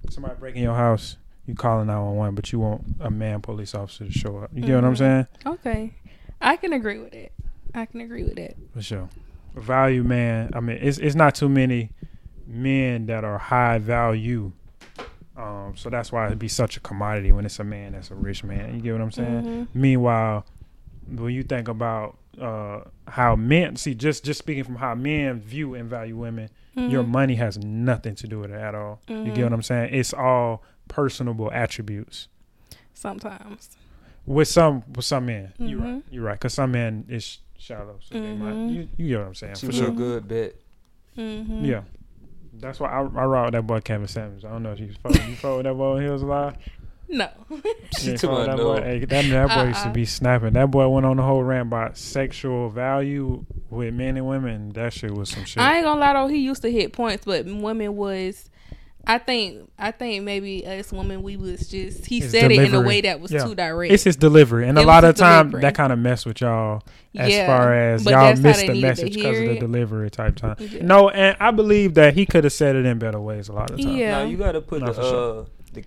somebody 0.10 0.36
breaking 0.40 0.64
your 0.64 0.76
house, 0.76 1.18
you 1.46 1.56
calling 1.56 1.88
911, 1.88 2.36
but 2.36 2.52
you 2.52 2.60
want 2.60 2.84
a 3.00 3.10
man 3.10 3.42
police 3.42 3.74
officer 3.76 4.06
to 4.06 4.12
show 4.12 4.38
up. 4.38 4.52
You 4.54 4.62
get 4.64 4.76
what 4.76 4.86
I'm 4.86 4.94
Mhm. 4.94 4.98
saying? 4.98 5.28
Okay, 5.46 5.94
I 6.42 6.56
can 6.58 6.74
agree 6.74 7.00
with 7.00 7.12
that. 7.12 7.32
I 7.74 7.86
can 7.86 8.02
agree 8.02 8.24
with 8.24 8.36
that. 8.36 8.56
For 8.74 8.82
sure. 8.82 9.10
Value 9.56 10.04
man. 10.04 10.52
I 10.54 10.60
mean, 10.62 10.78
it's 10.82 10.98
it's 10.98 11.16
not 11.16 11.36
too 11.36 11.50
many 11.50 11.90
men 12.48 13.06
that 13.08 13.24
are 13.24 13.38
high 13.38 13.78
value. 13.80 14.52
Um, 15.38 15.74
so 15.76 15.90
that's 15.90 16.12
why 16.12 16.28
it'd 16.28 16.40
be 16.40 16.48
such 16.48 16.78
a 16.78 16.80
commodity 16.80 17.32
when 17.32 17.46
it's 17.46 17.60
a 17.60 17.64
man 17.64 17.94
that's 17.94 18.12
a 18.12 18.16
rich 18.16 18.44
man. 18.44 18.76
You 18.76 18.82
get 18.82 18.92
what 18.94 19.02
I'm 19.02 19.12
saying? 19.12 19.44
Mhm. 19.44 19.68
Meanwhile, 19.74 20.46
when 21.10 21.34
you 21.34 21.44
think 21.44 21.68
about 21.68 22.18
uh, 22.40 22.82
how 23.08 23.36
men 23.36 23.76
see, 23.76 23.94
just 23.94 24.24
just 24.24 24.38
speaking 24.40 24.64
from 24.64 24.76
how 24.76 24.96
men 24.96 25.40
view 25.42 25.74
and 25.74 25.90
value 25.90 26.16
women, 26.16 26.50
your 26.76 27.04
Mhm. 27.04 27.08
money 27.10 27.36
has 27.36 27.58
nothing 27.58 28.16
to 28.16 28.28
do 28.28 28.40
with 28.40 28.52
it 28.52 28.56
at 28.60 28.74
all. 28.74 29.02
You 29.10 29.16
Mhm. 29.16 29.36
get 29.36 29.44
what 29.44 29.54
I'm 29.54 29.62
saying? 29.62 29.94
It's 29.94 30.14
all 30.14 30.64
personable 30.88 31.52
attributes. 31.52 32.30
Sometimes. 32.94 33.70
With 34.26 34.48
some 34.48 34.84
with 34.96 35.04
some 35.06 35.26
men, 35.26 35.54
you're 35.58 35.80
right. 35.80 35.88
Mhm. 35.90 36.04
You're 36.10 36.24
right. 36.24 36.36
Because 36.40 36.54
some 36.54 36.72
men 36.72 37.06
is 37.10 37.40
shallow. 37.62 37.98
So 38.02 38.16
they 38.16 38.34
might, 38.34 38.54
Mhm. 38.54 38.74
you, 38.74 38.88
you 38.98 39.08
get 39.10 39.20
what 39.20 39.28
I'm 39.28 39.36
saying? 39.36 39.56
She 39.56 39.66
For 39.68 39.72
real 39.74 39.82
sure. 39.86 39.92
good 39.92 40.28
bet. 40.28 40.56
Mm-hmm. 41.18 41.66
Yeah. 41.66 41.82
That's 42.54 42.80
why 42.80 42.90
I, 42.90 43.00
I 43.00 43.26
ride 43.26 43.46
with 43.46 43.54
that 43.54 43.68
boy 43.68 43.80
Kevin 43.82 44.08
Samuels. 44.08 44.44
I 44.46 44.50
don't 44.50 44.64
know 44.64 44.72
if 44.74 44.80
you 44.80 44.92
follow, 45.02 45.16
you 45.26 45.36
follow 45.36 45.64
that 45.64 45.74
boy 45.74 45.94
when 45.96 46.04
he 46.04 46.10
was 46.10 46.22
alive. 46.22 46.56
No. 47.08 47.30
She 47.98 48.12
Yeah, 48.12 48.16
took 48.18 48.32
that 48.46 48.58
no. 48.58 48.64
boy. 48.76 48.82
Hey, 48.82 49.00
that, 49.00 49.08
that 49.30 49.48
boy 49.50 49.68
used 49.68 49.82
to 49.82 49.88
Uh-uh. 49.88 49.94
be 49.94 50.06
snapping. 50.06 50.54
That 50.54 50.72
boy 50.72 50.88
went 50.88 51.06
on 51.06 51.18
the 51.18 51.24
whole 51.24 51.44
rant 51.44 51.68
about 51.68 51.98
sexual 51.98 52.70
value 52.70 53.46
with 53.70 53.94
men 53.94 54.16
and 54.18 54.26
women. 54.28 54.70
That 54.72 54.94
shit 54.94 55.12
was 55.12 55.30
some 55.30 55.44
shit. 55.46 55.62
I 55.62 55.78
ain't 55.78 55.86
gonna 55.86 56.00
lie 56.00 56.14
though, 56.14 56.28
he 56.28 56.38
used 56.40 56.62
to 56.62 56.72
hit 56.72 56.94
points, 56.94 57.26
but 57.26 57.46
women 57.46 57.96
was 57.98 58.50
I 59.08 59.18
think 59.18 59.70
I 59.80 59.92
think 59.92 60.24
maybe 60.24 60.66
us 60.66 60.92
women 60.92 61.24
we 61.24 61.36
was 61.36 61.68
just 61.68 62.06
he 62.06 62.20
His 62.20 62.32
said 62.32 62.52
it 62.52 62.60
in 62.60 62.74
a 62.76 62.82
way 62.82 63.02
that 63.02 63.20
was 63.20 63.32
Yeah. 63.32 63.44
too 63.46 63.56
direct. 63.56 63.92
it's 63.92 64.04
his 64.04 64.16
delivery, 64.16 64.68
and 64.68 64.78
a 64.78 64.84
lot 64.84 65.04
of 65.04 65.16
time 65.16 65.48
delivery. 65.48 65.62
that 65.62 65.76
kind 65.76 65.92
of 65.92 66.00
mess 66.00 66.26
with 66.26 66.42
y'all 66.42 66.84
as 67.16 67.30
Yeah, 67.32 67.48
far 67.48 67.74
as 67.74 68.04
but 68.04 68.12
y'all 68.12 68.22
that's 68.28 68.40
miss 68.42 68.62
the 68.62 68.80
message 68.82 69.16
because 69.16 69.40
of 69.40 69.46
the 69.48 69.60
delivery 69.60 70.10
type 70.12 70.36
time. 70.36 70.56
Yeah. 70.60 70.84
No, 70.86 71.10
and 71.10 71.36
I 71.40 71.52
believe 71.52 71.96
that 71.96 72.14
he 72.14 72.26
could 72.26 72.44
have 72.44 72.54
said 72.54 72.76
it 72.76 72.86
in 72.86 73.00
better 73.00 73.20
ways 73.20 73.50
a 73.50 73.54
lot 73.54 73.72
of 73.72 73.78
the 73.78 73.84
time. 73.84 73.96
Yeah. 73.96 74.12
Now 74.12 74.24
you 74.24 74.38
gotta 74.38 74.62
put 74.62 74.82
No, 74.82 74.94
the 74.94 75.02
sure. 75.02 75.42
uh 75.42 75.46
the 75.74 75.84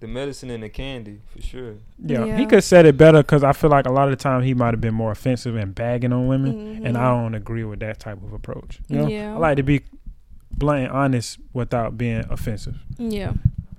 the 0.00 0.08
medicine 0.08 0.50
in 0.50 0.62
the 0.62 0.68
candy 0.68 1.20
for 1.34 1.40
sure. 1.42 1.74
Yeah, 2.04 2.24
Yeah. 2.24 2.36
he 2.36 2.44
could 2.46 2.54
have 2.54 2.64
said 2.64 2.84
it 2.84 2.96
better 2.96 3.18
because 3.22 3.44
I 3.44 3.52
feel 3.52 3.70
like 3.70 3.86
a 3.86 3.92
lot 3.92 4.08
of 4.08 4.10
the 4.18 4.22
time 4.22 4.42
he 4.42 4.54
might 4.54 4.72
have 4.74 4.80
been 4.80 4.94
more 4.94 5.12
offensive 5.12 5.54
and 5.54 5.72
bagging 5.74 6.12
on 6.12 6.26
women, 6.26 6.80
and 6.84 6.96
Mhm. 6.96 7.00
I 7.00 7.04
don't 7.10 7.34
agree 7.34 7.64
with 7.64 7.78
that 7.80 8.00
type 8.00 8.18
of 8.24 8.32
approach. 8.32 8.80
You 8.88 8.96
know, 8.98 9.08
Yeah. 9.08 9.34
I 9.34 9.38
like 9.38 9.56
to 9.58 9.62
be 9.62 9.82
blunt 10.50 10.84
and 10.84 10.92
honest 10.92 11.38
without 11.52 11.96
being 11.98 12.24
offensive, 12.30 12.76
Yeah. 12.98 13.32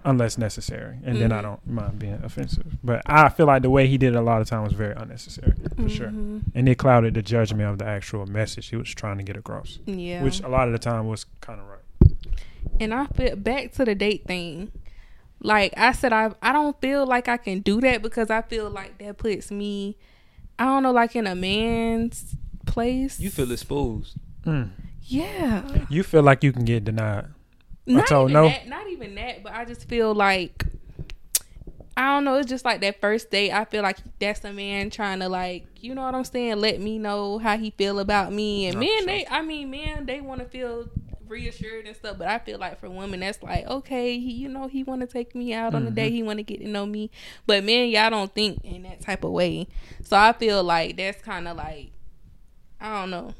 unless 0.03 0.37
necessary, 0.37 0.97
and 1.03 1.17
then 1.21 1.31
I 1.31 1.39
Mhm. 1.39 1.43
don't 1.43 1.67
mind 1.67 1.99
being 1.99 2.19
offensive. 2.23 2.77
But 2.83 3.01
I 3.05 3.29
feel 3.29 3.45
like 3.45 3.61
the 3.61 3.69
way 3.69 3.87
he 3.87 3.97
did 3.97 4.13
it 4.13 4.17
a 4.17 4.21
lot 4.21 4.41
of 4.41 4.47
time 4.47 4.63
was 4.63 4.73
very 4.73 4.95
unnecessary, 4.95 5.53
for 5.75 5.89
sure, 5.89 6.07
Mhm. 6.09 6.41
and 6.55 6.67
it 6.67 6.75
clouded 6.77 7.13
the 7.13 7.21
judgment 7.21 7.69
of 7.69 7.77
the 7.77 7.85
actual 7.85 8.25
message 8.25 8.69
he 8.69 8.75
was 8.75 8.89
trying 8.89 9.17
to 9.17 9.23
get 9.23 9.37
across, 9.37 9.79
Yeah. 9.85 10.23
which 10.23 10.41
a 10.41 10.47
lot 10.47 10.67
of 10.67 10.71
the 10.73 10.79
time 10.79 11.07
was 11.07 11.25
kind 11.41 11.59
of 11.59 11.67
right. 11.67 11.77
and 12.79 12.93
I 12.93 13.05
feel 13.07 13.35
back 13.35 13.73
to 13.73 13.85
the 13.85 13.93
date 13.95 14.25
thing. 14.25 14.71
Like 15.43 15.73
I 15.77 15.91
said, 15.91 16.13
I 16.13 16.31
I 16.41 16.51
don't 16.53 16.79
feel 16.81 17.05
like 17.05 17.27
I 17.27 17.37
can 17.37 17.59
do 17.59 17.79
that 17.81 18.01
because 18.01 18.29
I 18.31 18.41
feel 18.41 18.69
like 18.69 18.97
that 18.99 19.17
puts 19.17 19.51
me, 19.51 19.97
I 20.59 20.65
don't 20.65 20.83
know, 20.83 20.91
like 20.91 21.15
in 21.15 21.25
a 21.27 21.35
man's 21.35 22.35
place. 22.65 23.19
You 23.19 23.29
feel 23.29 23.51
exposed. 23.51 24.17
Mm. 24.45 24.69
Yeah. 25.11 25.85
You 25.89 26.03
feel 26.03 26.23
like 26.23 26.43
you 26.43 26.51
can 26.53 26.65
get 26.65 26.85
denied. 26.85 27.25
Not 27.85 28.11
even 28.11 28.33
no. 28.33 28.47
that. 28.49 28.67
Not 28.67 28.87
even 28.87 29.15
that. 29.15 29.43
But 29.43 29.53
I 29.53 29.65
just 29.65 29.87
feel 29.89 30.13
like 30.13 30.65
I 31.97 32.13
don't 32.15 32.23
know. 32.23 32.35
It's 32.37 32.47
just 32.49 32.63
like 32.63 32.79
that 32.81 33.01
first 33.01 33.29
date. 33.31 33.51
I 33.51 33.65
feel 33.65 33.83
like 33.83 33.97
that's 34.19 34.43
a 34.45 34.53
man 34.53 34.89
trying 34.89 35.19
to 35.19 35.27
like, 35.29 35.65
you 35.81 35.93
know 35.93 36.03
what 36.03 36.15
I'm 36.15 36.23
saying? 36.23 36.57
Let 36.61 36.79
me 36.79 36.97
know 36.97 37.37
how 37.37 37.57
he 37.57 37.71
feel 37.71 37.99
about 37.99 38.31
me. 38.31 38.67
And 38.67 38.77
Oh, 38.77 38.79
men, 38.79 38.97
sure. 38.99 39.05
they, 39.07 39.27
I 39.29 39.41
mean, 39.41 39.69
men, 39.69 40.05
they 40.05 40.21
want 40.21 40.39
to 40.39 40.47
feel 40.47 40.87
reassured 41.27 41.85
and 41.85 41.95
stuff. 41.95 42.17
But 42.17 42.29
I 42.29 42.39
feel 42.39 42.59
like 42.59 42.79
for 42.79 42.89
women, 42.89 43.19
that's 43.19 43.43
like, 43.43 43.67
okay, 43.67 44.17
he, 44.19 44.31
you 44.31 44.47
know, 44.47 44.67
he 44.67 44.83
want 44.83 45.01
to 45.01 45.07
take 45.07 45.35
me 45.35 45.53
out 45.53 45.75
on 45.75 45.83
a 45.83 45.85
Mm-hmm. 45.87 45.95
date. 45.95 46.11
He 46.13 46.23
want 46.23 46.39
to 46.39 46.43
get 46.43 46.61
to 46.61 46.67
know 46.67 46.85
me. 46.85 47.11
But 47.45 47.65
men, 47.65 47.89
y'all 47.89 48.09
don't 48.09 48.33
think 48.33 48.63
in 48.63 48.83
that 48.83 49.01
type 49.01 49.25
of 49.25 49.31
way. 49.31 49.67
So 50.05 50.15
I 50.17 50.31
feel 50.31 50.63
like 50.63 50.95
that's 50.95 51.21
kind 51.21 51.47
of 51.47 51.57
like, 51.57 51.91
I 52.79 53.01
don't 53.01 53.11
know. 53.11 53.33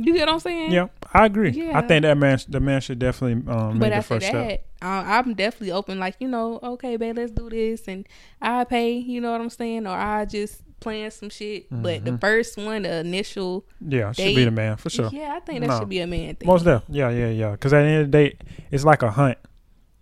You 0.00 0.14
get 0.14 0.26
what 0.28 0.34
I'm 0.34 0.38
saying? 0.40 0.70
Yeah, 0.70 0.86
I 1.12 1.26
agree. 1.26 1.50
Yeah. 1.50 1.76
I 1.76 1.82
think 1.82 2.02
that 2.02 2.16
man, 2.16 2.38
the 2.48 2.60
man 2.60 2.80
should 2.80 3.00
definitely 3.00 3.52
um, 3.52 3.78
make 3.80 3.92
the 3.92 4.00
first 4.02 4.30
that, 4.30 4.44
step. 4.46 4.66
I, 4.80 5.18
I'm 5.18 5.34
definitely 5.34 5.72
open. 5.72 5.98
Like 5.98 6.14
you 6.20 6.28
know, 6.28 6.60
okay, 6.62 6.96
babe, 6.96 7.16
let's 7.16 7.32
do 7.32 7.50
this, 7.50 7.88
and 7.88 8.06
I 8.40 8.62
pay. 8.62 8.92
You 8.92 9.20
know 9.20 9.32
what 9.32 9.40
I'm 9.40 9.50
saying? 9.50 9.88
Or 9.88 9.96
I 9.96 10.24
just 10.24 10.62
plan 10.78 11.10
some 11.10 11.30
shit. 11.30 11.66
But 11.72 12.04
the 12.04 12.12
Mhm. 12.12 12.20
first 12.20 12.56
one, 12.56 12.82
the 12.82 12.98
initial, 13.00 13.64
Yeah, 13.80 14.12
should 14.12 14.36
be 14.36 14.44
the 14.44 14.52
man 14.52 14.76
for 14.76 14.88
sure. 14.88 15.10
yeah, 15.12 15.34
I 15.34 15.40
think 15.40 15.60
that 15.62 15.66
No. 15.66 15.80
should 15.80 15.88
be 15.88 15.98
a 15.98 16.06
man 16.06 16.36
thing. 16.36 16.46
Most 16.46 16.64
definitely. 16.64 16.96
Yeah, 17.00 17.10
yeah, 17.10 17.28
yeah. 17.30 17.50
Because 17.50 17.72
at 17.72 17.82
the 17.82 17.88
end 17.88 18.00
of 18.04 18.12
the 18.12 18.18
day, 18.18 18.36
it's 18.70 18.84
like 18.84 19.02
a 19.02 19.10
hunt. 19.10 19.36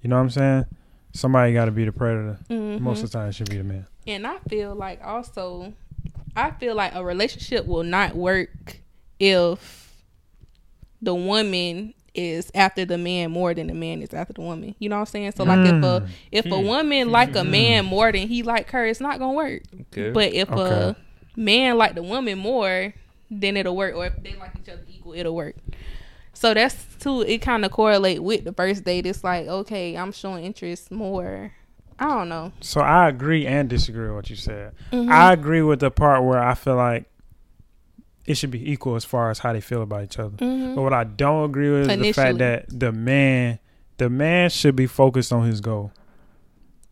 You 0.02 0.10
know 0.10 0.16
what 0.16 0.22
I'm 0.22 0.30
saying? 0.30 0.66
Somebody 1.14 1.54
got 1.54 1.64
to 1.64 1.70
be 1.70 1.86
the 1.86 1.92
predator. 1.92 2.38
Mhm. 2.50 2.80
Most 2.80 3.02
of 3.02 3.10
the 3.10 3.16
time, 3.18 3.28
it 3.30 3.34
should 3.34 3.48
be 3.48 3.56
the 3.56 3.64
man. 3.64 3.86
and 4.06 4.26
I 4.26 4.36
feel 4.50 4.74
like 4.74 5.00
also, 5.02 5.72
I 6.36 6.50
feel 6.50 6.74
like 6.74 6.94
a 6.94 7.02
relationship 7.02 7.64
will 7.64 7.82
not 7.82 8.14
work 8.14 8.80
if 9.18 9.85
the 11.02 11.14
woman 11.14 11.94
is 12.14 12.50
after 12.54 12.84
the 12.86 12.96
man 12.96 13.30
more 13.30 13.52
than 13.52 13.66
the 13.66 13.74
man 13.74 14.00
is 14.00 14.14
after 14.14 14.32
the 14.32 14.40
woman. 14.40 14.74
You 14.78 14.88
know 14.88 14.96
what 14.96 15.00
I'm 15.00 15.06
saying? 15.06 15.32
So 15.36 15.44
like 15.44 15.60
if 15.66 15.74
a 15.82 16.00
Mm. 16.00 16.08
if 16.32 16.46
a 16.46 16.48
Hmm. 16.58 16.66
woman 16.66 17.10
like 17.12 17.36
a 17.36 17.44
man 17.44 17.84
more 17.84 18.10
than 18.10 18.26
he 18.28 18.42
like 18.42 18.70
her, 18.70 18.86
it's 18.86 19.00
not 19.00 19.18
gonna 19.18 19.34
work. 19.34 19.62
Okay. 19.92 20.10
But 20.10 20.32
if 20.32 20.48
a 20.50 20.96
man 21.36 21.76
like 21.76 21.94
the 21.94 22.02
woman 22.02 22.38
more, 22.38 22.94
then 23.30 23.56
it'll 23.58 23.76
work. 23.76 23.94
Or 23.94 24.06
if 24.06 24.22
they 24.22 24.34
like 24.36 24.52
each 24.62 24.68
other 24.70 24.80
equal, 24.88 25.12
it'll 25.12 25.34
work. 25.34 25.56
So 26.32 26.54
that's 26.54 26.86
too. 27.00 27.20
It 27.22 27.38
kind 27.42 27.64
of 27.64 27.70
correlate 27.70 28.22
with 28.22 28.44
the 28.44 28.52
first 28.52 28.84
date. 28.84 29.04
It's 29.06 29.22
like 29.22 29.46
okay, 29.46 29.96
I'm 29.96 30.12
showing 30.12 30.44
interest 30.44 30.90
more. 30.90 31.52
I 31.98 32.08
don't 32.08 32.28
know. 32.28 32.52
So 32.60 32.80
I 32.82 33.08
agree 33.08 33.46
and 33.46 33.68
disagree 33.70 34.06
with 34.06 34.14
what 34.16 34.30
you 34.30 34.36
said. 34.36 34.72
Mhm. 34.92 35.10
I 35.10 35.32
agree 35.32 35.62
with 35.62 35.80
the 35.80 35.90
part 35.90 36.24
where 36.24 36.42
I 36.42 36.54
feel 36.54 36.76
like 36.76 37.04
it 38.26 38.34
should 38.36 38.50
be 38.50 38.70
equal 38.72 38.96
as 38.96 39.04
far 39.04 39.30
as 39.30 39.38
how 39.40 39.52
they 39.52 39.60
feel 39.60 39.82
about 39.82 40.04
each 40.04 40.18
other. 40.18 40.36
Mhm. 40.36 40.74
But 40.74 40.82
what 40.82 40.92
I 40.92 41.04
don't 41.04 41.44
agree 41.44 41.70
with 41.70 41.90
is 41.90 41.98
the 41.98 42.12
fact 42.12 42.38
that 42.38 42.66
the 42.68 42.92
man, 42.92 43.58
the 43.98 44.10
man 44.10 44.50
should 44.50 44.76
be 44.76 44.86
focused 44.86 45.32
on 45.32 45.46
his 45.46 45.60
goal. 45.60 45.92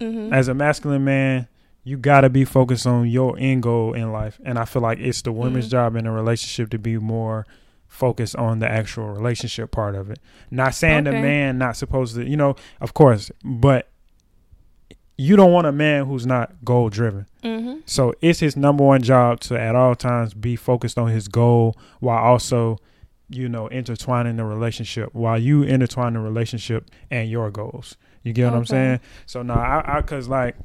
Mhm. 0.01 0.33
As 0.33 0.49
a 0.49 0.55
masculine 0.55 1.05
man, 1.05 1.49
you 1.83 1.97
gotta 1.99 2.31
be 2.31 2.45
focused 2.45 2.87
on 2.87 3.07
your 3.09 3.37
end 3.39 3.63
goal 3.63 3.93
in 3.95 4.11
life, 4.13 4.41
and 4.45 4.59
I 4.59 4.65
feel 4.65 4.83
like 4.83 4.99
it's 4.99 5.23
the 5.23 5.33
woman's 5.33 5.67
Mhm. 5.67 5.71
job 5.71 5.97
in 5.97 6.07
a 6.07 6.13
relationship 6.13 6.71
to 6.71 6.79
be 6.79 6.97
more 6.99 7.47
focused 7.87 8.35
on 8.37 8.59
the 8.59 8.69
actual 8.71 9.09
relationship 9.11 9.71
part 9.71 9.95
of 9.95 10.11
it. 10.11 10.19
Not 10.51 10.75
saying 10.75 11.05
the 11.05 11.13
man 11.13 11.59
not 11.59 11.77
supposed 11.77 12.17
to, 12.17 12.29
you 12.29 12.37
know, 12.37 12.57
of 12.81 12.95
course, 12.95 13.31
but 13.45 13.89
you 15.17 15.37
don't 15.37 15.53
want 15.53 15.67
a 15.67 15.73
man 15.73 16.07
who's 16.07 16.27
not 16.27 16.53
goal 16.65 16.89
driven. 16.89 17.27
Mhm. 17.43 17.83
So 17.87 18.15
it's 18.21 18.41
his 18.41 18.57
number 18.57 18.83
one 18.85 19.03
job 19.03 19.41
to 19.41 19.59
at 19.61 19.75
all 19.77 19.95
times 19.95 20.35
be 20.35 20.57
focused 20.57 20.99
on 20.99 21.09
his 21.09 21.29
goal 21.29 21.77
while 22.01 22.19
also, 22.23 22.79
you 23.29 23.49
know, 23.49 23.69
intertwining 23.69 24.37
the 24.37 24.45
relationship 24.45 25.11
while 25.15 25.39
you 25.39 25.63
intertwine 25.63 26.15
the 26.15 26.21
relationship 26.21 26.91
and 27.11 27.29
your 27.31 27.51
goals. 27.51 27.97
You 28.23 28.33
get 28.33 28.51
what 28.51 28.57
I'm 28.57 28.65
saying? 28.67 29.01
So 29.27 29.43
now 29.43 29.55
I, 29.55 29.99
I 29.99 30.03
cause 30.03 30.29
like 30.29 30.57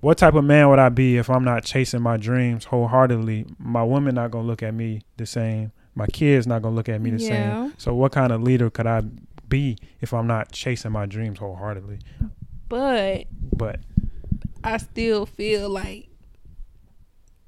what 0.00 0.18
type 0.18 0.34
of 0.34 0.44
man 0.44 0.68
would 0.70 0.78
I 0.80 0.88
be 0.88 1.16
if 1.18 1.30
I'm 1.30 1.44
not 1.44 1.62
chasing 1.64 2.02
my 2.02 2.16
dreams 2.16 2.64
wholeheartedly? 2.64 3.46
My 3.58 3.84
woman 3.84 4.14
not 4.16 4.30
gonna 4.32 4.46
look 4.48 4.62
at 4.62 4.74
me 4.74 5.02
the 5.16 5.26
same. 5.26 5.70
My 5.94 6.06
kids 6.06 6.46
not 6.46 6.62
gonna 6.62 6.74
look 6.74 6.88
at 6.88 7.00
me 7.00 7.10
the 7.10 7.22
Yeah. 7.22 7.28
same. 7.66 7.72
So 7.76 7.94
what 7.94 8.10
kind 8.12 8.32
of 8.32 8.42
leader 8.42 8.68
could 8.70 8.86
I 8.86 9.02
be 9.48 9.76
if 10.00 10.12
I'm 10.14 10.26
not 10.26 10.50
chasing 10.50 10.90
my 10.90 11.06
dreams 11.06 11.38
wholeheartedly? 11.38 11.98
But 12.68 13.24
But 13.56 13.80
I 14.64 14.76
still 14.78 15.26
feel 15.26 15.68
like, 15.68 16.08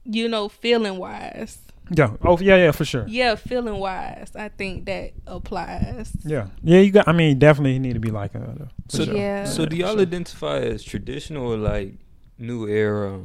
you 0.05 0.29
know, 0.29 0.49
feeling 0.49 0.99
wise. 0.99 1.59
yeah, 1.91 2.13
oh 2.23 2.39
yeah, 2.39 2.57
yeah, 2.57 2.71
for 2.73 2.85
sure. 2.85 3.05
Yeah, 3.09 3.35
feeling 3.37 3.79
wise. 3.79 4.33
I 4.35 4.49
think 4.49 4.87
that 4.87 5.13
applies. 5.27 6.13
Yeah, 6.25 6.49
yeah. 6.63 6.81
You 6.81 6.91
got. 6.91 7.09
I 7.09 7.13
mean, 7.13 7.39
definitely 7.39 7.73
you 7.75 7.81
need 7.81 7.95
to 7.95 8.01
be 8.01 8.11
like 8.11 8.33
her. 8.33 8.41
Though, 8.41 8.69
for 8.91 8.97
So- 8.97 9.05
sure. 9.05 9.17
Yeah. 9.17 9.45
so 9.45 9.67
do 9.67 9.77
y'all 9.77 9.93
sure. 9.93 10.01
identify 10.03 10.59
as 10.61 10.83
traditional 10.83 11.53
or 11.53 11.57
like 11.57 11.95
new 12.39 12.67
era? 12.69 13.21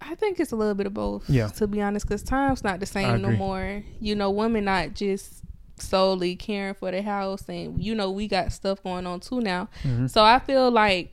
I 0.00 0.14
think 0.14 0.38
it's 0.40 0.52
a 0.52 0.56
little 0.56 0.74
bit 0.74 0.86
of 0.86 0.94
both. 0.94 1.28
Yeah. 1.28 1.48
To 1.48 1.66
be 1.66 1.82
honest, 1.82 2.06
because 2.06 2.22
time's 2.22 2.62
not 2.64 2.78
the 2.80 2.86
same 2.86 3.20
no 3.20 3.30
more. 3.32 3.82
You 4.00 4.14
know, 4.14 4.30
women 4.30 4.64
not 4.64 4.94
just 4.94 5.42
solely 5.76 6.34
caring 6.36 6.74
for 6.74 6.90
the 6.90 7.02
house, 7.02 7.44
and 7.48 7.82
you 7.82 7.94
know 7.94 8.10
we 8.10 8.26
got 8.28 8.52
stuff 8.52 8.82
going 8.82 9.06
on 9.06 9.20
too 9.20 9.40
now. 9.40 9.68
Mhm. 9.82 10.08
So 10.10 10.24
I 10.24 10.38
feel 10.38 10.70
like 10.70 11.12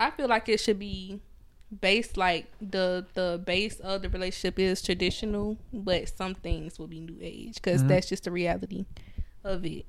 I 0.00 0.10
feel 0.10 0.26
like 0.28 0.48
it 0.48 0.58
should 0.60 0.78
be 0.78 1.20
based 1.80 2.16
like 2.16 2.46
the 2.60 3.06
the 3.14 3.40
base 3.44 3.78
of 3.80 4.02
the 4.02 4.08
relationship 4.08 4.58
is 4.58 4.82
traditional, 4.82 5.58
but 5.72 6.08
some 6.08 6.34
things 6.34 6.78
will 6.78 6.88
be 6.88 7.00
new 7.00 7.16
age 7.20 7.54
because 7.56 7.82
Mhm. 7.84 7.88
that's 7.88 8.08
just 8.08 8.24
the 8.24 8.32
reality 8.32 8.86
of 9.44 9.64
it. 9.64 9.86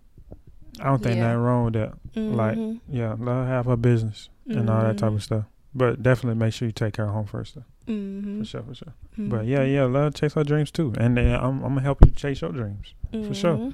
I 0.80 0.86
don't 0.86 1.01
think 1.01 1.16
Yeah. 1.16 1.24
nothing 1.24 1.39
wrong 1.41 1.66
with 1.66 1.74
that. 1.74 1.93
Like, 2.16 2.57
Mhm. 2.57 2.80
yeah, 2.89 3.12
let 3.18 3.34
her 3.34 3.47
have 3.47 3.66
her 3.66 3.76
business 3.78 4.30
and 4.47 4.70
all 4.70 4.84
that 4.84 4.97
type 4.97 5.12
of 5.14 5.24
stuff. 5.24 5.45
But 5.74 6.03
definitely 6.03 6.38
make 6.38 6.53
sure 6.53 6.68
you 6.68 6.72
take 6.74 6.93
care 6.93 7.05
of 7.05 7.14
home 7.14 7.26
first, 7.26 7.55
though. 7.55 7.64
Mhm. 7.91 8.39
For 8.39 8.45
sure, 8.45 8.64
for 8.64 8.76
sure. 8.76 8.93
But 9.18 9.45
yeah, 9.47 9.64
yeah, 9.64 9.86
let 9.86 10.01
her 10.03 10.09
chase 10.12 10.34
her 10.34 10.43
dreams 10.43 10.72
too, 10.72 10.93
and 10.97 11.18
then 11.18 11.34
I'm, 11.36 11.64
I'm 11.64 11.74
gonna 11.74 11.82
help 11.82 12.05
you 12.05 12.12
chase 12.12 12.41
your 12.41 12.51
dreams. 12.51 12.93
for 13.12 13.34
sure. 13.34 13.74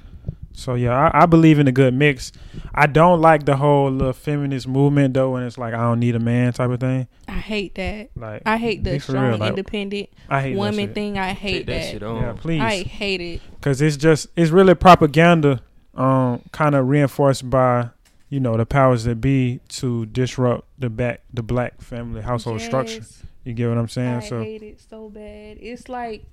So 0.58 0.74
yeah, 0.74 1.10
I, 1.14 1.22
I 1.22 1.26
believe 1.26 1.60
in 1.60 1.68
a 1.68 1.72
good 1.72 1.94
mix. 1.94 2.32
I 2.74 2.88
don't 2.88 3.20
like 3.20 3.44
the 3.44 3.56
whole 3.56 3.92
little 3.92 4.12
feminist 4.12 4.66
movement 4.66 5.14
though, 5.14 5.30
when 5.30 5.44
it's 5.44 5.56
like 5.56 5.72
I 5.72 5.76
don't 5.78 6.00
need 6.00 6.16
a 6.16 6.18
man 6.18 6.52
type 6.52 6.68
of 6.70 6.80
thing. 6.80 7.06
I 7.28 7.32
hate 7.32 7.76
that. 7.76 8.10
Like 8.16 8.42
I 8.44 8.56
hate 8.56 8.82
the 8.82 8.98
strong, 8.98 9.28
real, 9.28 9.38
like, 9.38 9.50
independent 9.50 10.08
I 10.28 10.42
hate 10.42 10.56
woman 10.56 10.86
shit. 10.86 10.94
thing. 10.94 11.16
I 11.16 11.28
hate 11.32 11.58
Take 11.58 11.66
that, 11.66 11.72
that. 11.82 11.90
shit 11.92 12.02
on. 12.02 12.22
Yeah, 12.22 12.32
please. 12.32 12.60
I 12.60 12.82
hate 12.82 13.20
it. 13.20 13.40
because 13.54 13.80
it's 13.80 13.96
just 13.96 14.26
it's 14.34 14.50
really 14.50 14.74
propaganda 14.74 15.62
um 15.94 16.42
kind 16.50 16.74
of 16.74 16.88
reinforced 16.88 17.48
by 17.48 17.90
you 18.28 18.40
know 18.40 18.56
the 18.56 18.66
powers 18.66 19.04
that 19.04 19.20
be 19.20 19.60
to 19.68 20.06
disrupt 20.06 20.66
the 20.76 20.90
back 20.90 21.20
the 21.32 21.42
black 21.42 21.80
family 21.80 22.20
household 22.20 22.60
structure 22.60 23.02
you 23.44 23.52
get 23.54 23.68
what 23.68 23.78
i'm 23.78 23.88
saying 23.88 24.14
I 24.16 24.20
so 24.20 24.42
hate 24.42 24.62
it 24.62 24.80
so 24.90 25.08
bad. 25.08 25.56
It's 25.60 25.88
like 25.88 26.24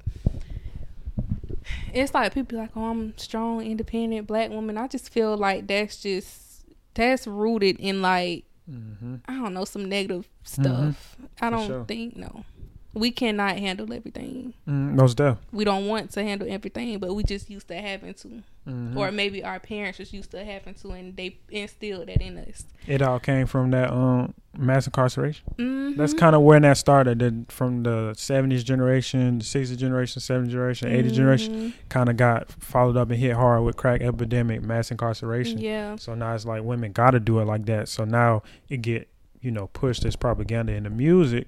it's 1.93 2.13
like 2.13 2.33
people 2.33 2.57
like, 2.57 2.71
oh, 2.75 2.85
I'm 2.91 3.17
strong, 3.17 3.61
independent 3.61 4.27
black 4.27 4.49
woman. 4.49 4.77
I 4.77 4.87
just 4.87 5.09
feel 5.09 5.35
like 5.37 5.67
that's 5.67 6.01
just 6.01 6.65
that's 6.93 7.27
rooted 7.27 7.77
in 7.79 8.01
like 8.01 8.45
mhm. 8.69 9.19
I 9.27 9.33
don't 9.33 9.53
know 9.53 9.65
some 9.65 9.85
negative 9.89 10.27
stuff. 10.43 11.15
I 11.41 11.49
don't 11.49 11.67
sure. 11.67 11.85
think 11.85 12.15
no. 12.15 12.45
We 12.93 13.11
cannot 13.11 13.57
handle 13.59 13.91
everything. 13.91 14.53
mm, 14.65 14.93
most 14.95 15.19
We 15.51 15.65
don't 15.65 15.87
want 15.87 16.11
to 16.11 16.23
handle 16.23 16.47
everything, 16.49 16.97
but 16.99 17.13
we 17.13 17.23
just 17.23 17.49
used 17.49 17.67
to 17.67 17.75
having 17.75 18.13
to, 18.13 18.41
Mhm. 18.65 18.95
or 18.95 19.11
maybe 19.11 19.43
our 19.43 19.59
parents 19.59 19.97
just 19.97 20.13
used 20.13 20.31
to 20.31 20.45
having 20.45 20.75
to, 20.75 20.91
and 20.91 21.13
they 21.17 21.37
instilled 21.51 22.07
that 22.07 22.21
in 22.21 22.37
us. 22.37 22.63
it 22.87 23.01
all 23.01 23.19
came 23.19 23.47
from 23.47 23.71
that 23.71 23.91
um 23.91 24.33
mass 24.57 24.85
incarceration 24.87 25.43
Mm-hmm. 25.57 25.97
that's 25.97 26.13
kind 26.13 26.35
of 26.35 26.41
where 26.41 26.59
that 26.59 26.77
started 26.77 27.19
the, 27.19 27.45
from 27.53 27.83
the 27.83 28.13
70s 28.17 28.63
generation 28.63 29.39
the 29.39 29.43
60s 29.45 29.77
generation 29.77 30.21
70s 30.21 30.49
generation 30.49 30.89
80s 30.91 31.13
generation 31.13 31.53
Mm-hmm. 31.55 31.69
kind 31.89 32.09
of 32.09 32.17
got 32.17 32.49
followed 32.51 32.97
up 32.97 33.09
and 33.09 33.19
hit 33.19 33.33
hard 33.33 33.63
with 33.63 33.77
crack 33.77 34.01
epidemic 34.01 34.61
mass 34.61 34.91
incarceration 34.91 35.59
Yeah. 35.59 35.95
So 35.97 36.15
now 36.15 36.33
it's 36.35 36.45
like 36.45 36.63
women 36.63 36.91
gotta 36.91 37.19
do 37.19 37.39
it 37.39 37.45
like 37.45 37.65
that. 37.67 37.87
So 37.89 38.03
now 38.05 38.43
it 38.69 38.81
get 38.81 39.07
you 39.41 39.51
know 39.51 39.67
pushed 39.67 40.03
as 40.05 40.15
propaganda 40.15 40.73
in 40.73 40.83
the 40.83 40.89
music. 40.89 41.47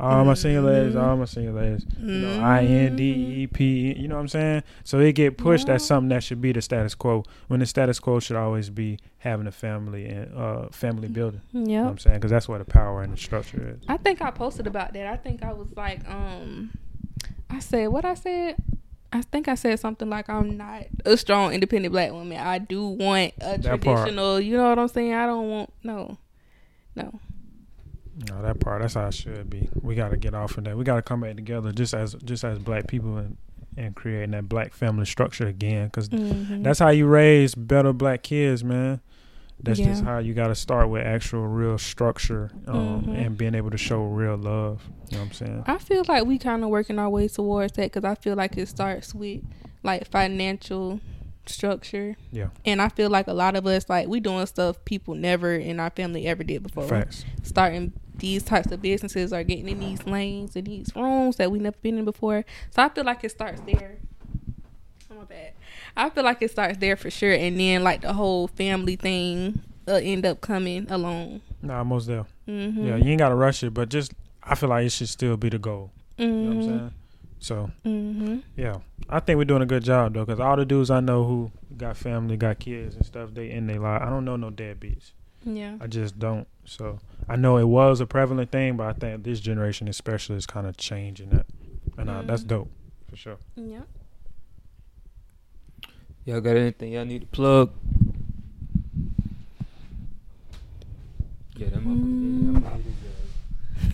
All 0.00 0.24
my 0.24 0.34
single 0.34 0.62
ladies, 0.64 0.94
all 0.94 1.16
my 1.16 1.24
single 1.24 1.54
ladies. 1.54 1.84
You 1.98 2.06
know. 2.06 2.40
I 2.44 2.62
N 2.64 2.94
D 2.94 3.02
E 3.42 3.46
P. 3.48 3.94
You 3.98 4.06
know 4.06 4.14
what 4.14 4.20
I'm 4.22 4.28
saying? 4.28 4.62
So 4.84 5.00
it 5.00 5.12
get 5.14 5.36
pushed 5.38 5.66
Yeah. 5.66 5.78
something 5.78 6.08
that 6.10 6.22
should 6.22 6.40
be 6.40 6.52
the 6.52 6.62
status 6.62 6.94
quo. 6.94 7.24
When 7.48 7.58
the 7.60 7.66
status 7.66 7.98
quo 7.98 8.20
should 8.20 8.36
always 8.36 8.70
be 8.70 8.98
having 9.18 9.48
a 9.48 9.52
family 9.52 10.06
and 10.06 10.32
uh 10.36 10.68
family 10.70 11.08
building. 11.08 11.40
You 11.52 11.60
know 11.62 11.82
what 11.84 11.90
I'm 11.90 11.98
saying? 11.98 12.16
Because 12.18 12.30
that's 12.30 12.48
where 12.48 12.60
the 12.60 12.64
power 12.64 13.02
and 13.02 13.12
the 13.12 13.16
structure 13.16 13.76
is. 13.76 13.84
I 13.88 13.96
think 13.96 14.22
I 14.22 14.30
posted 14.30 14.68
about 14.68 14.92
that. 14.92 15.06
I 15.08 15.16
think 15.16 15.42
I 15.42 15.52
was 15.52 15.68
like, 15.76 16.08
um, 16.08 16.70
I 17.50 17.58
said 17.58 17.88
what 17.88 18.04
I 18.04 18.14
said. 18.14 18.54
I 19.12 19.22
think 19.22 19.48
I 19.48 19.54
said 19.54 19.80
something 19.80 20.08
like, 20.10 20.28
"I'm 20.28 20.56
not 20.58 20.84
a 21.06 21.16
strong, 21.16 21.54
independent 21.54 21.90
black 21.92 22.12
woman. 22.12 22.36
I 22.38 22.58
do 22.58 22.86
want 22.86 23.32
a 23.40 23.56
That 23.58 23.80
part. 23.80 23.96
traditional. 24.06 24.38
You 24.38 24.58
know 24.58 24.68
what 24.68 24.78
I'm 24.78 24.88
saying? 24.88 25.14
I 25.14 25.26
don't 25.26 25.48
want 25.48 25.72
no, 25.82 26.18
no. 26.94 27.18
No, 28.28 28.42
that 28.42 28.58
part. 28.60 28.82
That's 28.82 28.94
how 28.94 29.06
it 29.06 29.14
should 29.14 29.48
be. 29.48 29.68
We 29.80 29.94
got 29.94 30.10
to 30.10 30.16
get 30.16 30.34
off 30.34 30.58
of 30.58 30.64
that. 30.64 30.76
We 30.76 30.84
got 30.84 30.96
to 30.96 31.02
come 31.02 31.20
back 31.20 31.36
together, 31.36 31.70
just 31.72 31.94
as 31.94 32.14
just 32.24 32.42
as 32.44 32.58
black 32.58 32.86
people, 32.88 33.16
and 33.18 33.36
and 33.76 33.94
creating 33.94 34.32
that 34.32 34.48
black 34.48 34.72
family 34.72 35.06
structure 35.06 35.46
again. 35.46 35.86
Because 35.86 36.08
Mhm. 36.08 36.64
That's 36.64 36.80
how 36.80 36.88
you 36.88 37.06
raise 37.06 37.54
better 37.54 37.92
black 37.92 38.24
kids, 38.24 38.64
man. 38.64 39.00
That's 39.62 39.78
just 39.78 40.02
how 40.04 40.18
you 40.18 40.34
got 40.34 40.48
to 40.48 40.54
start 40.54 40.88
with 40.88 41.04
actual 41.04 41.46
real 41.46 41.78
structure 41.78 42.50
um, 42.66 43.02
Mhm. 43.04 43.26
and 43.26 43.36
being 43.38 43.54
able 43.56 43.70
to 43.70 43.76
show 43.76 44.04
real 44.04 44.36
love. 44.36 44.82
You 45.10 45.16
know 45.18 45.22
what 45.24 45.26
I'm 45.28 45.32
saying? 45.32 45.64
I 45.66 45.78
feel 45.78 46.04
like 46.08 46.24
we 46.26 46.38
kind 46.38 46.62
of 46.64 46.70
working 46.70 46.98
our 46.98 47.08
way 47.10 47.26
towards 47.28 47.72
that 47.74 47.92
because 47.92 48.04
I 48.04 48.14
feel 48.16 48.34
like 48.36 48.56
it 48.56 48.68
starts 48.68 49.14
with 49.14 49.42
like 49.82 50.08
financial 50.08 51.00
structure. 51.46 52.16
Yeah. 52.32 52.48
And 52.64 52.80
I 52.82 52.88
feel 52.88 53.10
like 53.10 53.26
a 53.26 53.32
lot 53.32 53.56
of 53.56 53.66
us 53.66 53.88
like 53.88 54.06
we 54.08 54.20
doing 54.20 54.46
stuff 54.46 54.84
people 54.84 55.14
never 55.14 55.52
in 55.54 55.80
our 55.80 55.90
family 55.90 56.26
ever 56.26 56.44
did 56.44 56.62
before. 56.62 56.84
Facts. 56.84 57.24
Starting 57.42 57.92
these 58.18 58.42
types 58.42 58.70
of 58.72 58.82
businesses 58.82 59.32
are 59.32 59.42
getting 59.44 59.68
in 59.68 59.78
these 59.80 60.04
lanes 60.06 60.56
and 60.56 60.66
these 60.66 60.90
rooms 60.94 61.36
that 61.36 61.50
we 61.50 61.58
never 61.58 61.76
been 61.82 61.98
in 61.98 62.04
before. 62.04 62.44
So 62.70 62.82
I 62.82 62.88
feel 62.88 63.04
like 63.04 63.24
it 63.24 63.30
starts 63.30 63.60
there. 63.62 63.98
Oh 65.10 65.14
my 65.16 65.24
bad. 65.24 65.52
I 65.96 66.10
feel 66.10 66.24
like 66.24 66.42
it 66.42 66.50
starts 66.50 66.78
there 66.78 66.96
for 66.96 67.10
sure, 67.10 67.32
and 67.32 67.58
then 67.58 67.82
like 67.82 68.02
the 68.02 68.12
whole 68.12 68.48
family 68.48 68.96
thing 68.96 69.60
uh, 69.88 69.94
end 69.94 70.26
up 70.26 70.40
coming 70.40 70.90
along. 70.90 71.40
Nah, 71.62 71.82
most 71.84 72.06
there. 72.06 72.26
Mm-hmm. 72.46 72.86
Yeah, 72.86 72.96
you 72.96 73.10
ain't 73.10 73.18
got 73.18 73.30
to 73.30 73.34
rush 73.34 73.62
it, 73.62 73.72
but 73.74 73.88
just 73.88 74.12
I 74.42 74.54
feel 74.54 74.68
like 74.68 74.86
it 74.86 74.90
should 74.90 75.08
still 75.08 75.36
be 75.36 75.48
the 75.48 75.58
goal. 75.58 75.90
You 76.16 76.26
know 76.28 76.48
what 76.48 76.56
I'm 76.56 76.62
saying? 76.62 76.92
So 77.40 77.70
Mm-hmm. 77.86 78.38
yeah, 78.56 78.78
I 79.08 79.20
think 79.20 79.38
we're 79.38 79.44
doing 79.44 79.62
a 79.62 79.66
good 79.66 79.84
job 79.84 80.14
though, 80.14 80.24
because 80.24 80.40
all 80.40 80.56
the 80.56 80.64
dudes 80.64 80.90
I 80.90 81.00
know 81.00 81.24
who 81.24 81.50
got 81.76 81.96
family, 81.96 82.36
got 82.36 82.58
kids 82.58 82.96
and 82.96 83.06
stuff, 83.06 83.30
they 83.32 83.50
in 83.50 83.66
their 83.66 83.78
life. 83.78 84.02
I 84.02 84.10
don't 84.10 84.24
know 84.24 84.36
no 84.36 84.50
deadbeats. 84.50 85.12
Yeah. 85.44 85.76
I 85.80 85.86
just 85.86 86.18
don't. 86.18 86.46
So 86.64 86.98
I 87.28 87.36
know 87.36 87.56
it 87.56 87.64
was 87.64 88.00
a 88.00 88.06
prevalent 88.06 88.50
thing, 88.52 88.76
but 88.76 88.86
I 88.86 88.92
think 88.92 89.22
this 89.24 89.40
generation 89.40 89.88
especially 89.88 90.36
is 90.36 90.46
kind 90.46 90.66
of 90.66 90.76
changing 90.76 91.30
that, 91.30 91.46
and 91.96 92.10
uh, 92.10 92.22
that's 92.22 92.42
Mm. 92.44 92.48
dope 92.48 92.70
for 93.08 93.16
sure. 93.16 93.36
Yeah. 93.56 93.80
Y'all 96.24 96.40
got 96.42 96.56
anything 96.56 96.92
y'all 96.92 97.04
need 97.06 97.20
to 97.22 97.26
plug? 97.28 97.70
Yeah, 101.56 101.68
that 101.70 101.80
motherfucker. 101.82 102.62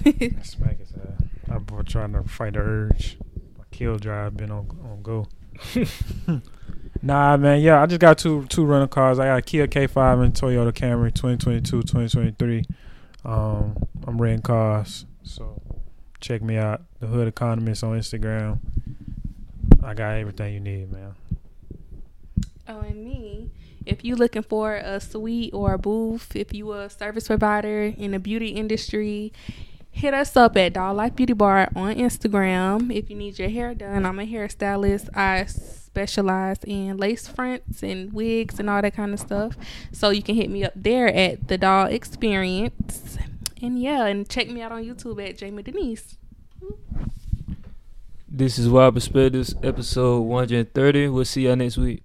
Yeah, 0.04 0.28
I'm 0.36 0.42
Smack 0.44 0.78
his 0.80 0.92
ass. 0.92 1.22
I've 1.50 1.66
been 1.66 1.84
trying 1.84 2.12
to 2.14 2.22
fight 2.24 2.54
the 2.54 2.60
urge. 2.60 3.16
My 3.56 3.64
kill 3.70 3.96
drive 3.98 4.36
been 4.36 4.50
on 4.50 4.66
on 4.84 5.02
go. 5.02 5.28
nah, 7.04 7.36
man. 7.36 7.60
Yeah, 7.60 7.82
I 7.82 7.86
just 7.86 8.00
got 8.00 8.18
two 8.18 8.46
two 8.46 8.64
rental 8.64 8.88
cars. 8.88 9.18
I 9.18 9.26
got 9.26 9.38
a 9.38 9.42
Kia 9.42 9.66
K5 9.66 10.24
and 10.24 10.34
Toyota 10.34 10.72
Camry 10.72 11.12
2022, 11.14 11.82
2023. 11.82 12.64
Um, 13.24 13.76
I'm 14.06 14.20
renting 14.20 14.42
cars, 14.42 15.06
so 15.22 15.60
check 16.20 16.42
me 16.42 16.56
out. 16.56 16.82
The 17.00 17.06
Hood 17.06 17.28
Economist 17.28 17.84
on 17.84 17.98
Instagram. 17.98 18.58
I 19.82 19.94
got 19.94 20.14
everything 20.14 20.54
you 20.54 20.60
need, 20.60 20.90
man. 20.90 21.14
Oh, 22.66 22.80
and 22.80 23.04
me, 23.04 23.50
if 23.84 24.04
you're 24.04 24.16
looking 24.16 24.42
for 24.42 24.76
a 24.76 24.98
suite 24.98 25.52
or 25.52 25.74
a 25.74 25.78
booth, 25.78 26.34
if 26.34 26.54
you 26.54 26.72
a 26.72 26.88
service 26.88 27.26
provider 27.26 27.92
in 27.96 28.12
the 28.12 28.18
beauty 28.18 28.48
industry, 28.48 29.32
hit 29.90 30.14
us 30.14 30.36
up 30.36 30.56
at 30.56 30.72
Doll 30.72 30.94
Life 30.94 31.14
Beauty 31.14 31.34
Bar 31.34 31.68
on 31.76 31.94
Instagram. 31.94 32.94
If 32.94 33.10
you 33.10 33.16
need 33.16 33.38
your 33.38 33.50
hair 33.50 33.74
done, 33.74 34.06
I'm 34.06 34.18
a 34.18 34.26
hairstylist. 34.26 35.14
I 35.14 35.46
specialize 35.94 36.58
in 36.66 36.96
lace 36.96 37.28
fronts 37.28 37.80
and 37.84 38.12
wigs 38.12 38.58
and 38.58 38.68
all 38.68 38.82
that 38.82 38.94
kind 38.94 39.14
of 39.14 39.20
stuff. 39.20 39.56
So 39.92 40.10
you 40.10 40.24
can 40.24 40.34
hit 40.34 40.50
me 40.50 40.64
up 40.64 40.72
there 40.74 41.06
at 41.06 41.46
the 41.46 41.56
Doll 41.56 41.86
Experience. 41.86 43.16
And 43.62 43.80
yeah, 43.80 44.06
and 44.06 44.28
check 44.28 44.48
me 44.48 44.60
out 44.60 44.72
on 44.72 44.84
YouTube 44.84 45.24
at 45.26 45.38
Jamie 45.38 45.62
Denise. 45.62 46.16
This 48.28 48.58
is 48.58 48.68
Wild 48.68 48.94
Perspectives, 48.94 49.54
episode 49.62 50.22
130. 50.22 51.08
We'll 51.08 51.24
see 51.24 51.46
y'all 51.46 51.54
next 51.54 51.78
week. 51.78 52.04